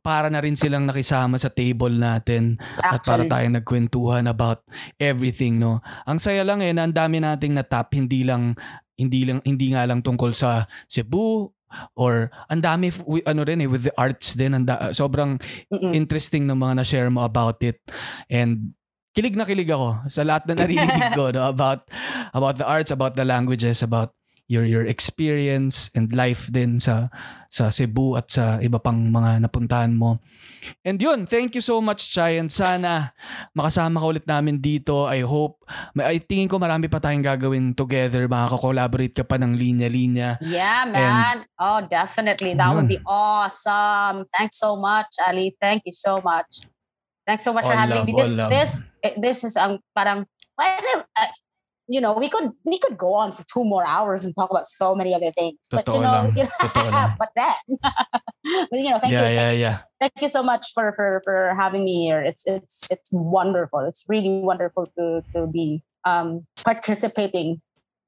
para 0.01 0.27
na 0.27 0.41
rin 0.41 0.57
silang 0.57 0.87
nakisama 0.89 1.37
sa 1.37 1.49
table 1.51 1.93
natin 1.95 2.57
at 2.81 3.01
para 3.05 3.23
Actually. 3.25 3.31
tayong 3.31 3.55
nagkwentuhan 3.61 4.25
about 4.27 4.65
everything, 4.97 5.61
no? 5.61 5.79
Ang 6.07 6.17
saya 6.17 6.40
lang 6.45 6.59
eh, 6.61 6.71
na 6.75 6.85
ang 6.87 6.95
dami 6.95 7.21
nating 7.21 7.57
natap, 7.57 7.93
hindi 7.93 8.25
lang, 8.25 8.57
hindi 8.97 9.25
lang, 9.25 9.39
hindi 9.41 9.73
nga 9.73 9.85
lang 9.87 10.05
tungkol 10.05 10.33
sa 10.35 10.65
Cebu, 10.85 11.49
or 11.95 12.27
ang 12.51 12.61
dami 12.61 12.91
ano 13.23 13.41
rin 13.47 13.63
eh 13.63 13.69
with 13.69 13.87
the 13.87 13.95
arts 13.95 14.35
din 14.35 14.51
ang 14.51 14.67
da- 14.67 14.91
sobrang 14.91 15.39
Mm-mm. 15.71 15.95
interesting 15.95 16.43
ng 16.43 16.57
mga 16.59 16.83
na-share 16.83 17.09
mo 17.09 17.23
about 17.23 17.63
it. 17.63 17.79
And 18.27 18.75
kilig 19.15 19.35
na 19.35 19.47
kilig 19.47 19.71
ako 19.71 20.07
sa 20.07 20.23
lahat 20.23 20.47
na 20.51 20.63
naririnig 20.63 21.15
ko 21.19 21.31
no, 21.31 21.47
about 21.47 21.87
about 22.35 22.55
the 22.59 22.67
arts, 22.67 22.91
about 22.91 23.15
the 23.15 23.23
languages, 23.23 23.83
about 23.83 24.15
your 24.51 24.67
your 24.67 24.83
experience 24.83 25.87
and 25.95 26.11
life 26.11 26.51
din 26.51 26.75
sa 26.83 27.07
sa 27.47 27.71
Cebu 27.71 28.19
at 28.19 28.27
sa 28.27 28.59
iba 28.59 28.83
pang 28.83 28.99
mga 28.99 29.47
napuntahan 29.47 29.95
mo. 29.95 30.19
And 30.83 30.99
yun, 30.99 31.23
thank 31.23 31.55
you 31.55 31.63
so 31.63 31.79
much 31.79 32.03
and 32.19 32.51
sana 32.51 33.15
makasama 33.55 34.03
ka 34.03 34.05
ulit 34.11 34.25
namin 34.27 34.59
dito. 34.59 35.07
I 35.07 35.23
hope 35.23 35.63
may 35.95 36.03
I 36.03 36.19
tingin 36.19 36.51
ko 36.51 36.59
marami 36.59 36.91
pa 36.91 36.99
tayong 36.99 37.23
gagawin 37.23 37.71
together. 37.71 38.27
Makaka-collaborate 38.27 39.15
ka 39.15 39.23
pa 39.23 39.39
ng 39.39 39.55
linya-linya. 39.55 40.43
Yeah, 40.43 40.83
man. 40.83 41.47
oh, 41.55 41.79
definitely. 41.87 42.51
That 42.59 42.75
would 42.75 42.91
be 42.91 42.99
awesome. 43.07 44.27
Thanks 44.35 44.59
so 44.59 44.75
much, 44.75 45.15
Ali. 45.23 45.55
Thank 45.63 45.87
you 45.87 45.95
so 45.95 46.19
much. 46.19 46.67
Thanks 47.23 47.47
so 47.47 47.55
much 47.55 47.63
for 47.63 47.71
All 47.71 47.79
having 47.87 48.03
love, 48.03 48.07
me. 48.07 48.13
This, 48.19 48.33
this, 48.35 48.71
eh, 48.99 49.15
this 49.15 49.37
is 49.47 49.55
um, 49.55 49.79
parang, 49.95 50.27
well, 50.59 51.05
uh, 51.07 51.31
you 51.91 51.99
know, 51.99 52.15
we 52.15 52.29
could 52.29 52.55
we 52.63 52.79
could 52.79 52.97
go 52.97 53.13
on 53.13 53.35
for 53.35 53.43
two 53.51 53.67
more 53.67 53.83
hours 53.85 54.23
and 54.23 54.33
talk 54.33 54.49
about 54.49 54.63
so 54.63 54.95
many 54.95 55.13
other 55.13 55.29
things. 55.35 55.67
But 55.69 55.83
you 55.91 55.99
know, 55.99 56.31
you 56.31 56.43
know 56.63 57.07
but 57.19 57.31
but, 57.35 58.79
you 58.79 58.89
know, 58.89 58.99
thank 58.99 59.11
yeah, 59.11 59.27
you, 59.27 59.35
yeah, 59.35 59.49
thank, 59.51 59.59
yeah. 59.59 59.77
thank 59.99 60.13
you 60.21 60.29
so 60.29 60.41
much 60.41 60.71
for 60.73 60.95
for 60.95 61.19
for 61.27 61.53
having 61.59 61.83
me 61.83 62.07
here. 62.07 62.23
It's 62.23 62.47
it's 62.47 62.87
it's 62.89 63.11
wonderful. 63.11 63.81
It's 63.81 64.05
really 64.07 64.39
wonderful 64.39 64.87
to 64.97 65.19
to 65.35 65.47
be 65.51 65.83
um 66.07 66.47
participating 66.63 67.59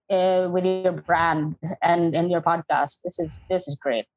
uh, 0.07 0.47
with 0.47 0.63
your 0.63 0.95
brand 1.03 1.59
and 1.83 2.15
and 2.15 2.31
your 2.31 2.39
podcast. 2.39 3.03
This 3.03 3.19
is 3.19 3.43
this 3.51 3.67
is 3.67 3.75
great. 3.75 4.07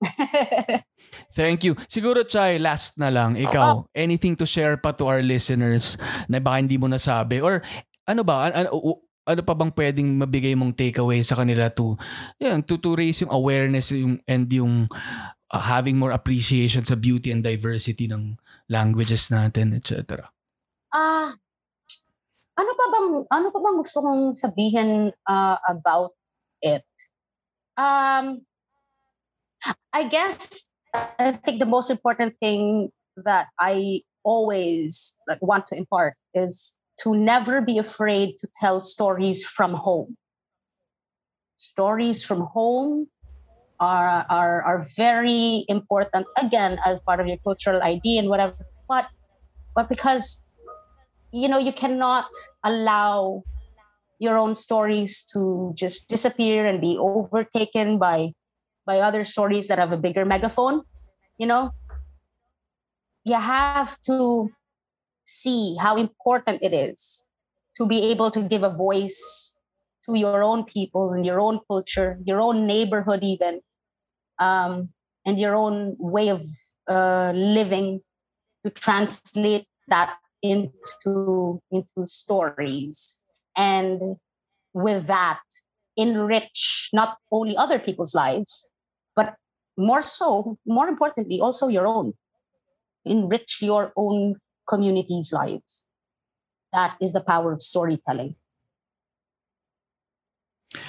Thank 1.34 1.66
you. 1.66 1.74
Siguro, 1.90 2.22
Chay, 2.22 2.62
last 2.62 3.02
na 3.02 3.10
lang. 3.10 3.34
Ikaw, 3.34 3.90
anything 3.98 4.38
to 4.38 4.46
share 4.46 4.78
pa 4.78 4.94
to 4.94 5.10
our 5.10 5.26
listeners 5.26 5.98
na 6.30 6.38
baka 6.38 6.62
hindi 6.62 6.78
mo 6.78 6.86
nasabi? 6.86 7.42
Or 7.42 7.66
ano 8.06 8.22
ba? 8.22 8.54
Ano, 8.54 9.02
ano, 9.26 9.40
pa 9.42 9.54
bang 9.58 9.74
pwedeng 9.74 10.08
mabigay 10.22 10.54
mong 10.54 10.72
takeaway 10.78 11.20
sa 11.26 11.34
kanila 11.34 11.66
to, 11.68 11.98
yan, 12.38 12.62
to, 12.62 12.78
to 12.78 12.94
raise 12.94 13.20
yung 13.20 13.34
awareness 13.34 13.90
yung, 13.90 14.22
and 14.24 14.46
yung 14.54 14.86
uh, 15.50 15.62
having 15.66 15.98
more 15.98 16.14
appreciation 16.14 16.86
sa 16.86 16.94
beauty 16.94 17.34
and 17.34 17.42
diversity 17.42 18.06
ng 18.06 18.38
languages 18.70 19.28
natin, 19.28 19.74
etc. 19.74 20.30
Ah, 20.94 21.34
ano 22.56 22.70
pa 22.72 22.84
bang 22.88 23.08
ano 23.28 23.46
pa 23.52 23.58
bang 23.60 23.76
gusto 23.82 23.98
kong 24.00 24.22
sabihin 24.32 25.12
uh, 25.28 25.58
about 25.68 26.16
it? 26.62 26.86
Um, 27.76 28.46
I 29.92 30.08
guess 30.08 30.72
I 30.94 31.36
think 31.36 31.60
the 31.60 31.68
most 31.68 31.90
important 31.90 32.40
thing 32.40 32.90
that 33.20 33.52
I 33.60 34.02
always 34.24 35.16
like, 35.28 35.40
want 35.40 35.66
to 35.68 35.76
impart 35.76 36.16
is 36.34 36.75
to 37.02 37.14
never 37.14 37.60
be 37.60 37.78
afraid 37.78 38.38
to 38.38 38.48
tell 38.60 38.80
stories 38.80 39.44
from 39.44 39.74
home. 39.74 40.16
Stories 41.56 42.24
from 42.24 42.48
home 42.52 43.08
are 43.80 44.24
are 44.30 44.62
are 44.62 44.80
very 44.96 45.64
important 45.68 46.26
again 46.36 46.78
as 46.84 47.00
part 47.00 47.20
of 47.20 47.26
your 47.26 47.36
cultural 47.44 47.82
ID 47.82 48.18
and 48.18 48.28
whatever. 48.28 48.56
But 48.88 49.08
but 49.74 49.88
because 49.88 50.46
you 51.32 51.48
know 51.48 51.58
you 51.58 51.72
cannot 51.72 52.28
allow 52.64 53.42
your 54.18 54.38
own 54.38 54.54
stories 54.54 55.24
to 55.32 55.72
just 55.76 56.08
disappear 56.08 56.66
and 56.66 56.80
be 56.80 56.96
overtaken 56.96 57.98
by 57.98 58.32
by 58.86 59.00
other 59.00 59.24
stories 59.24 59.68
that 59.68 59.78
have 59.78 59.92
a 59.92 60.00
bigger 60.00 60.24
megaphone 60.24 60.82
you 61.38 61.46
know 61.46 61.72
you 63.24 63.34
have 63.34 64.00
to 64.00 64.50
see 65.26 65.76
how 65.80 65.96
important 65.96 66.58
it 66.62 66.72
is 66.72 67.26
to 67.76 67.86
be 67.86 68.10
able 68.10 68.30
to 68.30 68.42
give 68.42 68.62
a 68.62 68.70
voice 68.70 69.56
to 70.06 70.14
your 70.16 70.42
own 70.42 70.64
people 70.64 71.12
and 71.12 71.26
your 71.26 71.40
own 71.40 71.60
culture 71.68 72.18
your 72.24 72.40
own 72.40 72.66
neighborhood 72.66 73.22
even 73.22 73.60
um, 74.38 74.90
and 75.24 75.40
your 75.40 75.54
own 75.54 75.96
way 75.98 76.28
of 76.28 76.42
uh, 76.88 77.32
living 77.34 78.00
to 78.64 78.70
translate 78.70 79.66
that 79.88 80.16
into 80.42 81.60
into 81.70 82.06
stories. 82.06 83.18
And 83.56 84.16
with 84.72 85.06
that 85.06 85.42
enrich 85.96 86.90
not 86.92 87.16
only 87.32 87.56
other 87.56 87.78
people's 87.78 88.14
lives 88.14 88.68
but 89.14 89.34
more 89.78 90.02
so 90.02 90.58
more 90.66 90.88
importantly 90.88 91.40
also 91.40 91.68
your 91.68 91.86
own. 91.86 92.12
Enrich 93.04 93.62
your 93.62 93.92
own 93.96 94.36
community's 94.66 95.30
lives 95.32 95.86
that 96.74 96.98
is 97.00 97.12
the 97.14 97.22
power 97.22 97.52
of 97.54 97.62
storytelling 97.62 98.34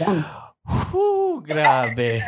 Yan. 0.01 0.25
Whew, 0.67 1.39
grabe. 1.45 2.19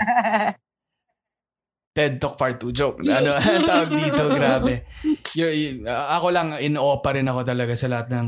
TED 1.95 2.21
Talk 2.21 2.37
Part 2.39 2.55
2 2.61 2.71
joke. 2.71 3.01
Ano 3.09 3.35
ang 3.35 3.65
tawag 3.67 3.89
dito? 3.91 4.23
Grabe. 4.31 4.87
You're, 5.35 5.51
you- 5.51 5.83
ako 5.89 6.31
lang 6.31 6.55
in 6.63 6.79
awe 6.79 7.01
pa 7.03 7.11
rin 7.17 7.27
ako 7.27 7.43
talaga 7.43 7.73
sa 7.75 7.91
lahat 7.91 8.07
ng 8.13 8.27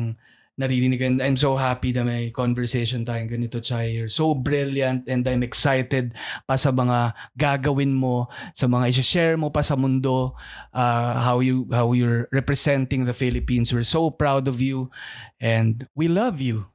naririnig. 0.61 1.01
And 1.01 1.17
I'm 1.19 1.35
so 1.35 1.57
happy 1.57 1.91
na 1.91 2.05
may 2.05 2.29
conversation 2.29 3.01
tayong 3.01 3.33
ganito, 3.33 3.57
Chay. 3.57 3.97
You're 3.97 4.13
so 4.13 4.37
brilliant 4.37 5.09
and 5.09 5.25
I'm 5.25 5.41
excited 5.41 6.13
pa 6.45 6.55
sa 6.55 6.69
mga 6.69 7.17
gagawin 7.33 7.97
mo, 7.97 8.29
sa 8.53 8.69
mga 8.69 8.93
i-share 8.93 9.35
mo 9.35 9.49
pa 9.49 9.65
sa 9.65 9.73
mundo, 9.73 10.37
uh, 10.71 11.13
how 11.19 11.41
you 11.41 11.65
how 11.73 11.91
you're 11.91 12.29
representing 12.29 13.09
the 13.09 13.17
Philippines. 13.17 13.73
We're 13.73 13.87
so 13.87 14.13
proud 14.13 14.45
of 14.45 14.61
you 14.61 14.93
and 15.41 15.89
we 15.97 16.05
love 16.05 16.37
you. 16.39 16.69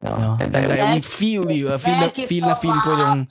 No? 0.00 0.38
And 0.40 0.54
I, 0.56 0.94
we 0.94 1.02
feel 1.02 1.50
you. 1.50 1.74
I 1.74 1.78
feel, 1.78 1.98
na, 1.98 2.08
feel 2.08 2.26
so 2.26 2.46
na 2.46 2.54
feel 2.54 2.78
ko 2.80 2.96
yung. 2.96 3.26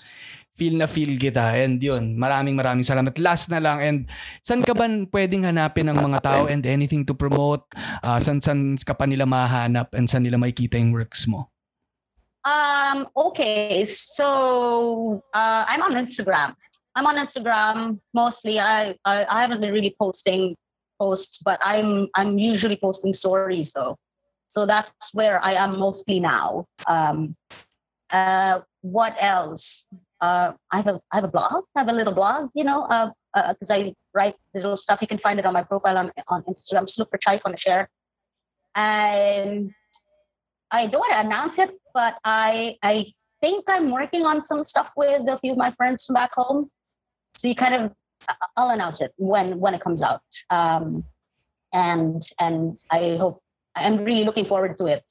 Feel 0.57 0.75
na 0.75 0.89
feel 0.89 1.13
kita. 1.15 1.53
And 1.61 1.77
yun, 1.77 2.17
maraming 2.17 2.57
maraming 2.57 2.83
salamat. 2.83 3.13
Last 3.21 3.47
na 3.53 3.61
lang, 3.61 3.77
and 3.79 3.97
saan 4.41 4.65
ka 4.65 4.73
ba 4.73 4.89
pwedeng 4.89 5.45
hanapin 5.45 5.87
ng 5.87 6.01
mga 6.01 6.19
tao 6.25 6.43
and 6.49 6.65
anything 6.65 7.05
to 7.05 7.13
promote? 7.13 7.63
Uh, 8.01 8.17
saan, 8.17 8.41
saan 8.41 8.75
ka 8.81 8.97
pa 8.97 9.05
nila 9.05 9.29
mahanap 9.29 9.93
and 9.93 10.09
saan 10.09 10.25
nila 10.25 10.41
makikita 10.41 10.81
yung 10.81 10.91
works 10.91 11.29
mo? 11.29 11.53
Um, 12.47 13.05
okay, 13.15 13.85
so 13.85 15.21
uh, 15.35 15.63
I'm 15.67 15.85
on 15.85 15.93
Instagram. 15.93 16.57
I'm 16.97 17.05
on 17.05 17.21
Instagram 17.21 18.01
mostly. 18.15 18.57
I, 18.57 18.97
I 19.05 19.27
I 19.29 19.37
haven't 19.45 19.61
been 19.61 19.75
really 19.75 19.93
posting 20.01 20.57
posts, 20.97 21.43
but 21.45 21.61
I'm 21.61 22.09
I'm 22.17 22.41
usually 22.41 22.79
posting 22.79 23.13
stories 23.13 23.69
though. 23.75 23.99
So 24.47 24.65
that's 24.65 25.13
where 25.13 25.43
I 25.43 25.53
am 25.59 25.77
mostly 25.77 26.19
now. 26.19 26.65
Um, 26.87 27.35
uh, 28.09 28.61
what 28.81 29.15
else? 29.19 29.87
Uh, 30.19 30.53
I 30.71 30.77
have 30.77 30.87
a 30.87 31.01
I 31.11 31.17
have 31.17 31.23
a 31.23 31.27
blog. 31.27 31.65
I 31.75 31.79
have 31.79 31.89
a 31.89 31.93
little 31.93 32.13
blog, 32.13 32.49
you 32.53 32.63
know, 32.63 32.83
uh, 32.83 33.11
because 33.33 33.71
I 33.71 33.93
write 34.13 34.35
little 34.53 34.77
stuff. 34.77 35.01
You 35.01 35.07
can 35.07 35.17
find 35.17 35.39
it 35.39 35.45
on 35.45 35.53
my 35.53 35.63
profile 35.63 35.97
on 35.97 36.11
on 36.27 36.43
Instagram. 36.43 36.85
Just 36.87 36.99
look 36.99 37.09
for 37.09 37.17
Chai 37.17 37.39
on 37.45 37.55
share. 37.55 37.89
And 38.75 39.73
I 40.71 40.87
don't 40.87 40.99
want 40.99 41.13
to 41.13 41.19
announce 41.19 41.59
it, 41.59 41.71
but 41.93 42.15
I 42.23 42.77
I 42.81 43.05
think 43.39 43.65
I'm 43.67 43.91
working 43.91 44.25
on 44.25 44.43
some 44.43 44.63
stuff 44.63 44.93
with 44.97 45.27
a 45.29 45.37
few 45.39 45.51
of 45.51 45.57
my 45.57 45.71
friends 45.71 46.05
from 46.05 46.15
back 46.15 46.33
home. 46.33 46.69
So 47.35 47.47
you 47.47 47.55
kind 47.55 47.75
of 47.75 47.91
I'll 48.55 48.71
announce 48.71 49.01
it 49.01 49.13
when 49.17 49.59
when 49.59 49.73
it 49.73 49.81
comes 49.81 50.01
out. 50.01 50.23
Um, 50.49 51.05
and 51.73 52.21
and 52.39 52.79
I 52.91 53.17
hope 53.17 53.41
I'm 53.75 54.03
really 54.03 54.23
looking 54.23 54.45
forward 54.45 54.77
to 54.77 54.85
it. 54.85 55.03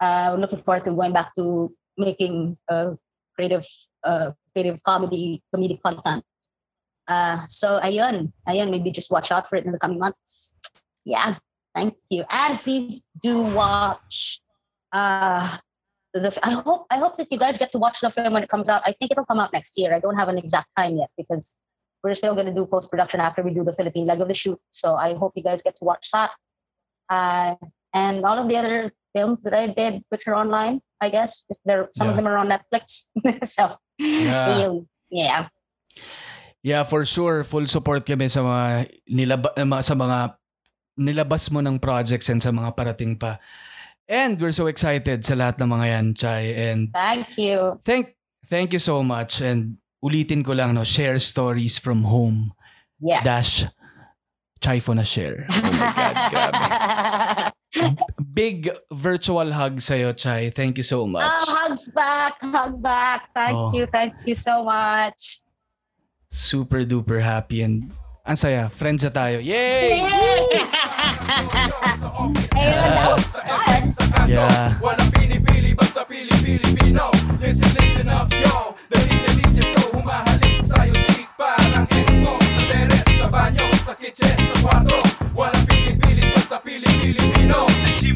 Uh, 0.00 0.32
I'm 0.32 0.40
looking 0.40 0.58
forward 0.58 0.84
to 0.84 0.92
going 0.92 1.12
back 1.12 1.34
to 1.36 1.72
making 1.96 2.58
uh, 2.68 2.92
creative 3.42 3.66
uh, 4.04 4.30
creative 4.52 4.82
comedy 4.84 5.42
comedic 5.54 5.82
content. 5.82 6.22
Uh, 7.08 7.42
so 7.48 7.80
ayun, 7.82 8.32
ayun, 8.46 8.70
maybe 8.70 8.90
just 8.90 9.10
watch 9.10 9.32
out 9.32 9.48
for 9.48 9.56
it 9.56 9.66
in 9.66 9.72
the 9.72 9.78
coming 9.78 9.98
months. 9.98 10.54
Yeah, 11.04 11.36
thank 11.74 11.98
you, 12.10 12.24
and 12.30 12.62
please 12.62 13.04
do 13.20 13.42
watch 13.42 14.40
uh, 14.92 15.58
the 16.14 16.38
I 16.42 16.50
hope 16.50 16.86
I 16.90 16.98
hope 16.98 17.18
that 17.18 17.26
you 17.32 17.38
guys 17.38 17.58
get 17.58 17.72
to 17.72 17.78
watch 17.78 17.98
the 18.00 18.10
film 18.10 18.34
when 18.34 18.44
it 18.44 18.48
comes 18.48 18.68
out. 18.68 18.82
I 18.86 18.92
think 18.92 19.10
it'll 19.10 19.26
come 19.26 19.40
out 19.40 19.52
next 19.52 19.76
year. 19.76 19.92
I 19.92 19.98
don't 19.98 20.16
have 20.16 20.28
an 20.28 20.38
exact 20.38 20.70
time 20.76 20.96
yet 20.96 21.10
because 21.18 21.52
we're 22.04 22.14
still 22.14 22.36
gonna 22.36 22.54
do 22.54 22.66
post 22.66 22.90
production 22.90 23.18
after 23.18 23.42
we 23.42 23.52
do 23.52 23.64
the 23.64 23.72
Philippine 23.72 24.06
leg 24.06 24.20
of 24.20 24.28
the 24.28 24.34
shoot. 24.34 24.60
So 24.70 24.94
I 24.94 25.14
hope 25.14 25.32
you 25.34 25.42
guys 25.42 25.62
get 25.62 25.74
to 25.76 25.84
watch 25.84 26.10
that. 26.12 26.30
Uh, 27.10 27.56
and 27.92 28.24
all 28.24 28.38
of 28.38 28.48
the 28.48 28.56
other 28.56 28.92
films 29.14 29.42
that 29.44 29.54
I 29.54 29.68
did, 29.68 30.02
which 30.08 30.26
are 30.26 30.34
online, 30.34 30.80
I 31.00 31.08
guess. 31.08 31.44
There, 31.64 31.88
some 31.92 32.08
of 32.08 32.16
Yeah. 32.16 32.24
them 32.24 32.28
are 32.28 32.38
on 32.38 32.48
Netflix. 32.48 33.08
so 33.46 33.76
Yeah. 34.00 34.58
yun. 34.58 34.88
yeah. 35.12 35.48
Yeah, 36.62 36.82
for 36.86 37.04
sure. 37.04 37.42
Full 37.42 37.66
support 37.66 38.06
kami 38.06 38.30
sa 38.30 38.40
mga 38.40 38.86
nilaba, 39.10 39.50
eh, 39.58 39.66
sa 39.82 39.94
mga 39.98 40.18
nilabas 40.94 41.50
mo 41.50 41.58
ng 41.58 41.78
projects 41.82 42.30
and 42.30 42.38
sa 42.42 42.54
mga 42.54 42.70
parating 42.78 43.18
pa. 43.18 43.42
And 44.06 44.38
we're 44.38 44.54
so 44.54 44.66
excited 44.70 45.24
sa 45.26 45.34
lahat 45.34 45.58
ng 45.58 45.68
mga 45.70 45.86
yan, 45.90 46.06
Chai. 46.14 46.42
And 46.70 46.90
Thank 46.94 47.34
you. 47.38 47.80
thank 47.82 48.14
thank 48.46 48.70
you 48.74 48.78
so 48.82 49.02
much. 49.02 49.42
And 49.42 49.78
ulitin 50.04 50.42
ko 50.46 50.52
lang, 50.54 50.74
no, 50.74 50.84
share 50.86 51.18
stories 51.18 51.78
from 51.82 52.06
home. 52.06 52.54
Yeah. 53.02 53.22
Dash 53.26 53.66
Chai 54.62 54.78
for 54.78 54.94
na 54.94 55.02
share. 55.02 55.46
Oh 55.50 55.72
my 55.74 55.90
God, 55.90 56.14
grabe. 56.30 57.52
big 58.34 58.68
virtual 58.92 59.52
hug 59.52 59.80
sa'yo, 59.80 60.12
Chai. 60.12 60.50
Thank 60.50 60.78
you 60.78 60.84
so 60.84 61.06
much. 61.06 61.24
Oh, 61.24 61.44
hugs 61.48 61.92
back. 61.92 62.36
Hugs 62.40 62.80
back. 62.80 63.28
Thank 63.34 63.56
oh. 63.56 63.72
you. 63.72 63.86
Thank 63.86 64.14
you 64.26 64.34
so 64.34 64.64
much. 64.64 65.42
Super 66.32 66.84
duper 66.84 67.20
happy 67.20 67.62
and 67.62 67.92
ang 68.22 68.38
saya. 68.38 68.70
Friends 68.70 69.02
na 69.02 69.10
tayo. 69.10 69.42
Yay! 69.42 69.98
Yay! 69.98 70.46
Ayun, 72.54 72.90
that 72.94 73.08
was 73.10 73.26
fun. 73.26 74.30
Yeah. 74.30 74.78
Walang 74.78 75.10
pinipili, 75.10 75.74
basta 75.74 76.06
pili 76.06 76.30
Pilipino. 76.38 77.10
Listen, 77.42 77.66
listen 77.74 78.08
up, 78.08 78.30
yo. 78.30 78.78
Dali-dali 78.86 79.42
niya 79.50 79.66
show, 79.74 79.90
humahalik 79.98 80.62
sa'yo, 80.62 80.94
chick. 81.10 81.26
Parang 81.34 81.90
ex 81.90 82.08
mo. 82.22 82.38
Sa 82.38 82.62
beres, 82.70 83.02
sa 83.02 83.26
banyo, 83.26 83.66
sa 83.82 83.92
kitchen, 83.98 84.36
sa 84.38 84.56
kwarto. 84.62 85.01
know, 87.46 87.66
and 87.68 87.94
she 87.94 88.12